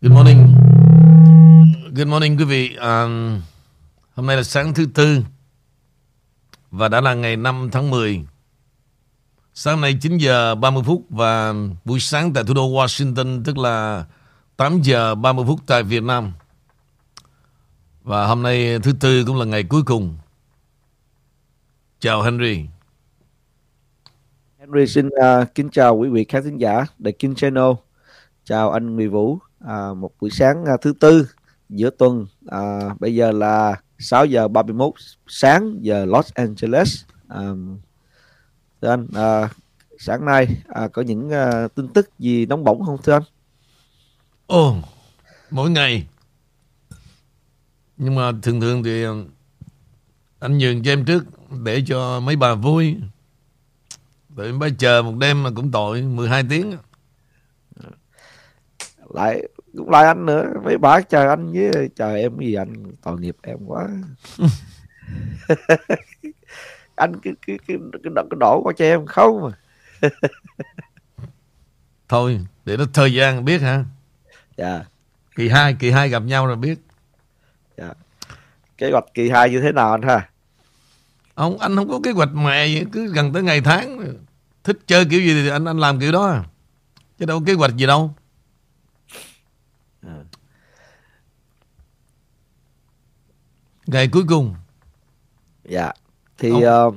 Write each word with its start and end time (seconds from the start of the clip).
Good 0.00 0.12
morning. 0.12 0.54
Good 1.94 2.06
morning 2.06 2.36
quý 2.38 2.44
vị. 2.44 2.76
Um, 2.76 3.40
hôm 4.14 4.26
nay 4.26 4.36
là 4.36 4.42
sáng 4.42 4.74
thứ 4.74 4.86
tư 4.94 5.22
và 6.70 6.88
đã 6.88 7.00
là 7.00 7.14
ngày 7.14 7.36
5 7.36 7.68
tháng 7.72 7.90
10. 7.90 8.26
Sáng 9.54 9.80
nay 9.80 9.98
9 10.00 10.18
giờ 10.18 10.54
30 10.54 10.82
phút 10.86 11.04
và 11.10 11.54
buổi 11.84 12.00
sáng 12.00 12.32
tại 12.32 12.44
thủ 12.44 12.54
đô 12.54 12.68
Washington 12.68 13.44
tức 13.44 13.58
là 13.58 14.04
8 14.56 14.82
giờ 14.82 15.14
30 15.14 15.44
phút 15.48 15.60
tại 15.66 15.82
Việt 15.82 16.02
Nam. 16.02 16.32
Và 18.02 18.26
hôm 18.26 18.42
nay 18.42 18.78
thứ 18.82 18.92
tư 19.00 19.24
cũng 19.26 19.38
là 19.38 19.44
ngày 19.44 19.62
cuối 19.62 19.82
cùng. 19.82 20.16
Chào 22.00 22.22
Henry. 22.22 22.66
Henry 24.58 24.86
xin 24.86 25.06
uh, 25.06 25.54
kính 25.54 25.70
chào 25.70 25.96
quý 25.96 26.08
vị 26.08 26.24
khán 26.24 26.44
thính 26.44 26.58
giả 26.58 26.86
The 27.04 27.10
King 27.10 27.34
Channel. 27.34 27.72
Chào 28.44 28.70
anh 28.70 28.96
Nguyễn 28.96 29.10
Vũ. 29.10 29.38
À, 29.60 29.94
một 29.94 30.10
buổi 30.20 30.30
sáng 30.30 30.64
à, 30.64 30.76
thứ 30.80 30.92
tư 31.00 31.28
giữa 31.68 31.90
tuần. 31.90 32.26
À, 32.46 32.80
bây 33.00 33.14
giờ 33.14 33.32
là 33.32 33.80
6 33.98 34.24
giờ 34.24 34.48
31 34.48 34.92
sáng 35.26 35.78
giờ 35.80 36.04
Los 36.04 36.32
Angeles. 36.34 37.02
À, 37.28 37.40
thưa 38.82 38.88
anh, 38.88 39.08
à, 39.14 39.48
sáng 39.98 40.24
nay 40.24 40.46
à, 40.68 40.88
có 40.88 41.02
những 41.02 41.30
à, 41.30 41.68
tin 41.74 41.88
tức 41.88 42.18
gì 42.18 42.46
nóng 42.46 42.64
bỏng 42.64 42.84
không 42.86 42.98
thưa 43.02 43.12
anh? 43.12 43.22
Ồ, 44.46 44.70
oh, 44.70 44.84
mỗi 45.50 45.70
ngày. 45.70 46.06
Nhưng 47.96 48.14
mà 48.14 48.32
thường 48.42 48.60
thường 48.60 48.82
thì 48.82 49.04
à, 49.04 49.10
anh 50.38 50.58
nhường 50.58 50.82
cho 50.82 50.92
em 50.92 51.04
trước 51.04 51.24
để 51.64 51.82
cho 51.86 52.20
mấy 52.20 52.36
bà 52.36 52.54
vui. 52.54 52.96
Tụi 54.36 54.46
em 54.46 54.60
chờ 54.78 55.02
một 55.02 55.14
đêm 55.18 55.42
mà 55.42 55.50
cũng 55.56 55.70
tội 55.70 56.02
12 56.02 56.44
tiếng. 56.50 56.76
Lại 59.08 59.48
cũng 59.76 59.90
lại 59.90 60.06
anh 60.06 60.26
nữa, 60.26 60.44
mấy 60.64 60.78
bà 60.78 61.00
chờ 61.00 61.28
anh 61.28 61.52
với 61.52 61.88
chờ 61.96 62.14
em 62.14 62.38
gì 62.38 62.54
anh 62.54 62.92
tội 63.02 63.20
nghiệp 63.20 63.36
em 63.42 63.58
quá. 63.66 63.88
anh 66.94 67.20
cái 67.22 67.32
cái 67.46 67.58
cái 67.66 67.76
cái, 67.92 68.00
cái 68.14 68.38
đổ 68.40 68.60
qua 68.64 68.72
cho 68.76 68.84
em 68.84 69.06
không 69.06 69.40
mà. 69.42 69.50
Thôi, 72.08 72.40
để 72.64 72.76
nó 72.76 72.84
thời 72.94 73.14
gian 73.14 73.44
biết 73.44 73.60
hả? 73.60 73.84
Dạ. 74.56 74.84
Kỳ 75.36 75.48
2, 75.48 75.74
kỳ 75.74 75.90
2 75.90 76.08
gặp 76.08 76.22
nhau 76.22 76.46
rồi 76.46 76.56
biết. 76.56 76.78
Dạ. 77.76 77.94
Kế 78.78 78.90
hoạch 78.90 79.04
kỳ 79.14 79.30
2 79.30 79.50
như 79.50 79.60
thế 79.60 79.72
nào 79.72 79.90
anh 79.90 80.02
ha? 80.02 80.28
Không, 81.36 81.58
anh 81.58 81.76
không 81.76 81.88
có 81.88 82.00
kế 82.04 82.10
hoạch 82.10 82.34
mẹ 82.34 82.66
gì, 82.66 82.84
cứ 82.92 83.12
gần 83.12 83.32
tới 83.32 83.42
ngày 83.42 83.60
tháng 83.60 84.14
thích 84.68 84.78
chơi 84.86 85.04
kiểu 85.04 85.20
gì 85.20 85.42
thì 85.42 85.48
anh 85.48 85.64
anh 85.64 85.78
làm 85.78 86.00
kiểu 86.00 86.12
đó 86.12 86.44
chứ 87.18 87.26
đâu 87.26 87.40
có 87.40 87.44
kế 87.46 87.52
hoạch 87.52 87.76
gì 87.76 87.86
đâu 87.86 88.14
à. 90.02 90.16
Ngày 93.92 94.08
cuối 94.08 94.22
cùng. 94.28 94.54
Dạ. 95.64 95.92
Thì 96.38 96.52
uh, 96.52 96.94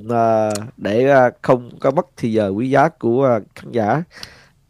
để 0.78 1.14
uh, 1.28 1.34
không 1.42 1.70
có 1.80 1.92
mất 1.92 2.06
thì 2.18 2.34
giờ 2.34 2.50
quý 2.50 2.70
giá 2.70 2.90
của 2.90 3.38
uh, 3.38 3.44
khán 3.56 3.72
giả. 3.72 4.04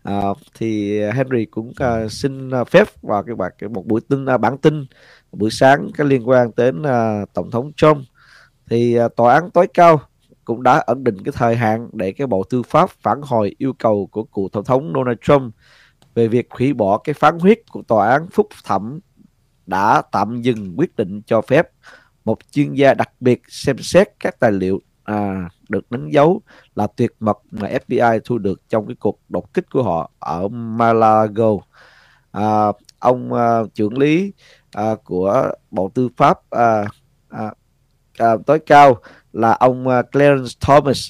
Uh, 0.09 0.37
thì 0.53 1.01
Henry 1.01 1.45
cũng 1.45 1.67
uh, 1.69 2.11
xin 2.11 2.49
uh, 2.61 2.67
phép 2.67 2.87
vào 3.01 3.23
cái 3.23 3.35
bài 3.35 3.51
một 3.69 3.85
buổi 3.85 4.01
tin 4.09 4.25
uh, 4.25 4.41
bản 4.41 4.57
tin 4.57 4.85
buổi 5.31 5.51
sáng 5.51 5.89
cái 5.97 6.07
liên 6.07 6.29
quan 6.29 6.51
đến 6.57 6.81
uh, 6.81 7.33
tổng 7.33 7.51
thống 7.51 7.71
Trump. 7.77 7.97
Thì 8.69 8.99
uh, 8.99 9.15
tòa 9.15 9.33
án 9.33 9.51
tối 9.51 9.67
cao 9.73 10.01
cũng 10.45 10.63
đã 10.63 10.77
ẩn 10.77 11.03
định 11.03 11.23
cái 11.23 11.31
thời 11.37 11.55
hạn 11.55 11.89
để 11.93 12.11
cái 12.11 12.27
Bộ 12.27 12.43
Tư 12.43 12.63
pháp 12.63 12.89
phản 12.89 13.21
hồi 13.21 13.55
yêu 13.57 13.73
cầu 13.73 14.09
của 14.11 14.23
cựu 14.23 14.49
Tổng 14.51 14.63
thống 14.63 14.91
Donald 14.95 15.17
Trump 15.21 15.55
về 16.15 16.27
việc 16.27 16.47
hủy 16.51 16.73
bỏ 16.73 16.97
cái 16.97 17.13
phán 17.13 17.39
quyết 17.39 17.69
của 17.71 17.81
Tòa 17.87 18.09
án 18.09 18.27
Phúc 18.31 18.47
Thẩm 18.65 18.99
đã 19.65 20.01
tạm 20.11 20.41
dừng 20.41 20.73
quyết 20.77 20.95
định 20.95 21.21
cho 21.25 21.41
phép 21.41 21.70
một 22.25 22.37
chuyên 22.51 22.73
gia 22.73 22.93
đặc 22.93 23.09
biệt 23.19 23.41
xem 23.47 23.77
xét 23.77 24.07
các 24.19 24.39
tài 24.39 24.51
liệu 24.51 24.81
à, 25.03 25.49
được 25.69 25.91
đánh 25.91 26.09
dấu 26.09 26.41
là 26.75 26.87
tuyệt 26.87 27.11
mật 27.19 27.37
mà 27.51 27.69
FBI 27.87 28.19
thu 28.25 28.37
được 28.37 28.69
trong 28.69 28.87
cái 28.87 28.95
cuộc 28.99 29.19
đột 29.29 29.53
kích 29.53 29.65
của 29.71 29.83
họ 29.83 30.11
ở 30.19 30.47
Malago. 30.47 31.51
À, 32.31 32.71
ông 32.99 33.33
à, 33.33 33.59
trưởng 33.73 33.97
lý 33.97 34.33
à, 34.71 34.95
của 35.03 35.51
Bộ 35.71 35.91
Tư 35.93 36.09
pháp 36.17 36.49
à, 36.49 36.85
à, 37.29 37.53
à, 38.17 38.35
tối 38.45 38.59
cao 38.59 39.01
là 39.33 39.51
ông 39.51 39.87
à, 39.87 40.01
Clarence 40.01 40.51
Thomas, 40.59 41.09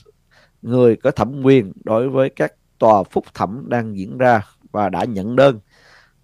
người 0.61 0.95
có 0.95 1.11
thẩm 1.11 1.41
quyền 1.43 1.71
đối 1.83 2.09
với 2.09 2.29
các 2.29 2.53
tòa 2.79 3.03
phúc 3.03 3.25
thẩm 3.33 3.65
đang 3.69 3.97
diễn 3.97 4.17
ra 4.17 4.41
và 4.71 4.89
đã 4.89 5.03
nhận 5.03 5.35
đơn 5.35 5.59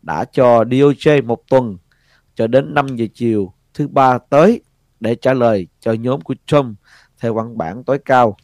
đã 0.01 0.25
cho 0.25 0.63
DOJ 0.63 1.25
một 1.25 1.47
tuần 1.49 1.77
cho 2.35 2.47
đến 2.47 2.73
5 2.73 2.95
giờ 2.95 3.05
chiều 3.13 3.53
thứ 3.73 3.87
ba 3.87 4.17
tới 4.17 4.61
để 4.99 5.15
trả 5.15 5.33
lời 5.33 5.67
cho 5.79 5.93
nhóm 5.93 6.21
của 6.21 6.35
Trump 6.45 6.77
theo 7.19 7.33
văn 7.33 7.57
bản 7.57 7.83
tối 7.83 7.99
cao. 8.05 8.37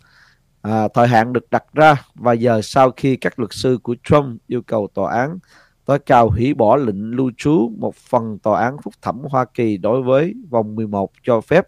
À, 0.61 0.87
thời 0.93 1.07
hạn 1.07 1.33
được 1.33 1.49
đặt 1.51 1.63
ra 1.73 2.05
và 2.15 2.33
giờ 2.33 2.61
sau 2.61 2.91
khi 2.91 3.15
các 3.15 3.39
luật 3.39 3.53
sư 3.53 3.77
của 3.83 3.95
Trump 4.03 4.41
yêu 4.47 4.61
cầu 4.61 4.87
tòa 4.93 5.13
án 5.13 5.39
tối 5.85 5.99
cao 5.99 6.29
hủy 6.29 6.53
bỏ 6.53 6.75
lệnh 6.75 7.11
lưu 7.11 7.31
trú 7.37 7.71
một 7.77 7.95
phần 7.95 8.39
tòa 8.39 8.61
án 8.61 8.77
phúc 8.83 8.93
thẩm 9.01 9.21
Hoa 9.29 9.45
Kỳ 9.45 9.77
đối 9.77 10.01
với 10.01 10.33
vòng 10.49 10.75
11 10.75 11.11
cho 11.23 11.41
phép 11.41 11.67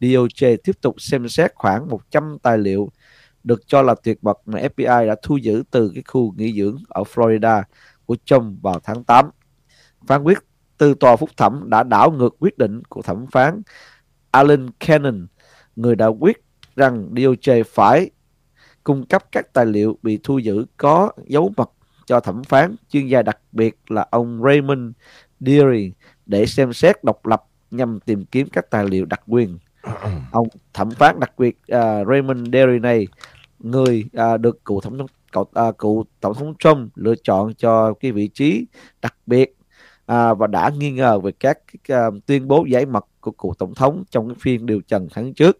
DOJ 0.00 0.56
tiếp 0.64 0.72
tục 0.80 1.00
xem 1.00 1.28
xét 1.28 1.52
khoảng 1.54 1.88
100 1.88 2.36
tài 2.42 2.58
liệu 2.58 2.90
được 3.44 3.66
cho 3.66 3.82
là 3.82 3.94
tuyệt 4.02 4.18
mật 4.24 4.38
mà 4.46 4.60
FBI 4.60 5.06
đã 5.06 5.16
thu 5.22 5.36
giữ 5.36 5.62
từ 5.70 5.90
cái 5.94 6.02
khu 6.06 6.34
nghỉ 6.36 6.52
dưỡng 6.52 6.76
ở 6.88 7.02
Florida 7.02 7.62
của 8.06 8.16
Trump 8.24 8.62
vào 8.62 8.80
tháng 8.84 9.04
8. 9.04 9.30
Phán 10.06 10.22
quyết 10.22 10.38
từ 10.78 10.94
tòa 10.94 11.16
phúc 11.16 11.30
thẩm 11.36 11.70
đã 11.70 11.82
đảo 11.82 12.10
ngược 12.10 12.36
quyết 12.38 12.58
định 12.58 12.82
của 12.88 13.02
thẩm 13.02 13.26
phán 13.26 13.62
Alan 14.36 14.70
Cannon, 14.80 15.26
người 15.76 15.96
đã 15.96 16.06
quyết 16.06 16.42
rằng 16.76 17.14
DOJ 17.14 17.64
phải 17.64 18.10
cung 18.84 19.06
cấp 19.06 19.24
các 19.32 19.52
tài 19.52 19.66
liệu 19.66 19.98
bị 20.02 20.18
thu 20.22 20.38
giữ 20.38 20.66
có 20.76 21.12
dấu 21.26 21.52
mật 21.56 21.70
cho 22.06 22.20
thẩm 22.20 22.44
phán. 22.44 22.76
Chuyên 22.90 23.06
gia 23.06 23.22
đặc 23.22 23.38
biệt 23.52 23.78
là 23.88 24.06
ông 24.10 24.42
Raymond 24.44 24.92
Deary 25.40 25.92
để 26.26 26.46
xem 26.46 26.72
xét 26.72 27.04
độc 27.04 27.26
lập 27.26 27.44
nhằm 27.70 28.00
tìm 28.00 28.24
kiếm 28.24 28.48
các 28.52 28.70
tài 28.70 28.84
liệu 28.84 29.04
đặc 29.04 29.20
quyền. 29.26 29.58
Ông 30.32 30.48
thẩm 30.74 30.90
phán 30.90 31.20
đặc 31.20 31.32
biệt 31.38 31.58
uh, 31.72 32.08
Raymond 32.08 32.48
Derry 32.52 32.78
này 32.78 33.06
người 33.58 34.04
uh, 34.34 34.40
được 34.40 34.64
cựu 34.64 34.80
thẩm 34.80 34.98
thống 34.98 35.06
cựu, 35.32 35.42
uh, 35.68 35.78
cựu 35.78 36.04
tổng 36.20 36.34
thống 36.34 36.54
Trump 36.58 36.92
lựa 36.94 37.14
chọn 37.22 37.54
cho 37.54 37.94
cái 38.00 38.12
vị 38.12 38.28
trí 38.28 38.66
đặc 39.02 39.14
biệt 39.26 39.55
à, 40.06 40.34
và 40.34 40.46
đã 40.46 40.70
nghi 40.78 40.90
ngờ 40.90 41.18
về 41.18 41.32
các 41.40 41.58
uh, 41.92 42.26
tuyên 42.26 42.48
bố 42.48 42.64
giải 42.64 42.86
mật 42.86 43.06
của 43.20 43.30
cựu 43.30 43.54
tổng 43.58 43.74
thống 43.74 44.04
trong 44.10 44.28
cái 44.28 44.36
phiên 44.40 44.66
điều 44.66 44.80
trần 44.80 45.08
tháng 45.14 45.34
trước. 45.34 45.58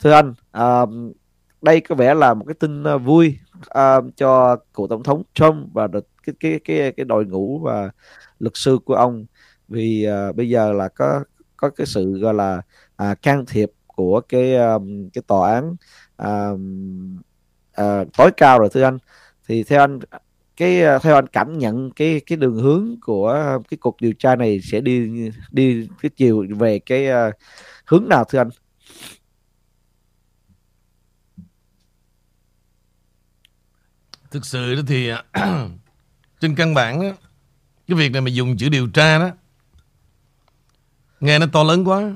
Thưa 0.00 0.12
anh 0.12 0.34
uh, 0.58 1.16
đây 1.62 1.80
có 1.80 1.94
vẻ 1.94 2.14
là 2.14 2.34
một 2.34 2.44
cái 2.48 2.54
tin 2.54 2.84
à, 2.84 2.96
vui 2.96 3.38
uh, 3.60 4.16
cho 4.16 4.56
cựu 4.74 4.86
tổng 4.86 5.02
thống 5.02 5.22
Trump 5.34 5.74
và 5.74 5.86
được 5.86 6.06
cái 6.26 6.34
cái 6.40 6.60
cái 6.64 6.92
cái 6.92 7.04
đội 7.04 7.26
ngũ 7.26 7.58
và 7.58 7.90
luật 8.38 8.52
sư 8.54 8.78
của 8.84 8.94
ông. 8.94 9.26
Vì 9.68 10.08
uh, 10.28 10.36
bây 10.36 10.48
giờ 10.48 10.72
là 10.72 10.88
có 10.88 11.24
có 11.56 11.70
cái 11.70 11.86
sự 11.86 12.18
gọi 12.18 12.34
là 12.34 12.62
à, 12.96 13.14
can 13.14 13.44
thiệp 13.46 13.70
của 13.86 14.20
cái 14.28 14.56
um, 14.56 15.08
cái 15.08 15.22
tòa 15.26 15.54
án 15.54 15.76
à, 16.16 16.50
uh, 17.82 18.08
tối 18.16 18.30
cao 18.36 18.58
rồi 18.58 18.68
thưa 18.72 18.82
anh. 18.82 18.98
Thì 19.48 19.62
theo 19.62 19.80
anh 19.80 19.98
cái 20.60 20.82
ờ, 20.82 20.98
theo 20.98 21.14
anh 21.14 21.26
cảm 21.26 21.58
nhận 21.58 21.90
cái 21.90 22.20
cái 22.26 22.36
đường 22.36 22.54
hướng 22.54 22.96
của 23.00 23.58
cái 23.70 23.78
cuộc 23.78 24.00
điều 24.00 24.12
tra 24.12 24.36
này 24.36 24.60
sẽ 24.60 24.80
đi 24.80 25.30
đi 25.50 25.88
cái 26.02 26.10
chiều 26.16 26.46
về 26.58 26.78
cái 26.78 27.06
uh, 27.08 27.34
hướng 27.84 28.08
nào 28.08 28.24
thưa 28.24 28.38
anh? 28.38 28.50
Thực 34.30 34.46
sự 34.46 34.74
đó 34.74 34.82
thì 34.86 35.08
à, 35.08 35.24
trên 36.40 36.54
căn 36.54 36.74
bản 36.74 37.02
đó, 37.02 37.16
cái 37.88 37.98
việc 37.98 38.12
này 38.12 38.20
mà 38.20 38.30
dùng 38.30 38.56
chữ 38.56 38.68
điều 38.68 38.88
tra 38.88 39.18
đó 39.18 39.30
nghe 41.20 41.38
nó 41.38 41.46
to 41.52 41.62
lớn 41.62 41.84
quá. 41.88 42.12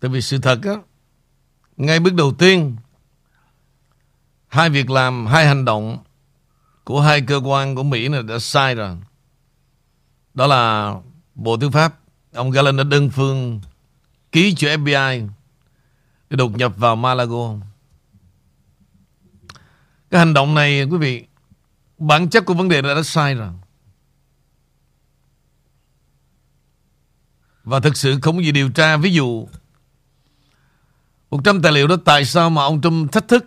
Tại 0.00 0.10
vì 0.10 0.20
sự 0.20 0.38
thật 0.38 0.58
á, 0.62 0.74
ngay 1.76 2.00
bước 2.00 2.14
đầu 2.14 2.32
tiên, 2.38 2.76
hai 4.48 4.70
việc 4.70 4.90
làm, 4.90 5.26
hai 5.26 5.46
hành 5.46 5.64
động 5.64 5.98
của 6.86 7.00
hai 7.00 7.20
cơ 7.20 7.40
quan 7.44 7.74
của 7.74 7.82
Mỹ 7.82 8.08
này 8.08 8.22
đã 8.22 8.38
sai 8.38 8.74
rồi. 8.74 8.96
Đó 10.34 10.46
là 10.46 10.94
Bộ 11.34 11.56
Tư 11.56 11.70
pháp, 11.70 11.94
ông 12.34 12.50
Garland 12.50 12.78
đã 12.78 12.84
đơn 12.84 13.10
phương 13.10 13.60
ký 14.32 14.54
cho 14.54 14.68
FBI 14.68 15.28
để 16.30 16.36
đột 16.36 16.56
nhập 16.56 16.72
vào 16.76 16.96
Malago. 16.96 17.54
Cái 20.10 20.18
hành 20.18 20.34
động 20.34 20.54
này 20.54 20.84
quý 20.84 20.96
vị, 20.96 21.24
bản 21.98 22.30
chất 22.30 22.44
của 22.44 22.54
vấn 22.54 22.68
đề 22.68 22.82
đã, 22.82 22.94
đã 22.94 23.02
sai 23.02 23.34
rồi. 23.34 23.50
Và 27.64 27.80
thực 27.80 27.96
sự 27.96 28.20
không 28.22 28.36
có 28.36 28.42
gì 28.42 28.52
điều 28.52 28.70
tra 28.70 28.96
Ví 28.96 29.12
dụ 29.12 29.48
100 31.30 31.62
tài 31.62 31.72
liệu 31.72 31.86
đó 31.86 31.96
tại 32.04 32.24
sao 32.24 32.50
mà 32.50 32.62
ông 32.62 32.80
Trump 32.80 33.12
thách 33.12 33.28
thức 33.28 33.46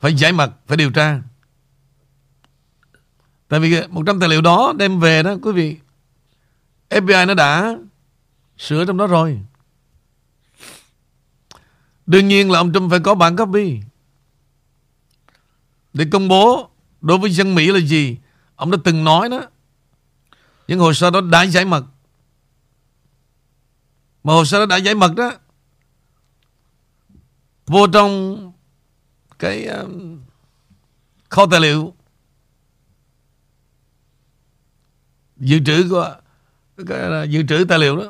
phải 0.00 0.14
giải 0.14 0.32
mật, 0.32 0.50
phải 0.66 0.76
điều 0.76 0.90
tra. 0.90 1.20
Tại 3.54 3.60
vì 3.60 3.86
100 3.88 4.20
tài 4.20 4.28
liệu 4.28 4.40
đó 4.40 4.72
đem 4.76 5.00
về 5.00 5.22
đó, 5.22 5.34
quý 5.42 5.52
vị 5.52 5.76
FBI 6.90 7.26
nó 7.26 7.34
đã 7.34 7.76
sửa 8.58 8.84
trong 8.84 8.96
đó 8.96 9.06
rồi. 9.06 9.40
Đương 12.06 12.28
nhiên 12.28 12.50
là 12.50 12.58
ông 12.58 12.72
Trump 12.72 12.90
phải 12.90 13.00
có 13.00 13.14
bản 13.14 13.36
copy. 13.36 13.80
Để 15.92 16.06
công 16.12 16.28
bố 16.28 16.70
Đối 17.00 17.18
với 17.18 17.30
dân 17.30 17.54
Mỹ 17.54 17.66
là 17.66 17.80
gì, 17.80 18.16
Ông 18.56 18.70
đã 18.70 18.78
từng 18.84 19.04
nói 19.04 19.28
đó. 19.28 19.42
Những 20.68 20.78
hồ 20.78 20.92
sơ 20.92 21.10
đó 21.10 21.20
đã 21.20 21.42
giải 21.42 21.64
mật. 21.64 21.84
Mà 24.24 24.32
hồ 24.32 24.44
sơ 24.44 24.58
đó 24.58 24.66
đã 24.66 24.76
giải 24.76 24.94
mật 24.94 25.14
đó, 25.14 25.32
Vô 27.66 27.86
trong 27.86 28.52
Cái 29.38 29.66
um, 29.66 30.20
Kho 31.28 31.46
tài 31.46 31.60
liệu 31.60 31.94
Dự 35.44 35.58
trữ 35.66 35.88
của 35.90 36.14
cái, 36.86 37.28
Dự 37.28 37.42
trữ 37.42 37.64
tài 37.68 37.78
liệu 37.78 37.96
đó. 37.96 38.04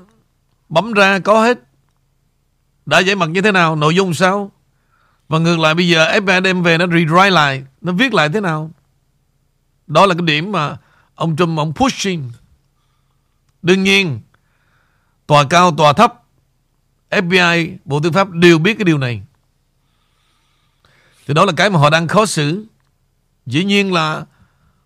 Bấm 0.68 0.92
ra 0.92 1.18
có 1.18 1.42
hết. 1.42 1.58
Đã 2.86 2.98
giải 2.98 3.16
mật 3.16 3.26
như 3.26 3.40
thế 3.40 3.52
nào 3.52 3.76
Nội 3.76 3.94
dung 3.94 4.14
sao? 4.14 4.52
Và 5.28 5.38
ngược 5.38 5.58
lại 5.58 5.74
bây 5.74 5.88
giờ 5.88 6.18
FBI 6.18 6.42
đem 6.42 6.62
về 6.62 6.78
nó 6.78 6.86
rewrite 6.86 7.30
lại 7.30 7.64
Nó 7.80 7.92
viết 7.92 8.14
lại 8.14 8.28
thế 8.28 8.40
nào? 8.40 8.70
Đó 9.86 10.06
là 10.06 10.14
cái 10.14 10.26
điểm 10.26 10.52
mà 10.52 10.76
Ông 11.14 11.36
Trump 11.36 11.58
ông 11.58 11.74
pushing. 11.74 12.32
Đương 13.62 13.82
nhiên 13.82 14.20
Tòa 15.26 15.44
cao 15.50 15.74
tòa 15.76 15.92
thấp 15.92 16.22
FBI 17.10 17.76
Bộ 17.84 18.00
Tư 18.00 18.10
pháp 18.10 18.30
đều 18.30 18.58
biết 18.58 18.74
cái 18.78 18.84
điều 18.84 18.98
này. 18.98 19.22
Thì 21.26 21.34
đó 21.34 21.44
là 21.44 21.52
cái 21.56 21.70
mà 21.70 21.78
họ 21.78 21.90
đang 21.90 22.08
khó 22.08 22.26
xử. 22.26 22.64
Dĩ 23.46 23.64
nhiên 23.64 23.92
là 23.92 24.24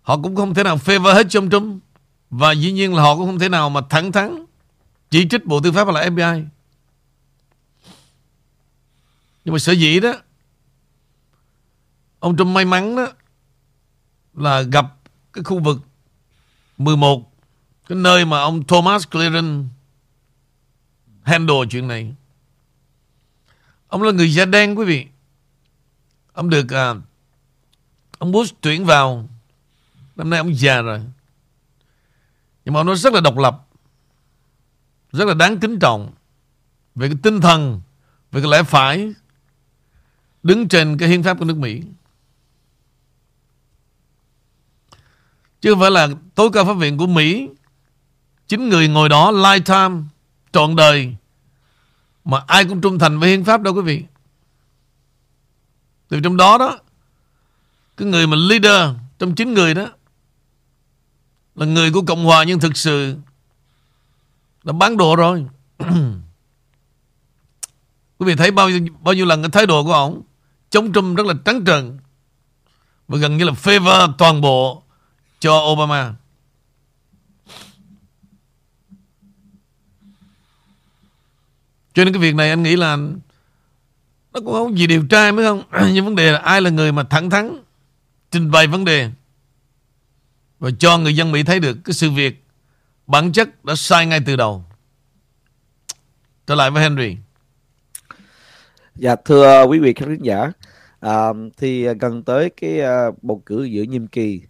Họ 0.01 0.17
cũng 0.17 0.35
không 0.35 0.53
thể 0.53 0.63
nào 0.63 0.77
favor 0.77 1.13
hết 1.13 1.27
trong 1.29 1.43
ông 1.43 1.51
Trump. 1.51 1.83
Và 2.29 2.51
dĩ 2.51 2.71
nhiên 2.71 2.95
là 2.95 3.01
họ 3.01 3.15
cũng 3.15 3.25
không 3.25 3.39
thể 3.39 3.49
nào 3.49 3.69
mà 3.69 3.81
thẳng 3.89 4.11
thắn 4.11 4.45
Chỉ 5.09 5.27
trích 5.29 5.45
Bộ 5.45 5.61
Tư 5.61 5.71
pháp 5.71 5.87
là 5.87 6.05
FBI 6.09 6.45
nhưng 9.45 9.53
mà 9.53 9.59
sở 9.59 9.71
dĩ 9.71 9.99
đó 9.99 10.13
Ông 12.19 12.37
Trump 12.37 12.55
may 12.55 12.65
mắn 12.65 12.95
đó 12.95 13.07
Là 14.33 14.61
gặp 14.61 14.85
cái 15.33 15.43
khu 15.43 15.59
vực 15.59 15.77
11 16.77 17.31
Cái 17.87 17.97
nơi 17.97 18.25
mà 18.25 18.39
ông 18.39 18.63
Thomas 18.63 19.09
Clearen 19.11 19.69
Handle 21.29 21.55
chuyện 21.69 21.87
này. 21.87 22.13
Ông 23.87 24.01
là 24.01 24.11
người 24.11 24.33
da 24.33 24.45
đen 24.45 24.75
quý 24.75 24.85
vị. 24.85 25.07
Ông 26.33 26.49
được 26.49 26.69
à, 26.69 26.93
Ông 28.17 28.31
Bush 28.31 28.55
tuyển 28.61 28.85
vào. 28.85 29.29
Năm 30.15 30.29
nay 30.29 30.39
ông 30.39 30.55
già 30.55 30.81
rồi. 30.81 31.01
Nhưng 32.69 32.73
mà 32.73 32.83
nó 32.83 32.95
rất 32.95 33.13
là 33.13 33.21
độc 33.21 33.37
lập, 33.37 33.67
Rất 35.11 35.27
là 35.27 35.33
đáng 35.33 35.59
kính 35.59 35.79
trọng 35.79 36.11
Về 36.95 37.07
cái 37.07 37.17
tinh 37.23 37.41
thần, 37.41 37.81
Về 38.31 38.41
cái 38.41 38.51
lẽ 38.51 38.63
phải 38.63 39.13
đứng 40.43 40.67
trên 40.67 40.97
cái 40.97 41.09
hiến 41.09 41.23
pháp 41.23 41.39
của 41.39 41.45
nước 41.45 41.57
Mỹ. 41.57 41.81
Chứ 45.61 45.71
không 45.71 45.79
phải 45.79 45.91
là 45.91 46.07
tối 46.35 46.49
cao 46.53 46.65
pháp 46.65 46.73
viện 46.73 46.97
của 46.97 47.07
Mỹ, 47.07 47.49
chính 48.47 48.69
người 48.69 48.87
ngồi 48.87 49.09
đó 49.09 49.31
lifetime 49.31 50.03
trọn 50.51 50.75
đời, 50.75 51.15
mà 52.25 52.43
ai 52.47 52.65
cũng 52.65 52.81
trung 52.81 52.99
thành 52.99 53.19
với 53.19 53.29
hiến 53.29 53.43
pháp 53.43 53.61
đâu 53.61 53.73
quý 53.73 53.81
vị. 53.81 54.03
Từ 56.07 56.19
trong 56.19 56.37
đó 56.37 56.57
đó, 56.57 56.79
cái 57.97 58.07
người 58.07 58.27
mà 58.27 58.37
leader 58.37 58.95
trong 59.19 59.35
chín 59.35 59.53
người 59.53 59.73
đó 59.73 59.87
là 61.59 61.65
người 61.65 61.91
của 61.91 62.01
Cộng 62.01 62.25
Hòa 62.25 62.43
nhưng 62.43 62.59
thực 62.59 62.77
sự 62.77 63.15
đã 64.63 64.73
bán 64.73 64.97
đồ 64.97 65.15
rồi. 65.15 65.45
Quý 68.17 68.25
vị 68.25 68.35
thấy 68.35 68.51
bao 68.51 68.69
nhiêu, 68.69 68.87
bao 69.01 69.13
nhiêu 69.13 69.25
lần 69.25 69.41
cái 69.41 69.51
thái 69.51 69.65
độ 69.65 69.83
của 69.83 69.93
ông 69.93 70.21
chống 70.69 70.93
Trump 70.93 71.17
rất 71.17 71.25
là 71.25 71.33
trắng 71.45 71.65
trợn 71.65 71.97
và 73.07 73.17
gần 73.17 73.37
như 73.37 73.43
là 73.43 73.51
favor 73.51 74.13
toàn 74.17 74.41
bộ 74.41 74.83
cho 75.39 75.59
Obama. 75.71 76.13
Cho 81.93 82.03
nên 82.05 82.13
cái 82.13 82.21
việc 82.21 82.35
này 82.35 82.49
anh 82.49 82.63
nghĩ 82.63 82.75
là 82.75 82.95
nó 84.33 84.39
cũng 84.45 84.53
không 84.53 84.77
gì 84.77 84.87
điều 84.87 85.07
tra 85.07 85.31
mới 85.31 85.45
không? 85.45 85.63
Nhưng 85.93 86.05
vấn 86.05 86.15
đề 86.15 86.31
là 86.31 86.39
ai 86.39 86.61
là 86.61 86.69
người 86.69 86.91
mà 86.91 87.03
thẳng 87.03 87.29
thắn 87.29 87.63
trình 88.31 88.51
bày 88.51 88.67
vấn 88.67 88.85
đề 88.85 89.11
và 90.59 90.69
cho 90.79 90.97
người 90.97 91.15
dân 91.15 91.31
Mỹ 91.31 91.43
thấy 91.43 91.59
được 91.59 91.77
cái 91.85 91.93
sự 91.93 92.11
việc 92.11 92.43
bản 93.07 93.31
chất 93.31 93.65
đã 93.65 93.75
sai 93.75 94.05
ngay 94.05 94.19
từ 94.25 94.35
đầu. 94.35 94.63
Trở 96.47 96.55
lại 96.55 96.71
với 96.71 96.83
Henry. 96.83 97.17
Dạ 98.95 99.15
thưa 99.25 99.63
quý 99.63 99.79
vị 99.79 99.93
khán 99.93 100.17
giả, 100.21 100.51
à, 100.99 101.27
thì 101.57 101.87
gần 101.93 102.23
tới 102.23 102.49
cái 102.49 102.81
à, 102.81 103.05
bầu 103.21 103.43
cử 103.45 103.63
giữa 103.63 103.83
nhiệm 103.83 104.07
kỳ 104.07 104.41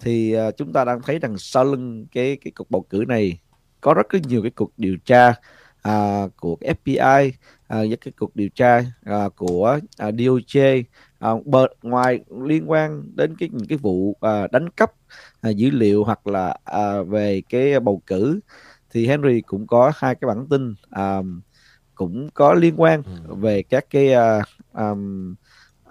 thì 0.00 0.32
à, 0.32 0.50
chúng 0.50 0.72
ta 0.72 0.84
đang 0.84 1.02
thấy 1.02 1.18
rằng 1.18 1.38
sau 1.38 1.64
lưng 1.64 2.06
cái 2.12 2.36
cái 2.44 2.52
cuộc 2.56 2.70
bầu 2.70 2.86
cử 2.90 3.04
này 3.08 3.38
có 3.80 3.94
rất 3.94 4.14
là 4.14 4.20
nhiều 4.28 4.42
cái 4.42 4.50
cuộc 4.50 4.72
điều 4.76 4.96
tra 5.04 5.34
à, 5.82 6.22
của 6.36 6.56
FBI, 6.60 7.30
à, 7.68 7.76
với 7.76 7.96
cái 7.96 8.12
cuộc 8.18 8.36
điều 8.36 8.48
tra 8.48 8.84
à, 9.04 9.28
của 9.36 9.78
à, 9.96 10.10
DOJ 10.10 10.82
uh, 11.28 11.46
bờ, 11.46 11.66
ngoài 11.82 12.20
liên 12.40 12.70
quan 12.70 13.02
đến 13.14 13.36
cái 13.36 13.48
những 13.52 13.66
cái 13.68 13.78
vụ 13.78 14.10
uh, 14.10 14.50
đánh 14.52 14.70
cắp 14.70 14.92
uh, 15.48 15.56
dữ 15.56 15.70
liệu 15.70 16.04
hoặc 16.04 16.26
là 16.26 16.56
uh, 16.76 17.08
về 17.08 17.42
cái 17.48 17.80
bầu 17.80 18.02
cử 18.06 18.40
thì 18.90 19.06
Henry 19.06 19.40
cũng 19.40 19.66
có 19.66 19.92
hai 19.94 20.14
cái 20.14 20.28
bản 20.28 20.46
tin 20.48 20.74
uh, 21.00 21.26
cũng 21.94 22.28
có 22.34 22.54
liên 22.54 22.80
quan 22.80 23.02
ừ. 23.02 23.34
về 23.34 23.62
các 23.62 23.86
cái 23.90 24.14
uh, 24.14 24.44
um, 24.72 25.34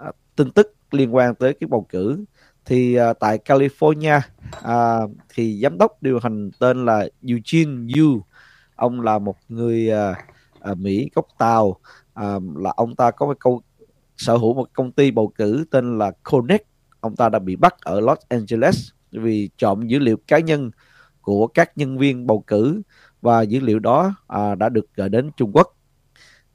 uh, 0.08 0.14
tin 0.36 0.50
tức 0.50 0.74
liên 0.90 1.14
quan 1.14 1.34
tới 1.34 1.54
cái 1.60 1.68
bầu 1.68 1.86
cử. 1.88 2.24
Thì 2.64 2.98
uh, 3.00 3.18
tại 3.20 3.38
California 3.44 4.20
uh, 4.58 5.10
thì 5.34 5.60
giám 5.62 5.78
đốc 5.78 6.02
điều 6.02 6.18
hành 6.22 6.50
tên 6.58 6.84
là 6.84 7.08
Eugene 7.28 7.92
Yu. 7.96 8.24
Ông 8.74 9.00
là 9.00 9.18
một 9.18 9.36
người 9.48 9.90
uh, 9.92 10.16
uh, 10.70 10.78
Mỹ 10.78 11.10
gốc 11.14 11.26
Tàu. 11.38 11.66
Uh, 11.66 12.56
là 12.56 12.72
ông 12.76 12.96
ta 12.96 13.10
có 13.10 13.26
một 13.26 13.36
câu 13.40 13.62
sở 14.20 14.36
hữu 14.36 14.54
một 14.54 14.68
công 14.72 14.92
ty 14.92 15.10
bầu 15.10 15.28
cử 15.28 15.64
tên 15.70 15.98
là 15.98 16.12
Connect. 16.22 16.66
Ông 17.00 17.16
ta 17.16 17.28
đã 17.28 17.38
bị 17.38 17.56
bắt 17.56 17.74
ở 17.80 18.00
Los 18.00 18.18
Angeles 18.28 18.88
vì 19.12 19.50
trộm 19.56 19.86
dữ 19.86 19.98
liệu 19.98 20.16
cá 20.26 20.38
nhân 20.38 20.70
của 21.20 21.46
các 21.46 21.78
nhân 21.78 21.98
viên 21.98 22.26
bầu 22.26 22.44
cử 22.46 22.82
và 23.22 23.42
dữ 23.42 23.60
liệu 23.60 23.78
đó 23.78 24.14
à, 24.28 24.54
đã 24.54 24.68
được 24.68 24.86
gửi 24.96 25.08
đến 25.08 25.30
Trung 25.36 25.52
Quốc. 25.52 25.76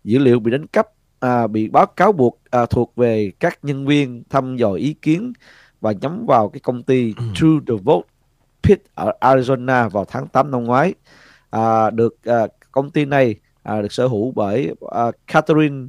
Dữ 0.04 0.20
liệu 0.20 0.40
bị 0.40 0.52
đánh 0.52 0.68
cắp 0.68 0.88
à, 1.20 1.48
bị 1.48 1.70
báo 1.70 1.86
cáo 1.86 2.12
buộc 2.12 2.42
à, 2.52 2.66
thuộc 2.66 2.96
về 2.96 3.32
các 3.40 3.60
nhân 3.64 3.86
viên 3.86 4.24
thăm 4.30 4.58
dò 4.58 4.72
ý 4.72 4.94
kiến 4.94 5.34
và 5.82 5.92
nhắm 6.02 6.26
vào 6.26 6.50
cái 6.50 6.60
công 6.60 6.84
ty 6.84 7.14
ừ. 7.18 7.24
True 7.36 7.60
the 7.68 7.74
Vote 7.84 8.08
Pit 8.64 8.82
ở 8.94 9.12
Arizona 9.22 9.90
vào 9.90 10.06
tháng 10.06 10.28
8 10.28 10.52
năm 10.52 10.64
ngoái. 10.64 10.94
À, 11.50 11.90
được 11.90 12.24
à, 12.24 12.48
công 12.72 12.90
ty 12.90 13.06
này 13.06 13.36
à, 13.64 13.82
được 13.82 13.92
sở 13.92 14.08
hữu 14.08 14.32
bởi 14.32 14.74
à, 14.92 15.12
Catherine 15.28 15.88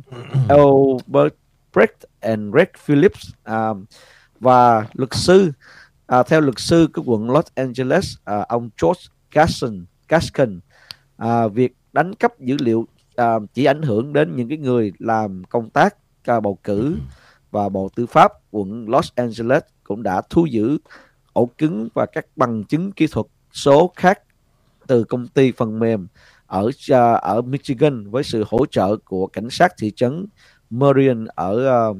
Elbrecht 1.76 2.04
and 2.20 2.52
Greg 2.52 2.68
Phillips 2.78 3.30
à, 3.44 3.68
và 4.40 4.86
luật 4.92 5.14
sư 5.14 5.52
à, 6.06 6.22
theo 6.22 6.40
luật 6.40 6.58
sư 6.58 6.88
của 6.94 7.02
quận 7.06 7.30
Los 7.30 7.46
Angeles 7.54 8.14
à, 8.24 8.44
ông 8.48 8.70
George 8.82 9.00
Gasson 9.32 9.84
Gaskin 10.08 10.60
à, 11.16 11.48
việc 11.48 11.76
đánh 11.92 12.14
cắp 12.14 12.40
dữ 12.40 12.56
liệu 12.60 12.86
uh, 13.22 13.42
chỉ 13.54 13.64
ảnh 13.64 13.82
hưởng 13.82 14.12
đến 14.12 14.36
những 14.36 14.48
cái 14.48 14.58
người 14.58 14.92
làm 14.98 15.44
công 15.44 15.70
tác 15.70 15.96
uh, 16.30 16.42
bầu 16.42 16.58
cử 16.64 16.96
và 17.50 17.68
Bộ 17.68 17.88
Tư 17.96 18.06
pháp 18.06 18.32
quận 18.50 18.88
Los 18.88 19.12
Angeles 19.14 19.62
cũng 19.84 20.02
đã 20.02 20.22
thu 20.30 20.46
giữ 20.46 20.78
ổ 21.32 21.50
cứng 21.58 21.88
và 21.94 22.06
các 22.06 22.26
bằng 22.36 22.64
chứng 22.64 22.92
kỹ 22.92 23.06
thuật 23.06 23.26
số 23.52 23.92
khác 23.96 24.22
từ 24.86 25.04
công 25.04 25.28
ty 25.28 25.52
phần 25.52 25.78
mềm 25.78 26.06
ở 26.46 26.62
uh, 26.66 27.22
ở 27.22 27.42
Michigan 27.42 28.10
với 28.10 28.22
sự 28.22 28.44
hỗ 28.48 28.66
trợ 28.66 28.96
của 28.96 29.26
cảnh 29.26 29.50
sát 29.50 29.72
thị 29.78 29.92
trấn 29.96 30.26
Marion 30.70 31.26
ở 31.34 31.90
uh, 31.90 31.96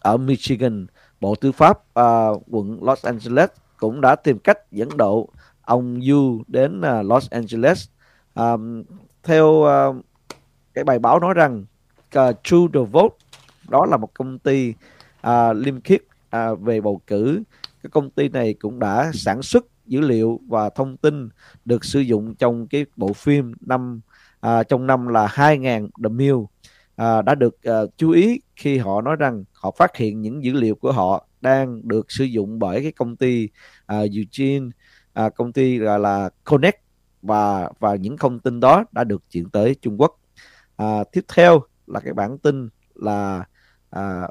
ở 0.00 0.16
Michigan. 0.16 0.86
Bộ 1.20 1.34
Tư 1.34 1.52
pháp 1.52 1.78
uh, 1.78 2.42
quận 2.50 2.78
Los 2.82 3.06
Angeles 3.06 3.50
cũng 3.76 4.00
đã 4.00 4.16
tìm 4.16 4.38
cách 4.38 4.58
dẫn 4.72 4.96
độ 4.96 5.28
ông 5.62 6.00
Yu 6.10 6.42
đến 6.46 6.80
uh, 6.80 7.06
Los 7.06 7.30
Angeles. 7.30 7.88
Um, 8.34 8.82
theo 9.22 9.46
uh, 9.46 9.96
cái 10.74 10.84
bài 10.84 10.98
báo 10.98 11.20
nói 11.20 11.34
rằng 11.34 11.64
uh, 12.18 12.36
True 12.42 12.66
the 12.74 12.80
Vote 12.92 13.16
đó 13.68 13.86
là 13.86 13.96
một 13.96 14.14
công 14.14 14.38
ty 14.38 14.74
uh, 15.26 15.56
liêm 15.56 15.80
khiết 15.80 16.02
uh, 16.36 16.60
về 16.60 16.80
bầu 16.80 17.00
cử. 17.06 17.42
Cái 17.82 17.90
công 17.90 18.10
ty 18.10 18.28
này 18.28 18.54
cũng 18.54 18.78
đã 18.78 19.10
sản 19.14 19.42
xuất 19.42 19.66
dữ 19.86 20.00
liệu 20.00 20.40
và 20.48 20.70
thông 20.70 20.96
tin 20.96 21.28
được 21.64 21.84
sử 21.84 22.00
dụng 22.00 22.34
trong 22.34 22.66
cái 22.66 22.86
bộ 22.96 23.12
phim 23.12 23.54
năm 23.60 24.00
uh, 24.46 24.68
trong 24.68 24.86
năm 24.86 25.06
là 25.06 25.26
2000 25.26 25.88
The 26.02 26.08
Mill 26.08 26.36
à, 26.96 27.22
đã 27.22 27.34
được 27.34 27.62
à, 27.62 27.80
chú 27.96 28.10
ý 28.10 28.40
khi 28.56 28.78
họ 28.78 29.00
nói 29.00 29.16
rằng 29.16 29.44
họ 29.52 29.70
phát 29.70 29.96
hiện 29.96 30.20
những 30.20 30.44
dữ 30.44 30.52
liệu 30.52 30.74
của 30.74 30.92
họ 30.92 31.26
đang 31.40 31.88
được 31.88 32.10
sử 32.10 32.24
dụng 32.24 32.58
bởi 32.58 32.82
cái 32.82 32.92
công 32.92 33.16
ty 33.16 33.48
à, 33.86 33.98
Eugene 33.98 34.70
à, 35.12 35.28
công 35.28 35.52
ty 35.52 35.78
gọi 35.78 36.00
là 36.00 36.30
Connect 36.44 36.80
và 37.22 37.70
và 37.78 37.94
những 37.94 38.16
thông 38.16 38.40
tin 38.40 38.60
đó 38.60 38.84
đã 38.92 39.04
được 39.04 39.22
chuyển 39.30 39.50
tới 39.50 39.74
Trung 39.82 40.00
Quốc. 40.00 40.20
À, 40.76 41.04
tiếp 41.12 41.24
theo 41.34 41.60
là 41.86 42.00
cái 42.00 42.12
bản 42.12 42.38
tin 42.38 42.68
là 42.94 43.44
à, 43.90 44.28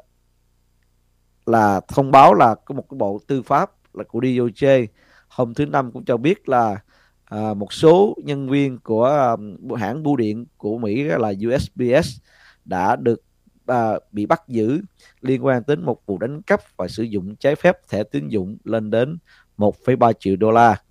là 1.46 1.80
thông 1.88 2.10
báo 2.10 2.34
là 2.34 2.54
có 2.54 2.74
một 2.74 2.84
cái 2.90 2.98
bộ 2.98 3.20
tư 3.26 3.42
pháp 3.42 3.70
là 3.92 4.04
của 4.04 4.20
DOJ 4.20 4.86
hôm 5.28 5.54
thứ 5.54 5.66
năm 5.66 5.92
cũng 5.92 6.04
cho 6.04 6.16
biết 6.16 6.48
là 6.48 6.76
à, 7.24 7.54
một 7.54 7.72
số 7.72 8.16
nhân 8.24 8.48
viên 8.48 8.78
của 8.78 9.04
à, 9.04 9.36
hãng 9.78 10.02
bưu 10.02 10.16
điện 10.16 10.46
của 10.56 10.78
Mỹ 10.78 11.02
là 11.02 11.32
USPS 11.48 12.20
đã 12.64 12.96
được 12.96 13.22
à, 13.66 13.92
bị 14.12 14.26
bắt 14.26 14.42
giữ 14.48 14.80
liên 15.20 15.44
quan 15.44 15.62
đến 15.66 15.84
một 15.84 16.06
vụ 16.06 16.18
đánh 16.18 16.42
cắp 16.42 16.60
và 16.76 16.88
sử 16.88 17.02
dụng 17.02 17.36
trái 17.36 17.54
phép 17.54 17.88
thẻ 17.88 18.04
tín 18.04 18.28
dụng 18.28 18.56
lên 18.64 18.90
đến 18.90 19.18
1,3 19.58 20.12
triệu 20.20 20.36
đô 20.36 20.50
la. 20.50 20.82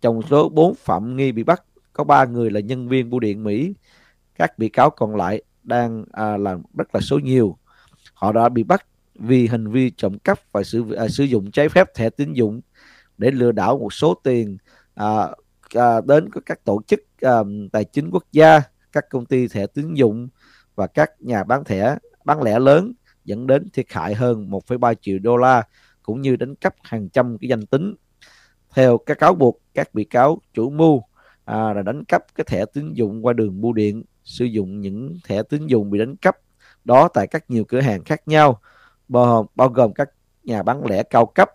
Trong 0.00 0.22
số 0.30 0.48
4 0.48 0.74
phạm 0.74 1.16
nghi 1.16 1.32
bị 1.32 1.42
bắt, 1.42 1.62
có 1.92 2.04
3 2.04 2.24
người 2.24 2.50
là 2.50 2.60
nhân 2.60 2.88
viên 2.88 3.10
bưu 3.10 3.20
điện 3.20 3.44
Mỹ. 3.44 3.74
Các 4.34 4.58
bị 4.58 4.68
cáo 4.68 4.90
còn 4.90 5.16
lại 5.16 5.42
đang 5.62 6.04
à, 6.12 6.36
làm 6.36 6.62
rất 6.74 6.94
là 6.94 7.00
số 7.00 7.18
nhiều. 7.18 7.58
Họ 8.14 8.32
đã 8.32 8.48
bị 8.48 8.62
bắt 8.62 8.86
vì 9.14 9.46
hành 9.46 9.70
vi 9.70 9.90
trộm 9.90 10.18
cắp 10.18 10.40
và 10.52 10.62
sử, 10.62 10.92
à, 10.92 11.08
sử 11.08 11.24
dụng 11.24 11.50
trái 11.50 11.68
phép 11.68 11.94
thẻ 11.94 12.10
tín 12.10 12.32
dụng 12.32 12.60
để 13.18 13.30
lừa 13.30 13.52
đảo 13.52 13.78
một 13.78 13.92
số 13.92 14.14
tiền 14.14 14.56
à, 14.94 15.28
à, 15.74 16.00
đến 16.06 16.28
các 16.46 16.64
tổ 16.64 16.82
chức 16.86 17.00
à, 17.20 17.38
tài 17.72 17.84
chính 17.84 18.10
quốc 18.10 18.24
gia, 18.32 18.62
các 18.92 19.04
công 19.10 19.26
ty 19.26 19.48
thẻ 19.48 19.66
tín 19.66 19.94
dụng 19.94 20.28
và 20.74 20.86
các 20.86 21.10
nhà 21.20 21.44
bán 21.44 21.64
thẻ 21.64 21.96
bán 22.24 22.42
lẻ 22.42 22.58
lớn 22.58 22.92
dẫn 23.24 23.46
đến 23.46 23.70
thiệt 23.70 23.86
hại 23.88 24.14
hơn 24.14 24.50
1,3 24.50 24.94
triệu 25.00 25.18
đô 25.18 25.36
la 25.36 25.62
cũng 26.02 26.20
như 26.20 26.36
đánh 26.36 26.54
cắp 26.54 26.74
hàng 26.82 27.08
trăm 27.08 27.38
cái 27.38 27.48
danh 27.48 27.66
tính. 27.66 27.94
Theo 28.74 28.98
các 28.98 29.18
cáo 29.18 29.34
buộc, 29.34 29.60
các 29.74 29.94
bị 29.94 30.04
cáo 30.04 30.40
chủ 30.52 30.70
mưu 30.70 31.02
à, 31.44 31.72
là 31.72 31.82
đánh 31.82 32.04
cắp 32.04 32.24
cái 32.34 32.44
thẻ 32.44 32.64
tín 32.72 32.92
dụng 32.92 33.26
qua 33.26 33.32
đường 33.32 33.60
bưu 33.60 33.72
điện, 33.72 34.04
sử 34.24 34.44
dụng 34.44 34.80
những 34.80 35.18
thẻ 35.24 35.42
tín 35.42 35.66
dụng 35.66 35.90
bị 35.90 35.98
đánh 35.98 36.16
cắp 36.16 36.36
đó 36.84 37.08
tại 37.08 37.26
các 37.26 37.50
nhiều 37.50 37.64
cửa 37.64 37.80
hàng 37.80 38.04
khác 38.04 38.28
nhau, 38.28 38.60
bao, 39.08 39.48
bao 39.54 39.68
gồm 39.68 39.92
các 39.92 40.10
nhà 40.44 40.62
bán 40.62 40.86
lẻ 40.86 41.02
cao 41.02 41.26
cấp 41.26 41.50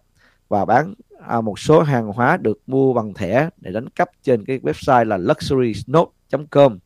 và 0.48 0.66
bán 0.66 0.94
à, 1.28 1.42
một 1.42 1.60
số 1.60 1.82
hàng 1.82 2.08
hóa 2.08 2.38
được 2.38 2.60
mua 2.68 2.94
bằng 2.94 3.14
thẻ 3.14 3.50
để 3.58 3.72
đánh 3.72 3.90
cắp 3.90 4.10
trên 4.24 4.46
cái 4.46 4.60
website 4.60 5.06
là 5.06 5.18
luxurysnote.com. 5.18 6.80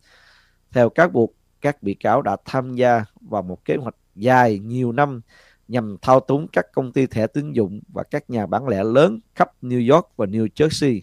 Theo 0.71 0.89
các 0.89 1.13
buộc, 1.13 1.33
các 1.63 1.83
bị 1.83 1.93
cáo 1.93 2.21
đã 2.21 2.37
tham 2.45 2.73
gia 2.73 3.05
vào 3.21 3.41
một 3.41 3.65
kế 3.65 3.75
hoạch 3.75 3.95
dài 4.15 4.59
nhiều 4.59 4.91
năm 4.91 5.21
nhằm 5.67 5.97
thao 6.01 6.19
túng 6.19 6.47
các 6.47 6.65
công 6.73 6.91
ty 6.91 7.05
thẻ 7.05 7.27
tín 7.27 7.51
dụng 7.51 7.81
và 7.93 8.03
các 8.03 8.29
nhà 8.29 8.45
bán 8.45 8.67
lẻ 8.67 8.83
lớn 8.83 9.19
khắp 9.35 9.51
New 9.61 9.93
York 9.93 10.07
và 10.15 10.25
New 10.25 10.47
Jersey 10.55 11.01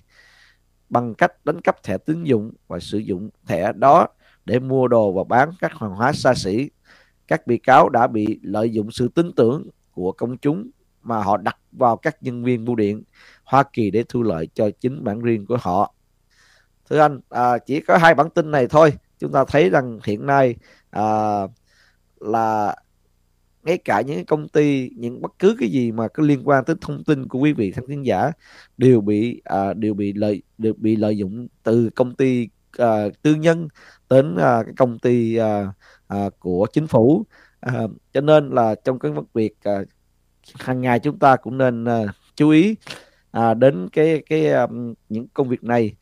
bằng 0.89 1.15
cách 1.15 1.45
đánh 1.45 1.61
cắp 1.61 1.83
thẻ 1.83 1.99
tín 1.99 2.25
dụng 2.25 2.53
và 2.69 2.79
sử 2.79 2.99
dụng 2.99 3.31
thẻ 3.47 3.73
đó 3.73 4.09
để 4.45 4.59
mua 4.59 4.89
đồ 4.89 5.13
và 5.13 5.25
bán 5.25 5.51
các 5.61 5.73
hàng 5.79 5.91
hóa 5.91 6.13
xa 6.13 6.35
xỉ. 6.35 6.71
Các 7.29 7.47
bị 7.47 7.59
cáo 7.59 7.89
đã 7.89 8.07
bị 8.07 8.41
lợi 8.43 8.71
dụng 8.71 8.91
sự 8.91 9.09
tin 9.09 9.33
tưởng 9.33 9.69
của 9.91 10.13
công 10.13 10.39
chúng 10.39 10.71
mà 11.03 11.23
họ 11.23 11.37
đặt 11.37 11.57
vào 11.73 11.97
các 11.97 12.23
nhân 12.23 12.45
viên 12.45 12.65
bưu 12.65 12.77
điện 12.77 13.03
Hoa 13.45 13.63
Kỳ 13.73 13.91
để 13.91 14.05
thu 14.09 14.23
lợi 14.23 14.49
cho 14.55 14.71
chính 14.81 15.05
bản 15.05 15.21
riêng 15.21 15.47
của 15.47 15.59
họ. 15.61 15.95
Thưa 16.91 16.99
anh, 16.99 17.21
à, 17.29 17.59
chỉ 17.59 17.81
có 17.81 17.99
hai 17.99 18.15
bản 18.15 18.31
tin 18.31 18.51
này 18.51 18.67
thôi, 18.67 18.93
chúng 19.21 19.33
ta 19.33 19.45
thấy 19.49 19.71
rằng 19.71 19.99
hiện 20.05 20.27
nay 20.27 20.57
à, 20.91 21.03
là 22.21 22.77
ngay 23.63 23.79
cả 23.79 24.01
những 24.01 24.25
công 24.25 24.49
ty 24.49 24.91
những 24.97 25.23
bất 25.23 25.33
cứ 25.39 25.57
cái 25.61 25.69
gì 25.69 25.93
mà 25.93 26.09
có 26.09 26.23
liên 26.23 26.49
quan 26.49 26.65
tới 26.65 26.77
thông 26.81 27.05
tin 27.05 27.29
của 27.29 27.39
quý 27.39 27.53
vị 27.53 27.73
khán 27.73 27.87
thính 27.89 28.07
giả 28.07 28.33
đều 28.79 29.01
bị 29.01 29.43
à, 29.45 29.75
đều 29.75 29.95
bị 29.95 30.13
lợi 30.13 30.43
được 30.59 30.79
bị 30.79 30.97
lợi 30.97 31.17
dụng 31.17 31.49
từ 31.63 31.91
công 31.97 32.15
ty 32.15 32.49
à, 32.79 33.09
tư 33.23 33.35
nhân 33.35 33.69
đến 34.11 34.37
à, 34.37 34.63
cái 34.65 34.75
công 34.77 34.99
ty 34.99 35.37
à, 35.37 35.73
à, 36.09 36.31
của 36.39 36.67
chính 36.73 36.87
phủ. 36.87 37.27
À, 37.61 37.73
cho 38.13 38.21
nên 38.21 38.51
là 38.51 38.75
trong 38.85 38.99
cái 38.99 39.13
việc 39.35 39.55
à, 39.63 39.73
hàng 40.55 40.81
ngày 40.81 41.01
chúng 41.01 41.19
ta 41.19 41.37
cũng 41.37 41.59
nên 41.59 41.85
à, 41.85 42.05
chú 42.37 42.51
ý 42.51 42.77
à, 43.31 43.55
đến 43.55 43.89
cái 43.93 44.23
cái 44.29 44.53
um, 44.53 44.95
những 45.09 45.29
công 45.35 45.49
việc 45.49 45.65
này. 45.65 45.95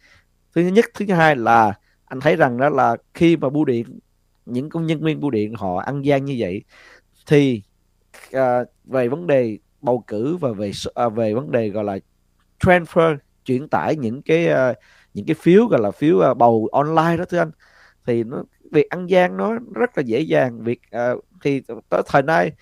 Thứ 0.54 0.62
nhất 0.62 0.84
thứ 0.94 1.06
hai 1.14 1.36
là 1.36 1.74
anh 2.08 2.20
thấy 2.20 2.36
rằng 2.36 2.56
đó 2.56 2.68
là 2.68 2.96
khi 3.14 3.36
mà 3.36 3.50
bưu 3.50 3.64
điện 3.64 3.98
những 4.46 4.68
công 4.68 4.86
nhân 4.86 5.00
viên 5.00 5.20
bưu 5.20 5.30
điện 5.30 5.54
họ 5.54 5.76
ăn 5.76 6.04
gian 6.04 6.24
như 6.24 6.36
vậy 6.38 6.62
thì 7.26 7.62
uh, 8.36 8.68
về 8.84 9.08
vấn 9.08 9.26
đề 9.26 9.58
bầu 9.80 10.04
cử 10.06 10.36
và 10.36 10.52
về 10.52 10.70
uh, 11.06 11.14
về 11.14 11.34
vấn 11.34 11.50
đề 11.50 11.68
gọi 11.68 11.84
là 11.84 11.98
transfer 12.60 13.16
chuyển 13.44 13.68
tải 13.68 13.96
những 13.96 14.22
cái 14.22 14.48
uh, 14.52 14.76
những 15.14 15.26
cái 15.26 15.34
phiếu 15.34 15.66
gọi 15.66 15.80
là 15.80 15.90
phiếu 15.90 16.16
uh, 16.30 16.36
bầu 16.36 16.68
online 16.72 17.16
đó 17.16 17.24
thưa 17.28 17.38
anh 17.38 17.50
thì 18.06 18.24
nó 18.24 18.44
việc 18.72 18.88
ăn 18.88 19.06
gian 19.06 19.36
nó 19.36 19.58
rất 19.74 19.98
là 19.98 20.02
dễ 20.02 20.20
dàng. 20.20 20.64
Việc 20.64 20.80
uh, 20.96 21.24
thì 21.42 21.62
tới 21.88 22.02
thời 22.06 22.22
nay 22.22 22.52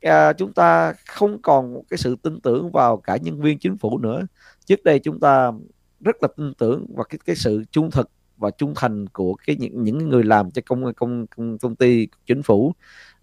à, 0.00 0.32
chúng 0.32 0.52
ta 0.52 0.92
không 1.06 1.42
còn 1.42 1.82
cái 1.90 1.98
sự 1.98 2.16
tin 2.22 2.40
tưởng 2.40 2.70
vào 2.72 2.96
cả 2.96 3.16
nhân 3.16 3.40
viên 3.40 3.58
chính 3.58 3.78
phủ 3.78 3.98
nữa. 3.98 4.26
Trước 4.66 4.84
đây 4.84 4.98
chúng 4.98 5.20
ta 5.20 5.52
rất 6.00 6.16
là 6.22 6.28
tin 6.36 6.54
tưởng 6.54 6.86
vào 6.94 7.04
cái 7.04 7.18
cái 7.24 7.36
sự 7.36 7.64
trung 7.70 7.90
thực 7.90 8.10
và 8.36 8.50
trung 8.50 8.72
thành 8.76 9.06
của 9.06 9.34
cái 9.46 9.56
những 9.56 9.82
những 9.82 10.08
người 10.08 10.24
làm 10.24 10.50
cho 10.50 10.62
công 10.66 10.94
công 10.94 11.26
công, 11.26 11.58
công 11.58 11.76
ty 11.76 12.08
chính 12.26 12.42
phủ. 12.42 12.72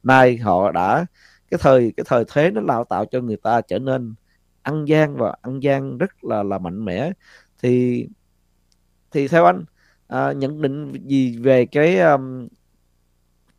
Nay 0.04 0.38
họ 0.38 0.72
đã 0.72 1.06
cái 1.52 1.58
thời 1.62 1.94
cái 1.98 2.04
thời 2.08 2.24
thế 2.28 2.52
nó 2.52 2.62
lao 2.62 2.84
tạo 2.84 3.06
cho 3.06 3.22
người 3.22 3.38
ta 3.38 3.62
trở 3.62 3.80
nên 3.80 4.14
ăn 4.62 4.86
gian 4.86 5.16
và 5.18 5.36
ăn 5.42 5.60
gian 5.60 5.98
rất 5.98 6.24
là 6.24 6.44
là 6.44 6.58
mạnh 6.58 6.86
mẽ. 6.86 7.12
Thì 7.62 8.08
thì 9.12 9.28
theo 9.28 9.46
anh 9.46 9.66
à, 10.08 10.32
nhận 10.32 10.62
định 10.62 10.94
gì 11.06 11.38
về 11.38 11.66
cái 11.66 12.00
um, 12.00 12.48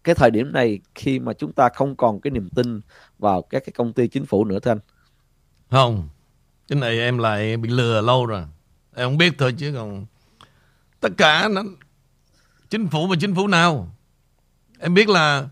cái 0.04 0.14
thời 0.14 0.30
điểm 0.30 0.52
này 0.52 0.80
khi 0.94 1.18
mà 1.18 1.32
chúng 1.32 1.52
ta 1.52 1.68
không 1.68 1.96
còn 1.96 2.20
cái 2.20 2.30
niềm 2.30 2.48
tin 2.54 2.80
vào 3.18 3.42
các 3.42 3.62
cái 3.66 3.72
công 3.76 3.92
ty 3.92 4.08
chính 4.08 4.26
phủ 4.26 4.44
nữa 4.44 4.58
thưa 4.60 4.70
anh? 4.70 4.80
Không 5.70 6.08
cái 6.68 6.80
này 6.80 6.98
em 6.98 7.18
lại 7.18 7.56
bị 7.56 7.68
lừa 7.68 8.00
lâu 8.00 8.26
rồi. 8.26 8.44
Em 8.94 9.08
không 9.08 9.18
biết 9.18 9.32
thôi 9.38 9.54
chứ 9.58 9.72
còn 9.74 10.06
tất 11.02 11.08
cả 11.16 11.48
nó 11.48 11.62
chính 12.70 12.88
phủ 12.88 13.06
và 13.06 13.16
chính 13.20 13.34
phủ 13.34 13.46
nào? 13.46 13.96
Em 14.78 14.94
biết 14.94 15.08
là 15.08 15.48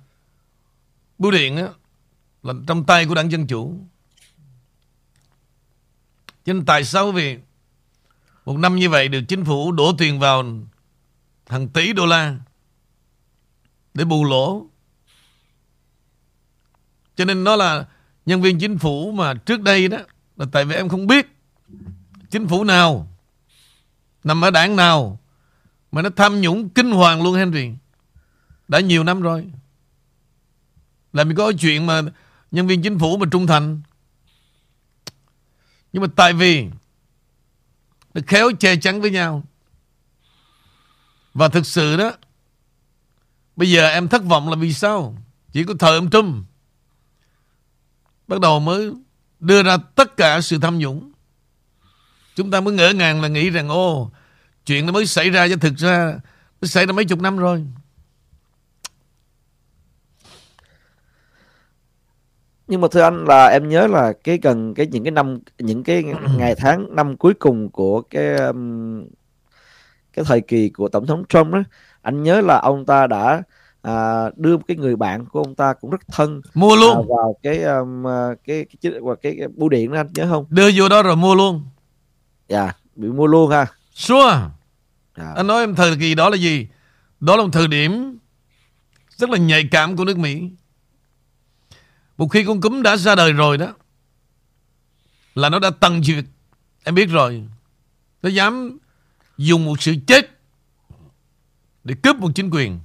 bưu 1.19 1.31
điện 1.31 1.57
á, 1.57 1.69
là 2.43 2.55
trong 2.67 2.85
tay 2.85 3.07
của 3.07 3.15
đảng 3.15 3.31
dân 3.31 3.47
chủ. 3.47 3.81
Cho 6.45 6.53
nên 6.53 6.65
tại 6.65 6.85
sao? 6.85 7.13
Vì 7.13 7.39
một 8.45 8.59
năm 8.59 8.77
như 8.77 8.91
vậy 8.91 9.09
được 9.09 9.21
chính 9.29 9.45
phủ 9.45 9.73
đổ 9.73 9.93
tiền 9.99 10.19
vào 10.19 10.45
hàng 11.47 11.69
tỷ 11.69 11.93
đô 11.93 12.07
la 12.07 12.37
để 13.95 14.05
bù 14.05 14.25
lỗ. 14.25 14.67
Cho 17.17 17.25
nên 17.25 17.45
nó 17.45 17.57
là 17.57 17.87
nhân 18.27 18.43
viên 18.43 18.59
chính 18.59 18.79
phủ 18.79 19.13
mà 19.13 19.35
trước 19.35 19.61
đây 19.61 19.89
đó, 19.89 19.99
là 20.37 20.47
tại 20.53 20.65
vì 20.65 20.75
em 20.75 20.89
không 20.89 21.07
biết 21.07 21.27
chính 22.31 22.49
phủ 22.49 22.65
nào, 22.65 23.09
nằm 24.25 24.45
ở 24.45 24.51
đảng 24.51 24.77
nào 24.77 25.21
mà 25.93 26.03
nó 26.03 26.11
tham 26.17 26.41
nhũng 26.41 26.69
kinh 26.69 26.91
hoàng 26.91 27.23
luôn, 27.23 27.35
Henry. 27.35 27.71
Đã 28.69 28.81
nhiều 28.81 29.05
năm 29.05 29.21
rồi. 29.21 29.51
Làm 31.13 31.29
gì 31.29 31.35
có 31.35 31.53
chuyện 31.61 31.87
mà 31.87 32.03
nhân 32.51 32.67
viên 32.67 32.83
chính 32.83 32.99
phủ 32.99 33.17
mà 33.17 33.27
trung 33.31 33.47
thành. 33.47 33.83
Nhưng 35.93 36.03
mà 36.03 36.09
tại 36.17 36.33
vì 36.33 36.67
nó 38.15 38.21
khéo 38.27 38.51
che 38.61 38.77
chắn 38.77 39.01
với 39.01 39.11
nhau. 39.11 39.43
Và 41.35 41.49
thực 41.49 41.67
sự 41.67 41.97
đó, 41.97 42.13
Bây 43.61 43.71
giờ 43.71 43.89
em 43.89 44.09
thất 44.09 44.25
vọng 44.25 44.49
là 44.49 44.57
vì 44.57 44.73
sao? 44.73 45.17
Chỉ 45.53 45.65
có 45.65 45.75
thời 45.79 45.95
ông 45.95 46.11
Trump 46.11 46.45
bắt 48.29 48.41
đầu 48.41 48.61
mới 48.61 48.93
đưa 49.41 49.63
ra 49.63 49.77
tất 49.77 50.17
cả 50.17 50.41
sự 50.41 50.59
tham 50.59 50.79
nhũng. 50.79 51.13
Chúng 52.37 52.51
ta 52.51 52.61
mới 52.61 52.75
ngỡ 52.75 52.93
ngàng 52.93 53.23
là 53.23 53.29
nghĩ 53.29 53.51
rằng 53.51 53.69
ô 53.69 54.11
chuyện 54.71 54.87
nó 54.87 54.93
mới 54.93 55.07
xảy 55.07 55.31
ra 55.31 55.49
cho 55.49 55.57
thực 55.57 55.77
ra 55.77 56.21
nó 56.61 56.67
xảy 56.67 56.87
ra 56.87 56.93
mấy 56.93 57.05
chục 57.05 57.21
năm 57.21 57.39
rồi. 57.39 57.65
nhưng 62.67 62.81
mà 62.81 62.89
thưa 62.91 63.03
anh 63.03 63.25
là 63.25 63.47
em 63.47 63.69
nhớ 63.69 63.87
là 63.87 64.13
cái 64.25 64.39
gần 64.43 64.75
cái 64.75 64.87
những 64.87 65.05
cái 65.05 65.11
năm 65.11 65.39
những 65.59 65.85
cái 65.85 66.05
ngày 66.37 66.55
tháng 66.55 66.97
năm 66.97 67.17
cuối 67.17 67.35
cùng 67.35 67.71
của 67.71 68.03
cái 68.03 68.35
um, 68.37 69.05
cái 70.13 70.25
thời 70.29 70.41
kỳ 70.41 70.69
của 70.69 70.89
tổng 70.89 71.07
thống 71.07 71.25
Trump 71.29 71.53
đó 71.53 71.63
anh 72.03 72.23
nhớ 72.23 72.41
là 72.41 72.59
ông 72.59 72.87
ta 72.87 73.07
đã 73.07 73.43
à, 73.83 74.25
đưa 74.37 74.57
cái 74.69 74.77
người 74.77 74.97
bạn 74.97 75.27
của 75.27 75.41
ông 75.41 75.55
ta 75.55 75.73
cũng 75.73 75.91
rất 75.91 76.01
thân 76.13 76.41
mua 76.55 76.77
luôn. 76.77 76.97
à, 76.97 77.03
vào 77.09 77.37
cái 77.43 77.63
um, 77.63 78.05
cái 78.45 78.67
cái 78.83 78.93
cái, 78.93 78.93
cái, 79.23 79.35
cái 79.39 79.49
bưu 79.49 79.69
điện 79.69 79.93
đó 79.93 80.01
anh 80.01 80.09
nhớ 80.15 80.27
không? 80.31 80.47
Đưa 80.51 80.71
vô 80.75 80.89
đó 80.89 81.03
rồi 81.03 81.17
mua 81.17 81.35
luôn. 81.35 81.63
Dạ 82.49 82.63
yeah, 82.63 82.77
bị 82.97 83.09
mua 83.09 83.27
luôn 83.27 83.51
ha. 83.51 83.67
Sure 83.95 84.51
yeah. 85.25 85.37
anh 85.37 85.47
nói 85.47 85.61
em 85.61 85.75
thời 85.75 85.97
kỳ 85.97 86.15
đó 86.15 86.29
là 86.31 86.37
gì? 86.37 86.67
Đó 87.21 87.37
là 87.37 87.43
một 87.43 87.51
thời 87.53 87.69
điểm 87.69 88.19
rất 89.17 89.31
là 89.31 89.39
nhạy 89.39 89.69
cảm 89.71 89.97
của 89.97 90.05
nước 90.05 90.19
Mỹ. 90.19 90.51
Một 92.17 92.29
khi 92.29 92.45
con 92.45 92.61
cúm 92.61 92.83
đã 92.83 92.97
ra 92.97 93.15
đời 93.15 93.33
rồi 93.33 93.59
đó, 93.59 93.75
Là 95.35 95.49
nó 95.49 95.59
đã 95.59 95.71
tăng 95.71 96.03
duyệt. 96.03 96.25
Em 96.85 96.95
biết 96.95 97.07
rồi. 97.07 97.45
Nó 98.23 98.29
dám 98.29 98.79
dùng 99.39 99.65
một 99.65 99.83
sự 99.83 99.95
chết 100.07 100.31
Để 101.85 101.95
cướp 102.03 102.17
một 102.17 102.31
chính 102.35 102.51
quyền. 102.51 102.81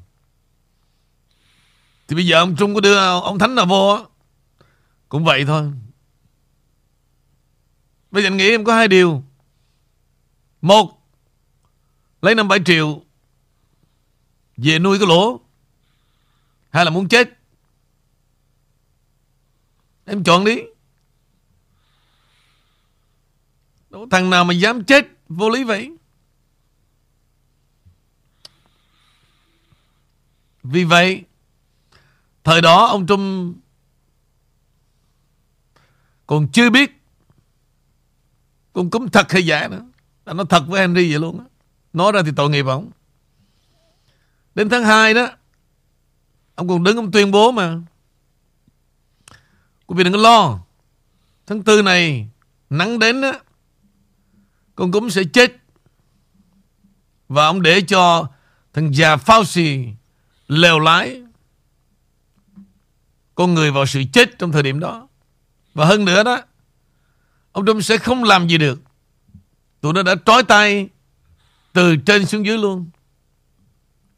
Thì 2.08 2.16
bây 2.16 2.28
giờ 2.28 2.40
ông 2.40 2.56
Trung 2.56 2.76
có 2.76 2.80
đưa 2.80 2.98
ông 3.20 3.40
Thánh 3.40 3.56
nào 3.56 3.66
vô 3.66 4.06
Cũng 5.10 5.26
vậy 5.26 5.46
thôi. 5.46 5.72
Bây 8.12 8.24
giờ 8.24 8.28
anh 8.28 8.38
nghĩ 8.38 8.50
em 8.50 8.64
có 8.64 8.76
hai 8.76 8.88
điều. 8.88 9.24
Một 10.62 10.95
Lấy 12.26 12.36
5-7 12.36 12.64
triệu 12.64 13.02
Về 14.58 14.80
nuôi 14.80 15.00
cái 15.00 15.08
lỗ. 15.08 15.42
Hay 16.70 16.86
là 16.86 16.92
muốn 16.92 17.08
chết? 17.08 17.40
Em 20.06 20.24
chọn 20.24 20.46
đi. 20.46 20.56
Đâu 23.90 24.08
thằng 24.12 24.30
nào 24.30 24.46
mà 24.46 24.54
dám 24.54 24.84
chết 24.84 25.08
Vô 25.28 25.50
lý 25.50 25.64
vậy? 25.64 25.92
Vì 30.64 30.84
vậy, 30.84 31.24
Thời 32.44 32.62
đó 32.62 32.86
ông 32.86 33.08
Trump 33.08 33.58
Còn 36.28 36.48
chưa 36.54 36.70
biết 36.70 36.92
Con 38.74 38.90
cúm 38.90 39.08
thật 39.08 39.32
hay 39.32 39.46
giả 39.46 39.68
nữa. 39.68 39.86
Nó 40.26 40.44
thật 40.44 40.64
với 40.68 40.82
Henry 40.82 41.12
vậy 41.12 41.20
luôn 41.20 41.40
á. 41.40 41.46
Nói 41.96 42.12
ra 42.12 42.22
thì 42.26 42.32
tội 42.36 42.50
nghiệp 42.50 42.66
ông. 42.66 42.92
Đến 44.56 44.70
tháng 44.70 44.84
2 44.84 45.14
đó, 45.14 45.30
Ông 46.56 46.68
còn 46.68 46.84
đứng, 46.84 46.98
ông 46.98 47.12
tuyên 47.12 47.32
bố 47.32 47.52
mà. 47.52 47.76
Quý 49.86 49.96
vị 49.98 50.04
đừng 50.04 50.14
có 50.14 50.20
lo. 50.20 50.60
Tháng 51.48 51.64
4 51.64 51.86
này, 51.86 52.28
Nắng 52.70 53.00
đến 53.00 53.22
á, 53.22 53.34
Con 54.76 54.92
cũng 54.92 55.10
sẽ 55.10 55.24
chết. 55.34 55.58
Và 57.30 57.46
ông 57.46 57.62
để 57.62 57.82
cho 57.82 58.28
Thằng 58.74 58.96
già 58.96 59.16
Fauci 59.16 59.94
Lèo 60.48 60.80
lái 60.80 61.22
Con 63.36 63.54
người 63.54 63.72
vào 63.72 63.86
sự 63.86 64.04
chết 64.14 64.40
trong 64.40 64.52
thời 64.52 64.64
điểm 64.64 64.80
đó. 64.80 65.08
Và 65.74 65.86
hơn 65.86 66.06
nữa 66.06 66.24
đó, 66.24 66.42
Ông 67.52 67.66
Trump 67.66 67.84
sẽ 67.84 67.98
không 67.98 68.24
làm 68.24 68.48
gì 68.48 68.58
được. 68.58 68.82
Tụi 69.82 69.94
nó 69.94 70.04
đã 70.04 70.16
trói 70.26 70.44
tay 70.44 70.90
từ 71.76 71.96
trên 71.96 72.26
xuống 72.26 72.46
dưới 72.46 72.58
luôn. 72.58 72.90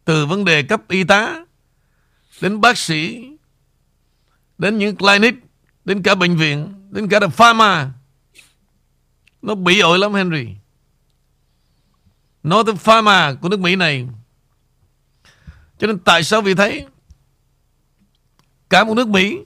Từ 0.06 0.26
vấn 0.26 0.46
đề 0.46 0.64
cấp 0.64 0.82
y 0.88 1.04
tá, 1.04 1.46
Đến 2.42 2.62
bác 2.62 2.78
sĩ, 2.78 3.28
Đến 4.58 4.78
những 4.78 4.96
clinic, 4.96 5.36
Đến 5.86 6.04
cả 6.04 6.16
bệnh 6.16 6.38
viện, 6.38 6.74
Đến 6.92 7.10
cả 7.10 7.20
pharma. 7.28 7.92
Nó 9.42 9.56
bị 9.56 9.80
ổi 9.80 10.00
lắm, 10.00 10.14
Henry. 10.14 10.48
Nói 12.44 12.64
tới 12.66 12.76
pharma 12.76 13.34
của 13.42 13.50
nước 13.50 13.60
Mỹ 13.60 13.76
này. 13.76 14.08
Cho 15.80 15.88
nên 15.88 16.00
tại 16.00 16.24
sao 16.24 16.42
vì 16.42 16.54
thấy 16.54 16.86
Cả 18.70 18.84
một 18.84 18.94
nước 18.94 19.08
Mỹ, 19.08 19.38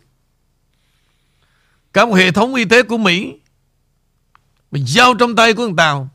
Cả 1.93 2.05
một 2.05 2.13
hệ 2.13 2.31
thống 2.31 2.55
y 2.55 2.65
tế 2.65 2.83
của 2.83 2.97
Mỹ 2.97 3.39
Mà 4.71 4.79
giao 4.85 5.13
trong 5.13 5.35
tay 5.35 5.53
của 5.53 5.65
thằng 5.65 5.75
Tàu. 5.75 6.09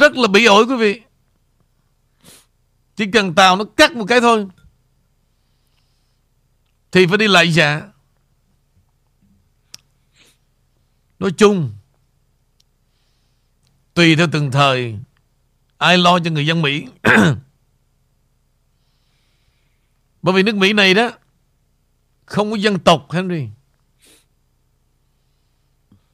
Rất 0.00 0.16
là 0.16 0.28
bị 0.28 0.44
ổi, 0.44 0.64
quý 0.64 0.76
vị. 0.76 1.00
Chỉ 2.96 3.06
cần 3.12 3.34
Tàu 3.34 3.56
nó 3.56 3.64
cắt 3.76 3.92
một 3.92 4.04
cái 4.08 4.20
thôi, 4.20 4.46
thì 6.92 7.06
phải 7.06 7.18
đi 7.18 7.28
lại 7.28 7.52
dạ 7.52 7.82
nói 11.18 11.30
chung, 11.36 11.72
tùy 13.94 14.16
theo 14.16 14.26
từng 14.32 14.50
thời, 14.50 14.98
ai 15.78 15.98
lo 15.98 16.18
cho 16.18 16.30
người 16.30 16.46
dân 16.46 16.62
Mỹ. 16.62 16.86
Bởi 20.22 20.34
vì 20.34 20.42
nước 20.42 20.56
Mỹ 20.56 20.72
này 20.72 20.94
đó, 20.94 21.10
không 22.26 22.50
có 22.50 22.56
dân 22.56 22.78
tộc, 22.78 23.12
Henry. 23.12 23.48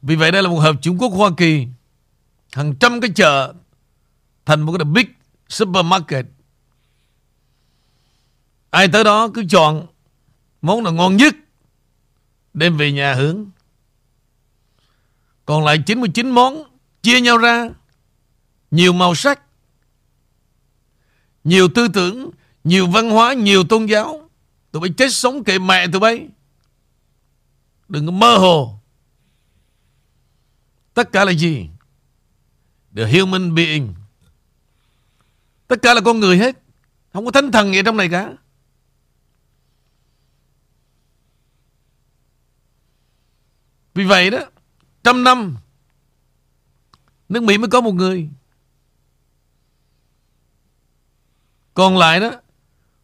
Vì 0.03 0.17
vậy 0.17 0.33
đây 0.33 0.43
là 0.43 0.49
một 0.49 0.59
hợp 0.59 0.77
Trung 0.83 0.99
Quốc 0.99 1.09
Hoa 1.09 1.31
Kỳ. 1.37 1.67
Hàng 2.53 2.75
trăm 2.81 3.01
cái 3.01 3.11
chợ 3.15 3.55
thành 4.47 4.61
một 4.61 4.75
cái 4.79 4.85
big 4.85 5.07
supermarket. 5.49 6.27
Ai 8.71 8.89
tới 8.89 9.05
đó 9.05 9.29
cứ 9.35 9.45
chọn 9.51 9.87
Món 10.63 10.83
nào 10.83 10.93
ngon 10.93 11.17
nhất, 11.17 11.35
Đem 12.55 12.77
về 12.77 12.93
nhà 12.93 13.15
hưởng. 13.15 13.51
Còn 15.45 15.65
lại 15.65 15.83
99 15.87 16.31
món 16.31 16.63
Chia 17.03 17.21
nhau 17.21 17.39
ra, 17.39 17.71
Nhiều 18.71 18.93
màu 18.93 19.15
sắc, 19.15 19.41
Nhiều 21.45 21.69
tư 21.75 21.89
tưởng, 21.89 22.31
Nhiều 22.65 22.87
văn 22.87 23.11
hóa, 23.11 23.35
Nhiều 23.35 23.65
tôn 23.65 23.87
giáo. 23.87 24.31
Tụi 24.73 24.81
bay 24.81 24.91
chết 24.97 25.13
sống 25.13 25.45
kệ 25.45 25.59
mẹ 25.59 25.87
tụi 25.87 26.01
bay. 26.01 26.29
Đừng 27.89 28.07
có 28.07 28.13
mơ 28.13 28.37
hồ. 28.39 28.79
Tất 30.95 31.13
cả 31.13 31.25
là 31.25 31.33
gì? 31.33 31.69
The 32.97 33.13
human 33.13 33.55
being. 33.55 33.95
Tất 35.69 35.77
cả 35.83 35.95
là 35.95 36.01
con 36.01 36.21
người 36.21 36.39
hết. 36.39 36.57
Không 37.13 37.25
có 37.25 37.31
thánh 37.31 37.53
thần 37.53 37.73
gì 37.73 37.81
trong 37.85 37.97
này 37.97 38.09
cả. 38.09 38.33
Vì 43.95 44.05
vậy 44.05 44.31
đó, 44.31 44.39
Trăm 45.03 45.25
năm, 45.25 45.57
Nước 47.29 47.43
Mỹ 47.43 47.59
mới 47.59 47.69
có 47.71 47.81
một 47.81 47.93
người. 47.93 48.29
Còn 51.75 51.97
lại 51.99 52.21
đó, 52.21 52.31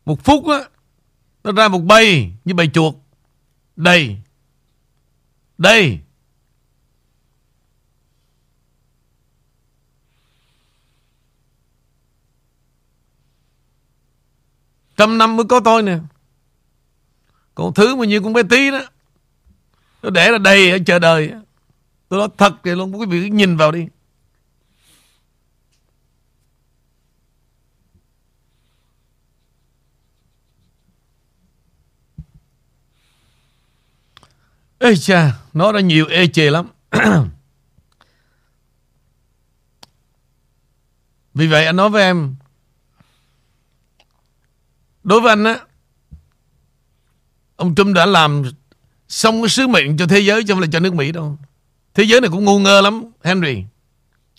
Một 0.04 0.24
phút 0.24 0.46
đó, 0.46 0.64
Nó 1.44 1.52
ra 1.52 1.68
một 1.68 1.78
bầy 1.78 2.32
như 2.44 2.54
bầy 2.54 2.68
chuột. 2.68 2.94
Đây. 3.76 4.16
Đây. 5.58 6.00
Trăm 14.96 15.18
năm 15.18 15.36
mới 15.36 15.44
có 15.48 15.60
tôi 15.60 15.82
nè. 15.82 15.98
Còn 17.54 17.74
thứ 17.74 17.96
mà 17.96 18.04
như 18.04 18.20
con 18.20 18.32
bé 18.32 18.42
tí 18.42 18.70
đó, 18.70 18.80
nó 20.02 20.10
để 20.10 20.30
là 20.30 20.38
đầy 20.38 20.70
ở 20.70 20.78
chờ 20.86 20.98
đời. 20.98 21.32
Tôi 22.08 22.18
nói 22.18 22.28
thật 22.38 22.52
thì 22.64 22.70
luôn, 22.70 23.00
Quý 23.00 23.06
vị 23.06 23.20
cứ 23.20 23.26
nhìn 23.34 23.56
vào 23.56 23.72
đi. 23.72 23.86
Ê 34.78 34.96
cha 34.96 35.32
Nó 35.52 35.72
đã 35.72 35.80
nhiều 35.80 36.06
ê 36.06 36.26
chề 36.26 36.50
lắm. 36.50 36.66
Vì 41.34 41.46
vậy 41.46 41.66
anh 41.66 41.76
nói 41.76 41.90
với 41.90 42.02
em 42.02 42.34
Đối 45.04 45.20
với 45.20 45.30
anh 45.30 45.44
á 45.44 45.58
Ông 47.56 47.74
Trump 47.74 47.94
đã 47.94 48.06
làm 48.06 48.42
xong 49.08 49.42
cái 49.42 49.48
sứ 49.48 49.66
mệnh 49.66 49.96
cho 49.96 50.06
thế 50.06 50.18
giới 50.18 50.44
chứ 50.44 50.54
không 50.54 50.60
là 50.60 50.66
cho 50.72 50.80
nước 50.80 50.94
Mỹ 50.94 51.12
đâu. 51.12 51.38
Thế 51.94 52.04
giới 52.04 52.20
này 52.20 52.30
cũng 52.30 52.44
ngu 52.44 52.58
ngơ 52.58 52.80
lắm, 52.80 53.04
Henry. 53.24 53.54
Yeah. 53.54 53.64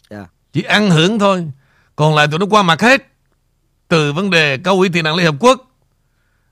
Dạ. 0.10 0.26
Chỉ 0.54 0.62
ăn 0.62 0.89
hưởng 0.89 1.19
thôi. 1.19 1.52
Còn 1.95 2.15
lại 2.15 2.28
tụi 2.28 2.39
nó 2.39 2.45
qua 2.45 2.63
mặt 2.63 2.82
hết. 2.82 3.08
Từ 3.88 4.13
vấn 4.13 4.30
đề 4.30 4.58
cao 4.58 4.76
ủy 4.76 4.89
tị 4.89 5.02
nạn 5.02 5.15
Liên 5.15 5.26
Hợp 5.26 5.36
Quốc 5.39 5.73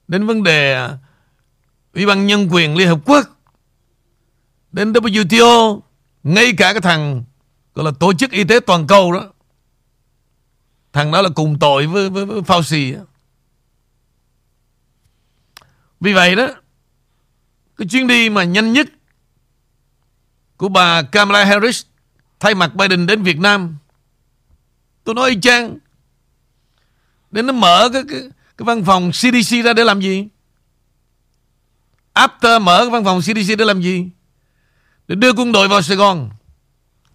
đến 0.08 0.28
vấn 0.28 0.43
đề 0.43 0.74
à, 0.74 0.97
Ủy 1.93 2.06
ban 2.06 2.28
Nhân 2.28 2.47
quyền 2.52 2.76
Liên 2.76 2.88
Hợp 2.88 3.00
Quốc 3.06 3.26
đến 4.71 4.93
WTO 4.93 5.80
ngay 6.24 6.54
cả 6.58 6.74
cái 6.74 6.82
thằng 6.82 7.24
gọi 7.76 7.86
là 7.86 7.91
Tổ 8.00 8.13
chức 8.13 8.32
Y 8.32 8.43
tế 8.43 8.60
Toàn 8.60 8.88
cầu 8.88 9.12
đó 9.12 9.30
thằng 10.93 11.12
đó 11.12 11.21
là 11.21 11.30
cùng 11.36 11.60
tội 11.60 11.88
với, 11.88 12.10
với, 12.10 12.26
với 12.26 12.41
Fauci 12.41 13.04
vì 16.02 16.14
vậy 16.14 16.36
đó 16.36 16.48
cái 17.78 17.88
chuyến 17.88 18.08
đi 18.08 18.30
mà 18.30 18.44
nhanh 18.44 18.74
nhất 18.74 18.88
của 20.58 20.70
bà 20.70 21.02
Kamala 21.02 21.44
Harris 21.46 21.84
thay 22.40 22.56
mặt 22.56 22.76
Biden 22.76 23.06
đến 23.06 23.24
Việt 23.24 23.40
Nam. 23.40 23.78
Tôi 25.04 25.16
nói 25.16 25.30
y 25.30 25.42
chang. 25.42 25.78
để 27.32 27.42
nó 27.42 27.54
mở 27.54 27.90
cái, 27.94 28.04
cái, 28.10 28.20
cái 28.58 28.66
văn 28.66 28.84
phòng 28.86 29.12
CDC 29.12 29.66
ra 29.66 29.74
để 29.74 29.84
làm 29.84 30.02
gì? 30.02 30.28
After 32.14 32.62
mở 32.62 32.78
cái 32.80 32.90
văn 32.90 33.04
phòng 33.04 33.22
CDC 33.22 33.58
để 33.58 33.66
làm 33.66 33.82
gì? 33.82 34.10
Để 35.08 35.16
đưa 35.16 35.34
quân 35.34 35.52
đội 35.52 35.68
vào 35.68 35.82
Sài 35.82 35.98
Gòn. 35.98 36.30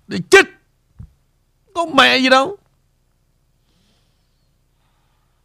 Để 0.07 0.19
chết. 0.31 0.47
Có 1.75 1.87
mẹ 1.95 2.19
gì 2.19 2.29
đâu. 2.29 2.57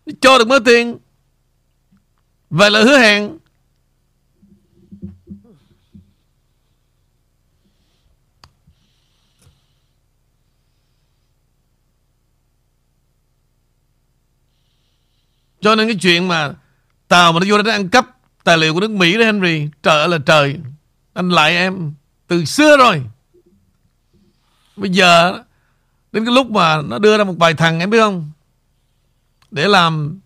để 0.05 0.13
Cho 0.21 0.37
được 0.37 0.47
mớ 0.47 0.59
tiền. 0.65 0.97
Và 2.51 2.69
lời 2.69 2.83
hứa 2.83 2.97
hẹn. 2.97 3.37
Cho 15.61 15.75
nên 15.75 15.87
cái 15.87 15.97
chuyện 16.01 16.27
mà 16.27 16.53
Tàu 17.07 17.33
mà 17.33 17.39
nó 17.39 17.45
vô 17.49 17.61
đây 17.61 17.73
ăn 17.73 17.89
cắp 17.89 18.05
tài 18.43 18.57
liệu 18.57 18.73
của 18.73 18.79
nước 18.79 18.91
Mỹ 18.91 19.17
đó, 19.17 19.25
Henry 19.25 19.67
Trời 19.83 19.99
ơi 19.99 20.09
là 20.09 20.17
trời. 20.25 20.59
Anh 21.13 21.29
lại 21.29 21.51
em 21.51 21.93
Từ 22.27 22.45
xưa 22.45 22.77
rồi. 22.77 23.03
Bây 24.75 24.89
giờ, 24.89 25.43
Đến 26.11 26.25
cái 26.25 26.33
lúc 26.33 26.51
mà 26.51 26.81
nó 26.81 26.99
đưa 26.99 27.17
ra 27.17 27.23
một 27.23 27.35
vài 27.39 27.53
thằng, 27.53 27.79
em 27.79 27.89
biết 27.89 27.99
không? 27.99 28.31
Để 29.51 29.67
làm 29.67 30.19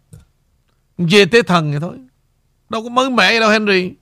Dê 0.98 1.26
tế 1.26 1.42
thần 1.42 1.72
vậy 1.72 1.80
thôi. 1.80 2.05
Đâu 2.70 2.84
có 2.84 2.90
mới 2.90 3.10
mẻ 3.10 3.40
đâu 3.40 3.50
Henry. 3.50 3.94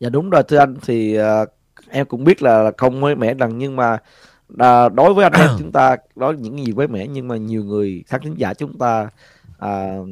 Dạ 0.00 0.08
đúng 0.08 0.30
rồi 0.30 0.42
thưa 0.48 0.58
anh. 0.58 0.76
Thì 0.82 1.18
uh, 1.18 1.48
em 1.90 2.06
cũng 2.06 2.24
biết 2.24 2.42
là 2.42 2.72
không 2.76 3.00
mới 3.00 3.14
mẻ 3.14 3.34
rằng 3.34 3.58
nhưng 3.58 3.76
mà 3.76 3.98
uh, 4.52 4.92
đối 4.94 5.14
với 5.14 5.24
anh 5.24 5.32
em 5.32 5.50
chúng 5.58 5.72
ta 5.72 5.96
nói 6.16 6.36
những 6.36 6.66
gì 6.66 6.72
mới 6.72 6.88
mẻ 6.88 7.06
nhưng 7.06 7.28
mà 7.28 7.36
nhiều 7.36 7.64
người 7.64 8.04
khán 8.06 8.20
thính 8.22 8.34
giả 8.38 8.54
chúng 8.54 8.78
ta 8.78 9.08
uh, 9.64 10.08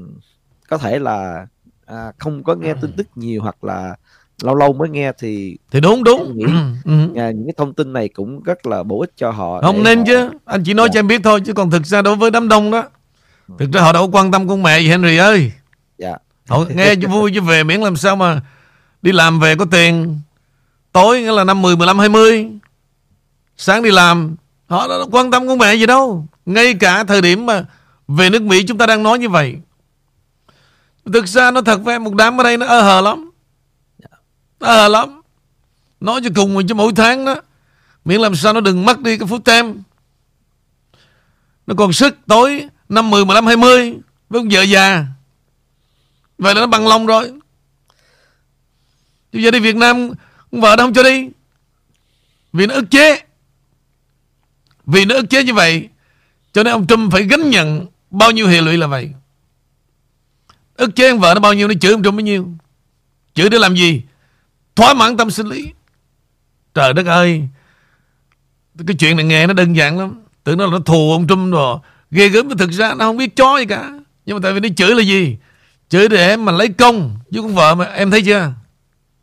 có 0.68 0.78
thể 0.78 0.98
là 0.98 1.46
uh, 1.92 2.14
không 2.18 2.44
có 2.44 2.54
nghe 2.54 2.74
tin 2.80 2.92
tức 2.96 3.06
nhiều 3.14 3.42
hoặc 3.42 3.64
là 3.64 3.96
lâu 4.42 4.54
lâu 4.54 4.72
mới 4.72 4.88
nghe 4.88 5.12
thì 5.18 5.56
thì 5.70 5.80
đúng 5.80 6.04
đúng. 6.04 6.36
nghĩ, 6.36 6.44
ừ. 6.84 7.04
uh, 7.04 7.34
những 7.34 7.46
cái 7.46 7.54
thông 7.56 7.74
tin 7.74 7.92
này 7.92 8.08
cũng 8.08 8.42
rất 8.42 8.66
là 8.66 8.82
bổ 8.82 9.00
ích 9.00 9.12
cho 9.16 9.30
họ 9.30 9.60
không 9.60 9.82
nên 9.82 9.98
họ... 9.98 10.04
chứ. 10.06 10.30
Anh 10.44 10.62
chỉ 10.64 10.74
nói 10.74 10.88
dạ. 10.88 10.92
cho 10.94 10.98
em 10.98 11.06
biết 11.06 11.20
thôi 11.24 11.40
chứ 11.44 11.52
còn 11.52 11.70
thực 11.70 11.86
ra 11.86 12.02
đối 12.02 12.16
với 12.16 12.30
đám 12.30 12.48
đông 12.48 12.70
đó 12.70 12.84
thực 13.58 13.72
ra 13.72 13.80
họ 13.80 13.92
đâu 13.92 14.10
quan 14.12 14.30
tâm 14.30 14.48
con 14.48 14.62
mẹ 14.62 14.80
gì 14.80 14.88
Henry 14.88 15.16
ơi. 15.16 15.52
Dạ. 15.98 16.16
Họ 16.48 16.64
nghe 16.76 16.94
cho 17.02 17.08
vui 17.08 17.30
chứ 17.34 17.40
về 17.40 17.64
miễn 17.64 17.80
làm 17.80 17.96
sao 17.96 18.16
mà 18.16 18.40
Đi 19.02 19.12
làm 19.12 19.40
về 19.40 19.56
có 19.56 19.64
tiền. 19.64 20.20
Tối 20.92 21.22
nghĩa 21.22 21.32
là 21.32 21.44
năm 21.44 21.62
10, 21.62 21.76
15, 21.76 21.98
20 21.98 22.48
Sáng 23.56 23.82
đi 23.82 23.90
làm 23.90 24.36
Họ 24.66 24.88
đâu 24.88 25.08
quan 25.12 25.30
tâm 25.30 25.48
con 25.48 25.58
mẹ 25.58 25.74
gì 25.74 25.86
đâu. 25.86 26.26
Ngay 26.46 26.74
cả 26.74 27.04
thời 27.04 27.22
điểm 27.22 27.46
mà 27.46 27.64
Về 28.08 28.30
nước 28.30 28.42
Mỹ 28.42 28.64
chúng 28.68 28.78
ta 28.78 28.86
đang 28.86 29.02
nói 29.02 29.18
như 29.18 29.28
vậy. 29.28 29.56
Thực 31.12 31.28
ra 31.28 31.50
nó 31.50 31.62
thật 31.62 31.80
với 31.84 31.98
Một 31.98 32.14
đám 32.14 32.40
ở 32.40 32.44
đây 32.44 32.56
nó 32.56 32.66
ơ 32.66 32.82
hờ 32.82 33.00
lắm 33.00 33.31
Ơ 34.62 34.82
hờ 34.82 34.88
lắm. 34.88 35.20
Nói 36.00 36.20
cho 36.24 36.30
cùng 36.34 36.54
mình 36.54 36.66
cho 36.66 36.74
mỗi 36.74 36.92
tháng 36.96 37.24
đó 37.24 37.36
Miễn 38.04 38.20
làm 38.20 38.34
sao 38.34 38.52
nó 38.52 38.60
đừng 38.60 38.84
mất 38.84 39.00
đi 39.00 39.18
cái 39.18 39.28
phút 39.28 39.44
tem 39.44 39.82
Nó 41.66 41.74
còn 41.78 41.92
sức 41.92 42.18
tối 42.26 42.68
Năm 42.88 43.10
10, 43.10 43.24
15, 43.24 43.46
20 43.46 43.94
Với 44.28 44.40
ông 44.40 44.48
vợ 44.48 44.62
già. 44.62 45.04
Vậy 46.38 46.54
là 46.54 46.60
nó 46.60 46.66
bằng 46.66 46.88
lòng 46.88 47.06
rồi. 47.06 47.32
Chứ 49.32 49.38
giờ 49.38 49.50
đi 49.50 49.60
Việt 49.60 49.76
Nam 49.76 50.10
Vợ 50.52 50.76
nó 50.78 50.84
không 50.84 50.94
cho 50.94 51.02
đi. 51.02 51.28
Vì 52.52 52.66
nó 52.66 52.74
ức 52.74 52.90
chế. 52.90 53.22
Vì 54.86 55.04
nó 55.04 55.14
ức 55.14 55.30
chế 55.30 55.44
như 55.44 55.54
vậy 55.54 55.88
Cho 56.52 56.62
nên 56.62 56.72
ông 56.72 56.86
Trump 56.86 57.12
phải 57.12 57.22
gánh 57.22 57.50
nhận 57.50 57.86
Bao 58.10 58.30
nhiêu 58.30 58.46
hệ 58.46 58.60
lụy 58.60 58.76
là 58.76 58.86
vậy. 58.86 59.10
Ức 60.76 60.96
chế 60.96 61.10
ông 61.10 61.20
vợ 61.20 61.34
nó 61.34 61.40
bao 61.40 61.54
nhiêu 61.54 61.68
Nó 61.68 61.74
chửi 61.80 61.92
ông 61.92 62.02
Trump 62.02 62.14
bao 62.14 62.20
nhiêu. 62.20 62.48
Chửi 63.34 63.48
để 63.48 63.58
làm 63.58 63.74
gì? 63.74 64.02
Thỏa 64.76 64.94
mãn 64.94 65.16
tâm 65.16 65.30
sinh 65.30 65.46
lý. 65.46 65.72
Trời 66.74 66.92
đất 66.92 67.06
ơi. 67.06 67.48
Cái 68.86 68.96
chuyện 68.98 69.16
này 69.16 69.24
nghe 69.24 69.46
nó 69.46 69.52
đơn 69.52 69.76
giản 69.76 69.98
lắm. 69.98 70.22
Tưởng 70.44 70.58
nó 70.58 70.64
là 70.64 70.70
nó 70.70 70.78
thù 70.78 71.12
ông 71.12 71.26
Trump 71.28 71.52
rồi. 71.52 71.78
Ghê 72.10 72.28
gớm 72.28 72.48
mà 72.48 72.54
thực 72.58 72.70
ra 72.70 72.94
nó 72.94 73.04
không 73.04 73.16
biết 73.16 73.36
chó 73.36 73.58
gì 73.58 73.66
cả. 73.66 73.92
Nhưng 74.26 74.36
mà 74.36 74.40
tại 74.42 74.52
vì 74.52 74.60
nó 74.60 74.68
chửi 74.76 74.94
là 74.94 75.02
gì? 75.02 75.36
Chửi 75.88 76.08
để 76.08 76.36
mà 76.36 76.52
lấy 76.52 76.68
công. 76.68 77.18
Với 77.30 77.42
con 77.42 77.54
vợ 77.54 77.74
mà, 77.74 77.84
em 77.84 78.10
thấy 78.10 78.22
chưa? 78.22 78.52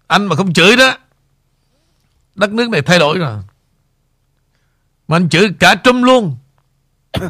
Anh 0.07 0.25
mà 0.25 0.35
không 0.35 0.53
chửi 0.53 0.75
đó, 0.75 0.97
Đất 2.35 2.51
nước 2.51 2.69
này 2.69 2.81
thay 2.81 2.99
đổi 2.99 3.17
rồi. 3.17 3.37
Mà 5.07 5.15
anh 5.15 5.29
chửi 5.29 5.49
cả 5.59 5.75
Trump 5.83 6.03
luôn. 6.03 6.37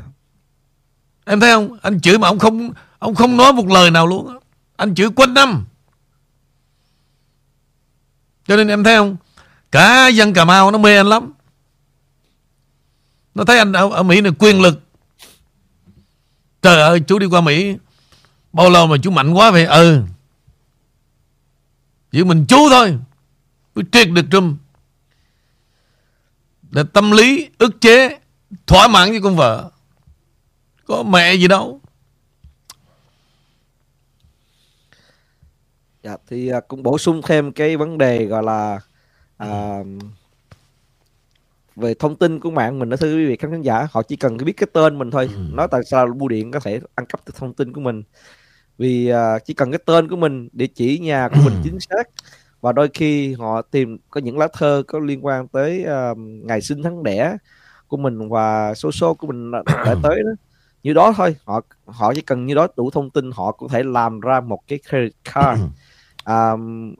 Em 1.25 1.39
thấy 1.39 1.51
không? 1.53 1.77
Anh 1.81 2.01
chửi 2.01 2.17
mà 2.17 2.27
ông 2.27 2.39
không 2.39 2.71
Ông 2.99 3.15
không 3.15 3.37
nói 3.37 3.53
một 3.53 3.67
lời 3.67 3.91
nào 3.91 4.07
luôn 4.07 4.37
Anh 4.77 4.95
chửi 4.95 5.09
quanh 5.09 5.33
năm. 5.33 5.65
Cho 8.49 8.55
nên 8.55 8.67
em 8.67 8.83
thấy 8.83 8.95
không? 8.95 9.17
Cả 9.71 10.07
dân 10.07 10.33
Cà 10.33 10.45
Mau 10.45 10.71
nó 10.71 10.77
mê 10.77 10.97
anh 10.97 11.07
lắm. 11.07 11.33
Nó 13.35 13.43
thấy 13.45 13.57
anh 13.57 13.73
ở, 13.73 13.89
ở 13.89 14.03
Mỹ 14.03 14.21
này 14.21 14.31
quyền 14.39 14.61
lực. 14.61 14.81
Trời 16.61 16.81
ơi 16.81 16.99
chú 17.07 17.19
đi 17.19 17.25
qua 17.25 17.41
Mỹ 17.41 17.75
Bao 18.53 18.69
lâu 18.69 18.87
mà 18.87 18.97
chú 19.03 19.11
mạnh 19.11 19.33
quá 19.33 19.51
vậy? 19.51 19.65
Ừ. 19.65 20.01
Chỉ 22.11 22.23
mình 22.23 22.45
chú 22.47 22.69
thôi. 22.69 22.97
Mới 23.75 23.85
triệt 23.91 24.09
được 24.09 24.25
Trump. 24.31 24.59
Là 26.71 26.83
tâm 26.93 27.11
lý 27.11 27.49
ức 27.57 27.81
chế 27.81 28.19
Thỏa 28.67 28.87
mãn 28.87 29.11
với 29.11 29.21
con 29.21 29.35
vợ. 29.35 29.71
Có 30.85 31.03
mẹ 31.03 31.33
gì 31.33 31.47
đâu. 31.47 31.81
Dạ 36.09 36.17
thì 36.27 36.53
uh, 36.53 36.67
cũng 36.67 36.83
bổ 36.83 36.97
sung 36.97 37.21
thêm 37.27 37.51
cái 37.51 37.77
vấn 37.77 37.97
đề 37.97 38.25
gọi 38.25 38.43
là 38.43 38.79
uh, 39.43 39.87
về 41.75 41.93
thông 41.93 42.15
tin 42.15 42.39
của 42.39 42.51
mạng 42.51 42.79
mình 42.79 42.89
đó 42.89 42.97
thưa 42.97 43.15
quý 43.15 43.25
vị 43.25 43.37
khán 43.37 43.61
giả 43.61 43.87
họ 43.91 44.03
chỉ 44.03 44.15
cần 44.15 44.37
biết 44.37 44.53
cái 44.57 44.67
tên 44.73 44.97
mình 44.97 45.11
thôi. 45.11 45.29
Ừ. 45.33 45.39
nói 45.53 45.67
tại 45.71 45.81
sao 45.83 46.07
bưu 46.07 46.27
điện 46.27 46.51
có 46.51 46.59
thể 46.59 46.79
ăn 46.95 47.05
cắp 47.05 47.25
được 47.25 47.35
thông 47.35 47.53
tin 47.53 47.73
của 47.73 47.81
mình? 47.81 48.03
Vì 48.77 49.11
uh, 49.13 49.45
chỉ 49.45 49.53
cần 49.53 49.71
cái 49.71 49.79
tên 49.85 50.07
của 50.07 50.15
mình 50.15 50.49
địa 50.51 50.67
chỉ 50.67 50.99
nhà 50.99 51.29
của 51.29 51.39
mình 51.45 51.53
chính 51.63 51.79
xác 51.79 52.09
và 52.61 52.71
đôi 52.71 52.89
khi 52.93 53.33
họ 53.33 53.61
tìm 53.61 53.97
có 54.09 54.21
những 54.21 54.37
lá 54.37 54.47
thơ 54.53 54.83
có 54.87 54.99
liên 54.99 55.25
quan 55.25 55.47
tới 55.47 55.85
uh, 56.11 56.17
ngày 56.17 56.61
sinh 56.61 56.83
tháng 56.83 57.03
đẻ 57.03 57.37
của 57.87 57.97
mình 57.97 58.29
và 58.29 58.73
số 58.73 58.91
số 58.91 59.13
của 59.13 59.27
mình 59.27 59.51
đã 59.67 59.95
tới 60.03 60.23
đó. 60.23 60.31
Như 60.83 60.93
đó 60.93 61.13
thôi 61.17 61.35
họ 61.45 61.61
họ 61.85 62.13
chỉ 62.13 62.21
cần 62.21 62.45
như 62.45 62.53
đó 62.53 62.67
đủ 62.77 62.89
thông 62.89 63.09
tin 63.09 63.31
họ 63.31 63.51
có 63.51 63.67
thể 63.67 63.83
làm 63.83 64.19
ra 64.19 64.39
một 64.39 64.59
cái 64.67 64.79
credit 64.89 65.13
card 65.33 65.61
à, 66.29 66.51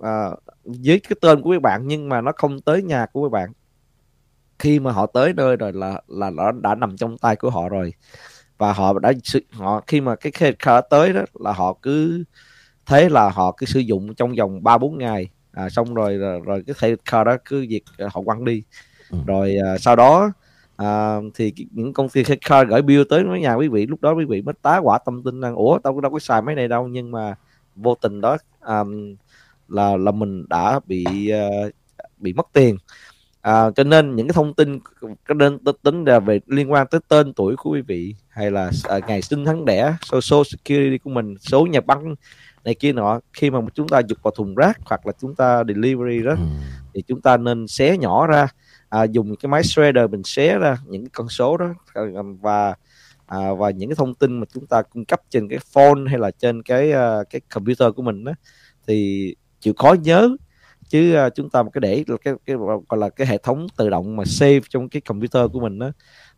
à, 0.01 0.29
với 0.63 0.99
cái 0.99 1.17
tên 1.21 1.41
của 1.41 1.51
các 1.51 1.61
bạn 1.61 1.87
nhưng 1.87 2.09
mà 2.09 2.21
nó 2.21 2.31
không 2.35 2.61
tới 2.61 2.83
nhà 2.83 3.05
của 3.13 3.23
các 3.23 3.31
bạn. 3.31 3.51
Khi 4.59 4.79
mà 4.79 4.91
họ 4.91 5.05
tới 5.05 5.33
nơi 5.33 5.55
rồi 5.55 5.73
là 5.73 6.01
là 6.07 6.29
nó 6.29 6.51
đã 6.51 6.75
nằm 6.75 6.97
trong 6.97 7.17
tay 7.17 7.35
của 7.35 7.49
họ 7.49 7.69
rồi. 7.69 7.93
Và 8.57 8.73
họ 8.73 8.99
đã 8.99 9.13
họ 9.51 9.81
khi 9.87 10.01
mà 10.01 10.15
cái 10.15 10.31
card 10.59 10.87
tới 10.89 11.13
đó 11.13 11.21
là 11.33 11.53
họ 11.53 11.73
cứ 11.81 12.23
thế 12.85 13.09
là 13.09 13.29
họ 13.29 13.51
cứ 13.57 13.65
sử 13.65 13.79
dụng 13.79 14.15
trong 14.15 14.33
vòng 14.37 14.63
ba 14.63 14.77
bốn 14.77 14.97
ngày. 14.97 15.29
À, 15.51 15.69
xong 15.69 15.93
rồi, 15.93 16.17
rồi 16.17 16.39
rồi 16.45 16.63
cái 16.67 16.73
credit 16.73 16.99
card 17.11 17.25
đó 17.25 17.37
cứ 17.45 17.65
việc 17.69 17.83
à, 17.97 18.07
họ 18.13 18.21
quăng 18.21 18.45
đi. 18.45 18.63
Ừ. 19.11 19.17
rồi 19.27 19.57
à, 19.65 19.77
sau 19.77 19.95
đó 19.95 20.31
à, 20.77 21.17
thì 21.35 21.53
những 21.71 21.93
công 21.93 22.09
ty 22.09 22.23
card 22.23 22.69
gửi 22.69 22.81
bill 22.81 23.03
tới 23.09 23.23
với 23.23 23.41
nhà 23.41 23.53
quý 23.53 23.67
vị. 23.67 23.85
Lúc 23.85 24.01
đó 24.01 24.13
quý 24.13 24.25
vị 24.25 24.41
mới 24.41 24.53
tá 24.61 24.77
quả 24.77 24.97
tâm 24.97 25.23
tin 25.23 25.41
rằng 25.41 25.55
ủa 25.55 25.79
tao 25.79 26.01
đâu 26.01 26.11
có 26.11 26.19
xài 26.19 26.41
mấy 26.41 26.55
này 26.55 26.67
đâu. 26.67 26.87
Nhưng 26.87 27.11
mà 27.11 27.35
vô 27.75 27.95
tình 27.95 28.21
đó 28.21 28.37
um, 28.67 29.15
là 29.67 29.97
là 29.97 30.11
mình 30.11 30.45
đã 30.49 30.79
bị 30.87 31.05
uh, 31.33 31.71
bị 32.17 32.33
mất 32.33 32.47
tiền 32.53 32.77
à, 33.41 33.69
cho 33.75 33.83
nên 33.83 34.15
những 34.15 34.27
cái 34.27 34.33
thông 34.33 34.53
tin 34.53 34.79
có 35.27 35.33
nên 35.33 35.57
tính 35.83 36.05
là 36.05 36.19
về 36.19 36.39
liên 36.47 36.71
quan 36.71 36.87
tới 36.87 37.01
tên 37.07 37.33
tuổi 37.33 37.55
của 37.55 37.71
quý 37.71 37.81
vị 37.81 38.15
hay 38.29 38.51
là 38.51 38.71
à, 38.83 38.99
ngày 39.07 39.21
sinh 39.21 39.45
tháng 39.45 39.65
đẻ 39.65 39.95
social 40.01 40.43
security 40.43 40.97
của 40.97 41.09
mình 41.09 41.35
số 41.39 41.65
nhà 41.65 41.81
băng 41.81 42.15
này 42.65 42.75
kia 42.75 42.93
nọ 42.93 43.19
khi 43.33 43.49
mà 43.49 43.59
chúng 43.73 43.87
ta 43.87 43.99
dục 43.99 44.17
vào 44.23 44.31
thùng 44.31 44.55
rác 44.55 44.79
hoặc 44.85 45.07
là 45.07 45.13
chúng 45.21 45.35
ta 45.35 45.63
delivery 45.67 46.23
đó 46.23 46.31
ừ. 46.31 46.45
thì 46.93 47.01
chúng 47.07 47.21
ta 47.21 47.37
nên 47.37 47.67
xé 47.67 47.97
nhỏ 47.97 48.27
ra 48.27 48.47
à, 48.89 49.03
dùng 49.03 49.35
cái 49.35 49.49
máy 49.49 49.63
shredder 49.63 50.09
mình 50.09 50.23
xé 50.23 50.57
ra 50.57 50.77
những 50.85 51.01
cái 51.01 51.09
con 51.13 51.29
số 51.29 51.57
đó 51.57 51.73
à, 51.93 52.01
và 52.41 52.75
à, 53.29 53.53
và 53.53 53.69
những 53.69 53.89
cái 53.89 53.95
thông 53.95 54.15
tin 54.15 54.39
mà 54.39 54.45
chúng 54.53 54.67
ta 54.67 54.81
cung 54.81 55.05
cấp 55.05 55.21
trên 55.29 55.49
cái 55.49 55.59
phone 55.73 56.09
hay 56.09 56.19
là 56.19 56.31
trên 56.31 56.63
cái 56.63 56.89
uh, 56.89 57.29
cái 57.29 57.41
computer 57.53 57.93
của 57.95 58.01
mình 58.01 58.23
đó 58.23 58.31
thì 58.87 59.35
chịu 59.59 59.73
khó 59.77 59.95
nhớ. 60.03 60.29
Chứ 60.89 61.17
uh, 61.27 61.35
chúng 61.35 61.49
ta 61.49 61.63
một 61.63 61.69
cái 61.73 61.81
để 61.81 62.03
cái 62.23 62.33
cái 62.45 62.55
gọi 62.89 62.99
là 62.99 63.09
cái 63.09 63.27
hệ 63.27 63.37
thống 63.37 63.67
tự 63.77 63.89
động 63.89 64.15
mà 64.15 64.25
save 64.25 64.59
trong 64.69 64.89
cái 64.89 65.01
computer 65.01 65.51
của 65.53 65.59
mình 65.59 65.79
đó 65.79 65.91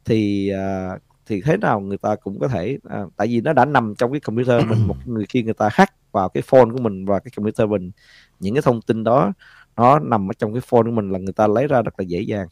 thì 0.05 0.51
uh, 0.95 1.01
thì 1.25 1.41
thế 1.41 1.57
nào 1.57 1.79
người 1.79 1.97
ta 1.97 2.15
cũng 2.15 2.39
có 2.39 2.47
thể 2.47 2.77
à, 2.89 3.05
tại 3.17 3.27
vì 3.27 3.41
nó 3.41 3.53
đã 3.53 3.65
nằm 3.65 3.93
trong 3.97 4.11
cái 4.11 4.19
computer 4.19 4.65
mình 4.69 4.87
một 4.87 4.95
người 5.05 5.25
khi 5.29 5.43
người 5.43 5.53
ta 5.53 5.69
hack 5.71 5.93
vào 6.11 6.29
cái 6.29 6.43
phone 6.45 6.65
của 6.73 6.81
mình 6.81 7.05
và 7.05 7.19
cái 7.19 7.31
computer 7.35 7.69
mình. 7.69 7.91
Những 8.39 8.55
cái 8.55 8.61
thông 8.61 8.81
tin 8.81 9.03
đó 9.03 9.33
nó 9.75 9.99
nằm 9.99 10.31
ở 10.31 10.33
trong 10.39 10.53
cái 10.53 10.61
phone 10.61 10.83
của 10.83 10.91
mình 10.91 11.11
là 11.11 11.19
người 11.19 11.33
ta 11.33 11.47
lấy 11.47 11.67
ra 11.67 11.81
rất 11.81 11.99
là 11.99 12.03
dễ 12.03 12.21
dàng 12.21 12.47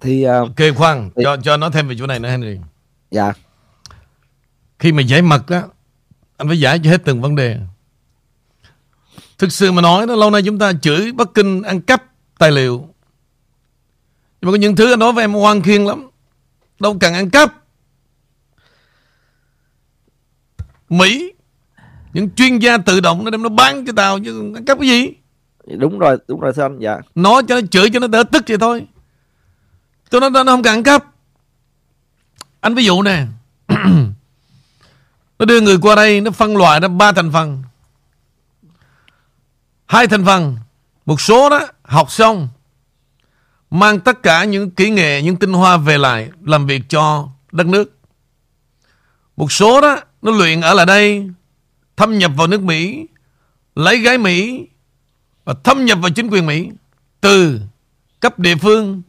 thì 0.00 0.26
uh, 0.26 0.30
ok 0.30 0.76
khoan 0.76 1.10
thì, 1.16 1.22
cho 1.24 1.36
cho 1.36 1.56
nói 1.56 1.70
thêm 1.72 1.88
về 1.88 1.96
chỗ 1.98 2.06
này 2.06 2.18
nữa 2.18 2.28
Henry. 2.28 2.58
Dạ. 3.10 3.32
Khi 4.78 4.92
mà 4.92 5.02
giải 5.02 5.22
mật 5.22 5.48
á 5.48 5.62
anh 6.36 6.48
phải 6.48 6.60
giải 6.60 6.80
cho 6.84 6.90
hết 6.90 7.04
từng 7.04 7.20
vấn 7.20 7.34
đề. 7.36 7.58
Thực 9.38 9.52
sự 9.52 9.72
mà 9.72 9.82
nói 9.82 10.06
đó 10.06 10.14
lâu 10.14 10.30
nay 10.30 10.42
chúng 10.42 10.58
ta 10.58 10.72
chửi 10.82 11.12
Bắc 11.12 11.28
Kinh 11.34 11.62
ăn 11.62 11.80
cắp 11.80 12.04
tài 12.38 12.52
liệu. 12.52 12.88
Nhưng 14.40 14.50
mà 14.50 14.52
có 14.52 14.56
những 14.56 14.76
thứ 14.76 14.92
anh 14.92 14.98
nói 14.98 15.12
với 15.12 15.24
em 15.24 15.32
hoang 15.32 15.62
khiên 15.62 15.84
lắm. 15.84 16.10
Đâu 16.80 16.96
cần 17.00 17.14
ăn 17.14 17.30
cắp. 17.30 17.54
Mỹ 20.88 21.32
những 22.12 22.30
chuyên 22.30 22.58
gia 22.58 22.78
tự 22.78 23.00
động 23.00 23.24
nó 23.24 23.30
đem 23.30 23.42
nó 23.42 23.48
bán 23.48 23.86
cho 23.86 23.92
tao 23.96 24.18
chứ 24.24 24.52
ăn 24.54 24.64
cắp 24.64 24.78
cái 24.78 24.88
gì? 24.88 25.08
Đúng 25.78 25.98
rồi 25.98 26.16
đúng 26.28 26.40
rồi 26.40 26.52
thưa 26.56 26.62
anh 26.62 26.78
dạ. 26.78 27.00
Nói 27.14 27.42
cho 27.48 27.54
nó 27.54 27.66
chửi 27.70 27.90
cho 27.90 28.00
nó 28.00 28.06
đỡ 28.06 28.24
tức 28.32 28.44
vậy 28.46 28.58
thôi 28.58 28.86
Tôi 30.14 30.20
nói 30.20 30.30
nó 30.30 30.44
không 30.44 30.62
cần 30.62 30.82
cấp, 30.82 31.04
Anh 32.60 32.74
ví 32.74 32.84
dụ 32.84 33.02
nè. 33.02 33.26
Nó 35.38 35.46
đưa 35.46 35.60
người 35.60 35.78
qua 35.82 35.94
đây 35.94 36.20
Nó 36.20 36.30
phân 36.30 36.56
loại 36.56 36.80
ra 36.80 36.88
ba 36.88 37.12
thành 37.12 37.32
phần. 37.32 37.62
Hai 39.86 40.06
thành 40.06 40.24
phần 40.24 40.56
Một 41.06 41.20
số 41.20 41.50
đó 41.50 41.60
học 41.82 42.10
xong 42.10 42.48
Mang 43.70 44.00
tất 44.00 44.22
cả 44.22 44.44
những 44.44 44.70
kỹ 44.70 44.90
nghệ 44.90 45.22
Những 45.22 45.36
tinh 45.36 45.52
hoa 45.52 45.76
về 45.76 45.98
lại 45.98 46.30
Làm 46.44 46.66
việc 46.66 46.82
cho 46.88 47.28
đất 47.52 47.66
nước. 47.66 47.98
Một 49.36 49.52
số 49.52 49.80
đó 49.80 50.00
Nó 50.22 50.32
luyện 50.32 50.60
ở 50.60 50.74
lại 50.74 50.86
đây 50.86 51.30
Thâm 51.96 52.18
nhập 52.18 52.30
vào 52.36 52.46
nước 52.46 52.60
Mỹ 52.62 53.06
Lấy 53.74 53.98
gái 53.98 54.18
Mỹ 54.18 54.66
Và 55.44 55.54
thâm 55.64 55.84
nhập 55.84 55.98
vào 56.02 56.10
chính 56.10 56.28
quyền 56.30 56.46
Mỹ 56.46 56.70
Từ 57.20 57.60
cấp 58.20 58.38
địa 58.38 58.56
phương 58.56 59.02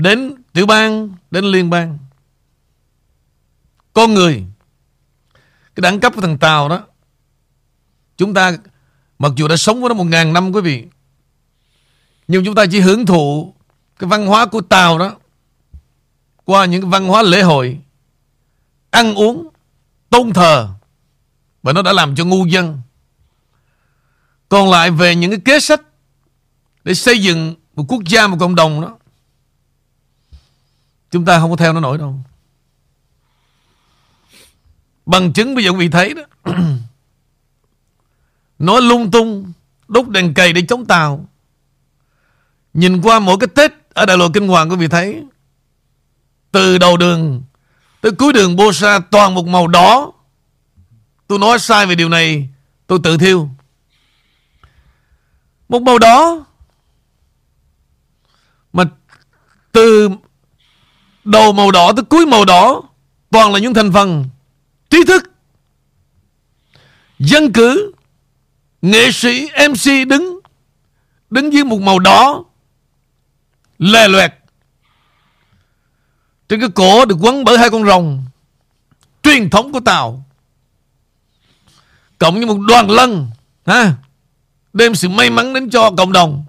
Đến 0.00 0.34
tiểu 0.52 0.66
bang 0.66 1.14
Đến 1.30 1.44
liên 1.44 1.70
bang. 1.70 1.98
Con 3.92 4.14
người 4.14 4.44
Cái 5.74 5.80
đẳng 5.82 6.00
cấp 6.00 6.12
của 6.14 6.20
thằng 6.20 6.38
Tàu 6.38 6.68
đó 6.68 6.82
Chúng 8.16 8.34
ta 8.34 8.56
Mặc 9.18 9.32
dù 9.36 9.48
đã 9.48 9.56
sống 9.56 9.80
với 9.80 9.88
nó 9.88 9.94
một 9.94 10.04
ngàn 10.04 10.32
năm 10.32 10.52
quý 10.52 10.60
vị 10.60 10.84
Nhưng 12.28 12.44
chúng 12.44 12.54
ta 12.54 12.64
chỉ 12.70 12.80
hưởng 12.80 13.06
thụ 13.06 13.54
Cái 13.98 14.08
văn 14.08 14.26
hóa 14.26 14.46
của 14.46 14.60
Tàu 14.60 14.98
đó 14.98 15.16
Qua 16.44 16.64
những 16.64 16.82
cái 16.82 16.90
văn 16.90 17.06
hóa 17.06 17.22
lễ 17.22 17.42
hội 17.42 17.78
Ăn 18.90 19.14
uống 19.14 19.48
Tôn 20.10 20.32
thờ 20.32 20.68
Và 21.62 21.72
nó 21.72 21.82
đã 21.82 21.92
làm 21.92 22.14
cho 22.14 22.24
ngu 22.24 22.46
dân. 22.46 22.80
Còn 24.48 24.70
lại 24.70 24.90
về 24.90 25.14
những 25.14 25.30
cái 25.30 25.40
kế 25.44 25.60
sách 25.60 25.80
Để 26.84 26.94
xây 26.94 27.22
dựng 27.22 27.54
một 27.74 27.84
quốc 27.88 28.02
gia, 28.04 28.26
một 28.26 28.36
cộng 28.40 28.54
đồng 28.54 28.80
đó 28.80 28.96
Chúng 31.10 31.24
ta 31.24 31.38
không 31.38 31.50
có 31.50 31.56
theo 31.56 31.72
nó 31.72 31.80
nổi 31.80 31.98
đâu. 31.98 32.20
Bằng 35.06 35.32
chứng 35.32 35.54
bây 35.54 35.64
giờ 35.64 35.70
quý 35.70 35.76
vị 35.76 35.88
thấy 35.88 36.14
đó. 36.14 36.52
Nói 38.58 38.82
lung 38.82 39.10
tung, 39.10 39.52
Đốt 39.88 40.08
đèn 40.08 40.34
cầy 40.34 40.52
để 40.52 40.62
chống 40.68 40.86
tàu. 40.86 41.28
Nhìn 42.74 43.02
qua 43.02 43.18
mỗi 43.18 43.36
cái 43.40 43.48
Tết 43.54 43.72
Ở 43.94 44.06
đại 44.06 44.16
lộ 44.16 44.28
Kinh 44.28 44.48
Hoàng, 44.48 44.70
quý 44.70 44.76
vị 44.76 44.88
thấy, 44.88 45.24
Từ 46.50 46.78
đầu 46.78 46.96
đường 46.96 47.42
Tới 48.00 48.12
cuối 48.12 48.32
đường 48.32 48.56
Bô 48.56 48.72
Sa 48.72 49.00
toàn 49.10 49.34
một 49.34 49.46
màu 49.46 49.66
đỏ. 49.66 50.12
Tôi 51.26 51.38
nói 51.38 51.58
sai 51.58 51.86
về 51.86 51.94
điều 51.94 52.08
này, 52.08 52.48
Tôi 52.86 53.00
tự 53.02 53.18
thiêu. 53.18 53.48
Một 55.68 55.82
màu 55.82 55.98
đỏ 55.98 56.44
Mà 58.72 58.84
từ 59.72 60.08
đầu 61.30 61.52
màu 61.52 61.70
đỏ 61.70 61.92
tới 61.92 62.04
cuối 62.04 62.26
màu 62.26 62.44
đỏ 62.44 62.82
Toàn 63.30 63.52
là 63.52 63.58
những 63.58 63.74
thành 63.74 63.92
phần 63.92 64.24
Trí 64.90 64.98
thức. 65.06 65.22
Dân 67.18 67.52
cử 67.52 67.92
Nghệ 68.82 69.10
sĩ 69.12 69.48
MC 69.68 70.08
đứng 70.08 70.40
Đứng 71.30 71.52
dưới 71.52 71.64
một 71.64 71.80
màu 71.80 71.98
đỏ 71.98 72.44
Lè 73.78 74.08
loẹt. 74.08 74.34
Trên 76.48 76.60
cái 76.60 76.68
cổ 76.74 77.04
được 77.04 77.16
quấn 77.20 77.44
bởi 77.44 77.58
hai 77.58 77.70
con 77.70 77.86
rồng 77.86 78.24
Truyền 79.22 79.50
thống 79.50 79.72
của 79.72 79.80
Tàu 79.80 80.24
Cộng 82.18 82.34
với 82.34 82.46
một 82.46 82.58
đoàn 82.58 82.90
lân 82.90 83.30
ha, 83.66 83.94
Đem 84.72 84.94
sự 84.94 85.08
may 85.08 85.30
mắn 85.30 85.52
đến 85.54 85.70
cho 85.70 85.90
cộng 85.96 86.12
đồng. 86.12 86.44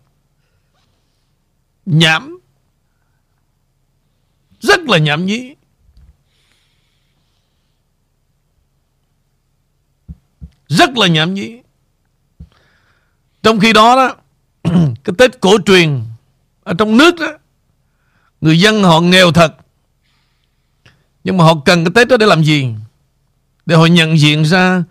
Nhảm 1.86 2.41
rất 4.62 4.82
là 4.82 4.98
nhảm 4.98 5.26
nhí. 5.26 5.56
Rất 10.68 10.98
là 10.98 11.08
nhảm 11.08 11.34
nhí. 11.34 11.62
Trong 13.44 13.60
khi 13.60 13.74
đó 13.74 13.96
đó, 13.96 14.16
Cái 15.04 15.16
Tết 15.18 15.42
cổ 15.42 15.58
truyền 15.66 16.04
Ở 16.64 16.74
trong 16.78 16.98
nước 16.98 17.16
đó, 17.20 17.38
Người 18.42 18.60
dân 18.60 18.84
họ 18.84 19.02
nghèo 19.02 19.32
thật. 19.32 19.56
Nhưng 21.24 21.38
mà 21.38 21.44
họ 21.44 21.54
cần 21.66 21.86
cái 21.86 21.92
Tết 21.96 22.08
đó 22.08 22.18
để 22.18 22.26
làm 22.26 22.44
gì? 22.44 22.76
Để 23.66 23.76
họ 23.76 23.86
nhận 23.86 24.20
diện 24.20 24.44
ra 24.44 24.84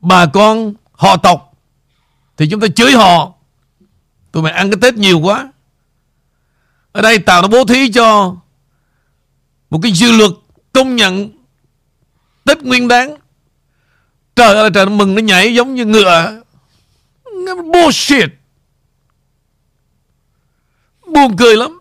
Bà 0.00 0.26
con, 0.26 0.74
họ 0.92 1.16
tộc. 1.16 1.52
Thì 2.36 2.48
chúng 2.50 2.60
ta 2.60 2.66
chửi 2.76 2.92
họ. 2.92 3.32
Tụi 4.32 4.42
mày 4.42 4.52
ăn 4.52 4.70
cái 4.70 4.78
Tết 4.80 4.94
nhiều 4.94 5.20
quá. 5.20 5.52
Ở 6.92 7.02
đây 7.02 7.18
Tàu 7.18 7.42
nó 7.42 7.48
bố 7.48 7.64
thí 7.64 7.92
cho 7.92 8.36
một 9.70 9.78
cái 9.82 9.92
dư 9.92 10.12
luật 10.12 10.30
Công 10.72 10.96
nhận 10.96 11.30
Tết 12.44 12.62
nguyên 12.62 12.88
đáng 12.88 13.16
Trời 14.36 14.54
ơi, 14.54 14.70
trời, 14.74 14.86
nó 14.86 14.92
mừng, 14.92 15.14
nó 15.14 15.20
nhảy 15.20 15.54
giống 15.54 15.74
như 15.74 15.84
ngựa. 15.84 16.42
Bullshit. 17.72 18.30
Buồn 21.06 21.36
cười 21.38 21.56
lắm. 21.56 21.78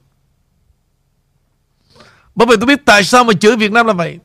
Bởi 2.36 2.48
vì 2.48 2.56
tôi 2.60 2.68
biết 2.68 2.86
tại 2.86 3.04
sao 3.04 3.24
mà 3.24 3.34
chửi 3.34 3.56
Việt 3.56 3.72
Nam 3.72 3.88
là 3.88 3.94
vậy. 3.94 4.20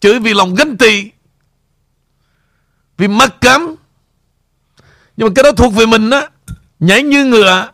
Chửi 0.00 0.18
vì 0.18 0.34
lòng 0.34 0.54
ganh 0.54 0.76
tị. 0.76 1.10
Vì 2.96 3.08
mắc 3.08 3.40
cắm 3.40 3.74
Nhưng 5.16 5.28
mà 5.28 5.32
cái 5.34 5.42
đó 5.42 5.52
thuộc 5.52 5.74
về 5.74 5.86
mình 5.86 6.10
á. 6.10 6.28
Nhảy 6.80 7.02
như 7.02 7.24
ngựa. 7.24 7.70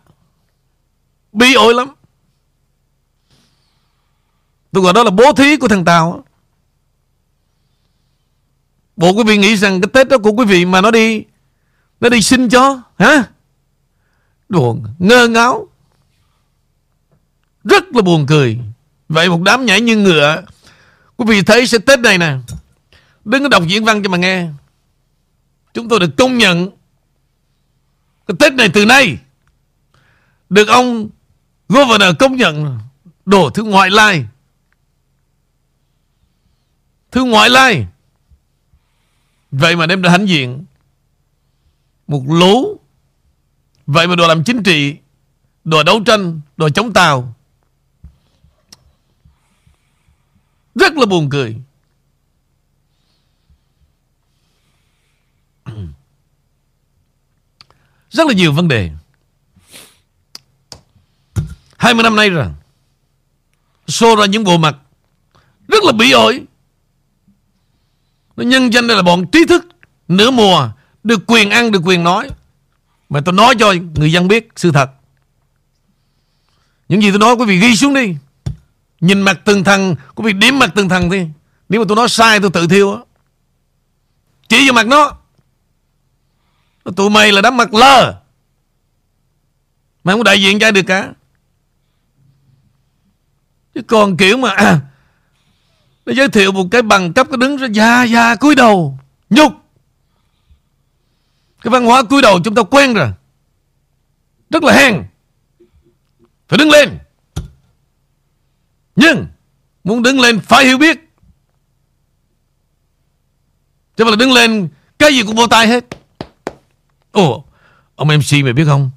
Bi 1.33 1.55
ổi 1.55 1.75
lắm. 1.75 1.94
Tôi 4.75 4.83
gọi 4.83 4.93
đó 4.93 5.03
là 5.03 5.11
bố 5.11 5.33
thí 5.33 5.57
của 5.57 5.69
thằng 5.69 5.85
Tàu 5.85 6.25
Bộ 8.97 9.13
quý 9.13 9.25
vị 9.27 9.37
nghĩ 9.37 9.57
rằng 9.57 9.81
cái 9.81 9.91
Tết 9.93 10.09
đó 10.09 10.19
của 10.19 10.33
quý 10.33 10.45
vị 10.45 10.65
mà 10.65 10.81
nó 10.81 10.91
đi 10.91 11.25
Nó 12.01 12.09
đi 12.09 12.23
xin 12.23 12.49
cho, 12.49 12.83
Hả? 12.99 13.25
Buồn 14.49 14.85
ngơ 14.99 15.29
ngáo. 15.29 15.69
Rất 17.65 17.85
là 17.95 18.03
buồn 18.03 18.27
cười. 18.27 18.59
Vậy 19.09 19.29
một 19.29 19.43
đám 19.43 19.67
nhảy 19.67 19.81
như 19.81 19.97
ngựa, 19.97 20.43
Quý 21.17 21.25
vị 21.29 21.43
thấy 21.43 21.67
sẽ 21.67 21.79
Tết 21.79 22.01
này 22.01 22.19
nè. 22.19 22.37
Đừng 23.25 23.43
có 23.43 23.49
đọc 23.49 23.63
diễn 23.67 23.85
văn 23.85 24.03
cho 24.03 24.09
mà 24.09 24.19
nghe. 24.19 24.49
Chúng 25.75 25.89
tôi 25.89 26.01
được 26.01 26.11
công 26.17 26.39
nhận. 26.39 26.71
Cái 28.27 28.37
Tết 28.39 28.53
này 28.53 28.69
từ 28.69 28.85
nay, 28.85 29.19
Được 30.49 30.69
ông 30.69 31.09
Governor 31.69 32.17
công 32.19 32.37
nhận 32.37 32.79
Đồ 33.25 33.51
thứ 33.51 33.63
ngoại 33.63 33.91
lai. 33.91 34.25
Thứ 37.15 37.25
ngoại 37.25 37.51
lai. 37.51 37.87
Vậy 39.51 39.77
mà 39.77 39.87
đem 39.87 40.03
ra 40.03 40.11
hãnh 40.11 40.29
diện. 40.29 40.65
Một 42.07 42.23
lũ. 42.29 42.81
Vậy 43.87 44.07
mà 44.07 44.17
đồ 44.17 44.29
làm 44.29 44.45
chính 44.45 44.63
trị. 44.63 44.97
Đồ 45.65 45.83
đấu 45.83 46.01
tranh. 46.07 46.41
Đồ 46.57 46.69
chống 46.69 46.93
tàu. 46.93 47.35
Rất 50.75 50.93
là 50.97 51.07
buồn 51.07 51.31
cười. 51.31 51.61
Rất 58.11 58.27
là 58.27 58.35
nhiều 58.35 58.53
vấn 58.53 58.69
đề. 58.69 58.91
20 61.77 62.03
năm 62.03 62.17
nay 62.17 62.31
rồi 62.31 62.47
Xô 63.87 64.17
ra 64.17 64.27
những 64.27 64.45
bộ 64.45 64.59
mặt 64.59 64.77
Rất 65.69 65.85
là 65.85 65.93
bị 65.93 66.13
ổi. 66.13 66.47
Nó 68.37 68.45
nhân 68.45 68.73
danh 68.73 68.87
đây 68.87 68.97
là 68.97 69.03
bọn 69.03 69.27
trí 69.27 69.45
thức. 69.47 69.67
Nửa 70.09 70.31
mùa 70.31 70.69
Được 71.05 71.21
quyền 71.27 71.51
ăn, 71.51 71.71
được 71.71 71.81
quyền 71.85 72.05
nói. 72.05 72.31
Mà 73.09 73.21
tôi 73.25 73.33
nói 73.33 73.55
cho 73.59 73.75
người 73.95 74.13
dân 74.13 74.29
biết 74.29 74.49
sự 74.57 74.73
thật. 74.73 74.91
Những 76.89 77.03
gì 77.03 77.11
tôi 77.11 77.19
nói 77.19 77.35
quý 77.35 77.45
vị 77.45 77.59
ghi 77.59 77.77
xuống 77.77 77.95
đi. 77.95 78.17
Nhìn 79.01 79.21
mặt 79.21 79.41
từng 79.45 79.65
thằng 79.65 79.95
Quý 80.15 80.25
vị 80.25 80.33
điểm 80.33 80.59
mặt 80.59 80.71
từng 80.75 80.89
thằng 80.89 81.11
đi. 81.11 81.27
Nếu 81.69 81.81
mà 81.81 81.85
tôi 81.89 81.97
nói 81.97 82.09
sai 82.09 82.41
tôi 82.41 82.51
tự 82.51 82.67
thiêu 82.67 82.93
á. 82.95 82.99
Chỉ 84.49 84.69
vào 84.69 84.75
mặt 84.75 84.87
nó. 84.87 85.17
Tụi 86.97 87.11
mày 87.11 87.33
là 87.33 87.41
đám 87.41 87.57
mặt 87.57 87.75
lơ. 87.75 88.21
Mày 90.05 90.15
không 90.15 90.25
đại 90.25 90.43
diện 90.43 90.59
cho 90.59 90.67
ai 90.67 90.73
được 90.73 90.83
cả. 90.83 91.13
Chứ 93.75 93.83
còn 93.83 94.17
kiểu 94.17 94.37
mà 94.37 94.51
à, 94.51 94.81
Nó 96.07 96.13
giới 96.13 96.29
thiệu 96.29 96.53
một 96.53 96.65
cái 96.71 96.83
bằng 96.83 97.13
cấp 97.13 97.27
Cái 97.31 97.37
đứng 97.37 97.57
ra 97.57 97.67
da 97.67 98.05
da 98.05 98.37
cúi 98.37 98.55
đầu 98.55 98.99
Nhục. 99.31 99.53
Cái 101.63 101.71
văn 101.71 101.85
hóa 101.85 102.03
cúi 102.03 102.23
đầu 102.23 102.41
chúng 102.45 102.55
ta 102.55 102.63
quen 102.63 102.95
rồi. 102.95 103.13
Rất 104.51 104.63
là 104.63 104.73
hèn. 104.73 105.03
Phải 106.49 106.59
đứng 106.59 106.71
lên. 106.71 106.99
Nhưng 108.97 109.27
Muốn 109.85 110.03
đứng 110.03 110.21
lên 110.21 110.41
phải 110.41 110.65
hiểu 110.65 110.79
biết. 110.79 110.99
Chứ 113.97 114.05
mà 114.05 114.11
là 114.11 114.17
đứng 114.17 114.33
lên 114.33 114.69
Cái 114.99 115.15
gì 115.15 115.23
cũng 115.23 115.37
vô 115.37 115.47
tay 115.47 115.67
hết. 115.67 115.85
Ồ 117.13 117.45
Ông 117.97 118.09
MC 118.09 118.45
mày 118.45 118.53
biết 118.53 118.65
không? 118.65 118.91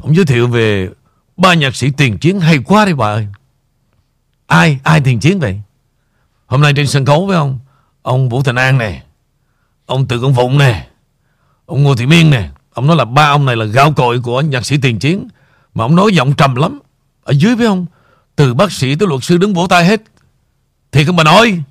Ông 0.00 0.16
giới 0.16 0.24
thiệu 0.24 0.48
về 0.48 0.88
Ba 1.36 1.54
nhạc 1.54 1.76
sĩ 1.76 1.90
tiền 1.96 2.18
chiến 2.18 2.40
hay 2.40 2.58
quá 2.58 2.84
đi 2.84 2.92
bà 2.92 3.06
ơi. 3.06 3.26
Ai, 4.46 4.78
ai 4.84 5.00
tiền 5.00 5.20
chiến 5.20 5.40
vậy? 5.40 5.60
Hôm 6.46 6.60
nay 6.60 6.72
trên 6.76 6.86
sân 6.86 7.04
khấu 7.06 7.26
với 7.26 7.36
ông 7.36 7.58
Ông 8.02 8.28
Vũ 8.28 8.42
Thành 8.42 8.56
An 8.56 8.78
nè 8.78 9.02
Ông 9.86 10.06
Từ 10.08 10.20
Công 10.20 10.34
Phụng 10.34 10.58
nè 10.58 10.88
Ông 11.66 11.82
Ngô 11.82 11.94
Thị 11.94 12.06
Miên 12.06 12.30
nè. 12.30 12.48
Ông 12.72 12.86
nói 12.86 12.96
là 12.96 13.04
ba 13.04 13.28
ông 13.28 13.44
này 13.44 13.56
là 13.56 13.64
gạo 13.64 13.92
cội 13.92 14.20
của 14.20 14.40
nhạc 14.40 14.66
sĩ 14.66 14.76
tiền 14.82 14.98
chiến. 14.98 15.28
Mà 15.74 15.84
ông 15.84 15.96
nói 15.96 16.14
giọng 16.14 16.34
trầm 16.34 16.54
lắm. 16.54 16.80
Ở 17.22 17.32
dưới 17.32 17.56
với 17.56 17.66
ông 17.66 17.86
Từ 18.36 18.54
bác 18.54 18.72
sĩ 18.72 18.94
tới 18.94 19.08
luật 19.08 19.24
sư 19.24 19.36
đứng 19.36 19.54
vỗ 19.54 19.66
tay 19.66 19.84
hết. 19.84 20.02
Thì 20.92 21.04
không 21.04 21.16
bà 21.16 21.24
nói. 21.24 21.62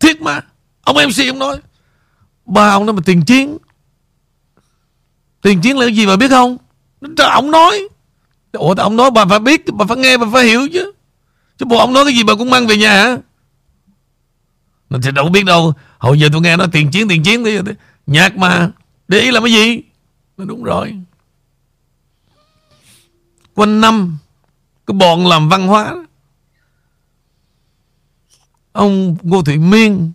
Thiết 0.00 0.22
mà. 0.22 0.40
Ông 0.82 0.96
MC 0.96 1.28
ông 1.28 1.38
nói. 1.38 1.56
Ba 2.46 2.70
ông 2.70 2.86
nói 2.86 2.92
mà 2.92 3.02
tiền 3.04 3.24
chiến. 3.24 3.56
Tiền 5.42 5.60
chiến 5.60 5.78
là 5.78 5.86
cái 5.86 5.96
gì 5.96 6.06
bà 6.06 6.16
biết 6.16 6.28
không? 6.28 6.56
Trời, 7.16 7.28
Ông 7.28 7.50
nói. 7.50 7.88
Ủa 8.52 8.74
ông 8.78 8.96
nói 8.96 9.10
bà 9.10 9.24
phải 9.24 9.38
biết 9.38 9.64
Bà 9.72 9.84
phải 9.88 9.96
nghe 9.96 10.16
bà 10.16 10.26
phải 10.32 10.44
hiểu 10.44 10.68
chứ. 10.72 10.92
Chứ 11.58 11.66
bộ 11.66 11.78
ông 11.78 11.92
nói 11.92 12.04
cái 12.04 12.14
gì 12.14 12.22
bà 12.24 12.34
cũng 12.34 12.50
mang 12.50 12.66
về 12.66 12.76
nhà 12.76 12.92
hả? 12.92 13.16
Thì 15.02 15.10
đâu 15.10 15.28
biết 15.28 15.44
đâu. 15.44 15.72
Hồi 15.98 16.20
giờ 16.20 16.28
tôi 16.32 16.40
nghe 16.40 16.56
nó 16.56 16.66
tiền 16.72 16.90
chiến 16.90 17.08
tiền 17.08 17.22
chiến. 17.22 17.44
Thì 17.44 17.58
Nhạc 18.06 18.36
mà 18.36 18.70
Để 19.08 19.20
ý 19.20 19.30
làm 19.30 19.42
cái 19.42 19.52
gì? 19.52 19.80
Nó 20.36 20.44
Đúng 20.44 20.64
rồi. 20.64 20.94
Quanh 23.54 23.80
năm, 23.80 24.18
Cái 24.86 24.94
bọn 24.94 25.26
làm 25.26 25.48
văn 25.48 25.66
hóa 25.66 25.94
Ông 28.72 29.16
Ngô 29.22 29.42
Thị 29.42 29.58
Miên, 29.58 30.12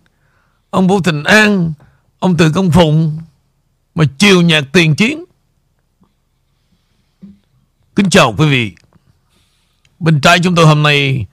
Ông 0.70 0.88
Vũ 0.88 1.00
Thịnh 1.00 1.24
An, 1.24 1.72
Ông 2.18 2.36
Từ 2.36 2.52
Công 2.52 2.70
Phụng 2.70 3.18
Mà 3.94 4.04
chiều 4.18 4.42
nhạc 4.42 4.64
tiền 4.72 4.96
chiến. 4.96 5.24
Kính 7.96 8.10
chào 8.10 8.34
quý 8.38 8.50
vị. 8.50 8.72
Bên 9.98 10.20
trái 10.20 10.38
chúng 10.42 10.54
tôi 10.54 10.66
hôm 10.66 10.82
nay 10.82 11.26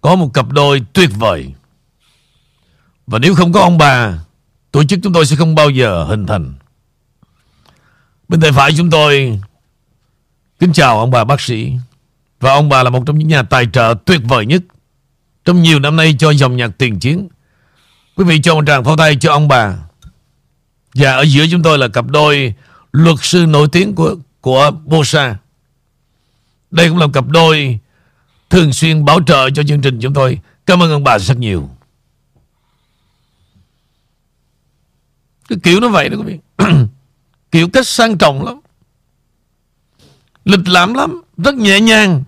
Có 0.00 0.16
một 0.16 0.30
cặp 0.34 0.52
đôi 0.52 0.82
tuyệt 0.92 1.10
vời. 1.18 1.54
Và 3.06 3.18
nếu 3.18 3.34
không 3.34 3.52
có 3.52 3.60
ông 3.60 3.78
bà, 3.78 4.18
Tổ 4.72 4.84
chức 4.84 5.00
chúng 5.02 5.12
tôi 5.12 5.26
sẽ 5.26 5.36
không 5.36 5.54
bao 5.54 5.70
giờ 5.70 6.04
hình 6.04 6.26
thành. 6.26 6.54
Bên 8.28 8.40
tay 8.40 8.52
phải 8.52 8.72
chúng 8.76 8.90
tôi, 8.90 9.40
Kính 10.58 10.72
chào 10.72 11.00
ông 11.00 11.10
bà 11.10 11.24
bác 11.24 11.40
sĩ. 11.40 11.72
Và 12.40 12.52
ông 12.52 12.68
bà 12.68 12.82
là 12.82 12.90
một 12.90 13.02
trong 13.06 13.18
những 13.18 13.28
nhà 13.28 13.42
tài 13.42 13.66
trợ 13.72 13.94
tuyệt 14.04 14.20
vời 14.24 14.46
nhất 14.46 14.62
Trong 15.44 15.62
nhiều 15.62 15.78
năm 15.78 15.96
nay 15.96 16.16
cho 16.18 16.30
dòng 16.30 16.56
nhạc 16.56 16.68
tiền 16.78 17.00
chiến. 17.00 17.28
Quý 18.16 18.24
vị 18.24 18.40
cho 18.42 18.54
một 18.54 18.64
tràng 18.66 18.84
pháo 18.84 18.96
tay 18.96 19.16
cho 19.20 19.32
ông 19.32 19.48
bà. 19.48 19.76
Và 20.94 21.12
ở 21.12 21.22
giữa 21.22 21.44
chúng 21.50 21.62
tôi 21.62 21.78
là 21.78 21.88
cặp 21.88 22.06
đôi 22.06 22.54
Luật 22.92 23.16
sư 23.20 23.46
nổi 23.48 23.68
tiếng 23.72 23.94
của 23.94 24.16
của 24.40 24.70
Bosa. 24.84 25.36
Đây 26.70 26.88
cũng 26.88 26.98
là 26.98 27.06
cặp 27.12 27.26
đôi 27.28 27.78
Thường 28.50 28.72
xuyên 28.72 29.04
bảo 29.04 29.20
trợ 29.26 29.50
cho 29.50 29.62
chương 29.62 29.80
trình 29.80 30.00
chúng 30.00 30.14
tôi. 30.14 30.38
Cảm 30.66 30.82
ơn 30.82 30.92
ông 30.92 31.04
bà 31.04 31.18
rất 31.18 31.38
nhiều. 31.38 31.68
Cái 35.52 35.58
kiểu 35.62 35.80
nó 35.80 35.88
vậy 35.88 36.08
đó 36.08 36.16
quý 36.16 36.24
vị. 36.24 36.38
Kiểu 37.50 37.68
cách 37.68 37.86
sang 37.86 38.18
trọng 38.18 38.44
lắm. 38.44 38.60
Lịch 40.44 40.68
lãm 40.68 40.94
lắm. 40.94 41.22
Rất 41.36 41.54
nhẹ 41.54 41.80
nhàng. 41.80 42.24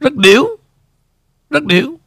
Rất 0.00 0.16
điểu. 0.16 0.46
Rất 1.50 1.64
điểu. 1.64 1.98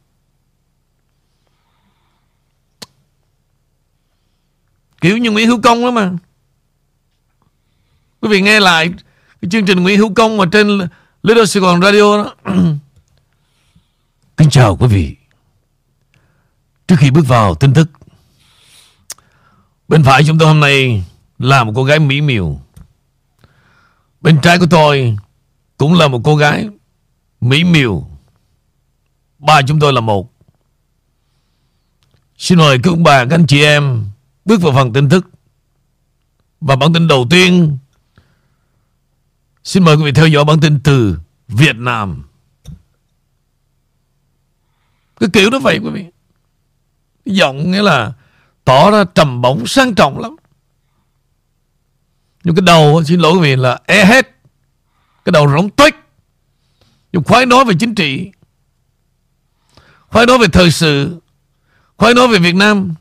Kiểu 5.00 5.16
như 5.16 5.30
Nguyễn 5.30 5.48
Hữu 5.48 5.60
Công 5.60 5.82
đó 5.82 5.90
mà. 5.90 6.12
Quý 8.20 8.28
vị 8.28 8.40
nghe 8.40 8.60
lại 8.60 8.92
Cái 9.40 9.48
chương 9.50 9.66
trình 9.66 9.82
Nguyễn 9.82 9.98
Hữu 9.98 10.14
Công 10.14 10.36
Mà 10.36 10.44
trên 10.52 10.78
Little 11.22 11.46
Sài 11.46 11.60
Gòn 11.60 11.82
Radio 11.82 12.24
đó. 12.24 12.34
Kính 14.36 14.50
chào 14.50 14.76
quý 14.76 14.86
vị. 14.86 15.16
Trước 16.88 16.96
khi 16.98 17.10
bước 17.10 17.24
vào 17.28 17.54
tin 17.54 17.74
tức 17.74 17.97
Bên 19.88 20.04
phải 20.04 20.24
chúng 20.26 20.38
tôi 20.38 20.48
hôm 20.48 20.60
nay 20.60 21.04
Là 21.38 21.64
một 21.64 21.72
cô 21.76 21.84
gái 21.84 21.98
mỹ 21.98 22.20
miều. 22.20 22.60
Bên 24.20 24.40
trái 24.42 24.58
của 24.58 24.66
tôi 24.70 25.16
Cũng 25.76 25.94
là 25.94 26.08
một 26.08 26.20
cô 26.24 26.36
gái 26.36 26.68
Mỹ 27.40 27.64
miều. 27.64 28.08
Ba 29.38 29.62
chúng 29.62 29.80
tôi 29.80 29.92
là 29.92 30.00
một. 30.00 30.32
Xin 32.36 32.58
mời 32.58 32.78
các 32.82 32.98
bà, 32.98 33.24
các 33.24 33.34
anh 33.34 33.46
chị 33.46 33.62
em 33.62 34.04
Bước 34.44 34.62
vào 34.62 34.72
phần 34.72 34.92
tin 34.92 35.08
tức. 35.08 35.26
Và 36.60 36.76
bản 36.76 36.92
tin 36.92 37.08
đầu 37.08 37.26
tiên 37.30 37.78
Xin 39.64 39.84
mời 39.84 39.96
quý 39.96 40.04
vị 40.04 40.12
theo 40.12 40.28
dõi 40.28 40.44
bản 40.44 40.60
tin 40.60 40.80
từ 40.80 41.18
Việt 41.48 41.76
Nam. 41.76 42.24
Cái 45.20 45.28
kiểu 45.32 45.50
nó 45.50 45.58
vậy 45.58 45.78
quý 45.78 45.90
vị. 45.90 46.04
Giọng 47.24 47.70
nghĩa 47.70 47.82
là 47.82 48.12
Tỏ 48.68 48.90
ra 48.90 49.04
trầm 49.14 49.42
bổng 49.42 49.66
sang 49.66 49.94
trọng 49.94 50.18
lắm. 50.18 50.36
Nhưng 52.44 52.54
cái 52.54 52.62
đầu 52.66 53.02
Xin 53.04 53.20
lỗi 53.20 53.32
quý 53.32 53.40
vị 53.40 53.56
là 53.56 53.80
e 53.86 54.04
hết. 54.04 54.30
Cái 55.24 55.30
đầu 55.32 55.48
rỗng 55.48 55.70
tuếch. 55.70 55.94
Nhưng 57.12 57.24
khoái 57.24 57.46
nói 57.46 57.64
về 57.64 57.74
chính 57.80 57.94
trị 57.94 58.30
Khoái 60.08 60.26
nói 60.26 60.38
về 60.38 60.46
thời 60.52 60.70
sự 60.70 61.20
Khoái 61.96 62.14
nói 62.14 62.28
về 62.28 62.38
Việt 62.38 62.54
Nam. 62.54 62.94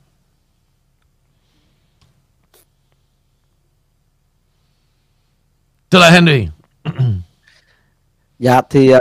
Trở 5.89 5.99
lại 5.99 6.11
Henry. 6.11 6.47
Dạ 8.39 8.61
thì 8.69 8.93
uh, 8.95 8.99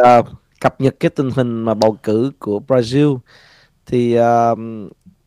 cập 0.60 0.80
nhật 0.80 0.94
cái 1.00 1.10
tình 1.10 1.30
hình 1.30 1.62
mà 1.64 1.74
bầu 1.74 1.98
cử 2.02 2.32
của 2.38 2.60
Brazil. 2.68 3.18
Thì 3.86 4.18
uh, 4.18 4.58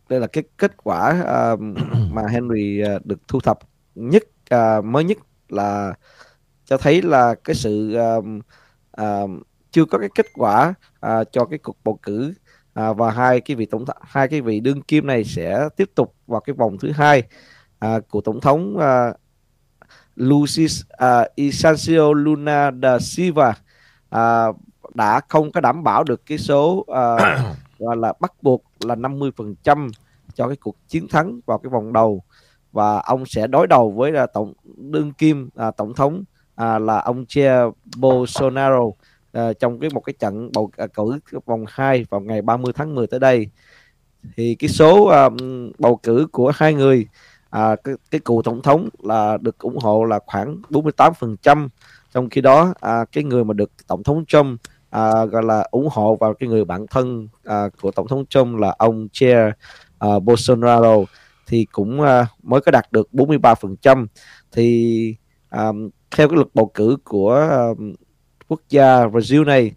đây 0.09 0.19
là 0.19 0.27
cái 0.27 0.43
kết 0.57 0.77
quả 0.77 1.23
uh, 1.53 1.59
mà 2.11 2.27
Henry 2.27 2.83
uh, 2.95 3.05
được 3.05 3.19
thu 3.27 3.39
thập 3.39 3.59
nhất 3.95 4.23
uh, 4.55 4.85
mới 4.85 5.03
nhất 5.03 5.17
là 5.49 5.93
cho 6.65 6.77
thấy 6.77 7.01
là 7.01 7.35
cái 7.43 7.55
sự 7.55 7.97
uh, 8.17 8.25
uh, 9.01 9.29
chưa 9.71 9.85
có 9.85 9.97
cái 9.97 10.09
kết 10.15 10.25
quả 10.33 10.73
uh, 11.05 11.27
cho 11.31 11.45
cái 11.45 11.59
cuộc 11.59 11.77
bầu 11.83 11.99
cử 12.01 12.33
uh, 12.79 12.97
và 12.97 13.11
hai 13.11 13.41
cái 13.41 13.55
vị 13.55 13.65
tổng 13.65 13.85
th- 13.85 13.99
hai 14.01 14.27
cái 14.27 14.41
vị 14.41 14.59
đương 14.59 14.81
kim 14.81 15.07
này 15.07 15.23
sẽ 15.23 15.69
tiếp 15.77 15.89
tục 15.95 16.15
vào 16.27 16.41
cái 16.41 16.53
vòng 16.53 16.77
thứ 16.77 16.91
hai 16.91 17.23
uh, 17.85 18.09
của 18.09 18.21
tổng 18.21 18.41
thống 18.41 18.77
uh, 18.77 19.15
Lucis 20.15 20.81
uh, 21.03 21.35
Isancio 21.35 22.13
Luna 22.13 22.71
da 22.81 22.99
Silva 22.99 23.53
uh, 24.15 24.55
đã 24.93 25.21
không 25.29 25.51
có 25.51 25.61
đảm 25.61 25.83
bảo 25.83 26.03
được 26.03 26.25
cái 26.25 26.37
số 26.37 26.71
uh, 26.79 26.85
gọi 27.79 27.97
là 27.97 28.13
bắt 28.19 28.33
buộc 28.41 28.68
là 28.79 28.95
50% 28.95 29.89
cho 30.35 30.47
cái 30.47 30.57
cuộc 30.57 30.75
chiến 30.87 31.07
thắng 31.07 31.39
vào 31.45 31.57
cái 31.57 31.69
vòng 31.69 31.93
đầu. 31.93 32.23
Và 32.71 32.99
ông 32.99 33.25
sẽ 33.25 33.47
đối 33.47 33.67
đầu 33.67 33.91
với 33.91 34.11
là 34.11 34.27
tổng 34.27 34.53
đương 34.77 35.13
kim 35.13 35.49
à, 35.55 35.71
tổng 35.71 35.93
thống 35.93 36.23
à, 36.55 36.79
là 36.79 36.99
ông 36.99 37.23
Jair 37.23 37.71
Bolsonaro 37.97 38.85
à, 39.31 39.53
trong 39.53 39.79
cái 39.79 39.89
một 39.93 40.01
cái 40.01 40.13
trận 40.19 40.51
bầu 40.53 40.71
à, 40.77 40.87
cử 40.87 41.19
vòng 41.45 41.65
2 41.67 42.05
vào 42.09 42.21
ngày 42.21 42.41
30 42.41 42.73
tháng 42.75 42.95
10 42.95 43.07
tới 43.07 43.19
đây. 43.19 43.49
Thì 44.35 44.55
cái 44.55 44.69
số 44.69 45.05
à, 45.05 45.29
bầu 45.79 45.95
cử 45.95 46.27
của 46.31 46.51
hai 46.55 46.73
người 46.73 47.07
à, 47.49 47.75
cái, 47.83 47.95
cái 48.11 48.21
cựu 48.25 48.41
tổng 48.41 48.61
thống 48.61 48.89
là 49.03 49.37
được 49.41 49.57
ủng 49.59 49.77
hộ 49.77 50.03
là 50.03 50.19
khoảng 50.25 50.61
48% 50.69 51.67
trong 52.11 52.29
khi 52.29 52.41
đó 52.41 52.73
à, 52.79 53.05
cái 53.11 53.23
người 53.23 53.43
mà 53.43 53.53
được 53.53 53.71
tổng 53.87 54.03
thống 54.03 54.25
Trump 54.25 54.61
à, 54.89 55.25
gọi 55.25 55.43
là 55.43 55.67
ủng 55.71 55.87
hộ 55.91 56.15
vào 56.15 56.33
cái 56.33 56.49
người 56.49 56.65
bạn 56.65 56.85
thân 56.87 57.27
à, 57.43 57.69
của 57.81 57.91
tổng 57.91 58.07
thống 58.07 58.25
Trump 58.25 58.59
là 58.59 58.75
ông 58.77 59.07
Jair 59.13 59.51
à, 59.99 60.19
Bolsonaro 60.19 60.97
thì 61.47 61.65
cũng 61.71 62.01
à, 62.01 62.27
mới 62.43 62.61
có 62.61 62.71
đạt 62.71 62.91
được 62.91 63.09
43% 63.11 64.07
thì 64.51 65.15
à, 65.49 65.67
theo 66.11 66.27
cái 66.27 66.35
luật 66.35 66.47
bầu 66.53 66.71
cử 66.73 66.97
của 67.03 67.35
à, 67.35 67.67
quốc 68.47 68.61
gia 68.69 69.07
Brazil 69.07 69.45
này 69.45 69.71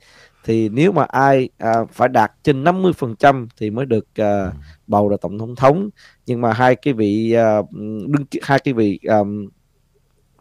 thì 0.45 0.69
nếu 0.69 0.93
mà 0.93 1.05
ai 1.05 1.49
à, 1.59 1.73
phải 1.93 2.09
đạt 2.09 2.33
trên 2.43 2.65
50% 2.65 3.47
thì 3.57 3.71
mới 3.71 3.87
được 3.87 4.07
à, 4.15 4.53
bầu 4.87 5.09
là 5.09 5.17
tổng 5.21 5.39
thống 5.39 5.57
thống. 5.57 5.91
Nhưng 6.27 6.41
mà 6.41 6.53
hai 6.53 6.77
cái 6.77 6.95
vị 6.95 7.33
à, 7.33 7.57
đứng 8.07 8.25
hai 8.43 8.59
cái 8.59 8.75
vị 8.75 9.01
à, 9.09 9.19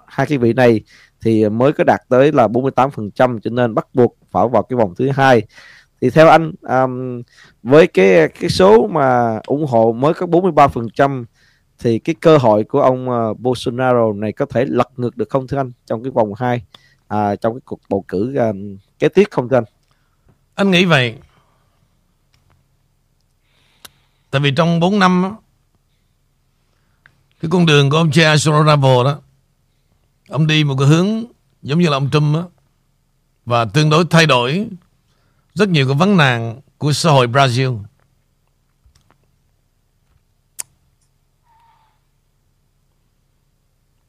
hai 0.06 0.28
cái 0.28 0.38
vị 0.38 0.54
này 0.54 0.82
thì 1.22 1.50
mới 1.50 1.74
có 1.74 1.84
đạt 1.84 2.02
tới 2.10 2.32
là 2.32 2.48
48% 2.48 3.40
cho 3.40 3.52
nên 3.52 3.76
bắt 3.76 3.88
buộc 3.94 4.18
phải 4.32 4.48
vào 4.52 4.64
cái 4.64 4.78
vòng 4.78 4.94
thứ 4.96 5.10
hai 5.10 5.42
thì 6.02 6.10
theo 6.10 6.28
anh 6.28 6.52
um, 6.62 7.22
với 7.64 7.88
cái 7.88 8.28
cái 8.40 8.50
số 8.50 8.88
mà 8.88 9.40
ủng 9.48 9.66
hộ 9.66 9.92
mới 9.92 10.14
có 10.14 10.26
43% 10.26 11.26
thì 11.80 12.00
cái 12.00 12.16
cơ 12.20 12.38
hội 12.38 12.64
của 12.64 12.82
ông 12.82 13.10
uh, 13.10 13.40
Bolsonaro 13.40 14.14
này 14.14 14.32
có 14.32 14.46
thể 14.46 14.66
lật 14.66 14.90
ngược 14.98 15.18
được 15.18 15.30
không 15.30 15.48
thưa 15.48 15.58
anh 15.58 15.72
trong 15.86 16.04
cái 16.04 16.12
vòng 16.12 16.34
2 16.38 16.64
à, 17.08 17.36
trong 17.36 17.54
cái 17.54 17.62
cuộc 17.66 17.80
bầu 17.90 18.06
cử 18.08 18.36
um, 18.36 18.78
kế 19.00 19.10
tiếp 19.10 19.24
không 19.32 19.50
thưa 19.50 19.58
anh? 19.58 19.64
Anh 20.56 20.72
nghĩ 20.72 20.86
vậy. 20.86 21.16
Tại 24.32 24.42
vì 24.42 24.52
trong 24.52 24.80
4 24.80 25.00
năm 25.00 25.36
cái 27.42 27.52
con 27.52 27.66
đường 27.66 27.90
của 27.90 27.98
ông 27.98 28.10
Jair 28.10 28.32
Bolsonaro 28.32 29.04
đó 29.04 29.20
ông 30.32 30.48
đi 30.48 30.64
một 30.64 30.76
cái 30.80 30.88
hướng 30.88 31.24
giống 31.62 31.80
như 31.80 31.90
là 31.90 31.98
ông 31.98 32.10
Trump 32.12 32.36
á 32.36 32.42
và 33.46 33.66
tương 33.66 33.90
đối 33.90 34.06
thay 34.10 34.26
đổi 34.26 34.68
rất 35.54 35.70
nhiều 35.70 35.88
cái 35.88 35.96
vấn 35.96 36.18
nạn 36.18 36.62
của 36.78 36.94
xã 36.94 37.12
hội 37.12 37.28
Brazil. 37.28 37.84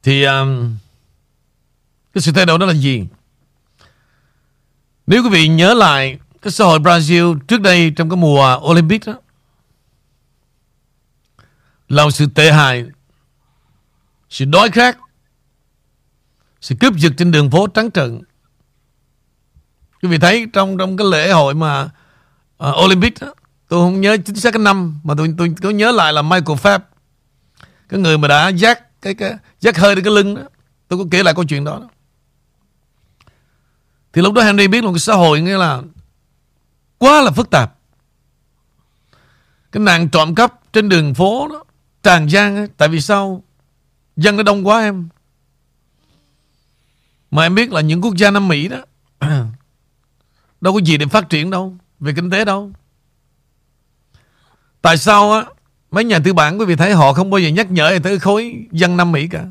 Thì 0.03 0.23
um, 0.23 0.77
cái 2.13 2.21
sự 2.21 2.31
thay 2.31 2.45
đổi 2.45 2.59
đó 2.59 2.65
là 2.65 2.73
gì? 2.73 3.07
Nếu 5.07 5.23
quý 5.23 5.29
vị 5.29 5.47
nhớ 5.47 5.73
lại 5.73 6.19
cái 6.41 6.51
xã 6.51 6.65
hội 6.65 6.79
Brazil 6.79 7.39
trước 7.39 7.61
đây 7.61 7.93
trong 7.95 8.09
cái 8.09 8.17
mùa 8.17 8.59
Olympic 8.61 9.05
đó 9.05 9.13
là 11.89 12.03
một 12.03 12.11
sự 12.11 12.27
tệ 12.35 12.51
hại, 12.51 12.85
sự 14.29 14.45
đói 14.45 14.69
khát, 14.71 14.97
sự 16.63 16.75
cướp 16.79 16.95
giật 16.95 17.13
trên 17.17 17.31
đường 17.31 17.51
phố 17.51 17.67
trắng 17.67 17.91
trợn. 17.91 18.21
Quý 20.01 20.09
vị 20.09 20.17
thấy 20.17 20.47
trong 20.53 20.77
trong 20.77 20.97
cái 20.97 21.07
lễ 21.11 21.31
hội 21.31 21.53
mà 21.53 21.89
uh, 22.63 22.83
Olympic 22.85 23.13
đó, 23.21 23.33
tôi 23.67 23.79
không 23.79 24.01
nhớ 24.01 24.17
chính 24.25 24.35
xác 24.35 24.51
cái 24.51 24.59
năm 24.59 24.99
mà 25.03 25.13
tôi 25.17 25.33
tôi 25.37 25.55
có 25.61 25.69
nhớ 25.69 25.91
lại 25.91 26.13
là 26.13 26.21
Michael 26.21 26.57
Phelps 26.57 26.85
cái 27.89 27.99
người 27.99 28.17
mà 28.17 28.27
đã 28.27 28.47
dắt 28.47 29.01
cái 29.01 29.13
cái 29.13 29.33
dắt 29.59 29.77
hơi 29.77 29.95
đến 29.95 30.03
cái 30.03 30.13
lưng 30.13 30.35
đó 30.35 30.41
tôi 30.87 30.99
có 30.99 31.05
kể 31.11 31.23
lại 31.23 31.33
câu 31.33 31.45
chuyện 31.45 31.63
đó, 31.63 31.79
đó. 31.81 31.89
thì 34.13 34.21
lúc 34.21 34.33
đó 34.33 34.41
Henry 34.41 34.67
biết 34.67 34.83
một 34.83 34.91
cái 34.91 34.99
xã 34.99 35.13
hội 35.13 35.41
nghĩa 35.41 35.57
là 35.57 35.81
quá 36.97 37.21
là 37.21 37.31
phức 37.31 37.49
tạp 37.49 37.75
cái 39.71 39.83
nạn 39.83 40.09
trộm 40.09 40.35
cắp 40.35 40.73
trên 40.73 40.89
đường 40.89 41.13
phố 41.13 41.47
đó 41.47 41.63
tràn 42.03 42.27
gian 42.27 42.55
ấy. 42.55 42.67
tại 42.77 42.89
vì 42.89 43.01
sao 43.01 43.43
dân 44.15 44.37
nó 44.37 44.43
đông 44.43 44.67
quá 44.67 44.81
em 44.81 45.09
mà 47.33 47.43
em 47.43 47.55
biết 47.55 47.71
là 47.71 47.81
những 47.81 48.01
quốc 48.01 48.15
gia 48.15 48.31
Nam 48.31 48.47
Mỹ 48.47 48.67
đó, 48.67 48.77
đâu 50.61 50.73
có 50.73 50.79
gì 50.79 50.97
để 50.97 51.05
phát 51.05 51.29
triển 51.29 51.49
đâu, 51.49 51.75
về 51.99 52.13
kinh 52.15 52.29
tế 52.29 52.45
đâu. 52.45 52.71
Tại 54.81 54.97
sao 54.97 55.31
á, 55.31 55.45
mấy 55.91 56.03
nhà 56.03 56.19
tư 56.23 56.33
bản 56.33 56.59
quý 56.59 56.65
vị 56.65 56.75
thấy 56.75 56.93
họ 56.93 57.13
không 57.13 57.29
bao 57.29 57.39
giờ 57.39 57.49
nhắc 57.49 57.71
nhở 57.71 57.99
tới 58.03 58.19
khối 58.19 58.55
dân 58.71 58.97
Nam 58.97 59.11
Mỹ 59.11 59.27
cả? 59.27 59.45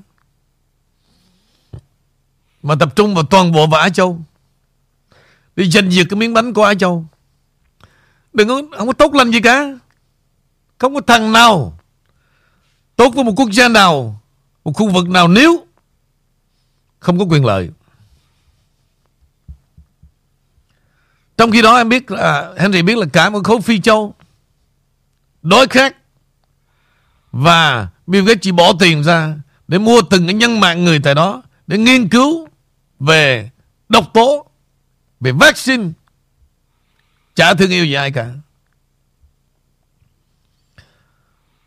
Mà 2.63 2.75
tập 2.81 2.97
trung 2.97 3.15
vào 3.15 3.25
toàn 3.25 3.53
bộ 3.53 3.67
vào 3.67 3.81
Á 3.81 3.89
Châu. 3.89 4.21
Đi 5.57 5.71
giành 5.71 5.93
giật 5.93 6.07
cái 6.11 6.17
miếng 6.17 6.35
bánh 6.35 6.53
của 6.53 6.65
Á 6.65 6.75
Châu. 6.75 7.05
Đừng 8.33 8.49
có, 8.49 8.63
không 8.79 8.87
có 8.87 8.93
tốt 8.93 9.15
lành 9.15 9.31
gì 9.31 9.41
cả. 9.41 9.79
Không 10.79 10.95
có 10.95 11.01
thằng 11.07 11.33
nào 11.33 11.79
tốt 12.97 13.11
với 13.15 13.25
một 13.25 13.33
quốc 13.37 13.51
gia 13.51 13.69
nào, 13.69 14.21
một 14.65 14.73
khu 14.73 14.89
vực 14.89 15.09
nào 15.09 15.29
nếu 15.29 15.67
không 17.03 17.19
có 17.19 17.25
quyền 17.25 17.45
lợi. 17.45 17.71
Trong 21.37 21.51
khi 21.51 21.63
đó, 21.63 21.77
em 21.77 21.89
biết 21.89 22.11
là, 22.11 22.53
Henry 22.59 22.83
biết 22.83 22.99
là 22.99 23.07
cả 23.13 23.31
một 23.31 23.41
khối 23.45 23.61
phi 23.61 23.81
châu 23.81 24.15
đối 25.43 25.67
khác 25.67 25.97
và 27.33 27.89
Bill 28.07 28.29
Gates 28.29 28.43
chỉ 28.43 28.53
bỏ 28.53 28.73
tiền 28.81 29.03
ra 29.05 29.35
để 29.69 29.79
mua 29.79 30.03
từng 30.11 30.27
cái 30.27 30.35
nhân 30.35 30.61
mạng 30.61 30.85
người 30.85 30.99
tại 30.99 31.15
đó 31.15 31.43
để 31.67 31.79
nghiên 31.79 32.09
cứu 32.09 32.49
về 33.01 33.51
độc 33.89 34.11
tố, 34.15 34.47
về 35.21 35.33
vaccine. 35.33 35.85
Chả 37.35 37.55
thương 37.55 37.71
yêu 37.71 37.85
gì 37.85 37.93
ai 37.93 38.11
cả. 38.11 38.31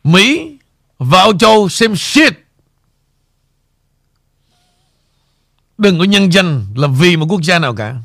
Mỹ 0.04 0.58
và 0.98 1.22
Âu 1.22 1.38
Châu 1.38 1.70
xem 1.70 1.96
shit. 1.96 2.45
Đừng 5.78 6.00
có 6.00 6.04
nhân 6.04 6.34
danh 6.34 6.66
là 6.76 6.88
vì 6.88 7.18
một 7.18 7.26
quốc 7.30 7.42
gia 7.44 7.60
nào 7.60 7.76
cả. 7.76 7.96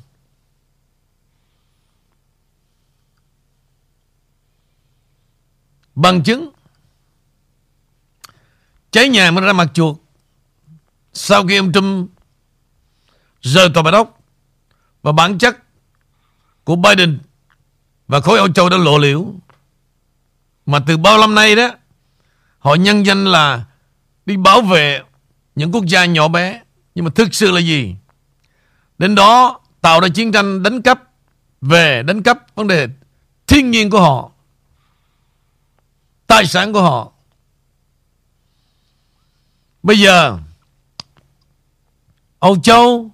Bằng 5.94 6.22
chứng, 6.22 6.50
cháy 8.90 9.08
nhà 9.08 9.30
mới 9.30 9.44
ra 9.44 9.52
mặt 9.52 9.70
chuột. 9.74 9.96
Sau 11.12 11.46
khi 11.46 11.56
ông 11.56 11.72
Trump 11.72 12.10
rời 13.40 13.68
tòa 13.74 13.82
bạch 13.82 13.94
ốc, 13.94 14.20
và 15.02 15.12
bản 15.12 15.38
chất 15.38 15.56
của 16.64 16.76
Biden 16.76 17.18
và 18.08 18.20
khối 18.20 18.38
Âu 18.38 18.52
Châu 18.52 18.68
đã 18.68 18.76
lộ 18.76 18.98
liễu. 18.98 19.34
Mà 20.66 20.78
từ 20.86 20.96
bao 20.96 21.18
năm 21.18 21.34
nay 21.34 21.56
đó, 21.56 21.70
họ 22.58 22.74
nhân 22.74 23.06
danh 23.06 23.24
là 23.24 23.64
đi 24.26 24.36
bảo 24.36 24.62
vệ 24.62 25.02
những 25.54 25.72
quốc 25.72 25.84
gia 25.86 26.04
nhỏ 26.04 26.28
bé 26.28 26.62
nhưng 26.95 27.05
mà 27.05 27.11
thực 27.14 27.34
sự 27.34 27.51
là 27.51 27.61
gì 27.61 27.95
đến 28.99 29.14
đó 29.14 29.61
tạo 29.80 30.01
ra 30.01 30.09
chiến 30.09 30.32
tranh 30.32 30.62
đánh 30.62 30.82
cắp 30.82 31.03
về 31.61 32.03
đánh 32.03 32.22
cắp 32.22 32.55
vấn 32.55 32.66
đề 32.66 32.88
thiên 33.47 33.70
nhiên 33.70 33.91
của 33.91 34.01
họ 34.01 34.30
tài 36.26 36.47
sản 36.47 36.72
của 36.72 36.82
họ 36.82 37.12
bây 39.82 40.01
giờ 40.01 40.38
Âu 42.38 42.61
Châu 42.62 43.11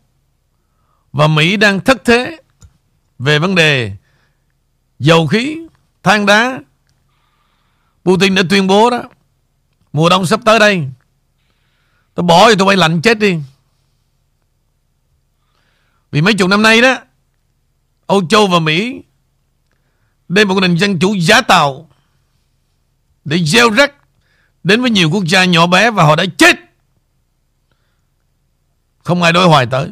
và 1.13 1.27
Mỹ 1.27 1.57
đang 1.57 1.81
thất 1.81 2.05
thế 2.05 2.41
về 3.19 3.39
vấn 3.39 3.55
đề 3.55 3.93
dầu 4.99 5.27
khí, 5.27 5.59
than 6.03 6.27
đá. 6.27 6.61
Putin 8.05 8.35
đã 8.35 8.43
tuyên 8.51 8.67
bố 8.67 8.91
đó, 8.91 9.03
mùa 9.93 10.09
đông 10.09 10.27
sắp 10.27 10.41
tới 10.45 10.59
đây, 10.59 10.89
tôi 12.15 12.25
bỏ 12.25 12.49
thì 12.49 12.55
tôi 12.59 12.67
bay 12.67 12.77
lạnh 12.77 13.03
chết 13.03 13.19
đi. 13.19 13.39
Vì 16.17 16.23
mấy 16.23 16.35
chục 16.35 16.49
năm 16.49 16.63
nay 16.63 16.81
đó, 16.81 16.99
Âu 18.07 18.27
Châu 18.29 18.47
và 18.47 18.59
Mỹ 18.59 19.03
đem 20.29 20.49
một 20.49 20.61
nền 20.61 20.79
dân 20.79 20.99
chủ 20.99 21.15
giá 21.15 21.41
tạo 21.41 21.89
để 23.25 23.45
gieo 23.45 23.71
rắc 23.71 23.93
đến 24.65 24.81
với 24.81 24.91
nhiều 24.91 25.11
quốc 25.11 25.25
gia 25.25 25.45
nhỏ 25.45 25.67
bé 25.67 25.91
và 25.91 26.05
họ 26.05 26.17
đã 26.17 26.25
chết. 26.39 26.57
Không 29.03 29.23
ai 29.23 29.33
đối 29.33 29.47
hoài 29.47 29.67
tới. 29.67 29.91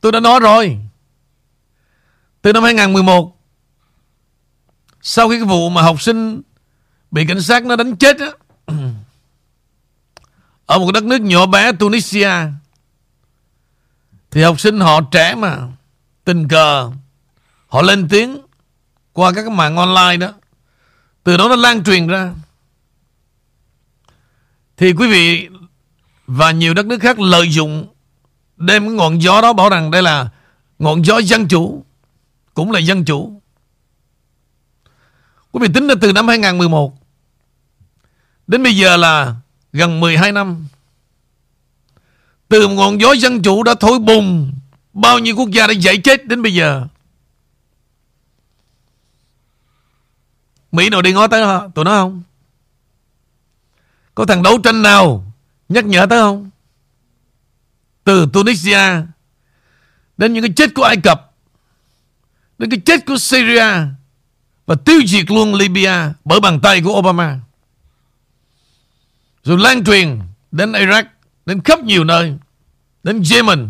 Tôi 0.00 0.12
đã 0.12 0.20
nói 0.20 0.40
rồi. 0.40 0.78
Từ 2.42 2.52
năm 2.52 2.62
2011 2.62 3.36
sau 5.02 5.28
khi 5.28 5.38
cái 5.38 5.44
vụ 5.44 5.68
mà 5.68 5.82
học 5.82 6.02
sinh 6.02 6.42
bị 7.10 7.26
cảnh 7.26 7.42
sát 7.42 7.64
nó 7.64 7.76
đánh 7.76 7.96
chết 7.96 8.16
á 8.18 8.30
ở 10.66 10.78
một 10.78 10.92
đất 10.94 11.04
nước 11.04 11.20
nhỏ 11.20 11.46
bé 11.46 11.72
Tunisia 11.72 12.30
thì 14.34 14.42
học 14.42 14.60
sinh 14.60 14.80
họ 14.80 15.00
trẻ 15.10 15.34
mà, 15.34 15.58
tình 16.24 16.48
cờ, 16.48 16.90
họ 17.68 17.82
lên 17.82 18.08
tiếng 18.08 18.38
qua 19.12 19.32
các 19.32 19.42
cái 19.42 19.50
mạng 19.50 19.76
online 19.76 20.16
đó. 20.16 20.32
Từ 21.24 21.36
đó 21.36 21.48
nó 21.48 21.56
lan 21.56 21.84
truyền 21.84 22.06
ra. 22.06 22.34
Thì 24.76 24.92
quý 24.92 25.08
vị 25.08 25.48
và 26.26 26.50
nhiều 26.50 26.74
đất 26.74 26.86
nước 26.86 26.98
khác 27.00 27.20
lợi 27.20 27.50
dụng 27.50 27.86
đem 28.56 28.82
cái 28.82 28.94
ngọn 28.94 29.22
gió 29.22 29.40
đó 29.40 29.52
bảo 29.52 29.68
rằng 29.68 29.90
đây 29.90 30.02
là 30.02 30.28
ngọn 30.78 31.04
gió 31.04 31.18
dân 31.18 31.48
chủ, 31.48 31.84
cũng 32.54 32.70
là 32.70 32.78
dân 32.78 33.04
chủ. 33.04 33.40
Quý 35.52 35.60
vị 35.62 35.74
tính 35.74 35.88
ra 35.88 35.94
từ 36.00 36.12
năm 36.12 36.28
2011 36.28 36.94
đến 38.46 38.62
bây 38.62 38.76
giờ 38.76 38.96
là 38.96 39.34
gần 39.72 40.00
12 40.00 40.32
năm 40.32 40.66
từ 42.54 42.68
ngọn 42.68 43.00
gió 43.00 43.12
dân 43.12 43.42
chủ 43.42 43.62
đã 43.62 43.74
thổi 43.80 43.98
bùng. 43.98 44.52
Bao 44.92 45.18
nhiêu 45.18 45.36
quốc 45.36 45.50
gia 45.50 45.66
đã 45.66 45.72
dậy 45.72 45.98
chết 46.04 46.26
đến 46.26 46.42
bây 46.42 46.54
giờ? 46.54 46.86
Mỹ 50.72 50.88
nào 50.88 51.02
đi 51.02 51.12
ngó 51.12 51.26
tới 51.26 51.44
họ, 51.44 51.68
tụi 51.68 51.84
nó 51.84 51.90
không? 51.90 52.22
Có 54.14 54.24
thằng 54.24 54.42
đấu 54.42 54.58
tranh 54.58 54.82
nào 54.82 55.32
nhắc 55.68 55.84
nhở 55.84 56.06
tới 56.10 56.18
không? 56.18 56.50
Từ 58.04 58.26
Tunisia 58.32 59.02
đến 60.16 60.32
những 60.32 60.42
cái 60.42 60.52
chết 60.56 60.74
của 60.74 60.82
Ai 60.82 60.96
Cập 60.96 61.32
đến 62.58 62.70
cái 62.70 62.80
chết 62.84 63.06
của 63.06 63.16
Syria 63.16 63.66
và 64.66 64.74
tiêu 64.84 65.00
diệt 65.06 65.30
luôn 65.30 65.54
Libya 65.54 66.12
bởi 66.24 66.40
bàn 66.40 66.60
tay 66.60 66.82
của 66.82 66.98
Obama. 66.98 67.40
Rồi 69.44 69.58
lan 69.58 69.84
truyền 69.84 70.20
đến 70.52 70.72
Iraq, 70.72 71.04
đến 71.46 71.60
khắp 71.62 71.84
nhiều 71.84 72.04
nơi, 72.04 72.36
đến 73.04 73.22
Yemen. 73.30 73.68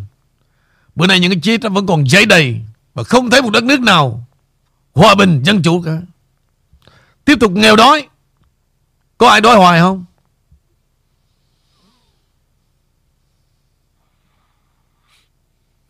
Bữa 0.94 1.06
nay 1.06 1.20
những 1.20 1.30
cái 1.30 1.40
chết 1.42 1.60
đó 1.60 1.68
vẫn 1.68 1.86
còn 1.86 2.04
cháy 2.08 2.26
đầy 2.26 2.60
và 2.94 3.04
không 3.04 3.30
thấy 3.30 3.42
một 3.42 3.50
đất 3.50 3.64
nước 3.64 3.80
nào 3.80 4.26
hòa 4.94 5.14
bình, 5.14 5.42
dân 5.42 5.62
chủ 5.62 5.82
cả. 5.82 6.02
Tiếp 7.24 7.36
tục 7.40 7.52
nghèo 7.52 7.76
đói. 7.76 8.08
Có 9.18 9.28
ai 9.28 9.40
đói 9.40 9.56
hoài 9.56 9.80
không? 9.80 10.04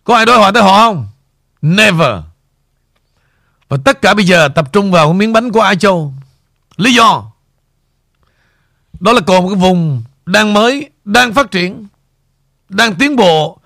Có 0.05 0.17
ai 0.17 0.27
đối 0.27 0.39
hỏi 0.39 0.53
tới 0.53 0.63
họ 0.63 0.79
không? 0.79 1.09
Never. 1.63 2.23
Và 3.69 3.77
tất 3.85 4.03
cả 4.03 4.15
bây 4.15 4.25
giờ 4.25 4.49
tập 4.49 4.73
trung 4.73 4.91
vào 4.91 5.13
miếng 5.13 5.33
bánh 5.33 5.53
của 5.53 5.61
Ai 5.61 5.77
Châu. 5.77 6.15
Lý 6.77 6.95
do 6.95 7.31
đó 9.01 9.13
là 9.13 9.21
còn 9.27 9.43
một 9.43 9.49
cái 9.49 9.59
vùng 9.59 10.03
đang 10.27 10.55
mới, 10.55 10.91
đang 11.05 11.35
phát 11.35 11.51
triển, 11.51 11.87
đang 12.69 12.95
tiến 12.95 13.17
bộ 13.17 13.61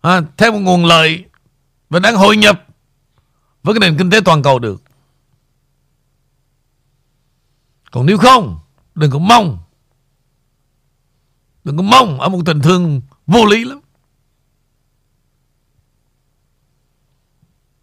à, 0.00 0.20
theo 0.36 0.52
một 0.52 0.58
nguồn 0.58 0.84
lợi 0.84 1.24
và 1.90 1.98
đang 1.98 2.16
hội 2.16 2.36
nhập 2.36 2.66
với 3.62 3.74
cái 3.74 3.80
nền 3.80 3.98
kinh 3.98 4.10
tế 4.10 4.20
toàn 4.24 4.42
cầu 4.42 4.58
được. 4.58 4.82
Còn 7.90 8.06
nếu 8.06 8.18
không, 8.18 8.58
đừng 8.94 9.10
có 9.10 9.18
mong. 9.18 9.58
Đừng 11.64 11.76
có 11.76 11.82
mong 11.82 12.20
ở 12.20 12.28
một 12.28 12.40
tình 12.46 12.60
thương 12.60 13.00
vô 13.26 13.44
lý 13.44 13.64
lắm. 13.64 13.80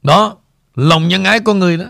Đó, 0.03 0.37
lòng 0.75 1.07
nhân 1.07 1.23
ái 1.23 1.39
con 1.39 1.59
người 1.59 1.77
đó. 1.77 1.85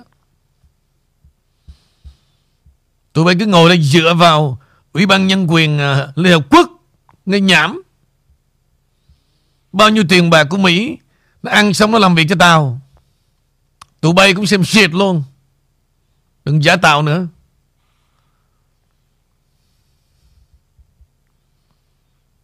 Tụi 3.14 3.26
bay 3.26 3.36
cứ 3.40 3.46
ngồi 3.46 3.70
đây 3.70 3.82
dựa 3.82 4.14
vào 4.14 4.62
Ủy 4.94 5.06
ban 5.06 5.28
Nhân 5.28 5.48
quyền 5.50 5.80
à, 5.80 6.12
Liên 6.16 6.34
Hợp 6.34 6.46
Quốc 6.50 6.70
Nghe 7.26 7.40
nhảm 7.40 7.82
Bao 9.76 9.90
nhiêu 9.90 10.04
tiền 10.10 10.30
bạc 10.30 10.44
của 10.50 10.58
Mỹ 10.58 10.98
Nó 11.44 11.52
ăn 11.52 11.74
xong 11.74 11.92
nó 11.92 12.00
làm 12.00 12.16
việc 12.16 12.26
cho 12.30 12.36
tao? 12.40 12.82
Tụi 14.02 14.14
bay 14.14 14.34
cũng 14.34 14.46
xem 14.46 14.64
shit 14.64 14.92
luôn. 14.94 15.24
Đừng 16.46 16.64
giả 16.64 16.76
tạo 16.76 17.02
nữa. 17.02 17.28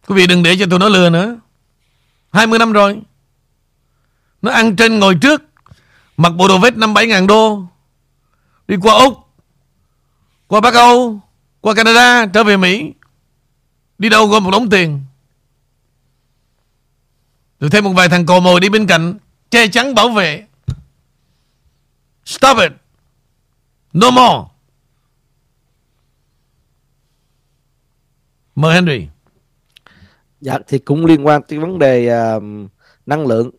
Quý 0.06 0.14
vị 0.14 0.26
đừng 0.26 0.42
để 0.42 0.56
cho 0.58 0.66
tụi 0.70 0.78
nó 0.78 0.88
lừa 0.88 1.10
nữa. 1.10 1.36
20 2.32 2.58
năm 2.58 2.72
rồi. 2.72 3.00
Nó 4.42 4.52
ăn 4.52 4.76
trên 4.76 4.98
ngồi 4.98 5.14
trước. 5.22 5.42
Mặc 6.16 6.30
bộ 6.30 6.48
đồ 6.48 6.58
vest 6.58 6.74
5-7 6.74 7.06
ngàn 7.06 7.26
đô. 7.26 7.64
Đi 8.68 8.76
qua 8.82 8.94
Úc, 8.94 9.18
Qua 10.46 10.60
Bắc 10.60 10.74
Âu, 10.74 11.20
Qua 11.60 11.74
Canada, 11.74 12.26
trở 12.26 12.44
về 12.44 12.56
Mỹ. 12.56 12.92
Đi 13.98 14.08
đâu 14.08 14.26
gom 14.26 14.44
một 14.44 14.50
đống 14.50 14.70
tiền. 14.70 15.00
Rồi 17.62 17.70
thêm 17.70 17.84
một 17.84 17.92
vài 17.96 18.08
thằng 18.08 18.26
cò 18.26 18.40
mồi 18.40 18.60
đi 18.60 18.68
bên 18.68 18.86
cạnh 18.86 19.18
Che 19.50 19.68
chắn 19.68 19.94
bảo 19.94 20.10
vệ. 20.10 20.46
Stop 22.24 22.58
it. 22.58 22.72
No 23.92 24.10
more. 24.10 24.48
Mời 28.54 28.74
Henry. 28.74 29.08
Dạ 30.40 30.58
thì 30.68 30.78
cũng 30.78 31.06
liên 31.06 31.26
quan 31.26 31.42
tới 31.42 31.58
vấn 31.58 31.78
đề 31.78 32.18
uh, 32.36 32.42
năng 33.06 33.26
lượng. 33.26 33.50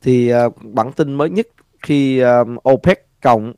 Thì 0.00 0.32
uh, 0.46 0.56
bản 0.62 0.92
tin 0.92 1.14
mới 1.14 1.30
nhất 1.30 1.46
khi 1.82 2.22
uh, 2.24 2.68
OPEC 2.68 3.06
cộng 3.22 3.52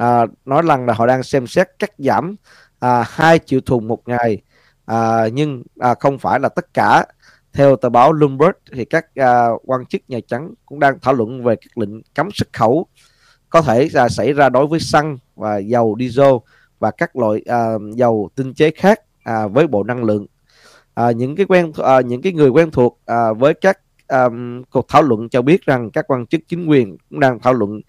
uh, 0.00 0.30
nói 0.44 0.62
rằng 0.66 0.86
là 0.86 0.94
họ 0.94 1.06
đang 1.06 1.22
xem 1.22 1.46
xét 1.46 1.68
cắt 1.78 1.90
giảm 1.98 2.36
uh, 2.84 3.06
2 3.08 3.38
triệu 3.38 3.60
thùng 3.60 3.88
một 3.88 4.08
ngày. 4.08 4.42
Uh, 4.92 5.32
nhưng 5.32 5.62
uh, 5.90 5.98
không 6.00 6.18
phải 6.18 6.40
là 6.40 6.48
tất 6.48 6.74
cả 6.74 7.04
theo 7.54 7.76
tờ 7.76 7.88
báo 7.88 8.12
Bloomberg 8.12 8.52
thì 8.72 8.84
các 8.84 9.06
uh, 9.20 9.62
quan 9.64 9.86
chức 9.86 10.00
Nhà 10.08 10.18
Trắng 10.28 10.54
cũng 10.66 10.80
đang 10.80 10.98
thảo 11.02 11.14
luận 11.14 11.44
về 11.44 11.56
các 11.56 11.78
lệnh 11.78 12.02
cấm 12.14 12.28
xuất 12.30 12.52
khẩu 12.52 12.86
có 13.50 13.62
thể 13.62 13.88
là 13.92 14.08
xảy 14.08 14.32
ra 14.32 14.48
đối 14.48 14.66
với 14.66 14.80
xăng 14.80 15.18
và 15.36 15.58
dầu 15.58 15.96
diesel 16.00 16.34
và 16.78 16.90
các 16.90 17.16
loại 17.16 17.44
uh, 17.50 17.96
dầu 17.96 18.30
tinh 18.34 18.54
chế 18.54 18.70
khác 18.70 19.00
uh, 19.30 19.52
với 19.52 19.66
bộ 19.66 19.82
năng 19.82 20.04
lượng. 20.04 20.26
Uh, 21.00 21.16
những 21.16 21.36
cái 21.36 21.46
quen 21.46 21.68
uh, 21.68 22.06
những 22.06 22.22
cái 22.22 22.32
người 22.32 22.48
quen 22.48 22.70
thuộc 22.70 23.00
uh, 23.12 23.38
với 23.38 23.54
các 23.54 23.78
um, 24.08 24.62
cuộc 24.70 24.88
thảo 24.88 25.02
luận 25.02 25.28
cho 25.28 25.42
biết 25.42 25.62
rằng 25.66 25.90
các 25.90 26.04
quan 26.08 26.26
chức 26.26 26.40
chính 26.48 26.66
quyền 26.66 26.96
cũng 27.10 27.20
đang 27.20 27.38
thảo 27.40 27.52
luận 27.52 27.80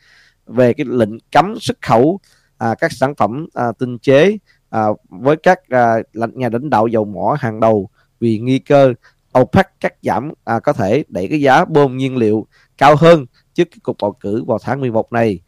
về 0.48 0.74
cái 0.74 0.86
lệnh 0.90 1.20
cấm 1.32 1.56
xuất 1.60 1.82
khẩu 1.82 2.20
à, 2.58 2.76
các 2.80 2.92
sản 2.92 3.16
phẩm 3.16 3.48
à, 3.54 3.66
tinh 3.80 3.98
chế 3.98 4.38
à, 4.70 4.86
với 5.10 5.36
các 5.36 5.60
à, 5.70 5.96
nhà 6.14 6.50
lãnh 6.52 6.70
đạo 6.70 6.88
dầu 6.88 7.06
mỏ 7.06 7.38
hàng 7.40 7.60
đầu 7.60 7.90
vì 8.20 8.40
nghi 8.40 8.60
cơ 8.60 8.94
OPEC 9.40 9.68
cắt 9.80 9.94
giảm 10.02 10.32
à, 10.44 10.60
có 10.60 10.74
thể 10.74 11.04
đẩy 11.08 11.28
cái 11.28 11.42
giá 11.42 11.66
bơm 11.66 11.98
nhiên 11.98 12.18
liệu 12.18 12.48
cao 12.78 12.96
hơn 12.96 13.26
trước 13.54 13.68
cái 13.72 13.80
cuộc 13.84 13.96
bầu 14.02 14.12
cử 14.12 14.44
vào 14.44 14.60
tháng 14.62 14.82
11 14.82 15.14
này 15.14 15.40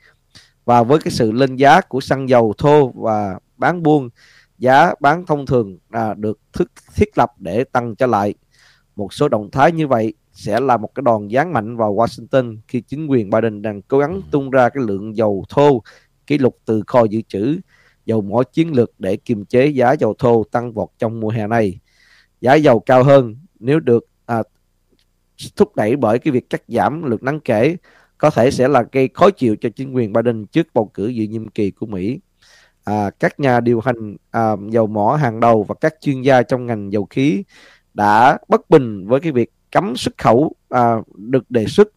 và 0.66 0.84
với 0.84 1.00
cái 1.00 1.12
sự 1.12 1.32
lên 1.32 1.56
giá 1.56 1.82
của 1.82 2.02
xăng 2.02 2.30
dầu 2.30 2.54
thô 2.58 2.92
và 2.96 3.40
bán 3.58 3.84
buôn 3.84 4.10
giá 4.58 4.94
bán 5.00 5.26
thông 5.26 5.46
thường 5.46 5.78
à, 5.90 6.14
được 6.14 6.40
thức 6.54 6.72
thiết 6.96 7.18
lập 7.18 7.32
để 7.38 7.64
tăng 7.64 7.96
trở 7.96 8.06
lại. 8.06 8.34
Một 8.96 9.14
số 9.14 9.30
động 9.30 9.50
thái 9.52 9.72
như 9.72 9.88
vậy 9.88 10.14
sẽ 10.32 10.60
là 10.60 10.78
một 10.78 10.96
cái 10.96 11.02
đòn 11.02 11.30
giáng 11.30 11.54
mạnh 11.54 11.78
vào 11.78 11.96
Washington 11.96 12.58
khi 12.68 12.82
chính 12.82 13.08
quyền 13.08 13.30
Biden 13.30 13.62
đang 13.62 13.82
cố 13.82 14.00
gắng 14.00 14.22
tung 14.32 14.50
ra 14.50 14.70
cái 14.70 14.84
lượng 14.88 15.18
dầu 15.18 15.46
thô 15.50 15.84
kỷ 16.28 16.38
lục 16.38 16.58
từ 16.66 16.84
kho 16.88 17.04
dự 17.04 17.22
trữ 17.28 17.60
dầu 18.06 18.22
mỏ 18.22 18.44
chiến 18.44 18.76
lược 18.76 18.92
để 19.00 19.18
kiềm 19.18 19.46
chế 19.46 19.68
giá 19.68 19.92
dầu 19.92 20.16
thô 20.20 20.44
tăng 20.52 20.74
vọt 20.74 20.90
trong 21.00 21.20
mùa 21.20 21.30
hè 21.30 21.48
này. 21.48 21.80
Giá 22.42 22.54
dầu 22.54 22.80
cao 22.80 23.04
hơn 23.04 23.36
nếu 23.60 23.80
được 23.80 24.06
à, 24.26 24.44
thúc 25.56 25.76
đẩy 25.76 25.96
bởi 25.96 26.20
cái 26.20 26.32
việc 26.32 26.50
cắt 26.50 26.62
giảm 26.68 27.04
lượng 27.04 27.26
đáng 27.26 27.40
kể 27.40 27.78
có 28.18 28.30
thể 28.30 28.52
sẽ 28.52 28.68
là 28.68 28.84
gây 28.92 29.10
khó 29.14 29.30
chịu 29.30 29.56
cho 29.62 29.70
chính 29.76 29.94
quyền 29.94 30.14
Biden 30.14 30.46
trước 30.46 30.68
bầu 30.74 30.92
cử 30.94 31.08
dự 31.08 31.24
nhiệm 31.24 31.48
kỳ 31.48 31.72
của 31.72 31.86
Mỹ. 31.86 32.20
À, 32.84 33.10
các 33.20 33.40
nhà 33.40 33.60
điều 33.60 33.80
hành 33.80 34.16
à, 34.32 34.52
dầu 34.70 34.88
mỏ 34.88 35.18
hàng 35.22 35.40
đầu 35.40 35.64
và 35.64 35.76
các 35.82 35.96
chuyên 36.02 36.22
gia 36.22 36.44
trong 36.44 36.66
ngành 36.66 36.92
dầu 36.92 37.06
khí 37.06 37.44
đã 37.94 38.38
bất 38.48 38.70
bình 38.70 39.08
với 39.08 39.20
cái 39.20 39.32
việc 39.32 39.52
cấm 39.72 39.96
xuất 39.96 40.18
khẩu 40.18 40.56
à, 40.70 40.96
được 41.16 41.52
đề 41.52 41.66
xuất 41.66 41.88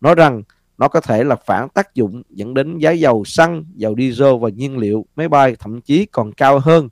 nói 0.00 0.14
rằng 0.14 0.42
nó 0.78 0.88
có 0.88 1.00
thể 1.00 1.24
là 1.24 1.36
phản 1.36 1.68
tác 1.68 1.94
dụng 1.94 2.22
dẫn 2.30 2.54
đến 2.54 2.78
giá 2.78 2.90
dầu 2.90 3.24
xăng, 3.24 3.64
dầu 3.74 3.94
diesel 3.98 4.34
và 4.40 4.48
nhiên 4.48 4.78
liệu 4.78 5.06
máy 5.16 5.28
bay 5.28 5.56
thậm 5.58 5.80
chí 5.80 6.06
còn 6.06 6.32
cao 6.32 6.58
hơn, 6.58 6.88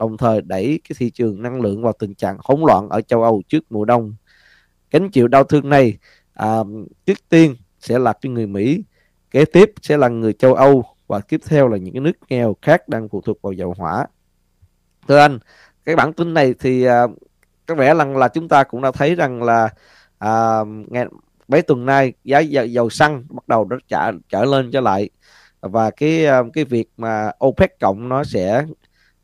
đồng 0.00 0.16
thời 0.16 0.40
đẩy 0.40 0.80
cái 0.88 0.96
thị 0.98 1.10
trường 1.10 1.42
năng 1.42 1.60
lượng 1.60 1.82
vào 1.82 1.92
tình 1.98 2.14
trạng 2.14 2.38
hỗn 2.44 2.60
loạn 2.66 2.88
ở 2.88 3.00
châu 3.00 3.22
Âu 3.22 3.42
trước 3.48 3.64
mùa 3.70 3.84
đông. 3.84 4.14
Gánh 4.90 5.10
chịu 5.10 5.28
đau 5.28 5.44
thương 5.44 5.68
này 5.68 5.98
à, 6.34 6.56
trước 7.06 7.28
tiên 7.28 7.56
sẽ 7.80 7.98
là 7.98 8.12
cái 8.12 8.32
người 8.32 8.46
Mỹ, 8.46 8.84
kế 9.30 9.44
tiếp 9.44 9.72
sẽ 9.82 9.96
là 9.96 10.08
người 10.08 10.32
châu 10.32 10.54
Âu 10.54 10.84
và 11.06 11.20
tiếp 11.20 11.40
theo 11.46 11.68
là 11.68 11.76
những 11.76 11.94
cái 11.94 12.00
nước 12.00 12.12
nghèo 12.28 12.56
khác 12.62 12.88
đang 12.88 13.08
phụ 13.08 13.20
thuộc 13.20 13.42
vào 13.42 13.52
dầu 13.52 13.74
hỏa 13.78 14.06
thưa 15.08 15.18
anh 15.18 15.38
cái 15.84 15.96
bản 15.96 16.12
tin 16.12 16.34
này 16.34 16.54
thì 16.60 16.84
à, 16.84 17.06
có 17.66 17.74
vẻ 17.74 17.94
rằng 17.94 18.16
là 18.16 18.28
chúng 18.28 18.48
ta 18.48 18.64
cũng 18.64 18.82
đã 18.82 18.90
thấy 18.92 19.14
rằng 19.14 19.42
là 19.42 19.68
à, 20.18 20.58
ngày 20.88 21.06
mấy 21.48 21.62
tuần 21.62 21.86
nay 21.86 22.12
giá 22.24 22.38
dầu, 22.38 22.66
dầu 22.66 22.90
xăng 22.90 23.24
bắt 23.28 23.48
đầu 23.48 23.64
nó 23.64 23.76
trả 23.88 24.10
trở 24.28 24.44
lên 24.44 24.70
trở 24.72 24.80
lại 24.80 25.10
và 25.60 25.90
cái 25.90 26.26
à, 26.26 26.42
cái 26.52 26.64
việc 26.64 26.90
mà 26.96 27.30
OPEC 27.44 27.80
cộng 27.80 28.08
nó 28.08 28.24
sẽ 28.24 28.66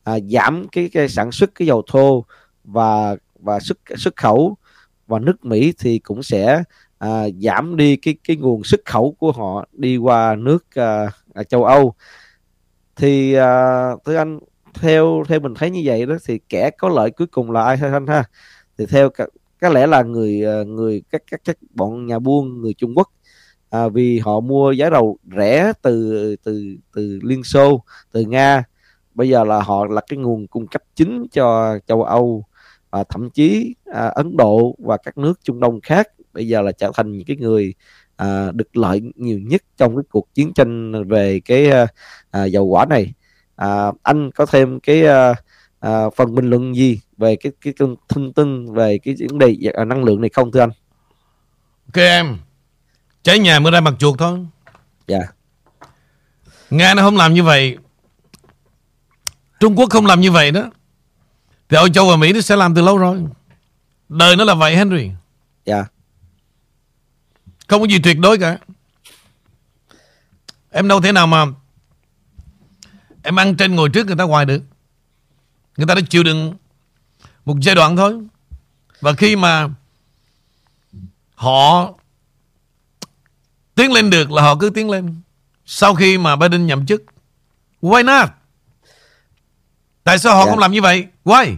à, 0.06 0.18
giảm 0.30 0.66
cái, 0.72 0.88
cái 0.92 1.08
sản 1.08 1.32
xuất 1.32 1.54
cái 1.54 1.66
dầu 1.66 1.82
thô 1.86 2.24
và 2.64 3.16
và 3.38 3.60
xuất 3.60 3.78
xuất 3.96 4.16
khẩu. 4.16 4.56
Và 5.06 5.18
nước 5.18 5.44
Mỹ 5.44 5.72
thì 5.78 5.98
cũng 5.98 6.22
sẽ 6.22 6.62
à, 6.98 7.24
giảm 7.42 7.76
đi 7.76 7.96
cái 7.96 8.16
cái 8.24 8.36
nguồn 8.36 8.64
xuất 8.64 8.80
khẩu 8.84 9.12
của 9.18 9.32
họ 9.32 9.66
đi 9.72 9.96
qua 9.96 10.36
nước 10.38 10.64
à, 10.74 11.10
ở 11.34 11.44
châu 11.44 11.64
Âu. 11.64 11.94
Thì 12.96 13.34
à, 13.34 13.90
thưa 14.04 14.16
anh 14.16 14.38
theo 14.74 15.24
theo 15.28 15.40
mình 15.40 15.54
thấy 15.54 15.70
như 15.70 15.82
vậy 15.84 16.06
đó 16.06 16.14
thì 16.24 16.38
kẻ 16.48 16.70
có 16.78 16.88
lợi 16.88 17.10
cuối 17.10 17.26
cùng 17.26 17.50
là 17.50 17.64
ai 17.64 17.78
anh 17.82 18.06
ha? 18.06 18.24
Thì 18.78 18.86
theo 18.86 19.10
có 19.60 19.68
lẽ 19.68 19.86
là 19.86 20.02
người 20.02 20.44
à, 20.44 20.62
người 20.66 21.02
các 21.10 21.22
các 21.30 21.40
các 21.44 21.56
bọn 21.74 22.06
nhà 22.06 22.18
buôn 22.18 22.60
người 22.62 22.74
Trung 22.74 22.94
Quốc 22.96 23.08
à, 23.70 23.88
vì 23.88 24.18
họ 24.18 24.40
mua 24.40 24.72
giá 24.72 24.90
dầu 24.90 25.18
rẻ 25.36 25.72
từ 25.82 26.36
từ 26.44 26.76
từ 26.94 27.18
Liên 27.22 27.44
Xô 27.44 27.84
từ 28.12 28.20
Nga 28.20 28.64
bây 29.16 29.28
giờ 29.28 29.44
là 29.44 29.62
họ 29.62 29.86
là 29.86 30.00
cái 30.08 30.16
nguồn 30.16 30.46
cung 30.46 30.66
cấp 30.66 30.82
chính 30.96 31.26
cho 31.32 31.78
châu 31.86 32.02
Âu 32.02 32.44
và 32.90 33.04
thậm 33.04 33.30
chí 33.30 33.74
à, 33.94 34.06
Ấn 34.06 34.36
Độ 34.36 34.74
và 34.78 34.96
các 34.96 35.18
nước 35.18 35.40
Trung 35.42 35.60
Đông 35.60 35.80
khác. 35.80 36.08
Bây 36.32 36.48
giờ 36.48 36.62
là 36.62 36.72
trở 36.72 36.90
thành 36.94 37.12
những 37.12 37.26
cái 37.26 37.36
người 37.36 37.74
à, 38.16 38.50
được 38.52 38.76
lợi 38.76 39.02
nhiều 39.14 39.38
nhất 39.38 39.62
trong 39.76 39.96
cái 39.96 40.02
cuộc 40.10 40.34
chiến 40.34 40.52
tranh 40.54 41.04
về 41.08 41.40
cái 41.44 41.70
à, 41.70 41.86
à, 42.30 42.44
dầu 42.44 42.64
quả 42.64 42.84
này. 42.84 43.12
À, 43.56 43.92
anh 44.02 44.30
có 44.30 44.46
thêm 44.46 44.80
cái 44.80 45.06
à, 45.06 45.34
à, 45.80 46.10
phần 46.16 46.34
bình 46.34 46.50
luận 46.50 46.76
gì 46.76 47.00
về 47.16 47.36
cái 47.36 47.52
cái 47.60 47.74
thông 48.08 48.32
tin 48.32 48.74
về 48.74 48.98
cái 48.98 49.14
vấn 49.28 49.38
đề 49.38 49.56
à, 49.74 49.84
năng 49.84 50.04
lượng 50.04 50.20
này 50.20 50.30
không 50.32 50.52
thưa 50.52 50.60
anh? 50.60 50.70
Ok 51.86 51.96
em. 51.96 52.38
Cháy 53.22 53.38
nhà 53.38 53.60
mới 53.60 53.72
ra 53.72 53.80
mặt 53.80 53.94
chuột 53.98 54.18
thôi. 54.18 54.46
Dạ. 55.06 55.18
Yeah. 55.18 55.34
nga 56.70 56.94
nó 56.94 57.02
không 57.02 57.16
làm 57.16 57.34
như 57.34 57.42
vậy 57.42 57.76
trung 59.60 59.78
quốc 59.78 59.90
không 59.90 60.06
làm 60.06 60.20
như 60.20 60.32
vậy 60.32 60.50
đó. 60.50 60.70
Thì 61.68 61.76
Âu 61.76 61.88
Châu 61.88 62.08
và 62.10 62.16
Mỹ 62.16 62.32
nó 62.32 62.40
sẽ 62.40 62.56
làm 62.56 62.74
từ 62.74 62.82
lâu 62.82 62.98
rồi. 62.98 63.24
Đời 64.08 64.36
nó 64.36 64.44
là 64.44 64.54
vậy 64.54 64.76
Henry. 64.76 65.10
Dạ. 65.64 65.74
Yeah. 65.74 65.92
Không 67.68 67.80
có 67.80 67.86
gì 67.86 67.98
tuyệt 67.98 68.18
đối 68.18 68.38
cả. 68.38 68.58
Em 70.70 70.88
đâu 70.88 71.00
thể 71.00 71.12
nào 71.12 71.26
mà 71.26 71.46
Em 73.22 73.38
ăn 73.38 73.56
trên 73.56 73.74
ngồi 73.74 73.88
trước 73.88 74.06
người 74.06 74.16
ta 74.16 74.24
hoài 74.24 74.44
được. 74.44 74.62
Người 75.76 75.86
ta 75.86 75.94
đã 75.94 76.00
chịu 76.10 76.22
đựng 76.22 76.54
Một 77.44 77.56
giai 77.60 77.74
đoạn 77.74 77.96
thôi. 77.96 78.20
Và 79.00 79.12
khi 79.12 79.36
mà 79.36 79.68
Họ 81.34 81.92
Tiến 83.74 83.92
lên 83.92 84.10
được 84.10 84.32
là 84.32 84.42
họ 84.42 84.56
cứ 84.60 84.70
tiến 84.70 84.90
lên. 84.90 85.20
Sau 85.66 85.94
khi 85.94 86.18
mà 86.18 86.36
Biden 86.36 86.66
nhậm 86.66 86.86
chức 86.86 87.04
Why 87.82 88.04
not 88.04 88.35
Tại 90.06 90.18
sao 90.18 90.36
họ. 90.36 90.44
Dạ. 90.44 90.50
không 90.50 90.58
làm 90.58 90.72
như 90.72 90.82
vậy? 90.82 91.06
Why? 91.24 91.54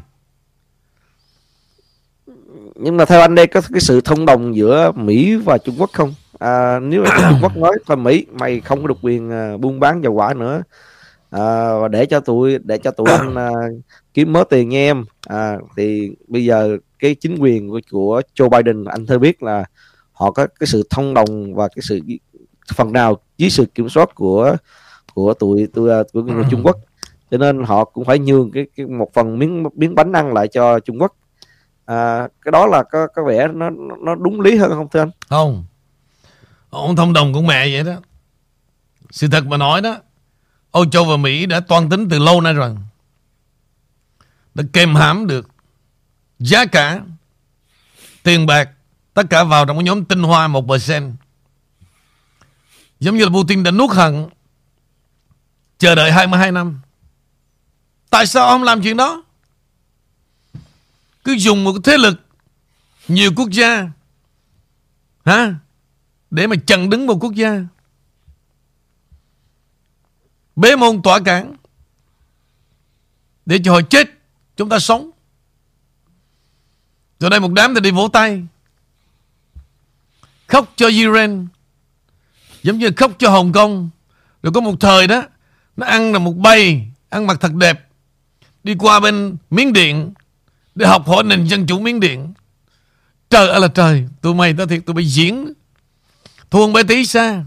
Nhưng 2.74 2.96
mà 2.96 3.04
theo 3.04 3.20
anh 3.20 3.34
đây 3.34 3.46
có 3.46 3.60
cái 3.72 3.80
sự 3.80 4.00
thông 4.00 4.26
đồng 4.26 4.56
giữa 4.56 4.92
Mỹ 4.92 5.36
và 5.36 5.58
Trung 5.58 5.74
Quốc 5.78 5.90
không? 5.92 6.14
À, 6.38 6.80
nếu 6.80 7.02
mà 7.02 7.30
Trung 7.30 7.38
Quốc 7.42 7.56
nói 7.56 7.72
thôi 7.86 7.96
Mỹ 7.96 8.26
mày 8.32 8.60
không 8.60 8.82
có 8.82 8.88
được 8.88 8.98
quyền 9.02 9.30
à, 9.30 9.56
buôn 9.56 9.80
bán 9.80 10.02
dầu 10.02 10.14
hỏa 10.14 10.34
nữa. 10.34 10.62
À, 11.30 11.74
và 11.80 11.88
để 11.88 12.06
cho 12.06 12.20
tụi 12.20 12.58
để 12.58 12.78
cho 12.78 12.90
tụi 12.90 13.06
anh 13.10 13.34
à, 13.34 13.50
kiếm 14.14 14.32
mớ 14.32 14.44
tiền 14.50 14.68
nha 14.68 14.78
em. 14.78 15.04
À, 15.26 15.56
thì 15.76 16.10
bây 16.28 16.44
giờ 16.44 16.76
cái 16.98 17.14
chính 17.14 17.38
quyền 17.38 17.68
của, 17.68 17.80
của 17.90 18.22
Joe 18.34 18.48
Biden 18.48 18.84
anh 18.84 19.06
thơ 19.06 19.18
biết 19.18 19.42
là 19.42 19.64
họ 20.12 20.30
có 20.30 20.46
cái 20.60 20.66
sự 20.66 20.82
thông 20.90 21.14
đồng 21.14 21.54
và 21.54 21.68
cái 21.68 21.82
sự 21.82 22.00
phần 22.74 22.92
nào 22.92 23.18
dưới 23.38 23.50
sự 23.50 23.66
kiểm 23.74 23.88
soát 23.88 24.14
của 24.14 24.56
của 25.14 25.34
tụi 25.34 25.66
tụi 25.74 25.90
à, 25.90 25.98
của 26.12 26.22
người 26.22 26.44
Trung 26.50 26.62
Quốc 26.64 26.76
cho 27.30 27.38
nên 27.38 27.64
họ 27.64 27.84
cũng 27.84 28.04
phải 28.04 28.18
nhường 28.18 28.50
cái, 28.50 28.66
cái 28.76 28.86
một 28.86 29.10
phần 29.14 29.38
miếng 29.38 29.64
miếng 29.74 29.94
bánh 29.94 30.12
ăn 30.12 30.32
lại 30.32 30.48
cho 30.48 30.80
Trung 30.80 30.98
Quốc. 31.00 31.16
À, 31.84 32.28
cái 32.44 32.52
đó 32.52 32.66
là 32.66 32.82
có 32.82 33.06
có 33.14 33.24
vẻ 33.24 33.48
nó 33.48 33.70
nó 34.00 34.14
đúng 34.14 34.40
lý 34.40 34.56
hơn 34.56 34.70
không 34.70 34.88
thưa 34.88 35.00
anh? 35.00 35.10
Không. 35.28 35.64
Ông 36.70 36.96
thông 36.96 37.12
đồng 37.12 37.34
cũng 37.34 37.46
mẹ 37.46 37.68
vậy 37.72 37.84
đó. 37.84 38.00
Sự 39.10 39.28
thật 39.28 39.46
mà 39.46 39.56
nói 39.56 39.80
đó 39.80 39.96
Âu 40.70 40.84
Châu 40.84 41.04
và 41.04 41.16
Mỹ 41.16 41.46
đã 41.46 41.60
toan 41.60 41.88
tính 41.88 42.08
từ 42.08 42.18
lâu 42.18 42.40
nay 42.40 42.52
rồi. 42.52 42.76
Đã 44.54 44.64
kèm 44.72 44.94
hãm 44.94 45.26
được 45.26 45.48
giá 46.38 46.66
cả 46.66 47.00
tiền 48.22 48.46
bạc 48.46 48.70
tất 49.14 49.22
cả 49.30 49.44
vào 49.44 49.66
trong 49.66 49.76
cái 49.76 49.84
nhóm 49.84 50.04
tinh 50.04 50.22
hoa 50.22 50.48
1% 50.48 51.12
giống 53.00 53.16
như 53.16 53.24
là 53.24 53.30
Putin 53.30 53.62
đã 53.62 53.70
nuốt 53.70 53.90
hận 53.90 54.26
chờ 55.78 55.94
đợi 55.94 56.12
22 56.12 56.52
năm 56.52 56.80
tại 58.10 58.26
sao 58.26 58.46
ông 58.46 58.62
làm 58.62 58.82
chuyện 58.82 58.96
đó? 58.96 59.24
Cứ 61.24 61.36
dùng 61.38 61.64
một 61.64 61.74
thế 61.84 61.96
lực 61.98 62.20
nhiều 63.08 63.30
quốc 63.36 63.50
gia, 63.50 63.90
hả? 65.24 65.54
Để 66.30 66.46
mà 66.46 66.56
chặn 66.66 66.90
đứng 66.90 67.06
một 67.06 67.18
quốc 67.20 67.34
gia. 67.34 67.60
Bế 70.56 70.76
môn 70.76 71.02
tỏa 71.02 71.20
cản. 71.20 71.56
Để 73.46 73.60
cho 73.64 73.72
họ 73.72 73.80
chết, 73.90 74.08
chúng 74.56 74.68
ta 74.68 74.78
sống. 74.78 75.10
Rồi 77.20 77.30
đây 77.30 77.40
một 77.40 77.52
đám 77.52 77.74
thì 77.74 77.80
đi 77.80 77.90
vỗ 77.90 78.08
tay. 78.08 78.46
Khóc 80.46 80.72
cho 80.76 80.88
Iran 80.88 81.48
giống 82.62 82.78
như 82.78 82.90
khóc 82.96 83.12
cho 83.18 83.30
Hồng 83.30 83.52
Kông. 83.52 83.90
Rồi 84.42 84.52
có 84.52 84.60
một 84.60 84.74
thời 84.80 85.06
đó, 85.06 85.22
nó 85.76 85.86
ăn 85.86 86.12
là 86.12 86.18
một 86.18 86.32
bầy 86.36 86.82
ăn 87.08 87.26
mặc 87.26 87.38
thật 87.40 87.52
đẹp 87.54 87.87
đi 88.68 88.74
qua 88.78 89.00
bên 89.00 89.36
Miến 89.50 89.72
Điện 89.72 90.12
để 90.74 90.86
học 90.86 91.08
hỏi 91.08 91.24
nền 91.24 91.44
dân 91.44 91.66
chủ 91.66 91.80
Miến 91.80 92.00
Điện. 92.00 92.32
Trời 93.30 93.48
ơi 93.48 93.60
là 93.60 93.68
trời, 93.68 94.08
tụi 94.20 94.34
mày 94.34 94.54
ta 94.58 94.66
thiệt, 94.66 94.86
tụi 94.86 94.94
mày 94.94 95.04
diễn. 95.04 95.52
Thuông 96.50 96.72
bé 96.72 96.82
tí 96.82 97.06
xa. 97.06 97.44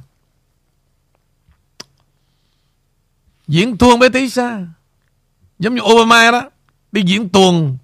Diễn 3.47 3.77
thuông 3.77 3.99
bé 3.99 4.09
tí 4.09 4.29
xa. 4.29 4.67
Giống 5.59 5.75
như 5.75 5.81
Obama 5.81 6.31
đó, 6.31 6.49
đi 6.91 7.03
diễn 7.05 7.29
tuồng 7.29 7.77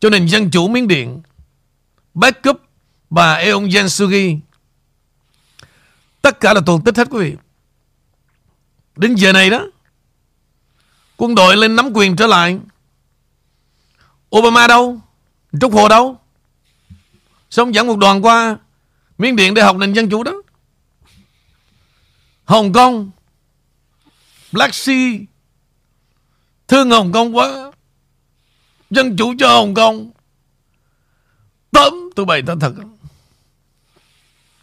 cho 0.00 0.10
nền 0.10 0.26
dân 0.28 0.50
chủ 0.50 0.68
Miến 0.68 0.88
Điện. 0.88 1.22
Backup 2.14 2.60
bà 3.10 3.34
Eon 3.34 3.64
Jansugi 3.64 4.38
tất 6.22 6.40
cả 6.40 6.54
là 6.54 6.60
tuồng 6.66 6.84
tích 6.84 6.96
hết 6.96 7.08
quý 7.10 7.30
vị. 7.30 7.36
Đến 8.96 9.14
giờ 9.14 9.32
này 9.32 9.50
đó, 9.50 9.66
quân 11.16 11.34
đội 11.34 11.56
lên 11.56 11.76
nắm 11.76 11.90
quyền 11.94 12.16
trở 12.16 12.26
lại. 12.26 12.58
Obama 14.36 14.66
đâu? 14.66 15.00
Trúc 15.60 15.72
Hồ 15.72 15.88
đâu? 15.88 16.20
Xong 17.50 17.74
dẫn 17.74 17.86
một 17.86 17.98
đoàn 17.98 18.24
qua 18.24 18.56
Miến 19.18 19.36
Điện 19.36 19.54
để 19.54 19.62
học 19.62 19.76
nền 19.76 19.92
dân 19.92 20.10
chủ 20.10 20.22
đó. 20.22 20.32
Hồng 22.44 22.72
Kông, 22.72 23.10
Black 24.52 24.74
Sea, 24.74 25.10
Thương 26.68 26.90
Hồng 26.90 27.12
Kông 27.12 27.36
quá. 27.36 27.72
Dân 28.90 29.16
chủ 29.16 29.34
cho 29.38 29.48
Hồng 29.48 29.74
Kông. 29.74 30.10
Tấm 31.70 31.94
tụi 32.16 32.26
bày 32.26 32.42
thật 32.46 32.56
thật. 32.60 32.72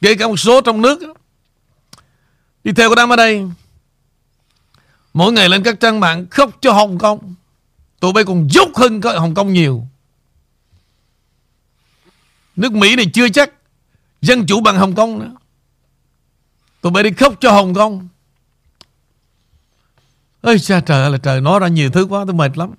Kể 0.01 0.15
cả 0.15 0.27
một 0.27 0.37
số 0.37 0.61
trong 0.61 0.81
nước 0.81 0.99
Đi 2.63 2.71
theo 2.73 2.89
của 2.89 2.95
đám 2.95 3.09
ở 3.09 3.15
đây. 3.15 3.43
Mỗi 5.13 5.31
ngày 5.31 5.49
lên 5.49 5.63
các 5.63 5.79
trang 5.79 5.99
mạng 5.99 6.25
khóc 6.31 6.49
cho 6.61 6.71
Hồng 6.71 6.97
Kông. 6.97 7.35
Tụi 8.03 8.13
bay 8.13 8.23
còn 8.23 8.47
dốt 8.51 8.67
hơn 8.75 9.01
Hồng 9.01 9.33
Kông 9.33 9.53
nhiều. 9.53 9.83
Nước 12.55 12.71
Mỹ 12.71 12.95
này 12.95 13.05
chưa 13.13 13.29
chắc 13.29 13.51
Dân 14.21 14.45
chủ 14.45 14.61
bằng 14.61 14.77
Hồng 14.77 14.95
Kông 14.95 15.19
nữa. 15.19 15.31
Tụi 16.81 16.91
bay 16.91 17.03
đi 17.03 17.11
khóc 17.11 17.33
cho 17.39 17.51
Hồng 17.51 17.73
Kông. 17.73 18.07
Ơi 20.41 20.59
cha 20.59 20.79
trời 20.79 21.11
là 21.11 21.17
trời, 21.17 21.41
Nói 21.41 21.59
ra 21.59 21.67
nhiều 21.67 21.89
thứ 21.89 22.05
quá, 22.05 22.23
tôi 22.25 22.33
mệt 22.33 22.57
lắm. 22.57 22.71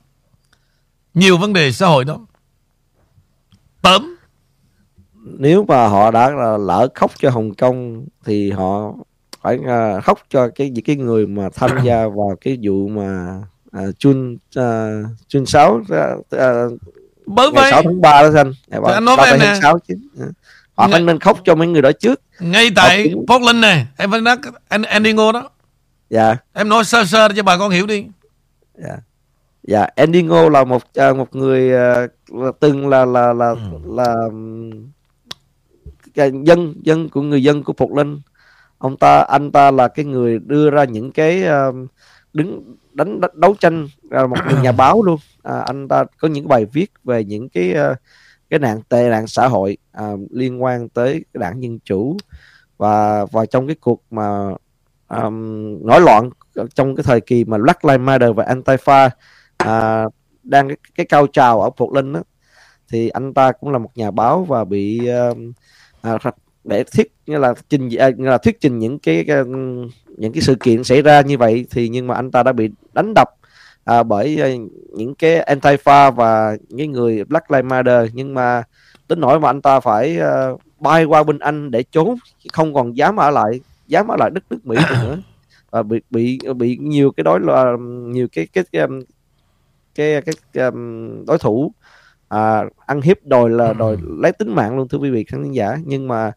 Nhiều 1.14 1.38
vấn 1.38 1.52
đề 1.52 1.72
xã 1.72 1.86
hội 1.86 2.04
đó. 2.04 2.20
Tớm 3.82 4.16
Nếu 5.14 5.64
mà 5.68 5.88
họ 5.88 6.10
đã 6.10 6.30
lỡ 6.58 6.88
khóc 6.94 7.12
cho 7.18 7.30
Hồng 7.30 7.54
Kông 7.54 8.06
Thì 8.24 8.50
họ 8.50 8.94
phải 9.40 9.58
à, 9.66 10.00
khóc 10.00 10.18
cho 10.28 10.48
cái 10.54 10.72
cái 10.84 10.96
người 10.96 11.26
mà 11.26 11.48
tham 11.54 11.70
gia 11.84 12.06
vào 12.06 12.36
cái 12.40 12.58
vụ 12.62 12.88
mà 12.88 13.40
uh, 13.78 13.98
chun 13.98 14.38
uh, 14.58 15.06
chun 15.28 15.46
sáu 15.46 15.74
uh, 15.74 16.78
bởi 17.26 17.50
vậy 17.50 17.70
6 17.70 17.82
tháng 17.82 18.00
3 18.00 18.22
đó 18.22 18.28
anh 18.36 18.52
anh 18.94 19.04
nói 19.04 19.16
với 19.16 19.30
em 19.30 19.38
nè. 19.38 19.54
6 19.62 19.78
chứ. 19.88 19.94
Họ 20.74 20.88
phải 20.88 21.00
nên 21.00 21.18
khóc 21.18 21.38
cho 21.44 21.54
mấy 21.54 21.68
người 21.68 21.82
đó 21.82 21.92
trước. 21.92 22.20
Ngay 22.40 22.70
tại 22.76 23.10
cũng... 23.14 23.26
Portland 23.26 23.58
này 23.58 23.86
em 23.96 24.10
phải 24.10 24.20
nói 24.20 24.36
anh 24.68 24.82
Endingo 24.82 25.32
đó. 25.32 25.50
Dạ. 26.10 26.36
Em 26.52 26.68
nói 26.68 26.84
sơ 26.84 27.04
sơ 27.04 27.28
cho 27.36 27.42
bà 27.42 27.58
con 27.58 27.70
hiểu 27.70 27.86
đi. 27.86 28.06
Dạ. 28.74 28.96
Dạ 29.62 29.86
Endingo 29.96 30.48
là 30.48 30.64
một 30.64 30.82
uh, 31.10 31.16
một 31.16 31.36
người 31.36 31.72
uh, 32.32 32.60
từng 32.60 32.88
là 32.88 33.04
là 33.04 33.32
là 33.32 33.48
ừ. 33.48 33.56
là, 33.86 34.14
là 36.14 36.24
dân 36.44 36.74
dân 36.82 37.08
của 37.08 37.22
người 37.22 37.42
dân 37.42 37.62
của 37.62 37.72
Portland. 37.72 38.18
Ông 38.78 38.96
ta 38.96 39.18
anh 39.18 39.52
ta 39.52 39.70
là 39.70 39.88
cái 39.88 40.04
người 40.04 40.38
đưa 40.38 40.70
ra 40.70 40.84
những 40.84 41.12
cái 41.12 41.42
uh, 41.68 41.74
đứng 42.34 42.76
đánh 42.92 43.20
đấu 43.34 43.54
tranh 43.60 43.88
là 44.10 44.26
một 44.26 44.36
người 44.50 44.60
nhà 44.62 44.72
báo 44.72 45.02
luôn. 45.02 45.16
À, 45.42 45.58
anh 45.58 45.88
ta 45.88 46.04
có 46.20 46.28
những 46.28 46.48
bài 46.48 46.66
viết 46.72 46.92
về 47.04 47.24
những 47.24 47.48
cái 47.48 47.74
uh, 47.92 47.96
cái 48.50 48.58
nạn 48.58 48.80
tệ 48.88 49.10
nạn 49.10 49.26
xã 49.26 49.48
hội 49.48 49.76
uh, 50.02 50.20
liên 50.30 50.62
quan 50.62 50.88
tới 50.88 51.24
đảng 51.34 51.62
dân 51.62 51.78
chủ. 51.84 52.16
Và 52.76 53.24
và 53.24 53.46
trong 53.46 53.66
cái 53.66 53.76
cuộc 53.80 54.02
mà 54.10 54.54
um, 55.08 55.78
nổi 55.86 56.00
loạn 56.00 56.30
trong 56.74 56.96
cái 56.96 57.04
thời 57.04 57.20
kỳ 57.20 57.44
mà 57.44 57.58
Black 57.58 57.84
Lives 57.84 58.00
Matter 58.00 58.30
và 58.36 58.44
Antifa 58.44 59.10
uh, 59.64 60.14
đang 60.42 60.68
cái, 60.68 60.76
cái 60.94 61.06
cao 61.06 61.26
trào 61.26 61.60
ở 61.60 61.70
Portland 61.70 62.14
đó, 62.14 62.22
thì 62.88 63.08
anh 63.08 63.34
ta 63.34 63.52
cũng 63.52 63.70
là 63.70 63.78
một 63.78 63.90
nhà 63.94 64.10
báo 64.10 64.44
và 64.44 64.64
bị 64.64 65.10
uh, 65.30 65.36
uh, 66.14 66.34
để 66.64 66.84
thuyết 66.84 67.12
như 67.26 67.38
là 67.38 67.54
trình 67.68 67.88
à, 67.98 68.10
như 68.10 68.28
là 68.28 68.38
thuyết 68.38 68.60
trình 68.60 68.78
những 68.78 68.98
cái, 68.98 69.26
những 70.16 70.32
cái 70.32 70.42
sự 70.42 70.54
kiện 70.54 70.84
xảy 70.84 71.02
ra 71.02 71.20
như 71.20 71.38
vậy 71.38 71.66
thì 71.70 71.88
nhưng 71.88 72.06
mà 72.06 72.14
anh 72.14 72.30
ta 72.30 72.42
đã 72.42 72.52
bị 72.52 72.70
đánh 72.92 73.14
đập 73.14 73.28
à, 73.84 74.02
bởi 74.02 74.42
à, 74.42 74.48
những 74.96 75.14
cái 75.14 75.56
antifa 75.56 76.12
và 76.12 76.56
những 76.68 76.92
người 76.92 77.24
Black 77.24 77.50
Lives 77.50 77.70
Matter 77.70 78.10
nhưng 78.12 78.34
mà 78.34 78.62
đến 79.08 79.20
nỗi 79.20 79.40
mà 79.40 79.48
anh 79.48 79.62
ta 79.62 79.80
phải 79.80 80.18
uh, 80.52 80.60
bay 80.80 81.04
qua 81.04 81.22
bên 81.22 81.38
Anh 81.38 81.70
để 81.70 81.82
trốn 81.82 82.16
không 82.52 82.74
còn 82.74 82.96
dám 82.96 83.16
ở 83.16 83.30
lại 83.30 83.60
dám 83.86 84.08
ở 84.08 84.16
lại 84.16 84.30
đất 84.30 84.44
nước 84.50 84.66
Mỹ 84.66 84.76
nữa 84.90 85.18
và 85.70 85.82
bị 85.82 86.00
bị 86.10 86.38
bị 86.56 86.78
nhiều 86.80 87.10
cái 87.10 87.24
đối 87.24 87.40
là 87.40 87.76
nhiều 88.06 88.28
cái 88.32 88.46
cái 88.52 88.64
cái 88.72 88.86
cái, 89.94 90.22
cái, 90.22 90.34
cái 90.52 90.64
um, 90.64 91.24
đối 91.26 91.38
thủ 91.38 91.72
à, 92.34 92.64
ăn 92.86 93.00
hiếp 93.00 93.26
đòi 93.26 93.50
là 93.50 93.72
đòi 93.72 93.96
lấy 94.18 94.32
tính 94.32 94.54
mạng 94.54 94.76
luôn 94.76 94.88
thưa 94.88 94.98
quý 94.98 95.10
vị 95.10 95.24
khán 95.24 95.52
giả. 95.52 95.76
Nhưng 95.84 96.08
mà 96.08 96.32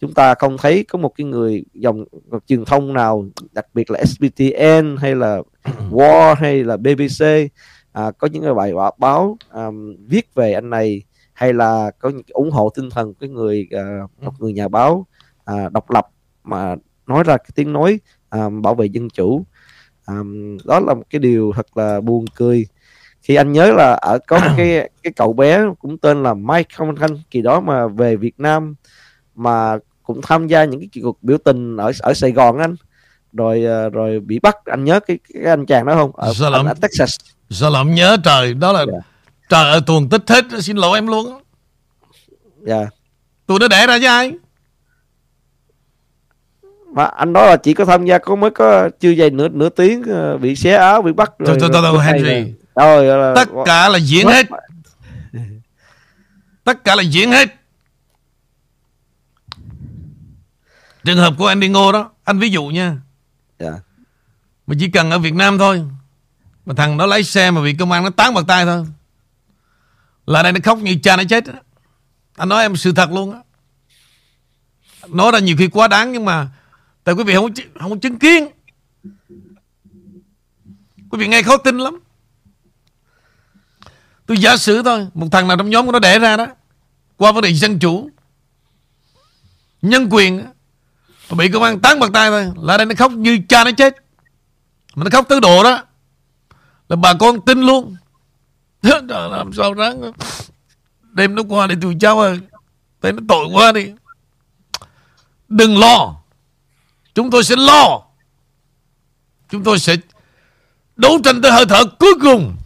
chúng 0.00 0.14
ta 0.14 0.34
không 0.34 0.56
thấy 0.58 0.84
có 0.84 0.98
một 0.98 1.12
cái 1.16 1.24
người 1.24 1.64
dòng 1.74 2.04
truyền 2.46 2.64
thông 2.64 2.92
nào 2.92 3.26
đặc 3.52 3.66
biệt 3.74 3.90
là 3.90 4.04
SBTN 4.04 4.96
hay 4.98 5.14
là 5.14 5.42
War 5.90 6.34
hay 6.34 6.64
là 6.64 6.76
BBC 6.76 7.24
à, 7.92 8.10
có 8.18 8.28
những 8.32 8.42
cái 8.42 8.54
bài 8.54 8.72
báo 8.98 9.38
um, 9.52 9.96
viết 10.08 10.34
về 10.34 10.52
anh 10.52 10.70
này 10.70 11.02
hay 11.32 11.52
là 11.52 11.90
có 11.98 12.08
những 12.08 12.22
ủng 12.28 12.50
hộ 12.50 12.70
tinh 12.74 12.90
thần 12.90 13.14
cái 13.14 13.28
người 13.28 13.68
uh, 14.04 14.10
một 14.22 14.32
người 14.38 14.52
nhà 14.52 14.68
báo 14.68 15.06
uh, 15.52 15.72
độc 15.72 15.90
lập 15.90 16.06
mà 16.44 16.76
nói 17.06 17.24
ra 17.24 17.36
cái 17.36 17.50
tiếng 17.54 17.72
nói 17.72 18.00
um, 18.30 18.62
bảo 18.62 18.74
vệ 18.74 18.86
dân 18.86 19.10
chủ. 19.10 19.44
Um, 20.06 20.56
đó 20.64 20.80
là 20.80 20.94
một 20.94 21.04
cái 21.10 21.18
điều 21.18 21.52
thật 21.56 21.76
là 21.76 22.00
buồn 22.00 22.24
cười 22.36 22.66
khi 23.26 23.34
anh 23.34 23.52
nhớ 23.52 23.72
là 23.72 23.92
ở 23.92 24.18
có 24.26 24.38
một 24.38 24.50
cái 24.56 24.90
cái 25.02 25.12
cậu 25.16 25.32
bé 25.32 25.60
cũng 25.78 25.98
tên 25.98 26.22
là 26.22 26.34
Mike 26.34 26.68
Không 26.74 26.96
Thanh 26.96 27.18
kỳ 27.30 27.42
đó 27.42 27.60
mà 27.60 27.86
về 27.86 28.16
Việt 28.16 28.40
Nam 28.40 28.74
mà 29.34 29.78
cũng 30.02 30.20
tham 30.22 30.46
gia 30.46 30.64
những 30.64 30.80
cái 30.80 31.02
cuộc 31.02 31.22
biểu 31.22 31.38
tình 31.38 31.76
ở 31.76 31.92
ở 31.98 32.14
Sài 32.14 32.32
Gòn 32.32 32.58
anh 32.58 32.76
rồi 33.32 33.64
ờ, 33.64 33.88
rồi 33.90 34.20
bị 34.20 34.38
bắt 34.38 34.56
anh 34.64 34.84
nhớ 34.84 35.00
cái, 35.00 35.18
cái 35.34 35.42
anh 35.44 35.66
chàng 35.66 35.86
đó 35.86 35.94
không 35.94 36.16
ở, 36.16 36.34
sao 36.34 36.52
ở, 36.52 36.66
ở 36.66 36.74
Texas 36.80 37.16
sao 37.50 37.70
làm 37.70 37.94
nhớ 37.94 38.16
trời 38.24 38.54
đó 38.54 38.72
là 38.72 38.78
yeah. 38.78 38.88
Dạ. 38.88 39.00
trời 39.48 39.70
ơi 39.70 39.80
tuần 39.86 40.08
tích 40.08 40.22
hết 40.28 40.44
xin 40.60 40.76
lỗi 40.76 40.98
em 40.98 41.06
luôn 41.06 41.40
dạ 42.62 42.78
yeah. 42.78 42.94
tụi 43.46 43.58
nó 43.58 43.68
đẻ 43.68 43.86
ra 43.86 43.98
với 43.98 44.06
ai 44.06 44.32
mà 46.92 47.04
anh 47.04 47.32
nói 47.32 47.46
là 47.46 47.56
chỉ 47.56 47.74
có 47.74 47.84
tham 47.84 48.04
gia 48.04 48.18
có 48.18 48.36
mới 48.36 48.50
có 48.50 48.90
chưa 49.00 49.14
dày 49.14 49.30
nửa 49.30 49.48
nửa 49.48 49.68
tiếng 49.68 50.02
ờ, 50.02 50.38
bị 50.38 50.56
xé 50.56 50.74
áo 50.74 51.02
bị 51.02 51.12
bắt 51.12 51.32
rồi 51.38 51.56
Thôi 51.60 51.70
thôi 51.72 51.82
thôi, 51.92 52.04
Henry 52.04 52.52
rồi 52.76 53.04
là, 53.04 53.32
Tất 53.34 53.48
cả 53.64 53.88
là 53.88 53.98
diễn 53.98 54.26
hết. 54.26 54.46
Tất 56.64 56.84
cả 56.84 56.94
là 56.94 57.02
diễn 57.02 57.32
hết. 57.32 57.54
Trường 61.04 61.18
hợp 61.18 61.34
của 61.38 61.46
Andy 61.46 61.68
Ngô 61.68 61.92
đó 61.92 62.10
Anh 62.24 62.38
ví 62.38 62.50
dụ 62.50 62.66
nha. 62.66 62.96
Dạ. 63.58 63.72
Mà 64.66 64.74
chỉ 64.78 64.90
cần 64.90 65.10
ở 65.10 65.18
Việt 65.18 65.34
Nam 65.34 65.58
thôi 65.58 65.82
Mà 66.66 66.74
thằng 66.74 66.98
đó 66.98 67.06
lái 67.06 67.22
xe 67.22 67.50
mà 67.50 67.62
bị 67.62 67.74
công 67.74 67.92
an 67.92 68.04
nó 68.04 68.10
tán 68.10 68.34
bạc 68.34 68.44
tay 68.48 68.64
thôi 68.64 68.86
Là 70.26 70.42
đây 70.42 70.52
nó 70.52 70.60
khóc 70.64 70.78
như 70.78 70.96
cha 71.02 71.16
nó 71.16 71.22
chết 71.28 71.46
á. 71.46 71.54
Anh 72.36 72.48
nói 72.48 72.62
em 72.62 72.76
sự 72.76 72.92
thật 72.92 73.10
luôn 73.10 73.32
á. 73.32 73.38
Nói 75.08 75.32
ra 75.32 75.38
nhiều 75.38 75.56
khi 75.58 75.68
quá 75.68 75.88
đáng 75.88 76.12
Nhưng 76.12 76.24
mà 76.24 76.48
Tại 77.04 77.14
quý 77.14 77.24
vị 77.24 77.34
không, 77.34 77.50
không 77.80 78.00
chứng 78.00 78.18
kiến. 78.18 78.48
Quý 81.10 81.18
vị 81.18 81.28
nghe 81.28 81.42
khó 81.42 81.56
tin 81.56 81.78
lắm 81.78 82.00
Tôi 84.26 84.38
giả 84.38 84.56
sử 84.56 84.82
thôi, 84.82 85.06
Một 85.14 85.26
thằng 85.32 85.48
nào 85.48 85.56
trong 85.56 85.70
nhóm 85.70 85.86
của 85.86 85.92
nó 85.92 85.98
đẻ 85.98 86.18
ra 86.18 86.36
đó, 86.36 86.46
Qua 87.16 87.32
vấn 87.32 87.42
đề 87.42 87.52
dân 87.52 87.78
chủ, 87.78 88.10
Nhân 89.82 90.08
quyền 90.10 90.44
mà 91.30 91.36
Bị 91.36 91.48
công 91.48 91.62
an 91.62 91.80
tán 91.80 92.00
bạc 92.00 92.10
tay 92.12 92.30
thôi, 92.30 92.50
Là 92.62 92.76
đây 92.76 92.86
nó 92.86 92.94
khóc 92.98 93.12
như 93.12 93.38
cha 93.48 93.64
nó 93.64 93.70
chết. 93.76 93.96
Mà 94.94 95.04
nó 95.04 95.10
khóc 95.10 95.28
tới 95.28 95.40
độ 95.40 95.62
đó, 95.62 95.84
Là 96.88 96.96
bà 96.96 97.14
con 97.14 97.40
tin 97.40 97.60
luôn. 97.60 97.96
Làm 99.08 99.52
sao 99.52 99.72
ráng, 99.72 100.12
Đêm 101.12 101.34
nó 101.34 101.42
qua 101.48 101.66
để 101.66 101.74
tụi 101.82 101.96
cháu 102.00 102.20
ơi, 102.20 102.40
Thấy 103.02 103.12
nó 103.12 103.22
tội 103.28 103.46
quá 103.52 103.72
đi. 103.72 103.92
Đừng 105.48 105.78
lo, 105.78 106.16
Chúng 107.14 107.30
tôi 107.30 107.44
sẽ 107.44 107.56
lo. 107.56 108.02
Chúng 109.50 109.64
tôi 109.64 109.78
sẽ 109.78 109.96
Đấu 110.96 111.18
tranh 111.24 111.42
tới 111.42 111.52
hơi 111.52 111.66
thở 111.68 111.84
cuối 111.98 112.14
cùng. 112.22 112.56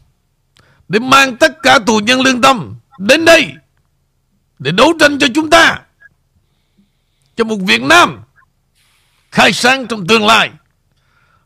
Để 0.90 0.98
mang 0.98 1.36
tất 1.36 1.62
cả 1.62 1.78
tù 1.86 1.98
nhân 1.98 2.20
lương 2.20 2.40
tâm 2.40 2.74
Đến 2.98 3.24
đây 3.24 3.52
Để 4.58 4.70
đấu 4.70 4.92
tranh 5.00 5.18
cho 5.18 5.26
chúng 5.34 5.50
ta 5.50 5.78
Cho 7.36 7.44
một 7.44 7.56
Việt 7.66 7.82
Nam 7.82 8.20
Khai 9.30 9.52
sáng 9.52 9.86
trong 9.86 10.06
tương 10.06 10.26
lai. 10.26 10.50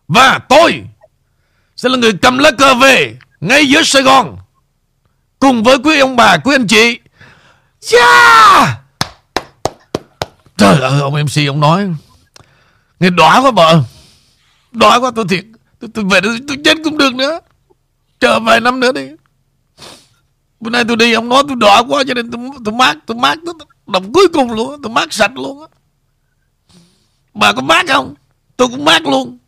Và 0.08 0.38
tôi 0.48 0.82
Sẽ 1.76 1.88
là 1.88 1.96
người 1.96 2.12
cầm 2.22 2.38
lá 2.38 2.50
cờ 2.58 2.74
về 2.74 3.16
Ngay 3.40 3.66
giữa 3.66 3.82
Sài 3.82 4.02
Gòn 4.02 4.36
Cùng 5.38 5.62
với 5.62 5.78
quý 5.78 5.98
ông 5.98 6.16
bà, 6.16 6.36
quý 6.36 6.54
anh 6.54 6.66
chị. 6.66 6.98
Yeah 7.92 8.68
Trời 10.56 10.80
ơi 10.80 11.00
ông 11.00 11.24
MC 11.24 11.48
ông 11.48 11.60
nói 11.60 11.88
Nghe 13.00 13.10
đỏ 13.10 13.40
quá 13.42 13.50
vợ 13.50 13.82
đỏ 14.72 15.00
quá 15.00 15.10
tôi 15.14 15.24
thiệt 15.28 15.44
Tôi, 15.84 15.90
tôi 15.94 16.04
về 16.04 16.20
tôi, 16.20 16.38
tôi 16.48 16.56
chết 16.64 16.76
cũng 16.84 16.98
được 16.98 17.14
nữa. 17.14 17.40
Chờ 18.20 18.40
vài 18.40 18.60
năm 18.60 18.80
nữa 18.80 18.92
đi. 18.92 19.08
Bữa 20.64 20.70
nay 20.70 20.84
tôi 20.88 20.96
đi 20.96 21.12
ông 21.12 21.28
nói 21.28 21.42
tôi 21.48 21.56
đỏ 21.56 21.84
quá 21.88 22.04
Cho 22.08 22.14
nên 22.14 22.30
tôi, 22.30 22.40
tôi 22.64 22.74
mát 22.74 22.98
Tôi 23.06 23.16
mát 23.16 23.38
tôi, 23.46 23.54
Đồng 23.86 24.12
cuối 24.12 24.28
cùng 24.32 24.52
luôn 24.52 24.82
Tôi 24.82 24.92
mát 24.92 25.12
sạch 25.12 25.36
luôn 25.36 25.60
á. 25.60 25.66
Bà 27.34 27.52
có 27.52 27.62
mát 27.62 27.86
không? 27.88 28.14
Tôi 28.56 28.68
cũng 28.68 28.84
mát 28.84 29.02
luôn. 29.02 29.38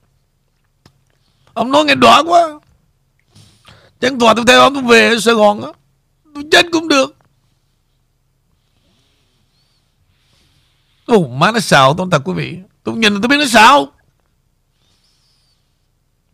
Ông 1.54 1.72
nói 1.72 1.84
nghe 1.84 1.94
đỏ 1.94 2.22
quá. 2.26 2.48
Chẳng 4.00 4.18
tòa 4.18 4.34
tôi 4.34 4.44
theo 4.48 4.60
ông 4.60 4.74
tôi 4.74 4.82
về 4.82 5.20
Sài 5.20 5.34
Gòn 5.34 5.62
á. 5.62 5.72
Tôi 6.34 6.44
chết 6.52 6.66
cũng 6.72 6.88
được. 6.88 7.16
Ồ 11.06 11.28
má 11.28 11.52
nó 11.52 11.58
xạo 11.58 11.94
tôi 11.94 12.06
thật 12.10 12.22
quý 12.24 12.32
vị. 12.32 12.58
Tôi 12.84 12.96
nhìn 12.96 13.20
tôi 13.22 13.28
biết 13.28 13.36
nó 13.38 13.46
xạo 13.46 13.92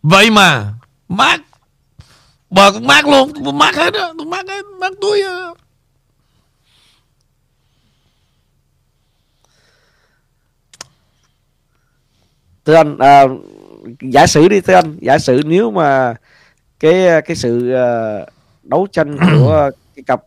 Vậy 0.03 0.30
mà 0.30 0.74
Mát. 1.09 1.41
Bà 2.55 2.71
cũng 2.71 2.87
mát 2.87 3.07
luôn 3.07 3.31
Tôi 3.45 3.53
mát 3.53 3.75
hết 3.77 3.95
á 3.95 4.13
Tôi 4.19 4.27
mát 4.27 4.49
hết 4.49 4.65
Mát 4.81 4.93
túi 5.01 5.23
á. 5.23 5.49
Thưa 12.65 12.75
anh 12.75 12.99
à, 12.99 13.25
giả 14.01 14.27
sử 14.27 14.49
đi 14.49 14.61
thưa 14.61 14.75
anh 14.75 14.97
giả 15.01 15.19
sử 15.19 15.41
nếu 15.45 15.71
mà 15.71 16.15
cái 16.81 17.23
cái 17.23 17.37
sự 17.37 17.73
à, 17.73 18.19
đấu 18.63 18.87
tranh 18.93 19.17
của 19.39 19.71
cái 19.97 20.03
cặp 20.07 20.23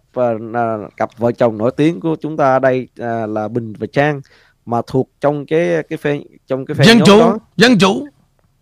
à, 0.53 0.77
cặp 0.97 1.09
vợ 1.17 1.31
chồng 1.31 1.57
nổi 1.57 1.71
tiếng 1.77 1.99
của 1.99 2.15
chúng 2.21 2.37
ta 2.37 2.59
đây 2.59 2.87
à, 2.99 3.25
là 3.25 3.47
Bình 3.47 3.73
và 3.79 3.87
Trang 3.93 4.21
mà 4.65 4.81
thuộc 4.87 5.09
trong 5.21 5.45
cái 5.45 5.83
cái 5.89 5.97
phe 5.97 6.19
trong 6.47 6.65
cái 6.65 6.75
phe 6.75 6.85
Dân 6.85 6.99
chủ 7.05 7.19
đó, 7.19 7.37
Dân 7.57 7.77
chủ 7.77 8.07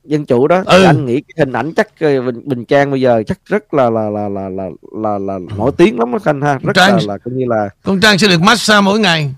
dân 0.06 0.26
chủ 0.26 0.48
đó. 0.48 0.64
Ừ. 0.66 0.80
thì 0.80 0.86
anh 0.86 1.06
nghĩ 1.06 1.22
cái 1.22 1.34
hình 1.46 1.54
ảnh 1.54 1.74
chắc 1.74 2.00
ờ, 2.00 2.22
Bình, 2.22 2.42
Bình 2.50 2.66
Trang 2.66 2.92
bây 2.92 3.02
giờ 3.02 3.24
chắc 3.28 3.40
rất 3.46 3.74
là 3.74 3.90
là 3.90 4.10
là 4.10 4.30
là 4.30 4.50
là 4.50 4.70
là, 4.92 5.18
là 5.20 5.40
nổi 5.58 5.72
tiếng 5.78 6.00
lắm 6.00 6.12
đó 6.12 6.18
anh 6.26 6.42
ha. 6.42 6.60
Rất 6.64 6.74
Trang- 6.76 6.96
là 6.96 7.02
là 7.08 7.18
coi 7.18 7.34
như 7.34 7.46
là 7.48 7.70
Con 7.84 8.00
Trang 8.00 8.18
sẽ 8.18 8.28
được 8.28 8.42
massage 8.42 8.82
mỗi 8.82 9.00
ngày. 9.00 9.36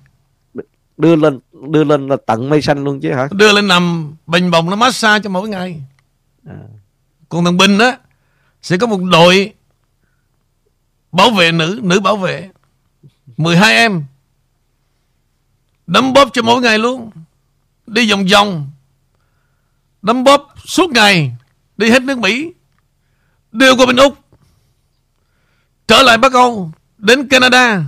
Đưa 0.97 1.15
lên 1.15 1.39
đưa 1.71 1.83
lên 1.83 2.07
là 2.07 2.15
tận 2.25 2.49
mây 2.49 2.61
xanh 2.61 2.83
luôn 2.83 2.99
chứ 2.99 3.11
hả? 3.13 3.27
Đưa 3.31 3.51
lên 3.53 3.67
nằm 3.67 4.13
Bình 4.27 4.51
bồng 4.51 4.69
nó 4.69 4.75
massage 4.75 5.23
cho 5.23 5.29
mỗi 5.29 5.49
ngày. 5.49 5.81
À. 6.47 6.55
Còn 7.29 7.45
thằng 7.45 7.57
Bình 7.57 7.77
á 7.79 7.97
Sẽ 8.61 8.77
có 8.77 8.87
một 8.87 8.99
đội 9.11 9.53
Bảo 11.11 11.29
vệ 11.29 11.51
nữ 11.51 11.79
Nữ 11.83 11.99
bảo 11.99 12.17
vệ. 12.17 12.49
12 13.37 13.73
em. 13.73 14.03
Đấm 15.87 16.13
bóp 16.13 16.29
cho 16.33 16.41
mỗi 16.41 16.61
ngày 16.61 16.79
luôn. 16.79 17.09
Đi 17.87 18.11
vòng 18.11 18.25
vòng 18.31 18.69
Đấm 20.05 20.23
bóp 20.23 20.53
suốt 20.65 20.91
ngày 20.91 21.31
Đi 21.77 21.89
hết 21.89 22.01
nước 22.01 22.17
Mỹ 22.17 22.53
Đưa 23.51 23.75
qua 23.75 23.85
bên 23.85 23.95
Úc 23.95 24.13
Trở 25.87 26.01
lại 26.01 26.17
Bắc 26.17 26.33
Âu 26.33 26.71
Đến 26.97 27.27
Canada. 27.27 27.83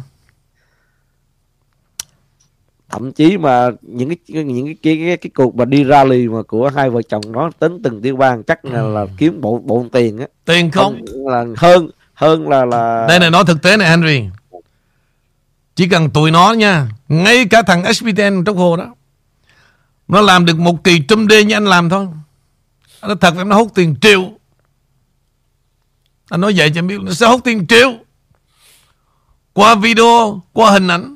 Thậm 2.90 3.12
chí 3.12 3.38
mà 3.38 3.70
những 3.82 4.10
cái 4.10 4.44
những 4.44 4.66
cái 4.66 4.76
cái, 4.84 4.98
cái, 5.06 5.18
cái 5.18 5.30
cuộc 5.36 5.56
mà 5.56 5.66
đi 5.66 5.86
rally 5.86 6.28
mà 6.28 6.42
của 6.48 6.72
hai 6.76 6.90
vợ 6.90 7.02
chồng 7.02 7.22
nó 7.28 7.52
tính 7.60 7.82
từng 7.84 8.02
tiêu 8.02 8.16
bang 8.16 8.44
chắc 8.44 8.66
là, 8.66 8.82
là 8.82 9.06
kiếm 9.18 9.42
bộ 9.42 9.62
bộ 9.66 9.86
tiền 9.92 10.18
á. 10.18 10.28
Tiền 10.46 10.72
không? 10.72 11.02
Là 11.08 11.46
hơn 11.58 11.90
hơn 12.14 12.50
là 12.50 12.66
là 12.66 13.06
Đây 13.08 13.20
này 13.20 13.30
nói 13.30 13.44
thực 13.48 13.62
tế 13.62 13.78
này 13.78 13.90
Henry. 13.90 14.24
Chỉ 15.76 15.90
cần 15.90 16.10
tụi 16.10 16.32
nó 16.32 16.54
nha 16.54 16.88
Ngay 17.08 17.46
cả 17.46 17.62
thằng 17.62 17.94
SPTN 17.94 18.44
trong 18.46 18.58
hồ 18.58 18.78
đó 18.78 18.96
nó 20.08 20.22
làm 20.22 20.46
được 20.46 20.60
một 20.60 20.84
kỳ 20.84 21.02
trâm 21.08 21.28
đê 21.28 21.44
như 21.44 21.56
anh 21.56 21.66
làm 21.66 21.90
thôi. 21.90 22.08
Nó 23.02 23.16
thật 23.16 23.34
em 23.38 23.50
nó 23.50 23.56
hút 23.56 23.72
tiền 23.76 23.96
triệu. 24.02 24.32
Anh 26.30 26.42
nói 26.42 26.54
vậy 26.56 26.72
cho 26.74 26.80
em 26.80 26.88
biết 26.88 27.02
Nó 27.02 27.12
sẽ 27.12 27.28
hút 27.28 27.42
tiền 27.44 27.68
triệu. 27.68 27.94
Qua 29.54 29.76
video, 29.76 30.42
Qua 30.54 30.72
hình 30.72 30.88
ảnh. 30.88 31.16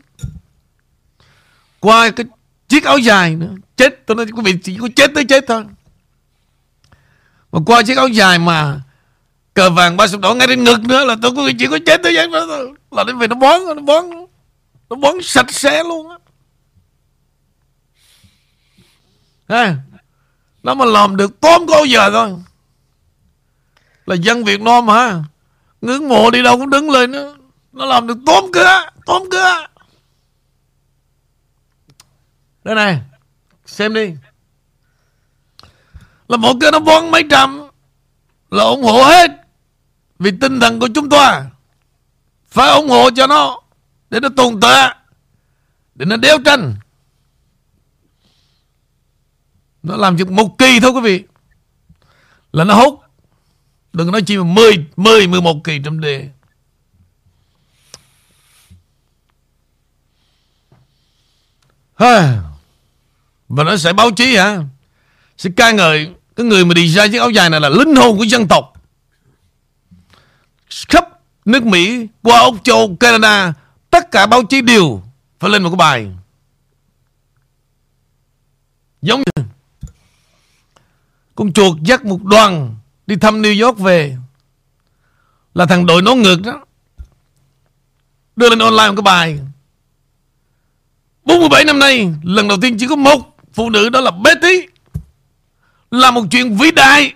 Qua 1.79 2.09
cái 2.09 2.25
chiếc 2.67 2.83
áo 2.83 2.97
dài 2.97 3.35
nữa. 3.35 3.53
Chết, 3.77 4.05
tôi 4.05 4.15
nói 4.15 4.25
quý 4.35 4.41
vị 4.45 4.53
chỉ 4.63 4.77
có 4.81 4.87
chết 4.95 5.11
tới 5.15 5.25
chết 5.25 5.43
thôi. 5.47 5.63
Mà 7.51 7.59
qua 7.65 7.83
chiếc 7.83 7.97
áo 7.97 8.07
dài 8.07 8.39
mà 8.39 8.81
cờ 9.53 9.69
vàng 9.69 9.97
ba 9.97 10.07
sọc 10.07 10.21
đỏ 10.21 10.33
ngay 10.33 10.47
trên 10.47 10.63
ngực 10.63 10.79
nữa 10.79 11.05
là 11.05 11.15
tôi 11.21 11.31
có 11.35 11.49
chỉ 11.59 11.67
có 11.67 11.79
chết 11.85 12.03
tới 12.03 12.13
chết 12.15 12.29
thôi. 12.31 12.73
Là 12.91 13.03
đến 13.03 13.17
về 13.17 13.27
nó 13.27 13.35
bón 13.35 13.61
nó 13.65 13.81
bón 13.81 14.05
nó 14.89 14.95
bón 14.95 15.15
sạch 15.21 15.51
sẽ 15.51 15.83
luôn 15.83 16.09
á. 16.09 16.17
Ha 19.51 19.75
nó 20.63 20.73
mà 20.73 20.85
làm 20.85 21.17
được 21.17 21.39
tóm 21.41 21.65
có 21.67 21.83
giờ 21.83 22.09
thôi. 22.11 22.35
Là 24.05 24.15
dân 24.15 24.43
Việt 24.43 24.61
Nam 24.61 24.87
hả? 24.87 25.23
Ngưỡng 25.81 26.09
mộ 26.09 26.31
đi 26.31 26.43
đâu 26.43 26.57
cũng 26.57 26.69
đứng 26.69 26.89
lên 26.89 27.11
nó 27.11 27.35
nó 27.71 27.85
làm 27.85 28.07
được 28.07 28.17
tóm 28.25 28.43
cửa 28.53 28.85
tóm 29.05 29.23
cửa 29.31 29.67
đây 32.63 32.75
này, 32.75 33.01
xem 33.65 33.93
đi. 33.93 34.13
Là 36.27 36.37
một 36.37 36.53
cái 36.61 36.71
nó 36.71 36.79
vón 36.79 37.11
mấy 37.11 37.23
trăm 37.29 37.61
là 38.51 38.63
ủng 38.63 38.83
hộ 38.83 39.03
hết 39.03 39.31
vì 40.19 40.31
tinh 40.41 40.59
thần 40.59 40.79
của 40.79 40.87
chúng 40.95 41.09
ta. 41.09 41.45
Phải 42.47 42.69
ủng 42.69 42.89
hộ 42.89 43.09
cho 43.11 43.27
nó 43.27 43.61
để 44.09 44.19
nó 44.19 44.29
tồn 44.37 44.59
tại, 44.61 44.95
để 45.95 46.05
nó 46.05 46.17
đeo 46.17 46.37
tranh 46.45 46.75
nó 49.83 49.95
làm 49.97 50.15
việc 50.15 50.31
một 50.31 50.57
kỳ 50.57 50.79
thôi 50.79 50.91
quý 50.91 51.01
vị. 51.01 51.23
Là 52.53 52.63
nó 52.63 52.73
hút. 52.73 52.99
Đừng 53.93 54.11
nói 54.11 54.21
chi 54.21 54.37
mà 54.37 54.43
10 54.43 54.85
10 54.95 55.27
11 55.27 55.63
kỳ 55.63 55.79
trong 55.83 55.99
đề. 55.99 56.29
Ha. 61.95 62.41
và 63.49 63.63
nó 63.63 63.77
sẽ 63.77 63.93
báo 63.93 64.11
chí 64.11 64.35
hả? 64.35 64.59
Sẽ 65.37 65.49
ca 65.55 65.71
ngợi 65.71 66.09
cái 66.35 66.45
người 66.45 66.65
mà 66.65 66.73
đi 66.73 66.87
ra 66.87 67.07
chiếc 67.07 67.19
áo 67.19 67.29
dài 67.29 67.49
này 67.49 67.59
là 67.59 67.69
linh 67.69 67.95
hồn 67.95 68.17
của 68.17 68.23
dân 68.23 68.47
tộc. 68.47 68.73
Khắp 70.89 71.09
nước 71.45 71.63
Mỹ, 71.63 72.07
qua 72.21 72.39
Úc, 72.39 72.63
Châu 72.63 72.95
Canada, 72.99 73.53
tất 73.89 74.11
cả 74.11 74.25
báo 74.25 74.43
chí 74.43 74.61
đều 74.61 75.01
phải 75.39 75.49
lên 75.49 75.63
một 75.63 75.69
cái 75.69 75.77
bài. 75.77 76.11
Giống 79.01 79.19
như 79.19 79.43
con 81.35 81.53
chuột 81.53 81.77
dắt 81.81 82.05
một 82.05 82.23
đoàn 82.23 82.75
Đi 83.07 83.15
thăm 83.15 83.41
New 83.41 83.65
York 83.65 83.79
về. 83.79 84.17
Là 85.53 85.65
thằng 85.65 85.85
đội 85.85 86.01
nó 86.01 86.15
ngược 86.15 86.41
đó. 86.41 86.65
Đưa 88.35 88.49
lên 88.49 88.59
online 88.59 88.87
một 88.87 88.93
cái 88.95 89.03
bài. 89.03 89.39
47 91.25 91.63
năm 91.65 91.79
nay, 91.79 92.13
Lần 92.23 92.47
đầu 92.47 92.57
tiên 92.61 92.77
chỉ 92.79 92.87
có 92.87 92.95
một 92.95 93.37
phụ 93.53 93.69
nữ 93.69 93.89
Đó 93.89 94.01
là 94.01 94.11
Betty. 94.11 94.67
Là 95.91 96.11
một 96.11 96.23
chuyện 96.31 96.57
vĩ 96.57 96.71
đại. 96.71 97.13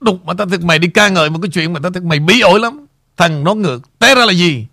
Đục 0.00 0.24
mà 0.24 0.34
ta 0.34 0.44
thật 0.50 0.64
mày 0.64 0.78
đi 0.78 0.88
ca 0.88 1.08
ngợi 1.08 1.30
Một 1.30 1.38
cái 1.42 1.50
chuyện 1.50 1.72
mà 1.72 1.80
ta 1.82 1.90
thật 1.94 2.02
mày 2.02 2.18
bí 2.18 2.40
ổi 2.40 2.60
lắm. 2.60 2.86
Thằng 3.16 3.44
nó 3.44 3.54
ngược, 3.54 3.98
Té 3.98 4.14
ra 4.14 4.24
là 4.26 4.32
gì? 4.32 4.66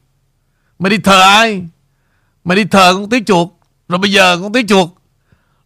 Mày 0.80 0.90
đi 0.90 0.98
thờ 0.98 1.22
ai? 1.22 1.64
Mày 2.44 2.58
đi 2.58 2.66
thờ 2.66 2.94
con 2.94 3.10
tí 3.10 3.24
chuột. 3.24 3.48
Rồi 3.90 4.00
bây 4.00 4.12
giờ 4.12 4.40
con 4.42 4.54
tí 4.54 4.64
chuột 4.68 4.90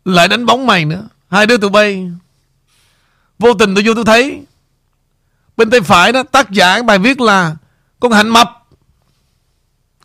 Lại 0.06 0.28
đánh 0.28 0.46
bóng 0.46 0.68
mày 0.68 0.86
nữa. 0.86 1.08
Hai 1.30 1.46
đứa 1.46 1.58
tụi 1.58 1.70
bay 1.70 2.12
Vô 3.42 3.54
tình 3.54 3.76
tôi 3.76 3.84
vô 3.88 3.94
tôi 3.94 4.06
thấy. 4.06 4.44
Bên 5.58 5.70
tay 5.70 5.82
phải 5.82 6.12
đó 6.12 6.24
tác 6.24 6.52
giả 6.52 6.74
cái 6.74 6.84
bài 6.84 7.00
viết 7.00 7.22
là 7.22 7.56
Con 8.00 8.12
hạnh 8.12 8.30
mập. 8.30 8.68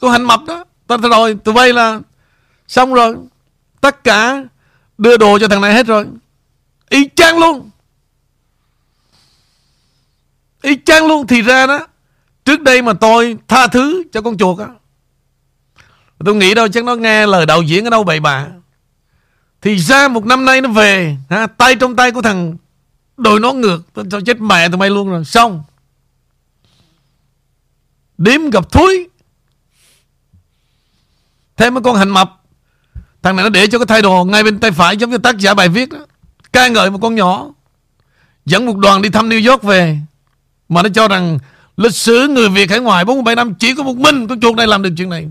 Con 0.00 0.10
hạnh 0.10 0.24
mập 0.24 0.40
đó. 0.46 0.64
Ta 0.86 0.96
Rồi 0.96 1.36
tụi 1.44 1.54
bay 1.54 1.72
là 1.72 2.00
Xong 2.68 2.94
rồi. 2.94 3.16
Tất 3.80 4.04
cả 4.04 4.44
đưa 4.98 5.16
đồ 5.16 5.38
cho 5.38 5.48
thằng 5.48 5.60
này 5.60 5.74
hết 5.74 5.86
rồi. 5.86 6.06
Y 6.88 7.08
chang 7.16 7.38
luôn. 7.38 7.70
Y 10.62 10.76
chang 10.84 11.06
luôn. 11.06 11.26
Thì 11.26 11.42
ra 11.42 11.66
đó 11.66 11.86
Trước 12.44 12.62
đây 12.62 12.82
mà 12.82 12.92
tôi 12.92 13.36
tha 13.48 13.66
thứ 13.66 14.02
cho 14.12 14.22
con 14.22 14.38
chuột 14.38 14.58
á 14.58 14.68
Tôi 16.24 16.34
nghĩ 16.34 16.54
đâu 16.54 16.68
chắc 16.68 16.84
nó 16.84 16.94
nghe 16.94 17.26
lời 17.26 17.46
đạo 17.46 17.62
diễn 17.62 17.84
ở 17.84 17.90
đâu 17.90 18.04
bậy 18.04 18.20
bạ. 18.20 18.46
Thì 19.62 19.78
ra 19.78 20.08
một 20.08 20.26
năm 20.26 20.44
nay 20.44 20.60
nó 20.60 20.68
về 20.68 21.16
ha, 21.30 21.46
Tay 21.46 21.74
trong 21.74 21.96
tay 21.96 22.10
của 22.10 22.22
thằng 22.22 22.56
Đội 23.16 23.40
nó 23.40 23.52
ngược, 23.52 23.82
tao 24.10 24.20
chết 24.20 24.40
mẹ 24.40 24.68
tụi 24.68 24.78
mày 24.78 24.90
luôn 24.90 25.08
rồi 25.08 25.24
Xong 25.24 25.62
Điếm 28.18 28.50
gặp 28.50 28.72
thúi 28.72 29.08
Thêm 31.56 31.74
mấy 31.74 31.82
con 31.82 31.96
hành 31.96 32.10
mập 32.10 32.42
Thằng 33.22 33.36
này 33.36 33.42
nó 33.42 33.48
để 33.48 33.66
cho 33.66 33.78
cái 33.78 33.86
thay 33.86 34.02
đồ 34.02 34.24
ngay 34.24 34.42
bên 34.44 34.60
tay 34.60 34.70
phải 34.70 34.96
giống 34.96 35.10
như 35.10 35.18
tác 35.18 35.38
giả 35.38 35.54
bài 35.54 35.68
viết 35.68 35.88
đó. 35.92 35.98
ca 36.52 36.68
ngợi 36.68 36.90
một 36.90 36.98
con 37.02 37.14
nhỏ 37.14 37.46
dẫn 38.46 38.66
một 38.66 38.76
đoàn 38.76 39.02
đi 39.02 39.08
thăm 39.08 39.28
New 39.28 39.50
York 39.50 39.62
về 39.62 39.98
mà 40.68 40.82
nó 40.82 40.88
cho 40.88 41.08
rằng 41.08 41.38
lịch 41.76 41.94
sử 41.94 42.28
người 42.28 42.48
Việt 42.48 42.70
hải 42.70 42.80
ngoại 42.80 43.04
47 43.04 43.36
năm 43.36 43.54
chỉ 43.54 43.74
có 43.74 43.82
một 43.82 43.96
mình 43.96 44.28
con 44.28 44.40
chuột 44.40 44.56
này 44.56 44.66
làm 44.66 44.82
được 44.82 44.90
chuyện 44.96 45.08
này. 45.08 45.28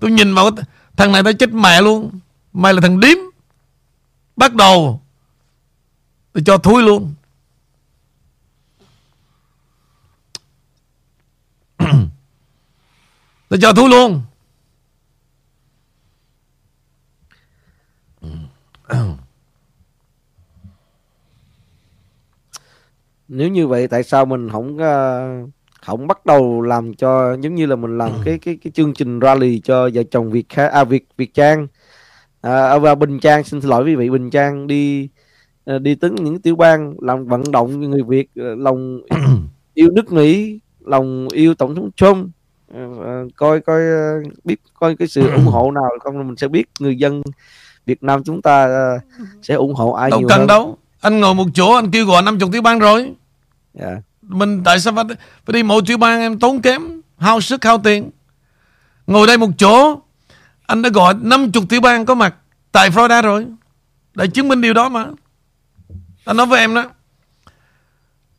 Tôi 0.00 0.10
nhìn 0.10 0.34
vào 0.34 0.50
thằng 0.96 1.12
này 1.12 1.22
nó 1.22 1.32
chết 1.32 1.52
mẹ 1.52 1.82
luôn. 1.82 2.10
Mày 2.52 2.74
là 2.74 2.80
thằng 2.80 3.00
điếm. 3.00 3.16
Bắt 4.36 4.54
đầu 4.54 5.00
tôi 6.34 6.42
cho 6.46 6.58
thui 6.58 6.82
luôn. 6.82 7.14
tôi 13.48 13.58
cho 13.62 13.72
thui 13.72 13.88
luôn. 13.88 14.22
nếu 23.28 23.48
như 23.48 23.66
vậy 23.66 23.88
tại 23.88 24.02
sao 24.02 24.24
mình 24.24 24.50
không 24.50 24.78
ờ, 24.78 25.28
không 25.80 26.06
bắt 26.06 26.26
đầu 26.26 26.62
làm 26.62 26.94
cho 26.94 27.36
giống 27.40 27.54
như 27.54 27.66
là 27.66 27.76
mình 27.76 27.98
làm 27.98 28.10
cái 28.24 28.38
cái 28.38 28.58
cái 28.62 28.70
chương 28.70 28.94
trình 28.94 29.20
rally 29.20 29.60
cho 29.64 29.90
vợ 29.94 30.02
chồng 30.10 30.30
Việt 30.30 30.48
Kha 30.48 30.68
à 30.68 30.84
Việt 30.84 31.06
Việt 31.16 31.34
Trang 31.34 31.66
à, 32.40 32.68
à 32.68 32.78
và 32.78 32.94
Bình 32.94 33.20
Trang 33.20 33.44
xin 33.44 33.60
lỗi 33.60 33.84
quý 33.84 33.94
vị 33.94 34.10
Bình 34.10 34.30
Trang 34.30 34.66
đi 34.66 35.08
đi 35.66 35.94
tính 35.94 36.14
những 36.14 36.40
tiểu 36.40 36.56
bang 36.56 36.94
làm 37.00 37.24
vận 37.24 37.52
động 37.52 37.90
người 37.90 38.02
Việt 38.02 38.28
uh, 38.40 38.58
lòng 38.58 39.00
yêu 39.74 39.90
nước 39.90 40.12
Mỹ 40.12 40.58
lòng 40.80 41.28
yêu 41.32 41.54
tổng 41.54 41.74
thống 41.74 41.90
Trump 41.96 42.26
uh, 42.78 43.36
coi 43.36 43.60
coi 43.60 43.80
biết 44.44 44.60
coi 44.74 44.96
cái 44.96 45.08
sự 45.08 45.30
ủng 45.30 45.46
hộ 45.46 45.70
nào 45.70 45.84
không 46.00 46.26
mình 46.26 46.36
sẽ 46.36 46.48
biết. 46.48 46.66
Người 46.80 46.96
dân 46.96 47.22
Việt 47.86 48.02
Nam 48.02 48.24
chúng 48.24 48.42
ta 48.42 48.68
sẽ 49.42 49.54
ủng 49.54 49.74
hộ 49.74 49.92
ai 49.92 50.10
đâu 50.10 50.20
nhiều 50.20 50.28
cần 50.28 50.38
hơn. 50.38 50.46
đâu. 50.46 50.78
Anh 51.00 51.20
ngồi 51.20 51.34
một 51.34 51.46
chỗ 51.54 51.74
anh 51.74 51.90
kêu 51.90 52.06
gọi 52.06 52.22
50 52.22 52.48
tiểu 52.52 52.62
bang 52.62 52.78
rồi. 52.78 53.12
Yeah. 53.80 53.98
mình 54.22 54.62
tại 54.64 54.80
sao 54.80 54.94
phải, 54.94 55.04
phải 55.46 55.52
đi 55.52 55.62
mỗi 55.62 55.82
tiểu 55.86 55.98
bang 55.98 56.20
em 56.20 56.38
tốn 56.38 56.60
kém 56.62 57.00
hao 57.18 57.40
sức 57.40 57.64
hao 57.64 57.78
tiền? 57.78 58.10
Ngồi 59.06 59.26
đây 59.26 59.38
một 59.38 59.50
chỗ 59.58 60.00
anh 60.66 60.82
đã 60.82 60.88
gọi 60.88 61.14
50 61.20 61.66
tiểu 61.68 61.80
bang 61.80 62.06
có 62.06 62.14
mặt 62.14 62.34
tại 62.72 62.90
Florida 62.90 63.22
rồi. 63.22 63.46
Để 64.14 64.26
chứng 64.26 64.48
minh 64.48 64.60
điều 64.60 64.74
đó 64.74 64.88
mà 64.88 65.06
anh 66.24 66.36
nói 66.36 66.46
với 66.46 66.60
em 66.60 66.74
đó, 66.74 66.90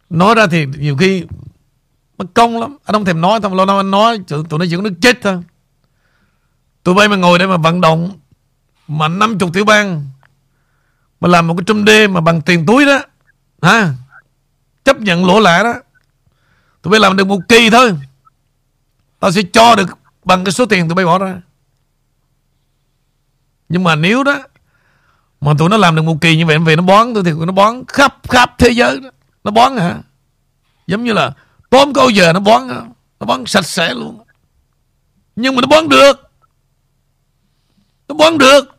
nói 0.10 0.36
ra 0.36 0.48
thì 0.48 0.66
nhiều 0.66 0.98
khi 0.98 1.26
mất 2.18 2.26
công 2.34 2.60
lắm. 2.60 2.78
Anh 2.86 2.94
không 2.94 3.06
thèm 3.06 3.22
nói 3.22 3.40
thôi 3.42 3.52
lâu 3.56 3.66
lâu 3.66 3.78
anh 3.78 3.92
nói, 3.92 4.20
tụi 4.28 4.60
nó 4.60 4.66
chỉ 4.70 4.76
có 4.76 4.82
nước 4.82 4.94
chết 5.02 5.18
thôi. 5.22 5.44
Tụi 6.84 6.96
bay 6.96 7.08
mà 7.08 7.16
ngồi 7.16 7.40
đây 7.40 7.48
mà 7.48 7.58
vận 7.58 7.82
động, 7.82 8.20
mà 8.88 9.08
50 9.08 9.50
tiểu 9.54 9.66
bang, 9.66 10.10
mà 11.20 11.28
làm 11.28 11.48
một 11.48 11.54
cái 11.58 11.64
trăm 11.68 11.86
đê 11.86 12.08
mà 12.08 12.22
bằng 12.22 12.42
tiền 12.42 12.66
túi 12.66 12.86
đó 12.86 13.00
ha 13.62 13.94
chấp 14.84 15.00
nhận 15.00 15.26
lỗ 15.26 15.40
lạ 15.40 15.64
đó. 15.64 15.74
Tụi 16.82 16.92
bay 16.92 17.00
làm 17.00 17.18
được 17.18 17.28
một 17.28 17.40
kỳ 17.48 17.70
thôi. 17.70 17.94
Tao 19.20 19.32
sẽ 19.32 19.42
cho 19.54 19.76
được 19.76 19.98
bằng 20.24 20.44
cái 20.44 20.52
số 20.52 20.66
tiền 20.66 20.88
tụi 20.88 20.96
bay 20.96 21.06
bỏ 21.06 21.20
ra. 21.20 21.42
Nhưng 23.70 23.84
mà 23.84 23.96
nếu 23.96 24.24
đó 24.24 24.38
mà 25.42 25.54
tụi 25.58 25.70
nó 25.70 25.78
làm 25.78 25.96
được 25.96 26.02
một 26.02 26.18
kỳ 26.22 26.38
như 26.38 26.46
vậy 26.46 26.60
về 26.60 26.76
nó 26.76 26.82
bón 26.82 27.14
tôi 27.14 27.24
thì 27.24 27.32
nó 27.32 27.52
bón 27.52 27.84
khắp 27.88 28.18
khắp 28.30 28.56
thế 28.58 28.70
giới 28.70 29.00
đó. 29.00 29.10
nó 29.44 29.52
bón 29.52 29.78
hả? 29.78 29.98
Giống 30.88 31.04
như 31.04 31.14
là 31.14 31.32
tôm 31.70 31.94
câu 31.94 32.10
giờ 32.10 32.34
nó 32.34 32.40
bón 32.40 32.68
nó 33.20 33.26
bón 33.26 33.46
sạch 33.46 33.66
sẽ 33.66 33.94
luôn. 33.94 34.24
Nhưng 35.36 35.56
mà 35.56 35.62
nó 35.62 35.68
bón 35.68 35.90
được. 35.90 36.32
Nó 38.08 38.16
bón 38.16 38.38
được. 38.38 38.78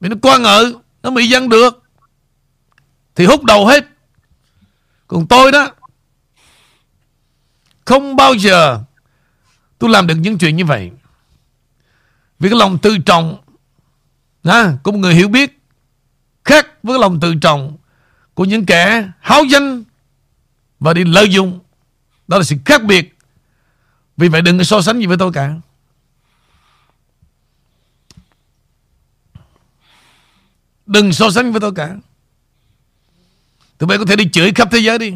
Vì 0.00 0.08
nó 0.08 0.16
quan 0.22 0.42
ngự, 0.42 0.74
Nó 1.02 1.10
bị 1.10 1.28
dân 1.28 1.48
được. 1.48 1.82
Thì 3.14 3.26
hút 3.26 3.44
đầu 3.44 3.66
hết. 3.66 3.84
Còn 5.06 5.26
tôi 5.26 5.52
đó, 5.52 5.70
Không 7.84 8.16
bao 8.16 8.34
giờ 8.34 8.80
Tôi 9.78 9.90
làm 9.90 10.06
được 10.06 10.14
những 10.14 10.38
chuyện 10.38 10.56
như 10.56 10.64
vậy. 10.64 10.90
Vì 12.38 12.48
cái 12.48 12.58
lòng 12.58 12.78
tự 12.78 12.98
trọng 12.98 13.36
à, 14.42 14.76
Của 14.82 14.92
một 14.92 14.98
người 14.98 15.14
hiểu 15.14 15.28
biết. 15.28 15.58
Khác 16.44 16.66
với 16.82 16.98
lòng 16.98 17.20
tự 17.20 17.34
trọng 17.34 17.76
Của 18.34 18.44
những 18.44 18.66
kẻ 18.66 19.08
háo 19.20 19.44
danh 19.44 19.84
Và 20.80 20.94
đi 20.94 21.04
lợi 21.04 21.28
dụng. 21.30 21.60
Đó 22.28 22.38
là 22.38 22.44
sự 22.44 22.56
khác 22.64 22.84
biệt. 22.84 23.16
Vì 24.16 24.28
vậy 24.28 24.42
đừng 24.42 24.58
có 24.58 24.64
so 24.64 24.80
sánh 24.80 24.98
gì 24.98 25.06
với 25.06 25.16
tôi 25.18 25.32
cả. 25.32 25.54
Đừng 30.86 31.12
so 31.12 31.30
sánh 31.30 31.52
với 31.52 31.60
tôi 31.60 31.72
cả. 31.74 31.96
Tụi 33.78 33.86
bay 33.86 33.98
có 33.98 34.04
thể 34.04 34.16
đi 34.16 34.28
chửi 34.32 34.52
khắp 34.54 34.68
thế 34.72 34.78
giới 34.78 34.98
đi. 34.98 35.14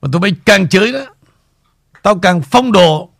Mà 0.00 0.08
tụi 0.12 0.20
bay 0.20 0.32
càng 0.44 0.68
chửi 0.68 0.92
đó 0.92 1.00
Tao 2.02 2.18
càng 2.18 2.42
phong 2.42 2.72
độ 2.72 3.10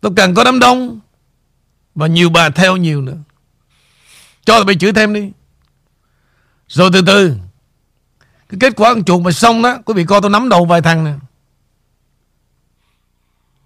tôi 0.00 0.12
càng 0.16 0.34
có 0.34 0.44
đám 0.44 0.58
đông, 0.58 1.00
Và 1.94 2.06
nhiều 2.06 2.30
bà 2.30 2.50
theo 2.50 2.76
nhiều 2.76 3.00
nữa. 3.00 3.16
Cho 4.44 4.56
tụi 4.56 4.64
bay 4.64 4.76
chửi 4.76 4.92
thêm 4.92 5.12
đi. 5.12 5.32
Rồi 6.68 6.90
từ 6.92 7.02
từ, 7.06 7.34
Cái 8.48 8.58
kết 8.60 8.72
quả 8.76 8.94
con 8.94 9.04
chuột 9.04 9.22
mà 9.22 9.30
xong 9.30 9.62
đó, 9.62 9.78
Quý 9.84 9.94
vị 9.94 10.04
coi 10.04 10.20
tôi 10.20 10.30
nắm 10.30 10.48
đầu 10.48 10.64
vài 10.64 10.82
thằng 10.82 11.04
nè. 11.04 11.12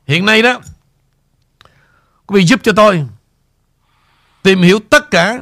Hiện 0.07 0.27
nay 0.27 0.43
đó, 0.43 0.61
Quý 2.27 2.41
vị 2.41 2.47
giúp 2.47 2.61
cho 2.63 2.73
tôi 2.73 3.07
Tìm 4.43 4.63
hiểu 4.63 4.81
tất 4.91 5.11
cả 5.11 5.41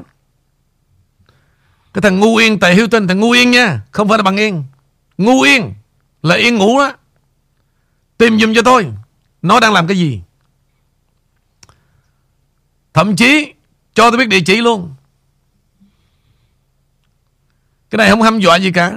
Cái 1.95 2.03
thằng 2.03 2.21
ngu 2.21 2.37
yên 2.37 2.59
tại 2.59 2.75
Hilton, 2.75 3.09
Thằng 3.09 3.21
ngu 3.21 3.31
yên 3.31 3.51
nha, 3.51 3.81
Không 3.91 4.09
phải 4.09 4.19
là 4.19 4.23
bằng 4.23 4.37
yên. 4.37 4.65
Ngu 5.19 5.43
yên 5.43 5.75
là 6.23 6.35
yên 6.35 6.57
ngủ 6.57 6.79
đó. 6.79 6.93
Tìm 8.19 8.41
dùm 8.41 8.55
cho 8.55 8.63
tôi, 8.63 8.93
Nó 9.43 9.61
đang 9.61 9.73
làm 9.73 9.87
cái 9.87 9.99
gì? 9.99 10.21
Thậm 12.93 13.17
chí 13.17 13.55
Cho 13.95 14.11
tôi 14.11 14.19
biết 14.19 14.29
địa 14.29 14.41
chỉ 14.41 14.57
luôn. 14.57 14.95
Cái 17.91 17.97
này 17.97 18.11
không 18.11 18.23
hăm 18.23 18.41
dọa 18.41 18.57
gì 18.57 18.73
cả. 18.73 18.93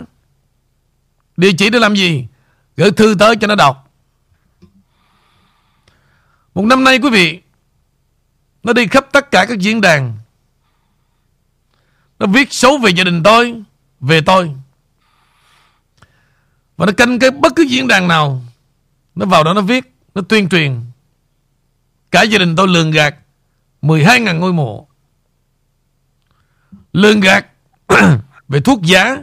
Địa 1.38 1.52
chỉ 1.58 1.70
để 1.70 1.80
làm 1.80 1.96
gì? 1.96 2.28
Gửi 2.78 2.92
thư 2.92 3.16
tới 3.20 3.36
cho 3.36 3.48
nó 3.48 3.56
đọc. 3.56 3.92
Một 6.54 6.66
năm 6.66 6.84
nay 6.84 7.00
quý 7.00 7.10
vị, 7.10 7.42
nó 8.64 8.74
đi 8.74 8.88
khắp 8.88 9.06
tất 9.12 9.32
cả 9.32 9.46
các 9.46 9.60
diễn 9.60 9.82
đàn. 9.82 10.18
Nó 12.20 12.28
viết 12.28 12.54
xấu 12.54 12.78
về 12.78 12.92
gia 12.92 13.04
đình 13.04 13.24
tôi, 13.24 13.64
Về 14.00 14.22
tôi. 14.22 14.56
Và 16.78 16.86
nó 16.86 16.92
canh 16.92 17.20
cái 17.20 17.32
bất 17.32 17.54
cứ 17.56 17.64
diễn 17.64 17.88
đàn 17.88 18.08
nào. 18.08 18.42
Nó 19.16 19.26
vào 19.26 19.44
đó 19.44 19.54
nó 19.54 19.62
viết, 19.62 19.94
Nó 20.16 20.22
tuyên 20.22 20.50
truyền. 20.50 20.82
Cả 22.12 22.22
gia 22.22 22.38
đình 22.38 22.56
tôi 22.56 22.68
lường 22.68 22.92
gạt. 22.92 23.16
12.000 23.82 24.38
ngôi 24.38 24.54
mộ 24.54 24.88
lương 26.94 27.20
gạt 27.20 27.46
về 28.48 28.62
thuốc 28.62 28.82
giả 28.82 29.18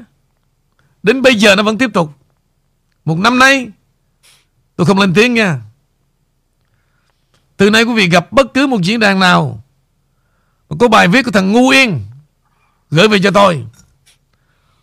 đến 1.02 1.22
bây 1.22 1.34
giờ 1.34 1.56
nó 1.56 1.62
vẫn 1.62 1.78
tiếp 1.78 1.90
tục. 1.94 2.12
Một 3.04 3.18
năm 3.18 3.38
nay, 3.38 3.70
tôi 4.76 4.86
không 4.86 4.98
lên 4.98 5.14
tiếng 5.14 5.34
nha. 5.34 5.60
Từ 7.56 7.70
nay 7.70 7.82
quý 7.82 7.94
vị 7.94 8.08
gặp 8.08 8.32
bất 8.32 8.54
cứ 8.54 8.66
một 8.66 8.82
diễn 8.82 9.00
đàn 9.00 9.18
nào 9.18 9.62
có 10.78 10.88
bài 10.88 11.08
viết 11.08 11.22
của 11.22 11.30
thằng 11.30 11.52
Ngu 11.52 11.68
Yên 11.68 12.00
gửi 12.90 13.08
về 13.08 13.18
cho 13.22 13.30
tôi. 13.30 13.66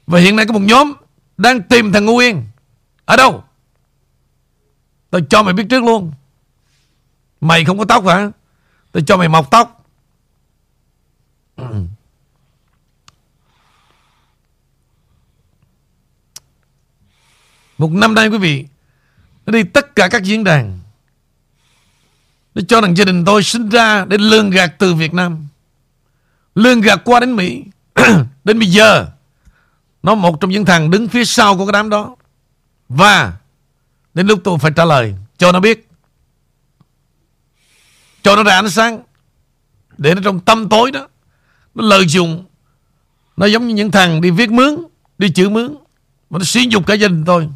Và 0.08 0.20
hiện 0.20 0.36
nay 0.36 0.46
có 0.46 0.54
một 0.54 0.62
nhóm 0.62 0.94
đang 1.38 1.62
tìm 1.62 1.92
thằng 1.92 2.06
Ngu 2.06 2.18
Yên. 2.18 2.44
Ở 3.06 3.16
đâu? 3.16 3.44
Tôi 5.10 5.26
cho 5.30 5.44
mày 5.44 5.54
biết 5.54 5.66
trước 5.70 5.84
luôn. 5.84 6.12
Mày 7.42 7.66
không 7.66 7.80
có 7.80 7.86
tóc 7.86 8.06
hả? 8.08 8.32
Tôi 8.96 9.04
cho 9.08 9.18
mày 9.18 9.30
mọc 9.30 9.52
tóc. 9.52 9.86
Một 17.78 17.92
năm 17.92 18.14
nay 18.16 18.28
quý 18.28 18.38
vị, 18.38 18.66
Nó 19.46 19.52
đi 19.52 19.64
tất 19.64 19.96
cả 19.96 20.08
các 20.08 20.24
diễn 20.24 20.44
đàn. 20.44 20.80
Nó 22.56 22.62
cho 22.68 22.82
rằng 22.82 22.98
gia 22.98 23.06
đình 23.06 23.26
tôi 23.26 23.44
sinh 23.44 23.70
ra 23.70 24.06
Để 24.06 24.18
lương 24.18 24.50
gạt 24.50 24.76
từ 24.80 24.94
Việt 24.94 25.14
Nam. 25.14 25.48
Lương 26.56 26.82
gạt 26.82 27.02
qua 27.06 27.20
đến 27.20 27.36
Mỹ. 27.36 27.64
Đến 28.44 28.60
bây 28.60 28.68
giờ, 28.68 29.08
Nó 30.04 30.16
một 30.16 30.42
trong 30.42 30.52
những 30.52 30.66
thằng 30.66 30.92
đứng 30.92 31.08
phía 31.08 31.26
sau 31.26 31.58
của 31.58 31.66
cái 31.66 31.74
đám 31.74 31.90
đó. 31.90 32.16
Và 32.90 33.34
Đến 34.14 34.28
lúc 34.28 34.42
tôi 34.44 34.58
phải 34.60 34.72
trả 34.76 34.86
lời, 34.86 35.16
Cho 35.38 35.52
nó 35.52 35.60
biết 35.60 35.88
cho 38.26 38.36
nó 38.36 38.44
ra 38.44 38.56
ánh 38.56 38.70
sáng. 38.70 39.04
Để 39.98 40.16
nó 40.16 40.22
trong 40.24 40.40
tâm 40.40 40.70
tối 40.70 40.92
đó. 40.92 41.08
Nó 41.76 41.88
lợi 41.88 42.06
dụng. 42.08 42.46
Nó 43.38 43.46
giống 43.46 43.68
như 43.68 43.74
những 43.76 43.92
thằng 43.92 44.22
đi 44.22 44.32
viết 44.32 44.52
mướn, 44.52 44.76
Đi 45.18 45.30
chữ 45.30 45.50
mướn. 45.50 45.76
Mà 46.30 46.38
nó 46.40 46.44
sử 46.44 46.60
dụng 46.60 46.84
cả 46.84 46.94
gia 46.94 47.08
đình 47.08 47.26
tôi 47.26 47.50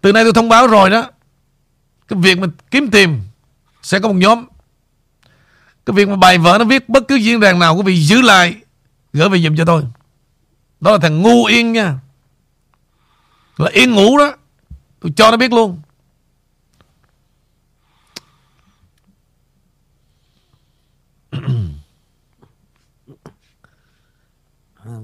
từ 0.00 0.12
nay 0.12 0.24
tôi 0.24 0.32
thông 0.32 0.48
báo 0.48 0.66
rồi 0.66 0.90
đó. 0.90 1.10
Cái 2.08 2.18
việc 2.22 2.38
mà 2.38 2.46
kiếm 2.70 2.90
tìm 2.90 3.20
Sẽ 3.82 3.98
có 3.98 4.08
một 4.08 4.14
nhóm. 4.14 4.44
Cái 5.86 5.94
việc 5.94 6.08
mà 6.08 6.16
bài 6.16 6.38
vở 6.38 6.56
nó 6.58 6.64
viết 6.64 6.88
Bất 6.88 7.08
cứ 7.08 7.14
diễn 7.14 7.40
đàn 7.40 7.58
nào 7.58 7.76
quý 7.76 7.82
vị 7.82 8.00
giữ 8.00 8.22
lại, 8.22 8.56
Gửi 9.12 9.28
về 9.28 9.38
dùm 9.38 9.56
cho 9.56 9.64
tôi. 9.64 9.84
Đó 10.80 10.92
là 10.92 10.98
thằng 10.98 11.22
ngu 11.22 11.44
yên 11.44 11.72
nha. 11.72 11.98
Là 13.56 13.70
yên 13.70 13.90
ngủ 13.90 14.18
đó. 14.18 14.36
Tôi 15.00 15.12
cho 15.16 15.30
nó 15.30 15.36
biết 15.36 15.52
luôn. 15.52 15.80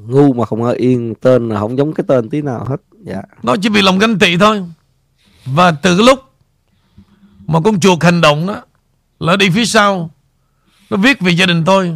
Ngu 0.06 0.32
mà 0.32 0.46
không 0.46 0.62
ở 0.62 0.72
yên, 0.72 1.14
tên 1.14 1.48
là 1.48 1.60
không 1.60 1.78
giống 1.78 1.94
cái 1.94 2.04
tên 2.08 2.30
tí 2.30 2.42
nào 2.42 2.64
hết. 2.64 2.76
Dạ. 3.04 3.22
Nó 3.42 3.56
chỉ 3.62 3.68
vì 3.68 3.82
lòng 3.82 3.98
ganh 3.98 4.18
tị 4.18 4.36
thôi. 4.36 4.64
Và 5.44 5.70
từ 5.70 5.96
cái 5.96 6.06
lúc 6.06 6.24
mà 7.46 7.60
con 7.64 7.80
chuột 7.80 8.02
hành 8.02 8.20
động 8.20 8.46
đó, 8.46 8.62
là 9.18 9.36
đi 9.36 9.50
phía 9.50 9.64
sau, 9.64 10.10
nó 10.90 10.96
viết 10.96 11.20
về 11.20 11.32
gia 11.32 11.46
đình 11.46 11.64
tôi, 11.64 11.94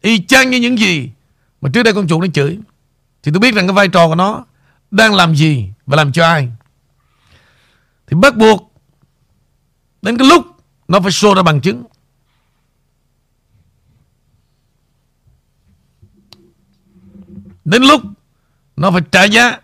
y 0.00 0.24
chang 0.26 0.50
như 0.50 0.58
những 0.58 0.78
gì 0.78 1.10
mà 1.60 1.70
trước 1.72 1.82
đây 1.82 1.94
con 1.94 2.08
chuột 2.08 2.20
nó 2.20 2.26
chửi. 2.34 2.58
Thì 3.22 3.32
tôi 3.32 3.40
biết 3.40 3.54
rằng 3.54 3.66
cái 3.66 3.74
vai 3.74 3.88
trò 3.88 4.08
của 4.08 4.14
nó 4.14 4.44
đang 4.90 5.14
làm 5.14 5.34
gì 5.34 5.68
và 5.86 5.96
làm 5.96 6.12
cho 6.12 6.24
ai. 6.24 6.48
Thì 8.06 8.16
bắt 8.22 8.36
buộc 8.36 8.72
đến 10.02 10.18
cái 10.18 10.28
lúc 10.28 10.46
nó 10.88 11.00
phải 11.00 11.10
show 11.10 11.34
ra 11.34 11.42
bằng 11.42 11.60
chứng. 11.60 11.84
Đến 17.70 17.82
lúc 17.82 18.00
nó 18.76 18.90
phải 18.90 19.02
trả 19.10 19.24
giá 19.24 19.60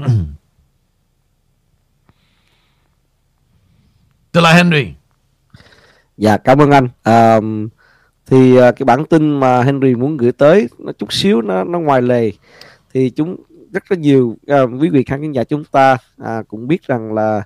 Tôi 4.33 4.43
là 4.43 4.53
Henry. 4.53 4.95
Dạ 6.17 6.37
cảm 6.37 6.59
ơn 6.59 6.71
anh. 6.71 6.89
À, 7.03 7.41
thì 8.27 8.57
à, 8.57 8.73
cái 8.73 8.85
bản 8.85 9.05
tin 9.05 9.41
mà 9.41 9.63
Henry 9.63 9.95
muốn 9.95 10.17
gửi 10.17 10.33
tới 10.33 10.69
nó 10.79 10.93
chút 10.93 11.13
xíu 11.13 11.43
nó 11.43 11.65
nó 11.65 11.79
ngoài 11.79 12.03
lề 12.03 12.33
thì 12.93 13.11
chúng 13.11 13.37
rất 13.75 13.93
là 13.93 13.97
nhiều. 13.97 14.37
À, 14.47 14.63
quý 14.81 14.89
vị 14.89 15.05
khán 15.05 15.33
giả 15.33 15.45
chúng 15.45 15.65
ta 15.65 15.97
à, 16.19 16.43
cũng 16.49 16.69
biết 16.69 16.83
rằng 16.83 17.15
là 17.15 17.43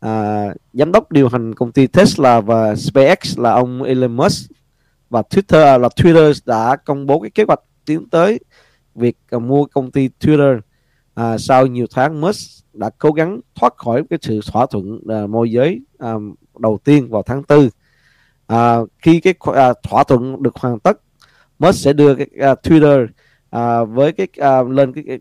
à, 0.00 0.44
giám 0.72 0.92
đốc 0.92 1.12
điều 1.12 1.28
hành 1.28 1.54
công 1.54 1.72
ty 1.72 1.86
Tesla 1.86 2.40
và 2.40 2.74
SpaceX 2.76 3.38
là 3.38 3.52
ông 3.52 3.82
Elon 3.82 4.16
Musk 4.16 4.50
và 5.10 5.22
Twitter 5.30 5.64
à, 5.64 5.78
là 5.78 5.88
Twitter 5.96 6.32
đã 6.46 6.76
công 6.76 7.06
bố 7.06 7.20
cái 7.20 7.30
kế 7.30 7.44
hoạch 7.46 7.60
tiến 7.84 8.08
tới 8.10 8.40
việc 8.94 9.16
à, 9.30 9.38
mua 9.38 9.64
công 9.64 9.90
ty 9.90 10.08
Twitter. 10.20 10.60
À, 11.14 11.38
sau 11.38 11.66
nhiều 11.66 11.86
tháng 11.90 12.20
Musk 12.20 12.64
đã 12.72 12.90
cố 12.98 13.12
gắng 13.12 13.40
thoát 13.54 13.76
khỏi 13.76 14.02
cái 14.10 14.18
sự 14.22 14.40
thỏa 14.52 14.66
thuận 14.66 15.00
à, 15.08 15.26
môi 15.26 15.50
giới 15.50 15.80
à, 15.98 16.14
đầu 16.58 16.78
tiên 16.84 17.10
vào 17.10 17.22
tháng 17.22 17.42
4 17.48 17.68
à, 18.46 18.78
khi 18.98 19.20
cái 19.20 19.34
à, 19.54 19.72
thỏa 19.82 20.04
thuận 20.04 20.42
được 20.42 20.56
hoàn 20.56 20.80
tất 20.80 21.00
Musk 21.58 21.78
sẽ 21.78 21.92
đưa 21.92 22.14
cái 22.14 22.26
à, 22.40 22.54
Twitter 22.62 23.06
à, 23.50 23.84
với 23.84 24.12
cái 24.12 24.28
à, 24.38 24.62
lên 24.62 24.92
cái, 24.92 25.04
cái 25.06 25.18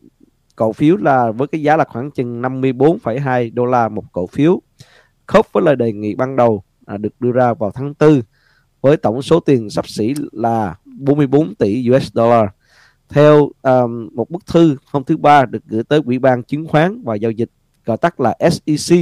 cổ 0.56 0.74
phiếu 0.74 0.98
là 0.98 1.32
với 1.32 1.48
cái 1.48 1.62
giá 1.62 1.78
là 1.78 1.84
khoảng 1.84 2.12
chừng 2.12 2.42
54,2 2.42 3.54
đô 3.54 3.66
la 3.66 3.90
một 3.90 4.04
cổ 4.12 4.28
phiếu. 4.28 4.62
Khớp 5.26 5.46
với 5.54 5.64
lời 5.64 5.76
đề 5.76 5.94
nghị 5.94 6.16
ban 6.16 6.36
đầu 6.36 6.64
à, 6.86 6.98
được 6.98 7.22
đưa 7.22 7.32
ra 7.32 7.54
vào 7.54 7.72
tháng 7.72 7.94
4 8.00 8.22
với 8.82 8.98
tổng 8.98 9.22
số 9.22 9.40
tiền 9.40 9.70
sắp 9.70 9.88
xỉ 9.88 10.14
là 10.32 10.76
44 10.86 11.56
tỷ 11.56 11.90
US 11.92 12.12
dollar. 12.14 12.46
Theo 13.10 13.50
um, 13.62 14.10
một 14.14 14.30
bức 14.30 14.46
thư 14.46 14.78
hôm 14.92 15.04
thứ 15.04 15.18
ba 15.18 15.46
được 15.46 15.64
gửi 15.66 15.84
tới 15.84 16.02
ủy 16.06 16.20
ban 16.20 16.44
chứng 16.44 16.68
khoán 16.68 17.04
và 17.04 17.16
giao 17.16 17.32
dịch 17.32 17.50
gọi 17.86 17.98
tắt 17.98 18.20
là 18.20 18.38
SEC 18.52 19.00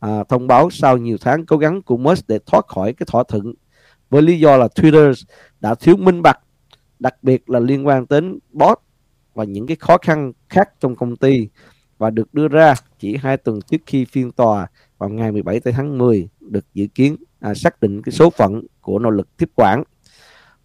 à, 0.00 0.24
thông 0.28 0.46
báo 0.46 0.70
sau 0.70 0.96
nhiều 0.96 1.16
tháng 1.20 1.46
cố 1.46 1.56
gắng 1.56 1.82
của 1.82 1.96
Musk 1.96 2.28
để 2.28 2.38
thoát 2.46 2.66
khỏi 2.66 2.92
cái 2.92 3.06
thỏa 3.10 3.22
thuận. 3.28 3.54
Với 4.10 4.22
lý 4.22 4.40
do 4.40 4.56
là 4.56 4.68
Twitter 4.74 5.24
đã 5.60 5.74
thiếu 5.74 5.96
minh 5.96 6.22
bạch 6.22 6.40
đặc 6.98 7.14
biệt 7.22 7.50
là 7.50 7.58
liên 7.58 7.86
quan 7.86 8.06
đến 8.10 8.38
bot 8.52 8.78
và 9.34 9.44
những 9.44 9.66
cái 9.66 9.76
khó 9.80 9.98
khăn 9.98 10.32
khác 10.48 10.70
trong 10.80 10.96
công 10.96 11.16
ty 11.16 11.48
và 11.98 12.10
được 12.10 12.34
đưa 12.34 12.48
ra 12.48 12.74
chỉ 12.98 13.16
hai 13.16 13.36
tuần 13.36 13.60
trước 13.60 13.76
khi 13.86 14.04
phiên 14.04 14.32
tòa 14.32 14.66
vào 14.98 15.08
ngày 15.08 15.32
17 15.32 15.60
tháng 15.60 15.98
10 15.98 16.28
được 16.40 16.64
dự 16.74 16.86
kiến 16.94 17.16
à, 17.40 17.54
xác 17.54 17.80
định 17.80 18.02
cái 18.02 18.12
số 18.12 18.30
phận 18.30 18.62
của 18.80 18.98
nỗ 18.98 19.10
lực 19.10 19.36
tiếp 19.36 19.50
quản. 19.54 19.82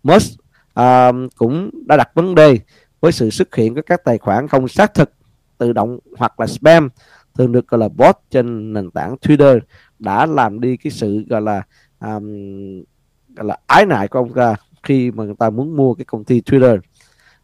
Musk 0.03 0.39
à, 0.74 1.11
cũng 1.38 1.70
đã 1.86 1.97
đặt 1.97 2.09
vấn 2.13 2.36
đề 2.36 2.59
với 2.99 3.11
sự 3.11 3.30
xuất 3.30 3.55
hiện 3.55 3.76
của 3.76 3.82
các 3.86 4.03
tài 4.03 4.17
khoản 4.17 4.47
không 4.47 4.67
xác 4.67 4.93
thực 4.93 5.11
tự 5.57 5.74
động 5.74 5.99
hoặc 6.17 6.39
là 6.39 6.47
spam 6.47 6.89
thường 7.36 7.51
được 7.51 7.67
gọi 7.67 7.80
là 7.80 7.89
bot 7.89 8.15
trên 8.30 8.74
nền 8.74 8.91
tảng 8.91 9.15
Twitter 9.15 9.59
đã 9.99 10.26
làm 10.26 10.59
đi 10.59 10.78
cái 10.78 10.91
sự 10.91 11.26
gọi 11.30 11.41
là 11.41 11.63
um, 11.99 12.26
gọi 13.36 13.45
là 13.45 13.57
ái 13.67 13.86
nại 13.86 14.07
của 14.07 14.20
ông 14.20 14.34
ta 14.34 14.55
khi 14.84 15.11
mà 15.11 15.24
người 15.24 15.36
ta 15.39 15.49
muốn 15.49 15.76
mua 15.76 15.93
cái 15.93 16.05
công 16.05 16.24
ty 16.24 16.41
Twitter 16.41 16.80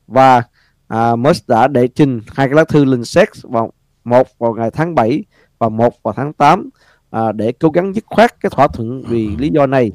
và 0.07 0.43
À, 0.87 1.11
uh, 1.11 1.19
Musk 1.19 1.47
đã 1.47 1.67
đệ 1.67 1.87
trình 1.87 2.21
hai 2.27 2.47
cái 2.47 2.55
lá 2.55 2.63
thư 2.63 2.85
lên 2.85 3.05
SEC 3.05 3.29
vào 3.43 3.71
một 4.03 4.27
vào 4.39 4.53
ngày 4.53 4.71
tháng 4.71 4.95
7 4.95 5.23
và 5.59 5.69
một 5.69 6.03
vào 6.03 6.13
tháng 6.13 6.33
8 6.33 6.69
à, 7.11 7.31
để 7.31 7.51
cố 7.51 7.69
gắng 7.69 7.95
dứt 7.95 8.03
khoát 8.07 8.39
cái 8.39 8.49
thỏa 8.49 8.67
thuận 8.67 9.03
vì 9.07 9.29
lý 9.37 9.49
do 9.49 9.65
này 9.65 9.91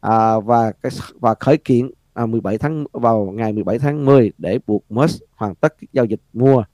à, 0.00 0.40
và 0.40 0.72
cái 0.72 0.92
và 1.20 1.34
khởi 1.34 1.56
kiện 1.56 1.90
à, 2.14 2.26
17 2.26 2.58
tháng 2.58 2.84
vào 2.92 3.24
ngày 3.24 3.52
17 3.52 3.78
tháng 3.78 4.04
10 4.04 4.32
để 4.38 4.58
buộc 4.66 4.84
Musk 4.90 5.22
hoàn 5.34 5.54
tất 5.54 5.74
giao 5.92 6.04
dịch 6.04 6.20
mua. 6.32 6.64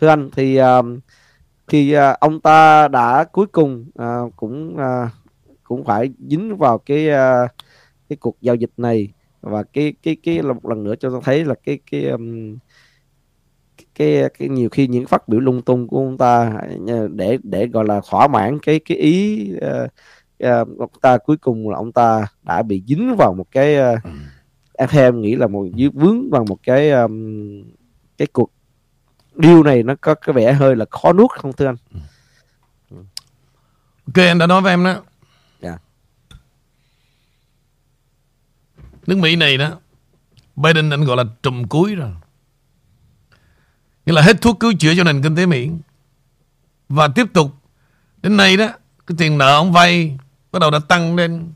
Thưa 0.00 0.08
anh 0.08 0.30
thì 0.36 0.56
à, 0.56 0.82
khi 1.66 1.92
à, 1.92 2.16
ông 2.20 2.40
ta 2.40 2.88
đã 2.88 3.24
cuối 3.24 3.46
cùng 3.46 3.90
à, 3.96 4.20
cũng 4.36 4.76
à, 4.76 5.10
cũng 5.62 5.84
phải 5.84 6.10
dính 6.28 6.56
vào 6.56 6.78
cái 6.78 7.10
à, 7.10 7.48
cái 8.08 8.16
cuộc 8.16 8.36
giao 8.40 8.54
dịch 8.54 8.70
này 8.76 9.12
và 9.40 9.62
cái 9.62 9.94
cái 10.02 10.16
cái 10.22 10.42
là 10.42 10.52
một 10.52 10.66
lần 10.66 10.84
nữa 10.84 10.94
cho 11.00 11.10
tôi 11.10 11.20
thấy 11.24 11.44
là 11.44 11.54
cái 11.64 11.78
cái 11.90 12.04
um, 12.04 12.56
cái 13.94 14.30
cái 14.38 14.48
nhiều 14.48 14.68
khi 14.68 14.86
những 14.86 15.06
phát 15.06 15.28
biểu 15.28 15.40
lung 15.40 15.62
tung 15.62 15.88
của 15.88 15.98
ông 15.98 16.18
ta 16.18 16.60
để 17.10 17.38
để 17.42 17.66
gọi 17.66 17.84
là 17.84 18.00
thỏa 18.10 18.28
mãn 18.28 18.58
cái 18.58 18.80
cái 18.84 18.98
ý 18.98 19.44
uh, 19.56 19.90
uh, 20.44 20.78
ông 20.78 20.90
ta 21.00 21.18
cuối 21.18 21.36
cùng 21.36 21.70
là 21.70 21.76
ông 21.76 21.92
ta 21.92 22.26
đã 22.42 22.62
bị 22.62 22.82
dính 22.86 23.16
vào 23.18 23.34
một 23.34 23.46
cái 23.50 23.76
uh, 23.94 23.98
em 24.72 24.88
em 24.92 25.20
nghĩ 25.20 25.36
là 25.36 25.46
một 25.46 25.66
vướng 25.94 26.30
vào 26.30 26.44
một 26.48 26.58
cái 26.62 26.90
um, 26.90 27.64
cái 28.18 28.26
cuộc 28.32 28.52
điều 29.34 29.62
này 29.62 29.82
nó 29.82 29.94
có 30.00 30.14
cái 30.14 30.32
vẻ 30.32 30.52
hơi 30.52 30.76
là 30.76 30.84
khó 30.90 31.12
nuốt 31.12 31.30
không 31.30 31.52
thưa 31.52 31.66
anh? 31.66 31.76
Ok 34.06 34.16
anh 34.16 34.38
đã 34.38 34.46
nói 34.46 34.60
với 34.60 34.72
em 34.72 34.84
đó 34.84 35.02
dạ 35.60 35.78
nước 39.08 39.18
Mỹ 39.18 39.36
này 39.36 39.56
đó 39.56 39.70
Biden 40.56 40.90
anh 40.90 41.04
gọi 41.04 41.16
là 41.16 41.24
trùm 41.42 41.64
cuối 41.64 41.94
rồi 41.94 42.10
Nghĩa 44.06 44.12
là 44.12 44.22
hết 44.22 44.40
thuốc 44.40 44.60
cứu 44.60 44.72
chữa 44.78 44.94
cho 44.96 45.04
nền 45.04 45.22
kinh 45.22 45.36
tế 45.36 45.46
Mỹ. 45.46 45.70
Và 46.88 47.08
tiếp 47.08 47.26
tục 47.32 47.50
đến 48.22 48.36
nay 48.36 48.56
đó, 48.56 48.66
cái 49.06 49.16
tiền 49.18 49.38
nợ 49.38 49.54
ông 49.54 49.72
vay 49.72 50.18
bắt 50.52 50.58
đầu 50.58 50.70
đã 50.70 50.78
tăng 50.88 51.16
lên. 51.16 51.52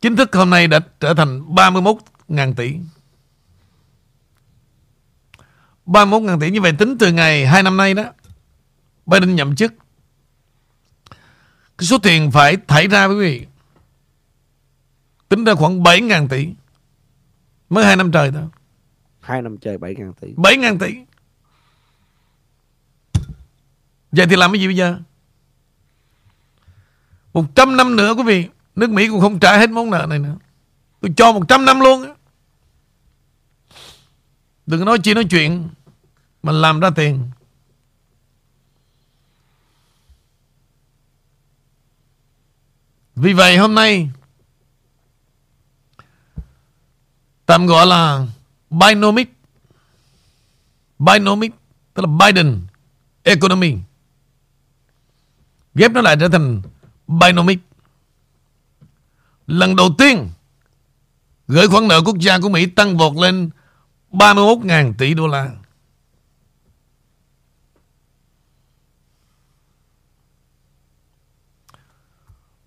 Chính 0.00 0.16
thức 0.16 0.34
hôm 0.34 0.50
nay 0.50 0.66
đã 0.66 0.80
trở 1.00 1.14
thành 1.14 1.54
31 1.54 1.96
ngàn 2.28 2.54
tỷ. 2.54 2.74
31 5.86 6.22
ngàn 6.22 6.40
tỷ 6.40 6.50
như 6.50 6.60
vậy 6.60 6.72
tính 6.78 6.98
từ 6.98 7.12
ngày 7.12 7.46
2 7.46 7.62
năm 7.62 7.76
nay 7.76 7.94
đó 7.94 8.04
Biden 9.06 9.34
nhậm 9.34 9.56
chức 9.56 9.72
Cái 11.78 11.86
số 11.86 11.98
tiền 11.98 12.30
phải 12.30 12.56
thải 12.68 12.88
ra 12.88 13.04
quý 13.04 13.14
vị 13.14 13.46
Tính 15.34 15.44
ra 15.44 15.54
khoảng 15.54 15.82
7 15.82 16.00
ngàn 16.00 16.28
tỷ. 16.28 16.48
Mới 17.68 17.84
2 17.84 17.96
năm 17.96 18.12
trời 18.12 18.30
thôi. 18.30 18.42
2 19.20 19.42
năm 19.42 19.56
trời 19.56 19.78
7 19.78 19.94
ngàn 19.94 20.12
tỷ. 20.20 20.28
7 20.36 20.56
ngàn 20.56 20.78
tỷ. 20.78 20.94
Vậy 24.12 24.26
thì 24.30 24.36
làm 24.36 24.52
cái 24.52 24.60
gì 24.60 24.66
bây 24.66 24.76
giờ? 24.76 24.98
100 27.32 27.76
năm 27.76 27.96
nữa 27.96 28.14
quý 28.16 28.22
vị 28.22 28.48
Nước 28.74 28.90
Mỹ 28.90 29.08
cũng 29.08 29.20
không 29.20 29.40
trả 29.40 29.58
hết 29.58 29.70
món 29.70 29.90
nợ 29.90 30.06
này 30.08 30.18
nữa. 30.18 30.36
Tôi 31.00 31.12
cho 31.16 31.32
100 31.32 31.64
năm 31.64 31.80
luôn 31.80 32.14
Đừng 34.66 34.84
nói 34.84 34.98
chỉ 35.02 35.14
nói 35.14 35.24
chuyện 35.24 35.68
Mà 36.42 36.52
làm 36.52 36.80
ra 36.80 36.90
tiền. 36.90 37.30
Vì 43.16 43.32
vậy 43.32 43.56
hôm 43.56 43.74
nay 43.74 44.10
Tạm 47.46 47.66
gọi 47.66 47.86
là 47.86 48.26
Binomic. 48.70 49.34
Binomic 50.98 51.52
Tức 51.94 52.02
là 52.02 52.26
Biden 52.26 52.60
Economy. 53.22 53.76
Ghép 55.74 55.90
nó 55.92 56.00
lại 56.00 56.16
trở 56.20 56.28
thành 56.28 56.62
Binomic. 57.08 57.58
Lần 59.46 59.76
đầu 59.76 59.94
tiên 59.98 60.30
Gửi 61.48 61.68
khoản 61.68 61.88
nợ 61.88 62.02
quốc 62.04 62.18
gia 62.18 62.38
của 62.38 62.48
Mỹ 62.48 62.66
tăng 62.66 62.96
vọt 62.96 63.12
lên 63.16 63.50
31.000 64.12 64.94
tỷ 64.98 65.14
đô 65.14 65.26
la. 65.26 65.50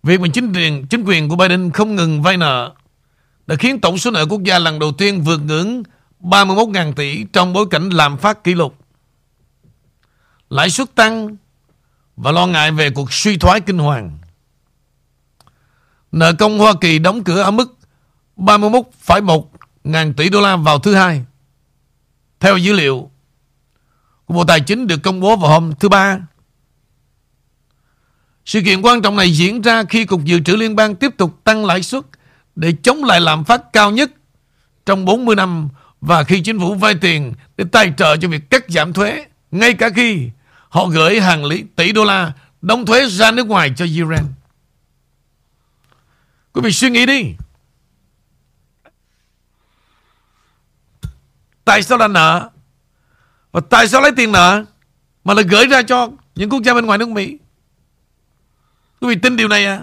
Việc 0.04 0.22
mà 0.22 0.28
chính 0.34 0.54
quyền, 0.54 0.88
chính 0.88 1.04
quyền 1.04 1.30
của 1.30 1.36
Biden 1.36 1.72
không 1.72 1.96
ngừng 1.96 2.22
vay 2.22 2.38
nợ 2.38 2.76
đã 3.48 3.56
khiến 3.56 3.82
tổng 3.82 3.98
số 3.98 4.12
nợ 4.12 4.26
quốc 4.26 4.44
gia 4.44 4.60
lần 4.60 4.80
đầu 4.80 4.92
tiên 4.92 5.22
vượt 5.22 5.38
ngưỡng 5.38 5.84
31.000 6.22 6.94
tỷ 6.94 7.24
trong 7.34 7.54
bối 7.54 7.66
cảnh 7.72 7.90
làm 7.90 8.18
phát 8.18 8.44
kỷ 8.44 8.54
lục. 8.54 8.76
Lãi 10.50 10.70
suất 10.70 10.96
tăng 10.96 11.36
và 12.16 12.32
lo 12.32 12.48
ngại 12.48 12.72
về 12.72 12.90
cuộc 12.90 13.14
suy 13.14 13.38
thoái 13.38 13.62
kinh 13.62 13.78
hoàng. 13.78 14.18
Nợ 16.12 16.34
công 16.34 16.60
Hoa 16.60 16.74
Kỳ 16.82 17.00
đóng 17.00 17.24
cửa 17.24 17.42
ở 17.42 17.52
mức 17.52 17.78
31,1 18.38 19.46
ngàn 19.84 20.14
tỷ 20.14 20.30
đô 20.30 20.42
la 20.42 20.56
vào 20.56 20.80
thứ 20.80 20.96
hai. 20.96 21.26
Theo 22.40 22.58
dữ 22.58 22.74
liệu 22.74 23.12
của 24.26 24.34
Bộ 24.34 24.44
Tài 24.44 24.60
chính 24.60 24.88
được 24.88 24.98
công 25.04 25.20
bố 25.20 25.36
vào 25.36 25.52
hôm 25.52 25.74
thứ 25.80 25.90
ba. 25.90 26.20
Sự 28.46 28.62
kiện 28.66 28.82
quan 28.82 29.02
trọng 29.02 29.16
này 29.16 29.32
diễn 29.32 29.62
ra 29.62 29.84
khi 29.84 30.06
Cục 30.06 30.24
Dự 30.24 30.40
trữ 30.40 30.56
Liên 30.56 30.76
bang 30.76 30.96
tiếp 30.96 31.12
tục 31.18 31.44
tăng 31.44 31.66
lãi 31.66 31.84
suất 31.84 32.04
để 32.58 32.74
chống 32.84 33.04
lại 33.04 33.22
lạm 33.22 33.44
phát 33.44 33.62
cao 33.74 33.92
nhất 33.92 34.12
trong 34.86 35.06
40 35.06 35.36
năm 35.36 35.70
và 36.02 36.24
khi 36.24 36.42
chính 36.42 36.60
phủ 36.60 36.74
vay 36.74 36.96
tiền 36.96 37.34
để 37.58 37.66
tài 37.72 37.94
trợ 37.98 38.18
cho 38.18 38.28
việc 38.28 38.50
cắt 38.50 38.64
giảm 38.68 38.94
thuế, 38.94 39.26
ngay 39.52 39.74
cả 39.74 39.90
khi 39.96 40.30
họ 40.70 40.86
gửi 40.86 41.20
hàng 41.20 41.46
lý, 41.46 41.64
tỷ 41.76 41.92
đô 41.92 42.04
la 42.04 42.34
đóng 42.62 42.86
thuế 42.86 43.06
ra 43.06 43.32
nước 43.32 43.48
ngoài 43.48 43.74
cho 43.76 43.86
Iran. 43.86 44.26
Quý 46.54 46.62
vị 46.62 46.72
suy 46.72 46.90
nghĩ 46.90 47.06
đi. 47.06 47.24
Tại 51.66 51.84
sao 51.84 51.98
là 51.98 52.08
nợ 52.08 52.50
Và 53.52 53.62
tại 53.70 53.88
sao 53.88 54.02
lấy 54.02 54.12
tiền 54.16 54.32
nợ 54.32 54.64
Mà 55.24 55.34
lại 55.34 55.46
gửi 55.50 55.68
ra 55.68 55.82
cho 55.82 56.10
những 56.36 56.50
quốc 56.50 56.64
gia 56.64 56.74
bên 56.74 56.86
ngoài 56.86 57.00
nước 57.00 57.10
Mỹ 57.10 57.38
Quý 59.02 59.08
vị 59.08 59.16
tin 59.22 59.36
điều 59.36 59.48
này 59.48 59.66
à 59.66 59.82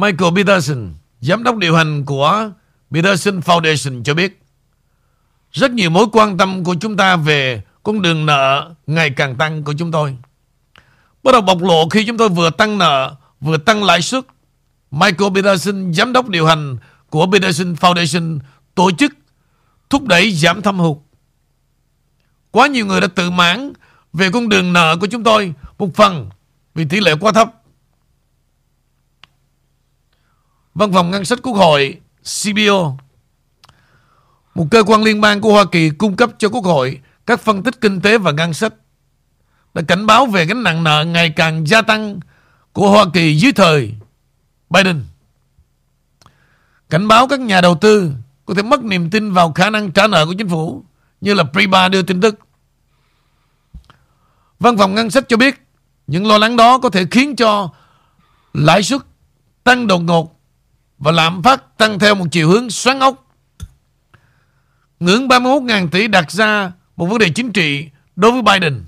Michael 0.00 0.34
Peterson 0.36 0.94
Giám 1.20 1.44
đốc 1.44 1.56
điều 1.56 1.74
hành 1.74 2.04
của 2.04 2.50
Peterson 2.90 3.40
Foundation 3.40 4.02
cho 4.02 4.14
biết 4.14 4.42
Rất 5.52 5.70
nhiều 5.70 5.90
mối 5.90 6.06
quan 6.12 6.38
tâm 6.38 6.64
của 6.64 6.74
chúng 6.80 6.96
ta 6.96 7.16
về 7.16 7.62
con 7.82 8.02
đường 8.02 8.26
nợ 8.26 8.70
ngày 8.86 9.10
càng 9.10 9.36
tăng 9.36 9.64
của 9.64 9.74
chúng 9.78 9.92
tôi 9.92 10.16
Bắt 11.22 11.32
đầu 11.32 11.40
bộc 11.40 11.62
lộ 11.62 11.88
khi 11.88 12.04
chúng 12.06 12.16
tôi 12.16 12.28
vừa 12.28 12.50
tăng 12.50 12.78
nợ 12.78 13.16
vừa 13.40 13.56
tăng 13.56 13.84
lãi 13.84 14.02
suất. 14.02 14.24
Michael 14.90 15.32
Peterson, 15.34 15.92
giám 15.94 16.12
đốc 16.12 16.28
điều 16.28 16.46
hành 16.46 16.76
của 17.10 17.26
Peterson 17.32 17.74
Foundation, 17.74 18.38
tổ 18.74 18.90
chức 18.90 19.12
thúc 19.90 20.06
đẩy 20.06 20.32
giảm 20.32 20.62
thâm 20.62 20.78
hụt. 20.78 20.96
Quá 22.50 22.66
nhiều 22.66 22.86
người 22.86 23.00
đã 23.00 23.06
tự 23.06 23.30
mãn 23.30 23.72
về 24.12 24.30
con 24.30 24.48
đường 24.48 24.72
nợ 24.72 24.96
của 25.00 25.06
chúng 25.06 25.24
tôi, 25.24 25.54
một 25.78 25.94
phần 25.94 26.30
vì 26.74 26.84
tỷ 26.84 27.00
lệ 27.00 27.14
quá 27.20 27.32
thấp. 27.32 27.59
Văn 30.74 30.92
phòng 30.92 31.10
ngân 31.10 31.24
sách 31.24 31.38
quốc 31.42 31.52
hội 31.52 32.00
CBO, 32.22 32.96
một 34.54 34.66
cơ 34.70 34.82
quan 34.82 35.02
liên 35.02 35.20
bang 35.20 35.40
của 35.40 35.52
Hoa 35.52 35.64
Kỳ 35.64 35.90
cung 35.90 36.16
cấp 36.16 36.30
cho 36.38 36.48
quốc 36.48 36.64
hội 36.64 37.00
các 37.26 37.40
phân 37.40 37.62
tích 37.62 37.80
kinh 37.80 38.00
tế 38.00 38.18
và 38.18 38.32
ngân 38.32 38.54
sách, 38.54 38.74
đã 39.74 39.82
cảnh 39.88 40.06
báo 40.06 40.26
về 40.26 40.46
gánh 40.46 40.62
nặng 40.62 40.84
nợ 40.84 41.04
ngày 41.04 41.30
càng 41.30 41.66
gia 41.66 41.82
tăng 41.82 42.20
của 42.72 42.90
Hoa 42.90 43.04
Kỳ 43.12 43.36
dưới 43.36 43.52
thời 43.52 43.94
Biden. 44.70 45.04
Cảnh 46.90 47.08
báo 47.08 47.28
các 47.28 47.40
nhà 47.40 47.60
đầu 47.60 47.74
tư 47.74 48.12
có 48.46 48.54
thể 48.54 48.62
mất 48.62 48.84
niềm 48.84 49.10
tin 49.10 49.32
vào 49.32 49.52
khả 49.52 49.70
năng 49.70 49.92
trả 49.92 50.06
nợ 50.06 50.26
của 50.26 50.34
chính 50.38 50.48
phủ 50.48 50.84
như 51.20 51.34
là 51.34 51.44
Priba 51.44 51.88
đưa 51.88 52.02
tin 52.02 52.20
tức. 52.20 52.38
Văn 54.60 54.76
phòng 54.76 54.94
ngân 54.94 55.10
sách 55.10 55.24
cho 55.28 55.36
biết 55.36 55.66
những 56.06 56.26
lo 56.26 56.38
lắng 56.38 56.56
đó 56.56 56.78
có 56.78 56.90
thể 56.90 57.06
khiến 57.10 57.36
cho 57.36 57.70
lãi 58.54 58.82
suất 58.82 59.00
tăng 59.64 59.86
đột 59.86 59.98
ngột 59.98 60.39
và 61.00 61.12
lạm 61.12 61.42
phát 61.42 61.78
tăng 61.78 61.98
theo 61.98 62.14
một 62.14 62.26
chiều 62.30 62.48
hướng 62.48 62.70
xoắn 62.70 62.98
ốc. 62.98 63.26
Ngưỡng 65.00 65.28
31.000 65.28 65.88
tỷ 65.88 66.08
đặt 66.08 66.30
ra 66.30 66.72
một 66.96 67.06
vấn 67.06 67.18
đề 67.18 67.30
chính 67.30 67.52
trị 67.52 67.88
đối 68.16 68.32
với 68.32 68.42
Biden. 68.42 68.84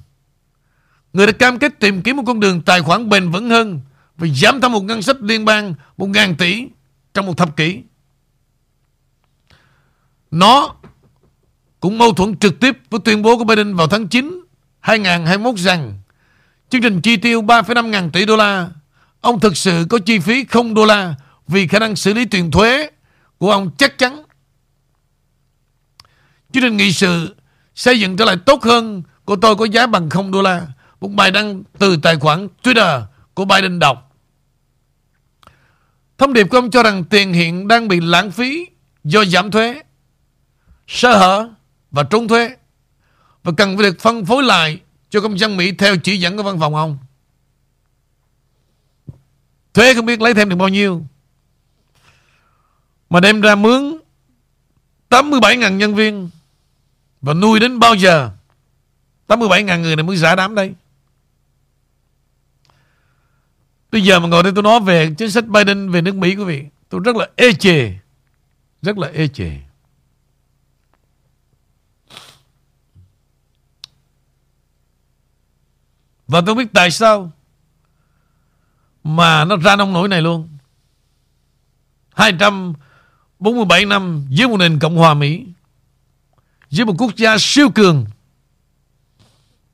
Người 1.13 1.27
đã 1.27 1.33
cam 1.33 1.59
kết 1.59 1.81
tìm 1.81 2.03
kiếm 2.03 2.17
một 2.17 2.23
con 2.27 2.41
đường 2.41 2.63
tài 2.63 2.81
khoản 2.83 3.09
bền 3.09 3.31
vững 3.31 3.51
hơn 3.51 3.81
và 4.17 4.29
giảm 4.35 4.61
thâm 4.61 4.73
một 4.73 4.85
ngân 4.85 5.03
sách 5.03 5.17
liên 5.21 5.45
bang 5.45 5.75
1.000 5.99 6.35
tỷ 6.35 6.67
trong 7.15 7.27
một 7.27 7.37
thập 7.37 7.57
kỷ. 7.57 7.81
Nó 10.31 10.75
cũng 11.81 11.99
mâu 11.99 12.13
thuẫn 12.13 12.37
trực 12.37 12.61
tiếp 12.61 12.79
với 12.91 13.01
tuyên 13.05 13.23
bố 13.23 13.39
của 13.39 13.45
Biden 13.45 13.75
vào 13.75 13.87
tháng 13.87 14.09
9 14.09 14.41
2021 14.81 15.59
rằng 15.59 15.99
chương 16.71 16.83
trình 16.83 17.01
chi 17.01 17.17
tiêu 17.17 17.43
3,5 17.43 17.87
ngàn 17.87 18.11
tỷ 18.11 18.27
đô 18.27 18.37
la 18.37 18.69
ông 19.21 19.41
thực 19.41 19.57
sự 19.57 19.87
có 19.91 19.99
chi 19.99 20.19
phí 20.19 20.45
không 20.45 20.75
đô 20.75 20.85
la 20.85 21.15
vì 21.53 21.67
khả 21.67 21.79
năng 21.79 21.97
xử 21.97 22.15
lý 22.15 22.25
tiền 22.25 22.51
thuế 22.51 22.91
của 23.39 23.51
ông 23.51 23.71
chắc 23.79 23.99
chắn. 23.99 24.23
Chương 26.53 26.63
trình 26.63 26.77
nghị 26.77 26.93
sự 26.93 27.37
xây 27.75 28.01
dựng 28.01 28.17
trở 28.17 28.25
lại 28.25 28.37
tốt 28.47 28.63
hơn 28.63 29.03
của 29.25 29.37
tôi 29.37 29.57
có 29.57 29.65
giá 29.65 29.87
bằng 29.87 30.11
không 30.11 30.31
đô 30.31 30.43
la 30.43 30.67
một 31.01 31.09
bài 31.09 31.31
đăng 31.31 31.63
từ 31.79 31.97
tài 31.97 32.17
khoản 32.17 32.49
Twitter 32.63 33.03
của 33.35 33.45
Biden 33.45 33.79
đọc. 33.79 34.17
Thông 36.19 36.33
điệp 36.33 36.47
của 36.51 36.59
ông 36.59 36.71
cho 36.71 36.83
rằng 36.83 37.05
tiền 37.05 37.33
hiện 37.33 37.69
đang 37.69 37.89
bị 37.89 38.01
lãng 38.01 38.31
phí 38.31 38.67
do 39.05 39.25
giảm 39.25 39.51
thuế, 39.51 39.83
sơ 40.87 41.17
hở 41.19 41.49
và 41.91 42.03
trốn 42.03 42.29
thuế 42.29 42.57
và 43.43 43.53
cần 43.57 43.77
phải 43.77 43.91
được 43.91 44.01
phân 44.01 44.25
phối 44.25 44.43
lại 44.43 44.81
cho 45.11 45.21
công 45.21 45.39
dân 45.39 45.57
Mỹ 45.57 45.73
theo 45.73 45.97
chỉ 45.97 46.17
dẫn 46.17 46.37
của 46.37 46.43
văn 46.43 46.61
phòng 46.61 46.75
ông. 46.75 46.99
Thuế 49.75 49.95
không 49.95 50.07
biết 50.07 50.21
lấy 50.21 50.35
thêm 50.35 50.49
được 50.49 50.57
bao 50.57 50.69
nhiêu 50.69 51.07
mà 53.13 53.21
đem 53.21 53.41
ra 53.41 53.55
mướn 53.55 53.97
87.000 55.11 55.77
nhân 55.77 55.95
viên 55.95 56.31
và 57.21 57.35
nuôi 57.35 57.61
đến 57.61 57.79
bao 57.79 57.95
giờ 57.95 58.31
87.000 59.29 59.81
người 59.81 59.97
này 59.97 60.03
mới 60.03 60.17
giả 60.17 60.35
đám 60.35 60.55
đây 60.55 60.75
Bây 63.93 64.03
giờ 64.03 64.21
mà 64.21 64.29
ngồi 64.29 64.43
đây 64.43 64.53
tôi 64.55 64.63
nói 64.63 64.81
về 64.81 65.15
chính 65.19 65.31
sách 65.31 65.47
Biden 65.47 65.91
về 65.91 66.01
nước 66.01 66.15
Mỹ, 66.15 66.37
quý 66.37 66.45
vị. 66.45 66.65
Tôi 66.89 67.01
rất 67.05 67.17
là 67.17 67.29
ê 67.37 67.53
chề. 67.53 67.95
Rất 68.83 68.99
là 68.99 69.09
ê 69.15 69.29
chề. 69.29 69.59
Và 76.27 76.43
tôi 76.47 76.55
biết 76.55 76.67
tại 76.73 76.91
sao 76.91 77.33
mà 79.05 79.45
nó 79.45 79.57
ra 79.57 79.77
nông 79.77 79.93
nổi 79.93 80.09
này 80.09 80.23
luôn. 80.23 80.49
200 82.15 82.73
247 83.43 83.85
năm 83.85 84.27
dưới 84.31 84.49
một 84.49 84.57
nền 84.57 84.79
Cộng 84.79 84.97
hòa 84.97 85.15
Mỹ. 85.15 85.47
Dưới 86.71 86.87
một 86.87 86.95
quốc 86.99 87.17
gia 87.17 87.37
siêu 87.39 87.71
cường. 87.75 88.07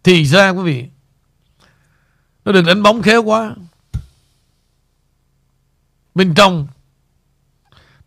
Thì 0.03 0.25
ra 0.25 0.51
quý 0.51 0.63
vị, 0.63 0.87
nó 2.45 2.53
được 2.53 2.65
đánh 2.67 2.83
bóng 2.83 3.03
khéo 3.03 3.23
quá. 3.23 3.55
Bên 6.15 6.35
trong, 6.35 6.67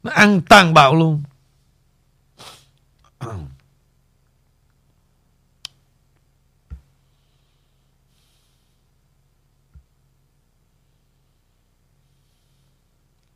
nó 0.04 0.12
ăn 0.12 0.42
tàn 0.42 0.74
bạo 0.74 0.96
luôn. 0.96 1.24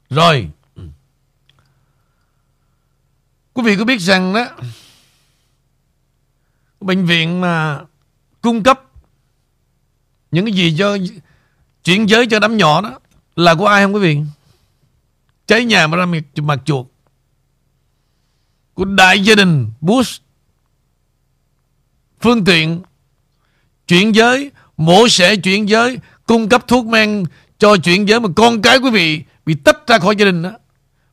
Rồi 0.09 0.49
Quý 3.55 3.63
vị 3.63 3.75
có 3.75 3.85
biết 3.85 4.01
rằng 4.01 4.33
đó 4.33 4.45
Bệnh 6.79 7.05
viện 7.05 7.41
mà 7.41 7.81
Cung 8.41 8.63
cấp 8.63 8.81
Những 10.31 10.45
cái 10.45 10.53
gì 10.53 10.75
cho 10.79 10.97
Chuyển 11.83 12.09
giới 12.09 12.27
cho 12.27 12.39
đám 12.39 12.57
nhỏ 12.57 12.81
đó 12.81 12.99
Là 13.35 13.55
của 13.55 13.65
ai 13.65 13.83
không 13.83 13.93
quý 13.95 13.99
vị 13.99 14.19
Cháy 15.47 15.65
nhà 15.65 15.87
mà 15.87 15.97
ra 15.97 16.05
mặt, 16.05 16.23
mặt 16.35 16.59
chuột 16.65 16.85
Của 18.73 18.85
đại 18.85 19.19
gia 19.19 19.35
đình 19.35 19.71
Bush 19.81 20.21
Phương 22.21 22.45
tiện 22.45 22.81
Chuyển 23.87 24.15
giới 24.15 24.51
Mổ 24.77 25.07
sẽ 25.07 25.35
chuyển 25.35 25.69
giới 25.69 25.97
Cung 26.25 26.49
cấp 26.49 26.67
thuốc 26.67 26.85
men 26.85 27.25
cho 27.57 27.77
chuyển 27.77 28.07
giới 28.07 28.19
mà 28.19 28.29
con 28.35 28.61
cái 28.61 28.77
quý 28.77 28.89
vị 28.89 29.23
bị 29.45 29.55
tách 29.55 29.87
ra 29.87 29.99
khỏi 29.99 30.15
gia 30.15 30.25
đình 30.25 30.41
đó. 30.41 30.51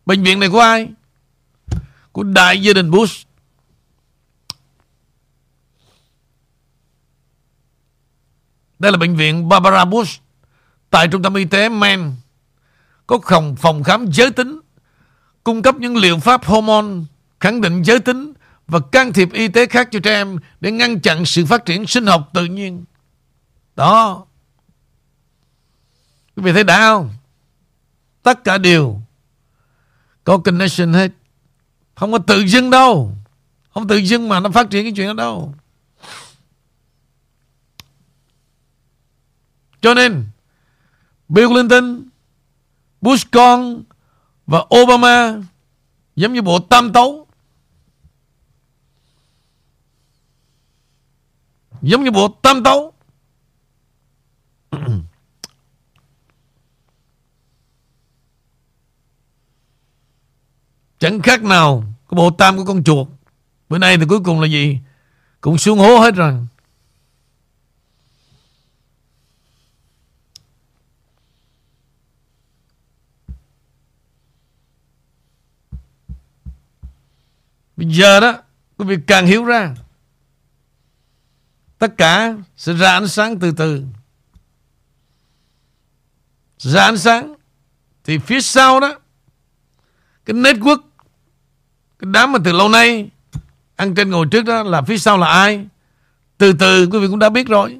Bệnh 0.07 0.23
viện 0.23 0.41
này 0.41 0.49
của 0.49 0.61
ai? 0.61 0.89
Của 2.13 2.23
đại 2.23 2.63
gia 2.63 2.73
đình 2.73 2.91
Bush. 2.91 3.27
Đây 8.79 8.93
là 8.93 8.99
bệnh 8.99 9.17
viện 9.17 9.49
Barbara 9.49 9.85
Bush 9.85 10.23
tại 10.91 11.09
trung 11.09 11.23
tâm 11.23 11.35
y 11.35 11.45
tế 11.45 11.69
Maine. 11.69 12.11
Có 13.07 13.19
phòng, 13.29 13.57
phòng 13.57 13.83
khám 13.83 14.13
giới 14.13 14.31
tính, 14.31 14.61
cung 15.45 15.63
cấp 15.63 15.75
những 15.77 15.97
liệu 15.97 16.19
pháp 16.19 16.45
hormone, 16.45 17.05
khẳng 17.41 17.61
định 17.61 17.83
giới 17.83 18.01
tính 18.01 18.33
và 18.67 18.81
can 18.93 19.13
thiệp 19.13 19.33
y 19.33 19.49
tế 19.49 19.67
khác 19.67 19.89
cho 19.91 20.01
trẻ 20.01 20.13
em 20.15 20.39
để 20.61 20.71
ngăn 20.71 21.01
chặn 21.01 21.27
sự 21.27 21.47
phát 21.47 21.65
triển 21.65 21.87
sinh 21.87 22.07
học 22.07 22.31
tự 22.35 22.45
nhiên. 22.45 22.85
Đó. 23.77 24.27
Quý 26.37 26.43
vị 26.43 26.53
thấy 26.53 26.65
đã 26.65 26.79
không? 26.81 27.15
Tất 28.23 28.45
cả 28.45 28.59
đều 28.59 29.01
có 30.25 30.39
connection 30.39 30.93
hết. 30.93 31.13
Không 32.03 32.13
có 32.13 32.19
tự 32.19 32.41
dưng 32.41 32.71
đâu. 32.71 33.17
Không 33.71 33.89
tự 33.89 33.97
dưng 33.97 34.29
mà 34.29 34.41
nó 34.41 34.51
phát 34.51 34.71
triển 34.71 34.85
cái 34.85 34.93
chuyện 34.97 35.07
đó 35.07 35.13
đâu. 35.13 35.55
Cho 39.81 39.95
nên 39.95 40.27
Bill 41.29 41.49
Clinton, 41.49 42.03
Bush 43.01 43.31
con 43.31 43.83
và 44.47 44.65
Obama 44.77 45.43
giống 46.17 46.33
như 46.33 46.43
bộ 46.43 46.59
tam 46.59 46.93
tấu. 46.93 47.27
Giống 51.83 52.05
như 52.05 52.11
bộ 52.11 52.29
tam 52.43 52.63
tấu. 52.65 52.93
Chẳng 60.99 61.23
khác 61.23 61.43
nào 61.43 61.92
cái 62.13 62.17
bộ 62.17 62.31
tam 62.31 62.57
của 62.57 62.65
con 62.65 62.85
chuột. 62.85 63.09
Bữa 63.69 63.79
nay 63.79 63.97
thì 63.97 64.05
cuối 64.09 64.21
cùng 64.25 64.41
là 64.41 64.47
gì? 64.47 64.79
Cũng 65.41 65.59
xuống 65.59 65.79
hố 65.79 65.99
hết 65.99 66.15
rồi. 66.15 66.35
Bây 77.77 77.87
giờ 77.95 78.21
đó, 78.21 78.39
Quý 78.79 78.85
vị 78.87 78.97
càng 79.07 79.27
hiểu 79.27 79.45
ra, 79.45 79.75
Tất 81.79 81.95
cả 81.99 82.35
sẽ 82.57 82.73
ra 82.73 82.93
ánh 82.93 83.09
sáng 83.09 83.39
từ 83.39 83.53
từ. 83.53 83.85
Ra 86.59 86.83
ánh 86.83 86.99
sáng, 86.99 87.35
Thì 88.05 88.19
phía 88.19 88.41
sau 88.41 88.81
đó, 88.81 88.99
Cái 90.25 90.37
network 90.37 90.92
cái 92.03 92.11
đám 92.13 92.33
mà 92.33 92.39
từ 92.45 92.53
lâu 92.53 92.69
nay 92.69 93.11
ăn 93.77 93.95
trên 93.95 94.11
ngồi 94.11 94.27
trước 94.31 94.45
đó 94.45 94.63
là 94.63 94.83
phía 94.83 94.99
sau 94.99 95.19
là 95.19 95.27
ai? 95.27 95.67
Từ 96.39 96.53
từ, 96.53 96.87
quý 96.87 96.99
vị 96.99 97.07
cũng 97.09 97.19
đã 97.19 97.29
biết 97.29 97.49
rồi. 97.49 97.79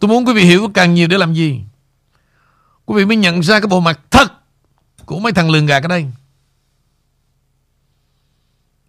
Tôi 0.00 0.08
muốn 0.08 0.24
quý 0.26 0.32
vị 0.32 0.42
hiểu 0.42 0.70
càng 0.74 0.94
nhiều 0.94 1.08
để 1.08 1.18
làm 1.18 1.34
gì. 1.34 1.60
Quý 2.86 2.94
vị 2.96 3.04
mới 3.04 3.16
nhận 3.16 3.42
ra 3.42 3.60
cái 3.60 3.66
bộ 3.66 3.80
mặt 3.80 4.00
thật 4.10 4.32
Của 5.06 5.18
mấy 5.18 5.32
thằng 5.32 5.50
lường 5.50 5.66
gạt 5.66 5.82
ở 5.82 5.88
đây. 5.88 6.06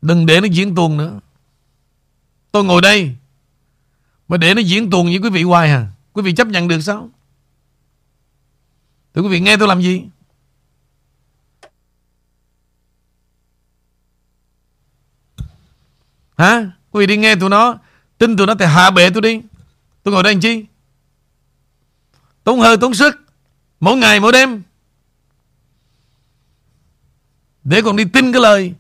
Đừng 0.02 0.26
để 0.26 0.42
nó 0.42 0.48
diễn 0.48 0.76
tuồng 0.76 0.98
nữa. 0.98 1.20
Tôi 2.52 2.64
ngồi 2.64 2.82
đây 2.82 3.16
Mà 4.28 4.38
để 4.38 4.54
nó 4.54 4.62
diễn 4.62 4.90
tuồng 4.90 5.06
với 5.06 5.18
quý 5.18 5.30
vị 5.30 5.44
hoài 5.44 5.70
hả 5.70 5.88
Quý 6.14 6.22
vị 6.22 6.34
chấp 6.36 6.48
nhận 6.48 6.68
được 6.68 6.82
sao? 6.82 7.10
Thưa 9.14 9.22
quý 9.22 9.30
vị, 9.30 9.40
nghe 9.40 9.58
tôi 9.58 9.68
làm 9.68 9.82
gì? 9.82 10.04
Hả? 16.38 16.72
Quý 16.92 17.00
vị 17.00 17.08
đi 17.08 17.18
nghe 17.18 17.36
tụi 17.36 17.50
nó. 17.50 17.78
Tin 18.18 18.38
tụi 18.38 18.48
nó 18.48 18.56
thì 18.56 18.66
hạ 18.66 18.92
bệ 18.92 19.10
tôi 19.10 19.22
đi. 19.22 19.42
Tôi 20.04 20.14
ngồi 20.14 20.24
đây 20.24 20.34
làm 20.34 20.42
chi? 20.42 20.66
Tốn 22.44 22.60
hơi, 22.60 22.78
tốn 22.78 22.94
sức. 22.94 23.16
Mỗi 23.80 23.98
ngày, 23.98 24.20
mỗi 24.20 24.32
đêm. 24.32 24.64
Để 27.64 27.82
còn 27.82 27.96
đi 27.96 28.06
tin 28.06 28.32
cái 28.32 28.42
lời. 28.42 28.74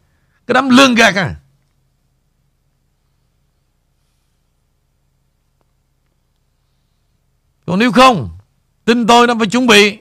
Cái 0.47 0.53
đám 0.53 0.69
lương 0.69 0.95
gạt 0.95 1.15
à. 1.15 1.35
Còn 7.69 7.79
nếu 7.79 7.91
không, 7.91 8.29
Tin 8.85 9.07
tôi 9.07 9.27
nó 9.27 9.35
phải 9.37 9.47
chuẩn 9.47 9.67
bị 9.67 9.97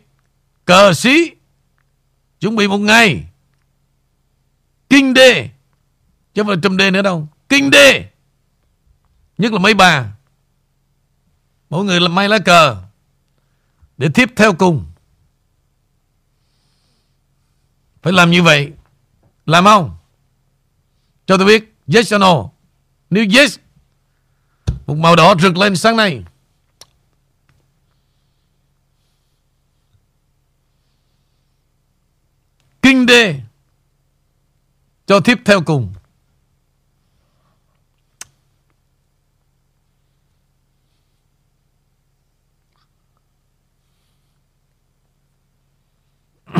Cờ 0.65 0.93
xí, 0.95 1.31
Chuẩn 2.40 2.57
bị 2.57 2.69
một 2.69 2.78
ngày. 2.78 3.24
Kinh 4.90 5.15
đê, 5.15 5.49
Chứ 6.35 6.43
không 6.43 6.47
phải 6.47 6.57
trùm 6.62 6.77
đê 6.77 6.90
nữa 6.90 7.03
đâu. 7.03 7.28
Kinh 7.49 7.70
đê, 7.70 8.11
Nhất 9.39 9.53
là 9.53 9.59
mấy 9.59 9.74
bà. 9.74 10.12
Mỗi 11.70 11.85
người 11.85 12.01
làm 12.01 12.15
may 12.15 12.28
lá 12.28 12.39
cờ 12.39 12.77
Để 13.99 14.09
tiếp 14.15 14.31
theo 14.36 14.53
cùng. 14.55 14.86
Phải 18.03 18.12
làm 18.12 18.31
như 18.31 18.43
vậy. 18.43 18.73
Làm 19.47 19.65
không? 19.65 19.97
Cho 21.27 21.36
tôi 21.36 21.47
biết, 21.47 21.74
Yes 21.95 22.15
or 22.15 22.20
no. 22.20 22.51
Nếu 23.11 23.24
yes, 23.36 23.59
Một 24.86 24.97
màu 24.97 25.16
đỏ 25.16 25.35
rực 25.40 25.57
lên 25.57 25.77
sáng 25.77 25.97
nay. 25.97 26.23
Kinh 32.89 33.06
đê 33.06 33.40
cho 35.06 35.20
tiếp 35.20 35.39
theo 35.44 35.60
cùng. 35.62 35.93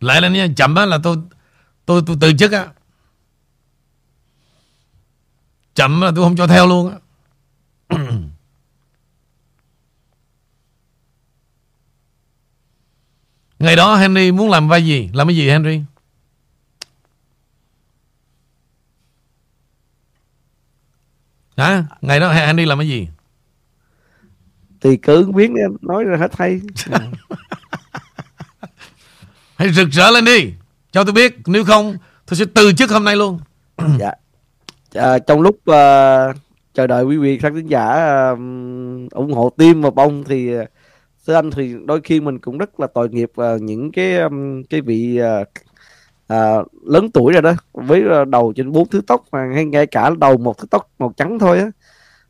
lại 0.00 0.20
là 0.20 0.28
nha, 0.28 0.46
chậm 0.56 0.74
á 0.74 0.86
là 0.86 0.98
tôi 1.02 1.16
tôi 1.86 2.02
tôi 2.06 2.16
từ 2.20 2.32
chức 2.38 2.52
á 2.52 2.68
chậm 5.74 6.00
là 6.00 6.12
tôi 6.16 6.24
không 6.24 6.36
cho 6.36 6.46
theo 6.46 6.66
luôn 6.66 6.90
á 6.90 6.96
Ngày 13.58 13.76
đó 13.76 13.96
Henry 13.96 14.32
muốn 14.32 14.50
làm 14.50 14.68
vai 14.68 14.86
gì? 14.86 15.10
Làm 15.12 15.28
cái 15.28 15.36
gì 15.36 15.48
Henry? 15.50 15.80
Hả? 21.56 21.84
Ngày 22.00 22.20
đó 22.20 22.32
Henry 22.32 22.64
làm 22.64 22.78
cái 22.78 22.88
gì? 22.88 23.08
Thì 24.80 24.96
cứ 24.96 25.30
biến 25.34 25.54
em 25.54 25.76
nói 25.80 26.04
ra 26.04 26.16
hết 26.16 26.36
hay. 26.36 26.60
Hãy 29.56 29.72
rực 29.72 29.88
rỡ 29.90 30.10
lên 30.10 30.24
đi. 30.24 30.52
Cho 30.92 31.04
tôi 31.04 31.12
biết. 31.12 31.36
Nếu 31.46 31.64
không 31.64 31.96
tôi 32.26 32.36
sẽ 32.36 32.44
từ 32.54 32.72
chức 32.72 32.90
hôm 32.90 33.04
nay 33.04 33.16
luôn 33.16 33.40
dạ 33.98 34.12
à, 34.94 35.18
trong 35.18 35.40
lúc 35.40 35.54
uh, 35.54 36.36
chờ 36.74 36.86
đợi 36.86 37.04
quý 37.04 37.16
vị 37.16 37.38
khán 37.38 37.66
giả 37.66 37.86
uh, 38.32 38.38
ủng 39.12 39.32
hộ 39.32 39.50
tim 39.56 39.82
và 39.82 39.90
bông 39.90 40.24
thì 40.24 40.50
thưa 41.26 41.34
anh 41.34 41.50
thì 41.50 41.74
đôi 41.84 42.00
khi 42.00 42.20
mình 42.20 42.38
cũng 42.38 42.58
rất 42.58 42.80
là 42.80 42.86
tội 42.86 43.08
nghiệp 43.08 43.30
uh, 43.40 43.62
những 43.62 43.92
cái 43.92 44.16
um, 44.16 44.62
cái 44.62 44.80
vị 44.80 45.20
uh, 45.42 45.48
uh, 46.32 46.84
lớn 46.86 47.10
tuổi 47.10 47.32
rồi 47.32 47.42
đó 47.42 47.52
với 47.72 48.02
đầu 48.28 48.52
trên 48.56 48.72
bốn 48.72 48.88
thứ 48.88 49.00
tóc 49.06 49.24
mà 49.32 49.50
hay 49.54 49.64
ngay 49.64 49.86
cả 49.86 50.10
đầu 50.20 50.36
một 50.36 50.58
thứ 50.58 50.66
tóc 50.70 50.90
màu 50.98 51.12
trắng 51.16 51.38
thôi 51.38 51.58
á. 51.58 51.70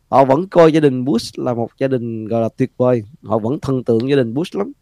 Họ 0.08 0.24
vẫn 0.24 0.48
coi 0.48 0.72
gia 0.72 0.80
đình 0.80 1.04
Bush 1.04 1.38
là 1.38 1.54
một 1.54 1.70
gia 1.78 1.88
đình 1.88 2.28
gọi 2.28 2.42
là 2.42 2.48
tuyệt 2.56 2.70
vời. 2.76 3.04
Họ 3.22 3.38
vẫn 3.38 3.60
thần 3.60 3.84
tượng 3.84 4.10
gia 4.10 4.16
đình 4.16 4.34
Bush 4.34 4.56
lắm. 4.56 4.72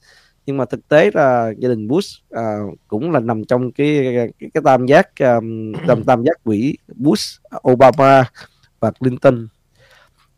Nhưng 0.46 0.56
mà 0.56 0.64
thực 0.64 0.88
tế 0.88 1.10
là 1.14 1.52
gia 1.58 1.68
đình 1.68 1.88
Bush 1.88 2.22
à, 2.30 2.58
cũng 2.88 3.10
là 3.10 3.20
nằm 3.20 3.44
trong 3.44 3.72
cái 3.72 4.14
cái, 4.38 4.50
cái 4.54 4.62
tam 4.64 4.86
giác 4.86 5.08
um, 5.18 5.72
tam 5.86 6.04
tam 6.04 6.24
giác 6.24 6.44
quỹ 6.44 6.76
Bush, 6.94 7.40
Obama 7.68 8.24
và 8.80 8.90
Clinton 8.90 9.48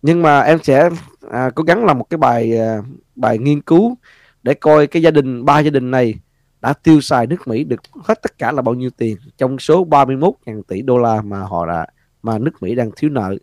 nhưng 0.07 0.23
mà 0.23 0.41
em 0.41 0.59
sẽ 0.63 0.91
à, 1.31 1.51
cố 1.55 1.63
gắng 1.63 1.85
làm 1.85 1.99
một 1.99 2.11
cái 2.11 2.19
bài 2.19 2.59
à, 2.59 2.83
bài 3.15 3.39
nghiên 3.39 3.61
cứu 3.61 3.97
để 4.43 4.55
coi 4.55 4.87
cái 4.87 5.03
gia 5.03 5.11
đình 5.11 5.45
ba 5.45 5.61
gia 5.61 5.71
đình 5.71 5.91
này 5.91 6.15
đã 6.61 6.73
tiêu 6.73 7.01
xài 7.01 7.27
nước 7.27 7.49
Mỹ 7.49 7.65
được 7.65 7.81
hết 8.05 8.23
tất 8.23 8.39
cả 8.39 8.53
là 8.53 8.63
bao 8.63 8.75
nhiêu 8.75 8.91
tiền 8.91 9.17
trong 9.39 9.59
số 9.59 9.87
31.000 9.87 10.63
tỷ 10.63 10.83
đô 10.83 10.99
la 10.99 11.23
mà 11.23 11.41
họ 11.41 11.67
đã 11.67 11.87
mà 12.23 12.39
nước 12.39 12.63
Mỹ 12.63 12.75
đang 12.75 12.91
thiếu 12.97 13.11
nợ. 13.11 13.37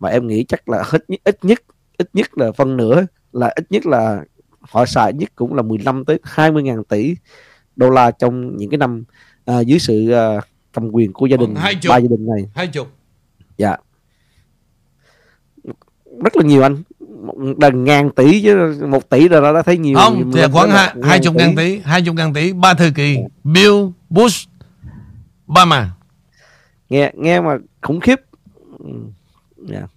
Mà 0.00 0.08
em 0.08 0.26
nghĩ 0.26 0.44
chắc 0.44 0.68
là 0.68 0.82
hết 0.86 0.98
ít 1.24 1.38
nhất 1.42 1.62
ít 1.98 2.08
nhất 2.12 2.38
là 2.38 2.52
phân 2.52 2.76
nửa 2.76 3.06
là 3.32 3.52
ít 3.56 3.66
nhất 3.70 3.86
là 3.86 4.24
họ 4.60 4.86
xài 4.86 5.12
nhất 5.12 5.30
cũng 5.34 5.54
là 5.54 5.62
15 5.62 6.04
tới 6.04 6.18
20 6.22 6.62
ngàn 6.62 6.84
tỷ 6.84 7.14
đô 7.76 7.90
la 7.90 8.10
trong 8.10 8.56
những 8.56 8.70
cái 8.70 8.78
năm 8.78 9.04
à, 9.44 9.60
dưới 9.60 9.78
sự 9.78 10.10
à, 10.10 10.40
cầm 10.72 10.90
quyền 10.90 11.12
của 11.12 11.26
gia 11.26 11.36
đình 11.36 11.54
ba 11.54 11.70
gia 11.80 12.08
đình 12.10 12.26
này. 12.26 12.50
Hai 12.54 12.66
chục. 12.66 12.88
Dạ 13.56 13.76
rất 16.20 16.36
là 16.36 16.42
nhiều 16.44 16.62
anh 16.62 16.82
đần 17.56 17.84
ngàn 17.84 18.10
tỷ 18.10 18.42
chứ 18.42 18.76
một 18.88 19.08
tỷ 19.08 19.28
rồi 19.28 19.54
đã 19.54 19.62
thấy 19.62 19.78
nhiều 19.78 19.96
không 19.96 20.30
thì 20.34 20.42
khoảng 20.52 20.70
hai 20.70 20.94
hai 21.02 21.20
chục 21.20 21.34
ngàn 21.34 21.56
tỷ 21.56 21.78
hai 21.78 22.02
chục 22.02 22.16
ngàn 22.16 22.34
tỷ 22.34 22.52
ba 22.52 22.74
thời 22.74 22.90
kỳ 22.90 23.18
Bill 23.44 23.74
Bush 24.10 24.48
Obama 25.50 25.90
nghe 26.88 27.12
nghe 27.16 27.40
mà 27.40 27.58
khủng 27.80 28.00
khiếp 28.00 28.20
yeah. 29.70 29.90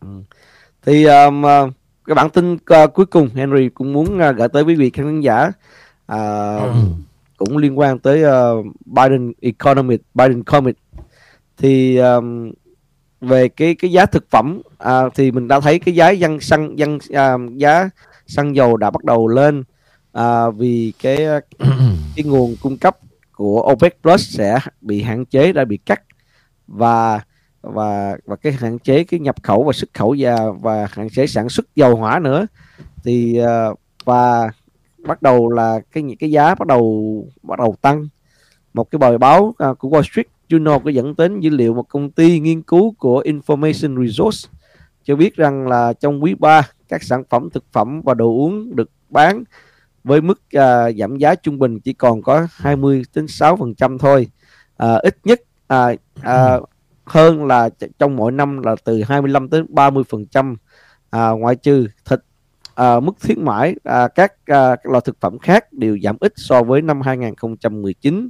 Ừ. 0.00 0.08
thì 0.86 1.04
um, 1.04 1.42
cái 2.06 2.14
bản 2.14 2.30
tin 2.30 2.52
uh, 2.54 2.94
cuối 2.94 3.06
cùng 3.06 3.28
Henry 3.34 3.68
cũng 3.68 3.92
muốn 3.92 4.18
uh, 4.30 4.36
gửi 4.36 4.48
tới 4.48 4.62
quý 4.62 4.74
vị 4.74 4.90
khán 4.90 5.20
giả 5.20 5.46
uh, 5.46 6.62
ừ. 6.62 6.72
cũng 7.36 7.56
liên 7.56 7.78
quan 7.78 7.98
tới 7.98 8.24
uh, 8.24 8.66
Biden 8.86 9.32
economy 9.40 9.96
Biden 10.14 10.42
commit 10.42 10.76
thì 11.56 11.96
um, 11.96 12.52
về 13.20 13.48
cái 13.48 13.74
cái 13.74 13.92
giá 13.92 14.06
thực 14.06 14.30
phẩm 14.30 14.62
à, 14.78 15.02
thì 15.14 15.30
mình 15.30 15.48
đã 15.48 15.60
thấy 15.60 15.78
cái 15.78 15.94
giá 15.94 16.10
dân 16.10 16.40
xăng 16.40 16.78
dân 16.78 16.98
à, 17.14 17.34
giá 17.56 17.90
xăng 18.26 18.56
dầu 18.56 18.76
đã 18.76 18.90
bắt 18.90 19.04
đầu 19.04 19.28
lên. 19.28 19.64
À, 20.12 20.50
vì 20.50 20.92
cái 21.02 21.16
cái 22.16 22.24
nguồn 22.24 22.56
cung 22.62 22.76
cấp 22.76 22.96
của 23.32 23.72
OPEC 23.72 24.02
Plus 24.02 24.36
sẽ 24.36 24.58
bị 24.80 25.02
hạn 25.02 25.24
chế 25.24 25.52
đã 25.52 25.64
bị 25.64 25.76
cắt. 25.76 26.02
Và 26.66 27.20
và 27.60 28.16
và 28.24 28.36
cái 28.36 28.52
hạn 28.52 28.78
chế 28.78 29.04
cái 29.04 29.20
nhập 29.20 29.36
khẩu 29.42 29.64
và 29.64 29.72
xuất 29.72 29.94
khẩu 29.94 30.16
và 30.18 30.50
và 30.60 30.88
hạn 30.90 31.10
chế 31.10 31.26
sản 31.26 31.48
xuất 31.48 31.66
dầu 31.74 31.96
hỏa 31.96 32.18
nữa. 32.18 32.46
Thì 33.04 33.40
uh, 33.42 33.78
và 34.04 34.50
bắt 34.98 35.22
đầu 35.22 35.50
là 35.50 35.80
cái 35.92 36.04
cái 36.18 36.30
giá 36.30 36.54
bắt 36.54 36.66
đầu 36.66 37.24
bắt 37.42 37.58
đầu 37.58 37.76
tăng. 37.80 38.08
Một 38.74 38.90
cái 38.90 38.98
bài 38.98 39.18
báo 39.18 39.42
uh, 39.42 39.78
của 39.78 39.88
Wall 39.88 40.02
Street 40.02 40.26
Journal 40.48 40.78
có 40.78 40.90
dẫn 40.90 41.14
đến 41.18 41.40
dữ 41.40 41.50
liệu 41.50 41.74
một 41.74 41.88
công 41.88 42.10
ty 42.10 42.40
nghiên 42.40 42.62
cứu 42.62 42.94
của 42.98 43.22
Information 43.22 44.06
Resource 44.06 44.48
cho 45.04 45.16
biết 45.16 45.36
rằng 45.36 45.68
là 45.68 45.92
trong 45.92 46.22
quý 46.22 46.34
3 46.34 46.68
các 46.88 47.02
sản 47.02 47.22
phẩm 47.30 47.48
thực 47.50 47.64
phẩm 47.72 48.00
và 48.04 48.14
đồ 48.14 48.26
uống 48.26 48.76
được 48.76 48.90
bán 49.10 49.44
với 50.04 50.20
mức 50.20 50.42
uh, 50.56 50.96
giảm 50.98 51.16
giá 51.16 51.34
trung 51.34 51.58
bình 51.58 51.80
chỉ 51.80 51.92
còn 51.92 52.22
có 52.22 52.46
20 52.50 53.02
đến 53.14 53.28
6 53.28 53.56
phần 53.56 53.74
trăm 53.74 53.98
thôi. 53.98 54.26
Uh, 54.84 55.02
ít 55.02 55.16
nhất 55.24 55.40
uh, 55.74 55.98
uh, 56.20 56.68
hơn 57.08 57.44
là 57.44 57.68
trong 57.98 58.16
mỗi 58.16 58.32
năm 58.32 58.62
là 58.62 58.76
từ 58.84 59.02
25 59.02 59.50
đến 59.50 59.66
30 59.68 60.04
phần 60.08 60.26
trăm 60.26 60.56
à, 61.10 61.30
ngoại 61.30 61.56
trừ 61.56 61.86
thịt. 62.04 62.20
À, 62.74 63.00
mức 63.00 63.12
khuyến 63.24 63.44
mãi 63.44 63.74
à, 63.84 64.08
các, 64.08 64.32
à, 64.46 64.76
các 64.76 64.86
loại 64.86 65.02
thực 65.04 65.20
phẩm 65.20 65.38
khác 65.38 65.72
đều 65.72 65.98
giảm 66.02 66.16
ít 66.20 66.32
so 66.36 66.62
với 66.62 66.82
năm 66.82 67.00
2019 67.00 68.28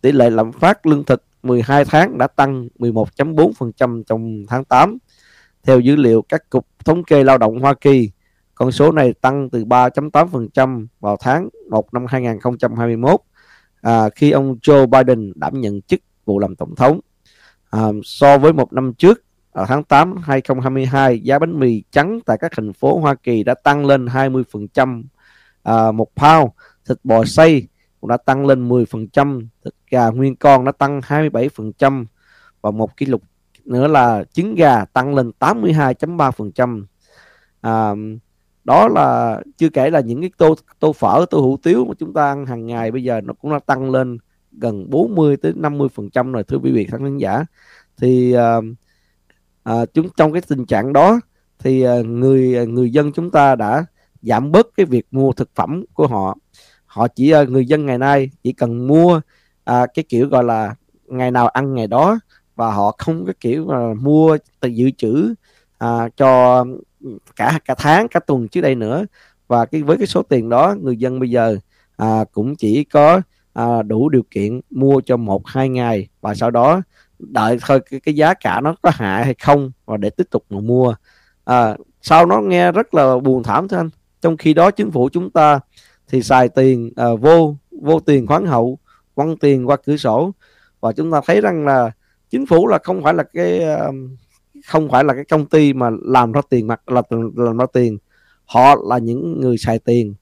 tỷ 0.00 0.12
lệ 0.12 0.30
lạm 0.30 0.52
phát 0.52 0.86
lương 0.86 1.04
thực 1.04 1.24
12 1.42 1.84
tháng 1.84 2.18
đã 2.18 2.26
tăng 2.26 2.68
11.4% 2.78 4.02
trong 4.02 4.44
tháng 4.48 4.64
8 4.64 4.98
theo 5.62 5.80
dữ 5.80 5.96
liệu 5.96 6.22
các 6.22 6.50
cục 6.50 6.66
thống 6.84 7.04
kê 7.04 7.24
lao 7.24 7.38
động 7.38 7.60
Hoa 7.60 7.74
Kỳ 7.74 8.10
con 8.54 8.72
số 8.72 8.92
này 8.92 9.12
tăng 9.20 9.50
từ 9.50 9.64
3.8% 9.64 10.86
vào 11.00 11.16
tháng 11.20 11.48
1 11.70 11.94
năm 11.94 12.06
2021 12.08 13.20
à, 13.82 14.08
khi 14.16 14.30
ông 14.30 14.56
Joe 14.62 14.86
Biden 14.86 15.32
đảm 15.36 15.60
nhận 15.60 15.82
chức 15.82 16.00
vụ 16.24 16.38
làm 16.38 16.56
tổng 16.56 16.74
thống. 16.76 17.00
À, 17.70 17.80
so 18.04 18.38
với 18.38 18.52
một 18.52 18.72
năm 18.72 18.94
trước 18.94 19.24
ở 19.52 19.64
tháng 19.68 19.84
8 19.84 20.16
2022 20.16 21.20
giá 21.20 21.38
bánh 21.38 21.58
mì 21.58 21.82
trắng 21.90 22.20
tại 22.26 22.38
các 22.40 22.52
thành 22.56 22.72
phố 22.72 22.98
Hoa 22.98 23.14
Kỳ 23.14 23.42
đã 23.42 23.54
tăng 23.54 23.86
lên 23.86 24.06
20% 24.06 25.02
à, 25.62 25.92
một 25.92 26.08
pound. 26.16 26.50
Thịt 26.88 26.98
bò 27.04 27.24
xay 27.24 27.66
cũng 28.00 28.08
đã 28.08 28.16
tăng 28.16 28.46
lên 28.46 28.68
10% 28.68 29.46
thịt 29.64 29.74
gà 29.90 30.08
nguyên 30.08 30.36
con 30.36 30.64
đã 30.64 30.72
tăng 30.72 31.00
27% 31.00 32.04
và 32.60 32.70
một 32.70 32.96
kỷ 32.96 33.06
lục 33.06 33.22
nữa 33.64 33.86
là 33.86 34.24
trứng 34.32 34.54
gà 34.54 34.84
tăng 34.84 35.14
lên 35.14 35.30
82.3% 35.38 36.84
à, 37.60 37.94
đó 38.64 38.88
là 38.88 39.40
chưa 39.56 39.68
kể 39.68 39.90
là 39.90 40.00
những 40.00 40.20
cái 40.20 40.30
tô 40.36 40.54
tô 40.78 40.92
phở 40.92 41.26
tô 41.30 41.40
hủ 41.40 41.56
tiếu 41.62 41.84
mà 41.84 41.94
chúng 41.98 42.12
ta 42.12 42.26
ăn 42.26 42.46
hàng 42.46 42.66
ngày 42.66 42.90
bây 42.90 43.04
giờ 43.04 43.20
nó 43.20 43.32
cũng 43.32 43.52
đã 43.52 43.58
tăng 43.58 43.90
lên 43.90 44.18
gần 44.52 44.90
40 44.90 45.36
tới 45.36 45.52
50% 45.52 46.32
rồi 46.32 46.44
thưa 46.44 46.58
quý 46.58 46.72
vị 46.72 46.84
khán 46.84 47.18
giả. 47.18 47.44
Thì 47.96 48.32
à, 48.32 48.56
à, 49.62 49.86
chúng 49.94 50.08
trong 50.16 50.32
cái 50.32 50.42
tình 50.48 50.66
trạng 50.66 50.92
đó 50.92 51.20
thì 51.58 51.82
à, 51.82 51.94
người 52.06 52.58
à, 52.58 52.64
người 52.64 52.90
dân 52.90 53.12
chúng 53.12 53.30
ta 53.30 53.56
đã 53.56 53.84
giảm 54.22 54.52
bớt 54.52 54.66
cái 54.76 54.86
việc 54.86 55.06
mua 55.10 55.32
thực 55.32 55.50
phẩm 55.54 55.84
của 55.94 56.06
họ 56.06 56.36
họ 56.90 57.08
chỉ 57.08 57.30
ờ, 57.30 57.44
người 57.46 57.66
dân 57.66 57.86
ngày 57.86 57.98
nay 57.98 58.30
chỉ 58.42 58.52
cần 58.52 58.86
mua 58.86 59.20
à, 59.64 59.86
cái 59.94 60.04
kiểu 60.08 60.28
gọi 60.28 60.44
là 60.44 60.74
ngày 61.06 61.30
nào 61.30 61.48
ăn 61.48 61.74
ngày 61.74 61.86
đó 61.86 62.18
và 62.56 62.72
họ 62.72 62.94
không 62.98 63.26
cái 63.26 63.34
kiểu 63.40 63.64
mà 63.64 63.94
mua 63.94 64.38
từ 64.60 64.68
dự 64.68 64.90
trữ 64.90 65.34
à, 65.78 66.08
cho 66.16 66.64
cả 67.36 67.58
cả 67.64 67.74
tháng 67.78 68.08
cả 68.08 68.20
tuần 68.20 68.48
trước 68.48 68.60
đây 68.60 68.74
nữa. 68.74 69.04
Và 69.48 69.66
cái 69.66 69.82
với 69.82 69.96
cái 69.96 70.06
số 70.06 70.22
tiền 70.22 70.48
đó 70.48 70.74
người 70.82 70.96
dân 70.96 71.20
bây 71.20 71.30
giờ 71.30 71.56
à, 71.96 72.24
cũng 72.32 72.56
chỉ 72.56 72.84
có 72.84 73.20
à, 73.52 73.82
đủ 73.82 74.08
điều 74.08 74.22
kiện 74.30 74.60
mua 74.70 75.00
cho 75.00 75.16
một 75.16 75.46
hai 75.46 75.68
ngày 75.68 76.08
và 76.20 76.34
sau 76.34 76.50
đó 76.50 76.82
đợi 77.18 77.58
thôi 77.66 77.80
cái, 77.90 78.00
cái 78.00 78.14
giá 78.14 78.34
cả 78.34 78.60
nó 78.60 78.74
có 78.82 78.90
hạ 78.94 79.22
hay 79.24 79.34
không 79.34 79.70
và 79.84 79.96
để 79.96 80.10
tiếp 80.10 80.26
tục 80.30 80.44
mà 80.50 80.60
mua. 80.60 80.94
À, 81.44 81.76
sau 82.02 82.26
nó 82.26 82.40
nghe 82.40 82.72
rất 82.72 82.94
là 82.94 83.18
buồn 83.18 83.42
thảm 83.42 83.68
thôi 83.68 83.80
anh. 83.80 83.90
Trong 84.20 84.36
khi 84.36 84.54
đó 84.54 84.70
chính 84.70 84.90
phủ 84.90 85.08
chúng 85.12 85.30
ta 85.30 85.60
thì 86.10 86.22
xài 86.22 86.48
tiền 86.48 86.92
uh, 87.12 87.20
vô 87.20 87.56
vô 87.82 88.00
tiền 88.00 88.26
khoáng 88.26 88.46
hậu 88.46 88.78
quăng 89.14 89.36
tiền 89.36 89.68
qua 89.68 89.76
cửa 89.76 89.96
sổ. 89.96 90.32
Và 90.80 90.92
chúng 90.92 91.10
ta 91.10 91.20
thấy 91.26 91.40
rằng 91.40 91.66
là 91.66 91.90
chính 92.30 92.46
phủ 92.46 92.66
là 92.66 92.78
không 92.84 93.02
phải 93.02 93.14
là 93.14 93.22
cái 93.22 93.58
ờ, 93.58 93.92
không 94.66 94.88
phải 94.88 95.04
là 95.04 95.14
cái 95.14 95.24
công 95.24 95.46
ty 95.46 95.72
mà 95.72 95.90
làm 96.04 96.32
ra 96.32 96.40
tiền 96.50 96.66
mặt 96.66 96.88
là 96.90 97.02
làm 97.36 97.56
ra 97.56 97.66
tiền. 97.72 97.98
Họ 98.44 98.74
là 98.88 98.98
những 98.98 99.40
người 99.40 99.58
xài 99.58 99.78
tiền. 99.78 100.14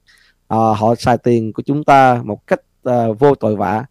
Uh, 0.54 0.78
họ 0.78 0.94
xài 0.98 1.18
tiền 1.18 1.52
của 1.52 1.62
chúng 1.62 1.84
ta 1.84 2.22
một 2.24 2.46
cách 2.46 2.60
uh, 2.88 3.18
vô 3.18 3.34
tội 3.34 3.56
vạ. 3.56 3.84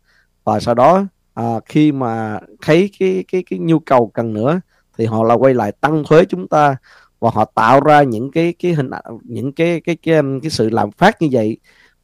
Và 0.44 0.60
sau 0.60 0.76
đó 0.76 1.06
uh, 1.40 1.64
khi 1.66 1.92
mà 1.92 2.40
thấy 2.62 2.90
cái 3.00 3.24
cái 3.32 3.44
cái 3.50 3.60
nhu 3.60 3.80
cầu 3.80 4.12
cần 4.14 4.34
nữa 4.34 4.60
thì 4.98 5.06
họ 5.06 5.24
là 5.24 5.34
quay 5.34 5.54
lại 5.54 5.72
tăng 5.72 6.04
thuế 6.08 6.26
chúng 6.26 6.48
ta. 6.48 6.76
Và 7.20 7.30
họ 7.34 7.46
tạo 7.46 7.82
ra 7.82 8.04
những 8.04 8.32
cái 8.32 8.54
cái 8.60 8.74
hình 8.74 8.90
những 9.24 9.52
cái 9.52 9.82
cái 9.82 9.96
cái 9.96 10.22
cái, 10.22 10.40
cái 10.42 10.50
sự 10.50 10.70
làm 10.70 10.92
phát 10.92 11.22
như 11.22 11.28
vậy 11.32 11.58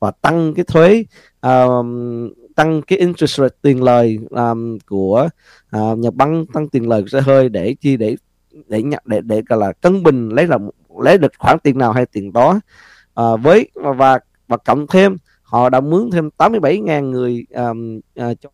và 0.03 0.11
tăng 0.11 0.53
cái 0.53 0.65
thuế 0.65 1.03
uh, 1.47 1.85
tăng 2.55 2.81
cái 2.81 2.99
interest 2.99 3.39
rate 3.39 3.55
tiền 3.61 3.83
lời 3.83 4.19
um, 4.29 4.77
của 4.89 5.29
uh, 5.77 5.97
nhà 5.97 6.11
băng 6.11 6.45
tăng 6.45 6.69
tiền 6.69 6.89
lời 6.89 7.01
của 7.01 7.07
xe 7.07 7.21
hơi 7.21 7.49
để 7.49 7.75
chi 7.81 7.97
để 7.97 8.15
để 8.67 8.81
để 8.81 8.97
để, 9.05 9.21
để 9.21 9.41
gọi 9.49 9.59
là 9.59 9.71
cân 9.71 10.03
bình 10.03 10.29
lấy 10.29 10.47
là 10.47 10.57
lấy 10.99 11.17
được 11.17 11.31
khoản 11.37 11.57
tiền 11.63 11.77
nào 11.77 11.91
hay 11.91 12.05
tiền 12.05 12.33
đó. 12.33 12.59
Uh, 13.21 13.39
với 13.41 13.69
và 13.73 14.19
và 14.47 14.57
cộng 14.57 14.87
thêm 14.87 15.17
họ 15.41 15.69
đã 15.69 15.79
mướn 15.79 16.11
thêm 16.11 16.29
87.000 16.37 17.09
người 17.09 17.45
um, 17.49 17.97
uh, 17.97 18.37
cho 18.41 18.49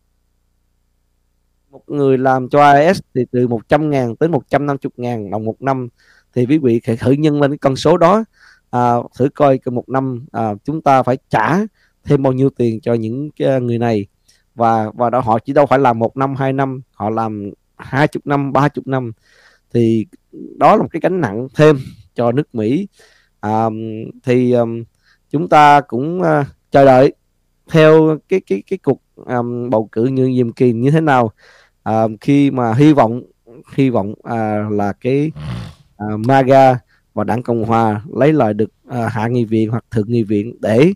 một 1.70 1.82
người 1.86 2.18
làm 2.18 2.48
cho 2.48 2.72
IS 2.72 3.00
thì 3.14 3.24
từ 3.30 3.46
100.000 3.46 4.14
tới 4.14 4.28
150.000 4.28 5.30
đồng 5.30 5.44
một 5.44 5.62
năm. 5.62 5.88
Thì 6.34 6.46
quý 6.46 6.58
vị 6.58 6.80
phải 6.86 6.96
thử 6.96 7.12
nhân 7.12 7.40
lên 7.40 7.50
cái 7.50 7.58
con 7.58 7.76
số 7.76 7.96
đó 7.96 8.24
à, 8.70 8.94
thử 9.18 9.28
coi 9.28 9.58
một 9.72 9.88
năm 9.88 10.26
à, 10.32 10.54
chúng 10.64 10.82
ta 10.82 11.02
phải 11.02 11.18
trả 11.30 11.58
thêm 12.04 12.22
bao 12.22 12.32
nhiêu 12.32 12.50
tiền 12.50 12.80
cho 12.80 12.94
những 12.94 13.30
cái 13.30 13.60
người 13.60 13.78
này. 13.78 14.06
Và 14.54 14.90
và 14.94 15.10
đó 15.10 15.20
họ 15.20 15.38
chỉ 15.38 15.52
đâu 15.52 15.66
phải 15.66 15.78
làm 15.78 15.98
một 15.98 16.16
năm 16.16 16.34
hai 16.36 16.52
năm 16.52 16.80
họ 16.92 17.10
làm 17.10 17.50
hai 17.76 18.08
chục 18.08 18.26
năm 18.26 18.52
ba 18.52 18.68
chục 18.68 18.86
năm. 18.86 19.12
Thì 19.74 20.06
đó 20.32 20.76
là 20.76 20.82
một 20.82 20.88
cái 20.92 21.00
gánh 21.00 21.20
nặng 21.20 21.48
thêm 21.54 21.76
cho 22.14 22.32
nước 22.32 22.54
Mỹ. 22.54 22.88
À, 23.40 23.64
thì 24.22 24.52
um, 24.52 24.84
chúng 25.30 25.48
ta 25.48 25.80
cũng 25.80 26.20
uh, 26.20 26.46
chờ 26.70 26.84
đợi 26.84 27.12
theo 27.70 28.18
cái 28.28 28.40
cái 28.46 28.62
cái 28.70 28.78
cuộc 28.78 29.02
um, 29.14 29.70
bầu 29.70 29.88
cử 29.92 30.04
như 30.04 30.26
nhiệm 30.26 30.52
kỳ 30.52 30.72
như 30.72 30.90
thế 30.90 31.00
nào. 31.00 31.30
Uh, 31.88 32.10
khi 32.20 32.50
mà 32.50 32.74
hy 32.74 32.92
vọng 32.92 33.22
hy 33.74 33.90
vọng 33.90 34.10
uh, 34.10 34.72
là 34.72 34.92
cái 35.00 35.32
uh, 36.04 36.26
MAGA 36.26 36.78
và 37.14 37.24
đảng 37.24 37.42
Cộng 37.42 37.64
hòa 37.64 38.02
lấy 38.14 38.32
lại 38.32 38.54
được 38.54 38.70
uh, 38.88 39.12
hạ 39.12 39.28
nghị 39.28 39.44
viện 39.44 39.70
hoặc 39.70 39.84
thượng 39.90 40.12
nghị 40.12 40.22
viện 40.22 40.56
để 40.60 40.92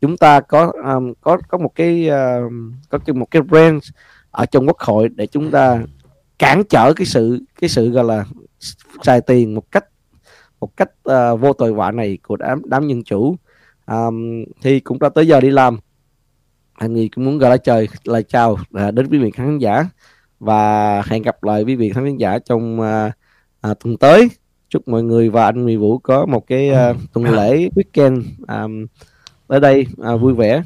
chúng 0.00 0.16
ta 0.16 0.40
có 0.40 0.72
um, 0.94 1.12
có 1.20 1.38
có 1.48 1.58
một 1.58 1.74
cái 1.74 2.08
uh, 2.08 2.52
có 2.88 2.98
một 3.14 3.30
cái 3.30 3.42
branch 3.42 3.82
ở 4.30 4.46
trong 4.46 4.66
quốc 4.66 4.78
hội 4.78 5.08
để 5.08 5.26
chúng 5.26 5.50
ta 5.50 5.82
cản 6.38 6.62
trở 6.68 6.92
cái 6.92 7.06
sự 7.06 7.40
cái 7.60 7.68
sự 7.68 7.90
gọi 7.90 8.04
là 8.04 8.24
xài 9.02 9.20
tiền 9.20 9.54
một 9.54 9.70
cách 9.70 9.84
một 10.60 10.76
cách 10.76 10.90
uh, 11.08 11.40
vô 11.40 11.52
tội 11.52 11.72
vạ 11.72 11.90
này 11.90 12.18
của 12.22 12.36
đám 12.36 12.62
đám 12.64 12.86
nhân 12.86 13.04
chủ. 13.04 13.36
Um, 13.86 14.44
thì 14.62 14.80
cũng 14.80 14.98
đã 14.98 15.08
tới 15.08 15.26
giờ 15.26 15.40
đi 15.40 15.50
làm. 15.50 15.78
Anh 16.72 16.94
nghĩ 16.94 17.08
cũng 17.08 17.24
muốn 17.24 17.38
gọi 17.38 17.50
là 17.50 17.56
trời 17.56 17.88
lời 18.04 18.22
chào 18.22 18.52
uh, 18.52 18.94
đến 18.94 19.06
quý 19.10 19.18
vị 19.18 19.30
khán 19.30 19.58
giả 19.58 19.86
và 20.38 21.02
hẹn 21.02 21.22
gặp 21.22 21.44
lại 21.44 21.62
quý 21.62 21.76
vị 21.76 21.90
khán 21.90 22.16
giả 22.16 22.38
trong 22.38 22.80
uh, 22.80 23.12
uh, 23.70 23.78
tuần 23.80 23.96
tới 23.96 24.28
chúc 24.70 24.88
mọi 24.88 25.02
người 25.02 25.30
và 25.30 25.44
anh 25.44 25.62
Nguyễn 25.62 25.80
Vũ 25.80 25.98
có 25.98 26.26
một 26.26 26.46
cái 26.46 26.70
uh, 26.70 26.96
tuần 27.12 27.24
lễ 27.24 27.68
weekend 27.74 28.22
um, 28.48 28.86
ở 29.46 29.60
đây 29.60 29.86
uh, 30.14 30.20
vui 30.20 30.34
vẻ. 30.34 30.62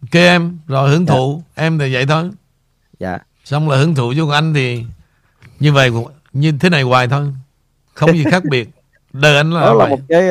Ok 0.00 0.12
em 0.12 0.58
rồi 0.66 0.90
hưởng 0.90 1.06
dạ. 1.06 1.14
thụ 1.14 1.42
em 1.54 1.78
thì 1.78 1.94
vậy 1.94 2.06
thôi. 2.06 2.30
Dạ. 2.98 3.18
Xong 3.44 3.68
là 3.68 3.76
hưởng 3.76 3.94
thụ 3.94 4.12
với 4.16 4.36
anh 4.36 4.54
thì 4.54 4.84
như 5.60 5.72
vậy 5.72 5.90
như 6.32 6.52
thế 6.60 6.70
này 6.70 6.82
hoài 6.82 7.08
thôi. 7.08 7.26
Không 7.94 8.12
gì 8.12 8.24
khác 8.30 8.42
biệt. 8.50 8.68
Đời 9.12 9.36
anh 9.36 9.52
là 9.52 9.60
đó 9.60 9.74
là 9.74 9.84
vậy. 9.84 9.90
một 9.90 10.00
cái 10.08 10.28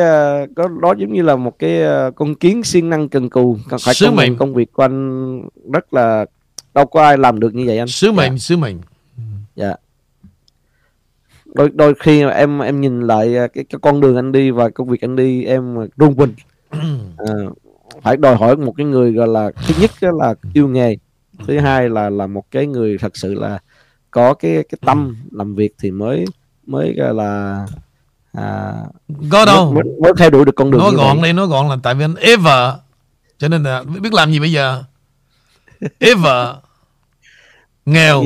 có 0.56 0.68
đó 0.82 0.94
giống 0.98 1.14
như 1.14 1.22
là 1.22 1.36
một 1.36 1.60
cái 1.60 1.82
con 2.16 2.36
kiến 2.36 2.64
siêng 2.64 2.90
năng 2.90 3.10
cần 3.10 3.30
cù. 3.30 3.58
Phải 3.82 3.94
sứ 3.94 4.12
mệnh. 4.12 4.38
công 4.38 4.54
việc 4.54 4.72
của 4.74 4.84
anh 4.84 5.42
rất 5.74 5.94
là 5.94 6.26
đâu 6.74 6.86
có 6.86 7.04
ai 7.04 7.18
làm 7.18 7.40
được 7.40 7.56
như 7.56 7.64
vậy 7.68 7.78
anh. 7.78 7.88
Sứ 7.88 8.12
mệnh 8.12 8.32
dạ. 8.32 8.38
sứ 8.38 8.58
mệnh. 8.58 8.78
Dạ 9.56 9.76
đôi 11.54 11.70
đôi 11.74 11.94
khi 12.00 12.24
em 12.24 12.60
em 12.60 12.82
nhìn 12.82 13.00
lại 13.00 13.36
ờ, 13.36 13.48
cái, 13.48 13.64
cái 13.64 13.80
con 13.82 14.02
đường 14.02 14.16
anh 14.16 14.32
đi 14.32 14.52
và 14.52 14.70
công 14.70 14.88
việc 14.88 15.02
anh 15.02 15.16
đi 15.16 15.46
em 15.46 15.78
rung 15.98 16.16
mình. 16.16 16.34
À, 17.18 17.34
phải 18.02 18.18
đòi 18.18 18.36
hỏi 18.36 18.56
một 18.56 18.74
cái 18.78 18.86
người 18.86 19.12
gọi 19.12 19.28
là 19.28 19.52
thứ 19.68 19.76
nhất 19.82 19.92
là 20.02 20.34
yêu 20.54 20.68
nghề 20.68 20.96
thứ 21.48 21.60
hai 21.60 21.90
là 21.90 22.10
là 22.10 22.28
một 22.28 22.52
cái 22.52 22.68
người 22.68 22.98
thật 22.98 23.18
sự 23.18 23.34
là 23.34 23.60
có 24.12 24.34
cái 24.34 24.54
cái 24.54 24.80
tâm 24.86 25.16
làm 25.32 25.56
việc 25.56 25.76
thì 25.80 25.92
mới 25.92 26.26
mới 26.68 26.96
gọi 26.98 27.14
là 27.14 27.66
à, 28.34 28.74
có 29.32 29.46
đâu. 29.46 29.74
mới, 29.74 29.84
mới 30.02 30.14
theo 30.18 30.30
đuổi 30.30 30.46
được 30.46 30.56
con 30.56 30.72
đường 30.72 30.82
nói 30.82 30.92
gọn 30.96 31.22
đây 31.22 31.34
nói 31.34 31.48
gọn 31.48 31.70
là 31.70 31.78
tại 31.84 31.96
vì 31.96 32.04
anh 32.04 32.42
vợ 32.42 32.80
cho 33.38 33.48
nên 33.48 33.64
là 33.64 33.84
biết 33.84 34.14
làm 34.14 34.32
gì 34.32 34.40
bây 34.40 34.52
giờ? 34.52 34.84
Vợ 36.22 36.62
nghèo 37.86 38.24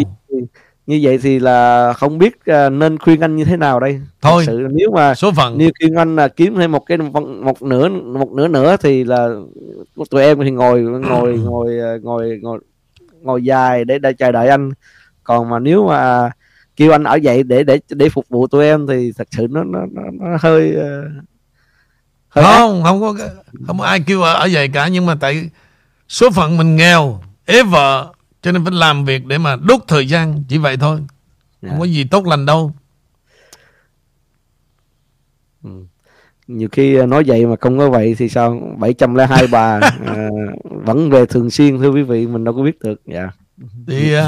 như, 0.87 0.95
như 0.95 0.99
vậy 1.03 1.17
thì 1.17 1.39
là 1.39 1.93
không 1.93 2.17
biết 2.17 2.35
uh, 2.35 2.71
nên 2.71 2.97
khuyên 2.97 3.21
anh 3.21 3.35
như 3.35 3.45
thế 3.45 3.57
nào 3.57 3.79
đây? 3.79 4.01
Thôi 4.21 4.43
Thật 4.45 4.51
sự 4.51 4.67
nếu 4.71 4.91
mà 4.91 5.15
số 5.15 5.31
phận. 5.31 5.57
nếu 5.57 5.69
khuyên 5.79 5.95
anh 5.95 6.15
là 6.15 6.27
kiếm 6.27 6.55
thêm 6.55 6.71
một 6.71 6.85
cái 6.85 6.97
một 6.97 7.61
nửa 7.61 7.89
một 7.89 8.31
nửa 8.31 8.47
nữa 8.47 8.77
thì 8.81 9.03
là 9.03 9.29
tụi 10.09 10.23
em 10.23 10.39
thì 10.43 10.51
ngồi 10.51 10.81
ngồi 10.81 11.37
ngồi 11.43 11.79
ngồi 12.03 12.39
ngồi 12.41 12.59
ngồi 13.21 13.43
dài 13.43 13.85
để 13.85 13.99
để 13.99 14.13
chờ 14.13 14.31
đợi 14.31 14.47
anh. 14.47 14.71
Còn 15.23 15.49
mà 15.49 15.59
nếu 15.59 15.87
mà 15.87 16.31
kêu 16.75 16.91
anh 16.91 17.03
ở 17.03 17.15
dậy 17.15 17.43
để 17.43 17.63
để 17.63 17.79
để 17.89 18.09
phục 18.09 18.25
vụ 18.29 18.47
tụi 18.47 18.65
em 18.65 18.87
thì 18.87 19.11
thật 19.17 19.27
sự 19.31 19.47
nó 19.49 19.63
nó 19.63 19.79
nó, 19.91 20.01
nó 20.11 20.37
hơi, 20.41 20.75
uh, 20.77 21.25
hơi 22.29 22.45
không 22.45 22.83
ác. 22.83 22.89
không 22.89 23.01
có 23.01 23.15
không 23.67 23.79
có 23.79 23.85
ai 23.85 23.99
kêu 24.07 24.21
ở, 24.21 24.33
ở 24.33 24.45
dậy 24.45 24.69
cả 24.73 24.87
nhưng 24.87 25.05
mà 25.05 25.15
tại 25.19 25.49
số 26.09 26.29
phận 26.29 26.57
mình 26.57 26.75
nghèo 26.75 27.21
ế 27.45 27.63
vợ 27.63 28.14
cho 28.45 28.51
nên 28.51 28.63
phải 28.63 28.73
làm 28.73 29.05
việc 29.05 29.25
để 29.25 29.37
mà 29.37 29.55
đốt 29.55 29.79
thời 29.87 30.07
gian 30.07 30.43
chỉ 30.47 30.57
vậy 30.57 30.77
thôi. 30.77 30.97
Không 31.61 31.71
dạ. 31.71 31.75
có 31.79 31.85
gì 31.85 32.03
tốt 32.03 32.25
lành 32.25 32.45
đâu. 32.45 32.73
Ừ. 35.63 35.69
nhiều 36.47 36.69
khi 36.71 37.05
nói 37.05 37.23
vậy 37.27 37.45
mà 37.45 37.55
không 37.61 37.77
có 37.77 37.89
vậy 37.89 38.15
thì 38.17 38.29
sao? 38.29 38.75
702 38.77 39.47
bà 39.47 39.79
à, 40.05 40.27
vẫn 40.63 41.09
về 41.09 41.25
thường 41.25 41.49
xuyên 41.49 41.79
thưa 41.79 41.89
quý 41.89 42.03
vị 42.03 42.27
mình 42.27 42.43
đâu 42.43 42.53
có 42.53 42.63
biết 42.63 42.79
được. 42.79 43.01
Dạ. 43.05 43.19
Yeah 43.19 43.33
thì 43.87 44.17
uh, 44.17 44.25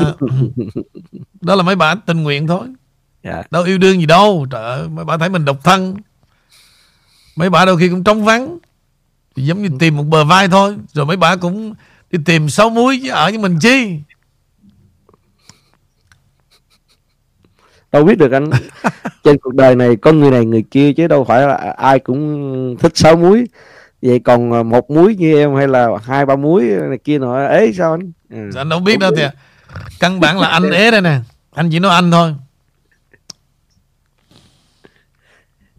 đó 1.41 1.55
là 1.55 1.63
mấy 1.63 1.75
bạn 1.75 1.99
tình 2.05 2.23
nguyện 2.23 2.47
thôi. 2.47 2.67
Dạ. 3.23 3.43
đâu 3.51 3.63
yêu 3.63 3.77
đương 3.77 3.99
gì 3.99 4.05
đâu. 4.05 4.47
Trời 4.51 4.63
ơi 4.63 4.87
mấy 4.89 5.05
bạn 5.05 5.19
thấy 5.19 5.29
mình 5.29 5.45
độc 5.45 5.63
thân. 5.63 5.95
Mấy 7.35 7.49
bạn 7.49 7.67
đôi 7.67 7.77
khi 7.77 7.89
cũng 7.89 8.03
trống 8.03 8.25
vắng. 8.25 8.57
Thì 9.35 9.43
giống 9.43 9.61
như 9.61 9.69
tìm 9.79 9.97
một 9.97 10.03
bờ 10.03 10.23
vai 10.23 10.47
thôi. 10.47 10.75
Rồi 10.93 11.05
mấy 11.05 11.17
bạn 11.17 11.39
cũng 11.39 11.73
đi 12.11 12.19
tìm 12.25 12.49
sáu 12.49 12.69
muối 12.69 12.99
chứ 13.03 13.09
ở 13.09 13.25
với 13.25 13.37
mình 13.37 13.59
chi 13.59 13.99
đâu 17.91 18.03
biết 18.03 18.17
được 18.17 18.31
anh. 18.31 18.49
Trên 19.23 19.37
cuộc 19.37 19.55
đời 19.55 19.75
này 19.75 19.95
có 19.95 20.11
người 20.11 20.31
này 20.31 20.45
người 20.45 20.63
kia 20.71 20.93
chứ 20.93 21.07
đâu 21.07 21.23
phải 21.23 21.41
là 21.41 21.55
ai 21.77 21.99
cũng 21.99 22.75
thích 22.79 22.97
sáu 22.97 23.15
muối 23.15 23.45
vậy 24.01 24.19
còn 24.19 24.51
ờ, 24.51 24.63
một 24.63 24.89
muối 24.91 25.15
như 25.15 25.37
em 25.37 25.55
hay 25.55 25.67
là 25.67 25.87
hai 26.03 26.25
ba 26.25 26.35
muối 26.35 26.63
này 26.63 26.97
kia 27.03 27.19
nọ 27.19 27.47
ế 27.47 27.71
sao 27.77 27.91
anh? 27.91 28.11
Ừ. 28.29 28.57
anh 28.57 28.69
đâu 28.69 28.79
biết 28.79 28.99
đâu 28.99 29.11
thì 29.17 29.23
căn 29.99 30.19
bản 30.19 30.39
là 30.39 30.47
anh 30.47 30.71
ế 30.71 30.91
đây 30.91 31.01
nè. 31.01 31.19
Anh 31.51 31.69
chỉ 31.71 31.79
nói 31.79 31.95
anh 31.95 32.11
thôi. 32.11 32.33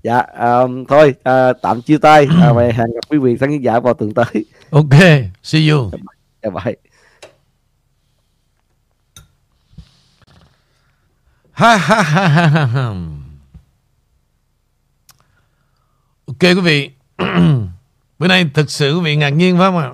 Dạ 0.03 0.19
um, 0.19 0.85
thôi 0.85 1.15
uh, 1.19 1.57
tạm 1.63 1.83
chia 1.83 1.99
tay. 1.99 2.25
Uh, 2.25 2.57
và 2.57 2.63
hẹn 2.63 2.87
gặp 2.95 3.01
quý 3.09 3.19
vị 3.19 3.37
khán 3.37 3.61
giả 3.61 3.81
vào 3.81 3.95
tuần 3.95 4.15
tới. 4.15 4.45
Ok 4.71 5.01
see 5.43 5.69
you. 5.69 5.91
Dạ 6.43 6.51
bye 6.51 6.75
ha 11.59 11.77
ha 11.77 12.03
ha 12.03 12.29
ha 12.29 12.67
ha 12.67 12.95
ok, 16.27 16.41
quý 16.41 16.61
vị. 16.61 16.91
Bữa 18.19 18.29
nay 18.29 18.51
thực 18.55 18.71
sự 18.71 18.95
quý 18.95 19.01
vị 19.05 19.17
ngạc 19.17 19.29
nhiên 19.29 19.59
phải 19.59 19.67
không 19.67 19.79
ạ? 19.79 19.91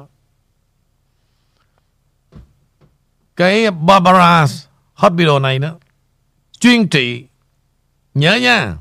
Cái 3.37 3.71
Barbara 3.71 4.47
Hospital 4.95 5.41
này 5.43 5.59
đó, 5.59 5.75
chuyên 6.61 6.89
trị, 6.89 7.25
nhớ 8.15 8.35
nha. 8.35 8.77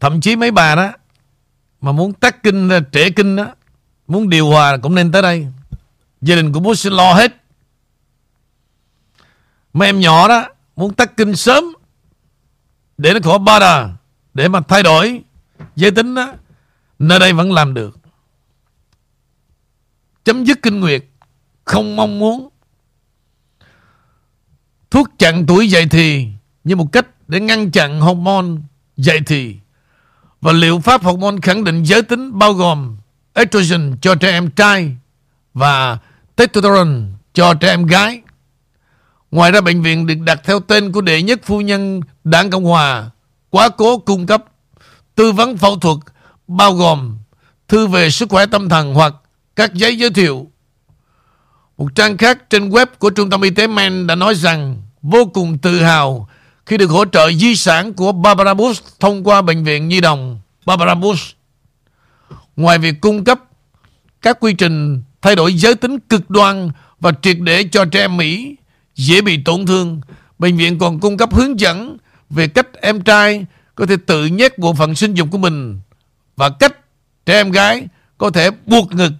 Thậm 0.00 0.20
chí 0.20 0.36
mấy 0.36 0.50
bà 0.50 0.74
đó, 0.74 0.92
mà 1.80 1.92
muốn 1.92 2.12
tắt 2.12 2.42
kinh, 2.42 2.70
trễ 2.92 3.10
kinh 3.10 3.36
đó, 3.36 3.46
muốn 4.06 4.28
điều 4.28 4.46
hòa 4.46 4.76
cũng 4.82 4.94
nên 4.94 5.12
tới 5.12 5.22
đây. 5.22 5.46
Gia 6.20 6.36
đình 6.36 6.52
của 6.52 6.60
bố 6.60 6.74
sẽ 6.74 6.90
lo 6.90 7.12
hết. 7.12 7.36
Mấy 9.72 9.88
em 9.88 10.00
nhỏ 10.00 10.28
đó 10.28 10.48
muốn 10.78 10.94
tắt 10.94 11.16
kinh 11.16 11.36
sớm, 11.36 11.64
để 12.98 13.14
nó 13.14 13.20
khỏi 13.22 13.38
ba 13.38 13.88
để 14.34 14.48
mà 14.48 14.60
thay 14.60 14.82
đổi 14.82 15.20
giới 15.76 15.90
tính 15.90 16.14
đó 16.14 16.32
Nơi 16.98 17.18
đây 17.18 17.32
vẫn 17.32 17.52
làm 17.52 17.74
được. 17.74 17.98
Chấm 20.24 20.44
dứt 20.44 20.62
kinh 20.62 20.80
nguyệt, 20.80 21.04
Không 21.64 21.96
mong 21.96 22.18
muốn. 22.18 22.48
Thuốc 24.90 25.08
chặn 25.18 25.46
tuổi 25.46 25.70
dậy 25.70 25.86
thì 25.90 26.28
Như 26.64 26.76
một 26.76 26.92
cách 26.92 27.06
để 27.28 27.40
ngăn 27.40 27.70
chặn 27.70 28.00
hormone 28.00 28.48
dậy 28.96 29.20
thì. 29.26 29.56
Và 30.40 30.52
liệu 30.52 30.80
pháp 30.80 31.02
hormone 31.02 31.36
khẳng 31.42 31.64
định 31.64 31.82
giới 31.82 32.02
tính 32.02 32.38
Bao 32.38 32.52
gồm 32.52 32.96
estrogen 33.32 33.96
cho 34.00 34.14
trẻ 34.14 34.30
em 34.30 34.50
trai 34.50 34.96
Và 35.54 35.98
testosterone 36.36 37.00
cho 37.32 37.54
trẻ 37.54 37.68
em 37.68 37.86
gái? 37.86 38.22
Ngoài 39.30 39.52
ra 39.52 39.60
bệnh 39.60 39.82
viện 39.82 40.06
được 40.06 40.18
đặt 40.20 40.40
theo 40.44 40.60
tên 40.60 40.92
của 40.92 41.00
đệ 41.00 41.22
nhất 41.22 41.40
phu 41.44 41.60
nhân 41.60 42.00
Đảng 42.24 42.50
Cộng 42.50 42.64
Hòa 42.64 43.10
quá 43.50 43.68
cố 43.68 43.98
cung 43.98 44.26
cấp 44.26 44.44
tư 45.14 45.32
vấn 45.32 45.56
phẫu 45.56 45.78
thuật, 45.78 45.96
bao 46.48 46.72
gồm 46.72 47.18
thư 47.68 47.86
về 47.86 48.10
sức 48.10 48.28
khỏe 48.28 48.46
tâm 48.46 48.68
thần 48.68 48.94
hoặc 48.94 49.14
các 49.56 49.74
giấy 49.74 49.98
giới 49.98 50.10
thiệu. 50.10 50.50
Một 51.78 51.94
trang 51.94 52.16
khác 52.16 52.50
trên 52.50 52.70
web 52.70 52.86
của 52.98 53.10
Trung 53.10 53.30
tâm 53.30 53.40
Y 53.40 53.50
tế 53.50 53.66
men 53.66 54.06
đã 54.06 54.14
nói 54.14 54.34
rằng 54.34 54.82
vô 55.02 55.26
cùng 55.34 55.58
tự 55.58 55.82
hào 55.82 56.28
khi 56.66 56.76
được 56.76 56.90
hỗ 56.90 57.04
trợ 57.04 57.32
di 57.32 57.56
sản 57.56 57.92
của 57.92 58.12
Barbara 58.12 58.54
Bush 58.54 58.84
thông 59.00 59.24
qua 59.24 59.42
Bệnh 59.42 59.64
viện 59.64 59.88
Nhi 59.88 60.00
đồng 60.00 60.40
Barbara 60.66 60.94
Bush. 60.94 61.36
Ngoài 62.56 62.78
việc 62.78 63.00
cung 63.00 63.24
cấp 63.24 63.40
các 64.22 64.40
quy 64.40 64.52
trình 64.52 65.02
thay 65.22 65.36
đổi 65.36 65.54
giới 65.54 65.74
tính 65.74 65.98
cực 66.00 66.30
đoan 66.30 66.70
và 67.00 67.12
triệt 67.22 67.36
để 67.40 67.64
cho 67.72 67.84
trẻ 67.84 68.00
em 68.00 68.16
Mỹ 68.16 68.56
dễ 68.98 69.20
bị 69.20 69.42
tổn 69.44 69.66
thương, 69.66 70.00
bệnh 70.38 70.56
viện 70.56 70.78
còn 70.78 71.00
cung 71.00 71.16
cấp 71.16 71.34
hướng 71.34 71.60
dẫn 71.60 71.96
về 72.30 72.48
cách 72.48 72.68
em 72.72 73.02
trai 73.02 73.46
có 73.74 73.86
thể 73.86 73.96
tự 74.06 74.26
nhét 74.26 74.58
bộ 74.58 74.74
phận 74.74 74.94
sinh 74.94 75.14
dục 75.14 75.28
của 75.30 75.38
mình 75.38 75.80
và 76.36 76.50
cách 76.50 76.76
trẻ 77.26 77.34
em 77.34 77.50
gái 77.50 77.86
có 78.18 78.30
thể 78.30 78.50
buộc 78.66 78.92
ngực. 78.92 79.12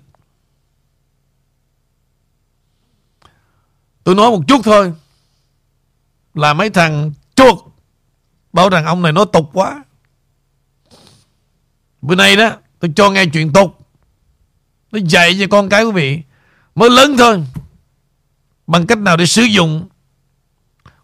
Tôi 4.05 4.15
nói 4.15 4.31
một 4.31 4.43
chút 4.49 4.61
thôi 4.65 4.93
Là 6.35 6.55
mấy 6.55 6.71
thằng 6.71 7.13
chuột 7.35 7.59
Bảo 8.53 8.69
rằng 8.69 8.85
ông 8.85 9.03
này 9.03 9.13
nói 9.13 9.27
tục 9.33 9.51
quá. 9.53 9.85
Bữa 12.03 12.15
nay 12.15 12.37
đó 12.37 12.51
Tôi 12.79 12.93
cho 12.97 13.11
nghe 13.11 13.27
chuyện 13.27 13.53
tục. 13.53 13.79
Nó 14.93 14.99
dạy 15.09 15.37
cho 15.41 15.47
con 15.51 15.69
cái 15.69 15.85
quý 15.85 15.93
vị 15.93 16.23
Mới 16.75 16.91
lớn 16.91 17.17
thôi. 17.19 17.45
Bằng 18.69 18.87
cách 18.87 18.99
nào 18.99 19.17
để 19.17 19.27
sử 19.27 19.43
dụng 19.43 19.89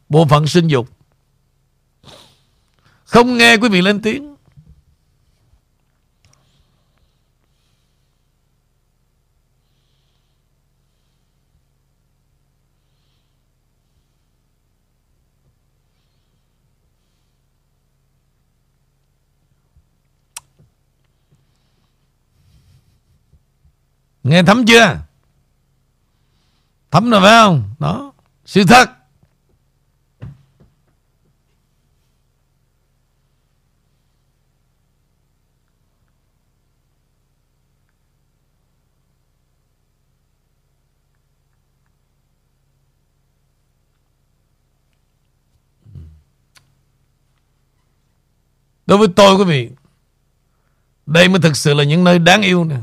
Bộ 0.09 0.27
phận 0.27 0.47
sinh 0.47 0.67
dục 0.67 0.89
Không 3.05 3.37
nghe 3.39 3.57
quý 3.57 3.69
vị 3.69 3.83
lên 3.83 4.03
tiếng 4.03 4.35
Nghe 24.23 24.43
thấm 24.43 24.67
chưa? 24.67 24.97
Thấm 26.95 27.11
rồi 27.11 27.21
phải 27.21 27.31
không? 27.31 27.71
Đó. 27.79 28.13
Sự 28.45 28.65
thật. 28.65 28.91
Đối 48.87 48.99
với 48.99 49.09
tôi, 49.17 49.37
quý 49.37 49.45
vị, 49.45 49.71
Đây 51.07 51.29
mới 51.29 51.41
thực 51.41 51.57
sự 51.57 51.75
là 51.75 51.85
những 51.85 52.05
nơi 52.05 52.19
đáng 52.19 52.43
yêu 52.43 52.65
nè 52.65 52.77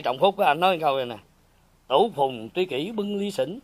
trọng 0.00 0.18
phúc 0.18 0.38
á, 0.38 0.46
anh 0.46 0.60
nói 0.60 0.78
câu 0.80 0.96
này 0.96 1.06
nè. 1.06 1.16
Tủ 1.88 2.10
phùng 2.14 2.48
tuy 2.54 2.64
kỷ 2.64 2.92
bưng 2.92 3.16
ly 3.18 3.30
xỉn 3.30 3.58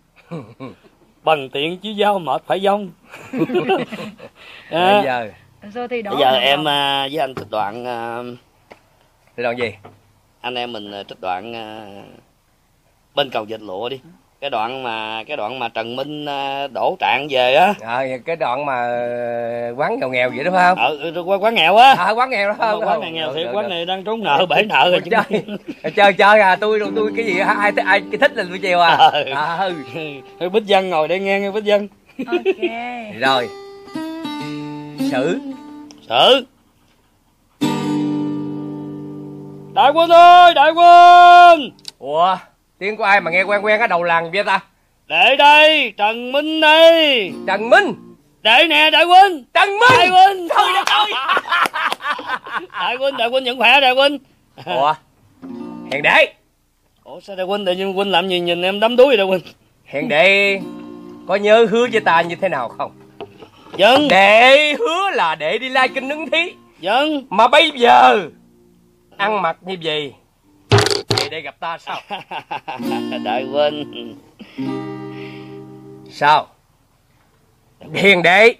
bằng 1.23 1.49
tiện 1.51 1.79
chứ 1.79 1.91
giao 1.91 2.19
mệt 2.19 2.43
phải 2.47 2.61
dông. 2.61 2.91
Bây 3.33 3.47
à, 4.71 5.31
giờ 5.73 5.87
thi 5.87 6.03
đó 6.03 6.11
bây 6.11 6.21
giờ 6.21 6.31
em 6.31 6.69
à, 6.69 7.09
với 7.13 7.21
anh 7.21 7.35
trích 7.35 7.51
đoạn 7.51 7.85
à, 7.85 8.23
thì 9.37 9.43
đoạn 9.43 9.59
gì? 9.59 9.75
anh 10.41 10.55
em 10.55 10.73
mình 10.73 10.93
trích 11.09 11.21
đoạn 11.21 11.53
à, 11.57 11.87
bên 13.15 13.31
cầu 13.31 13.45
dịch 13.45 13.61
lụa 13.61 13.89
đi 13.89 14.01
cái 14.41 14.51
đoạn 14.51 14.83
mà 14.83 15.23
cái 15.27 15.37
đoạn 15.37 15.59
mà 15.59 15.69
trần 15.69 15.97
minh 15.97 16.27
à, 16.27 16.67
đổ 16.67 16.97
trạng 17.01 17.27
về 17.31 17.55
á. 17.55 17.75
À, 17.81 18.03
cái 18.27 18.37
đoạn 18.37 18.67
mà 18.67 18.75
quán 19.77 19.99
nghèo 20.01 20.09
nghèo 20.11 20.31
vậy 20.31 20.45
đúng 20.45 20.55
không? 20.55 20.79
Ở 20.79 20.97
ở 21.15 21.23
quán, 21.27 21.43
quán 21.43 21.55
nghèo 21.55 21.77
á. 21.77 21.95
À, 21.99 22.11
quán 22.11 22.31
nghèo 22.31 22.49
đó 22.49 22.55
không 22.59 22.85
quán 22.85 23.01
này 23.01 23.13
nghèo 23.13 23.33
thì 23.35 23.45
quán 23.53 23.69
này 23.69 23.87
đang 23.87 24.05
trốn 24.05 24.23
nợ 24.23 24.47
bể 24.49 24.63
nợ 24.63 24.91
rồi 24.91 25.01
chứ. 25.05 25.11
chơi 25.11 25.93
chơi 25.97 26.13
chơi 26.13 26.41
à 26.41 26.57
tôi 26.57 26.81
tôi 26.97 27.13
cái 27.17 27.25
gì 27.27 27.39
ai 27.39 27.73
ai, 27.87 28.03
thích 28.21 28.33
là 28.37 28.45
tôi 28.49 28.59
chiều 28.59 28.81
à. 28.81 28.97
Ừ. 28.97 29.25
à, 29.35 29.69
ừ. 30.39 30.49
bích 30.53 30.65
dân 30.67 30.91
ngồi 30.91 31.09
đây 31.09 31.21
nghe 31.21 31.41
nghe 31.41 31.51
bích 31.51 31.65
dân 31.65 31.89
Ok. 32.27 32.45
Rồi. 33.21 33.49
Xử 35.11 35.39
Sự 36.09 36.47
Đại 39.75 39.91
quân 39.95 40.11
ơi 40.11 40.55
Đại 40.55 40.71
quân! 40.73 41.71
Ủa 41.99 42.37
tiếng 42.79 42.97
của 42.97 43.05
ai 43.05 43.21
mà 43.21 43.31
nghe 43.31 43.43
quen 43.43 43.65
quen 43.65 43.81
ở 43.81 43.87
đầu 43.87 44.03
làng 44.03 44.31
vậy 44.33 44.45
ta 44.45 44.61
Để 45.07 45.37
đây 45.37 45.93
Trần 45.97 46.33
Minh 46.33 46.61
đây 46.61 47.33
trần 47.47 47.71
minh? 47.71 47.95
Để 48.43 48.67
nè 48.69 48.91
Đại 48.91 49.05
quân 49.05 49.45
trần 49.55 49.69
Đại 49.81 49.99
minh 49.99 50.13
quân 50.13 50.49
trời 50.49 50.73
đất 50.75 50.87
ơi. 50.87 51.13
Đại 52.73 52.97
quân 52.97 53.17
Đại 53.17 53.29
quân 53.29 53.45
vẫn 53.45 53.59
khỏe 53.59 53.81
Đại 53.81 53.93
quân 53.93 54.19
ủa? 54.65 54.95
Hèn 55.93 56.03
đệ. 56.03 56.33
Ủa 57.05 57.21
sao 57.21 57.37
Đại 57.37 57.47
quân 57.47 57.65
Tự 57.65 57.73
nhiên 57.73 57.99
quân 57.99 58.11
làm 58.11 58.29
gì 58.29 58.41
nhìn 58.41 58.63
em 58.63 58.81
đắm 58.81 58.97
đuối 58.97 59.07
vậy 59.07 59.17
Đại 59.17 59.27
quân 59.27 59.41
hèn 59.87 60.09
đệ 60.09 60.61
có 61.29 61.35
nhớ 61.35 61.67
hứa 61.71 61.87
với 61.93 62.01
ta 62.01 62.21
như 62.21 62.37
thế 62.37 62.49
nào 62.49 62.69
không? 62.69 62.93
Dân 63.77 64.09
đệ 64.09 64.75
hứa 64.79 65.11
là 65.11 65.35
đệ 65.35 65.59
đi 65.59 65.69
lai 65.69 65.89
kinh 65.89 66.09
ứng 66.09 66.31
thí. 66.31 66.53
Dân 66.81 67.27
mà 67.31 67.49
bây 67.49 67.71
giờ 67.71 68.29
ăn 69.17 69.43
mặc 69.43 69.57
như 69.61 69.77
vậy 69.83 70.15
về 71.27 71.31
đây 71.31 71.41
gặp 71.43 71.61
ta 71.61 71.79
sao? 71.79 72.01
Đại 73.25 73.45
quân 73.53 74.15
sao? 76.11 76.47
Hiền 77.95 78.23
đệ 78.23 78.55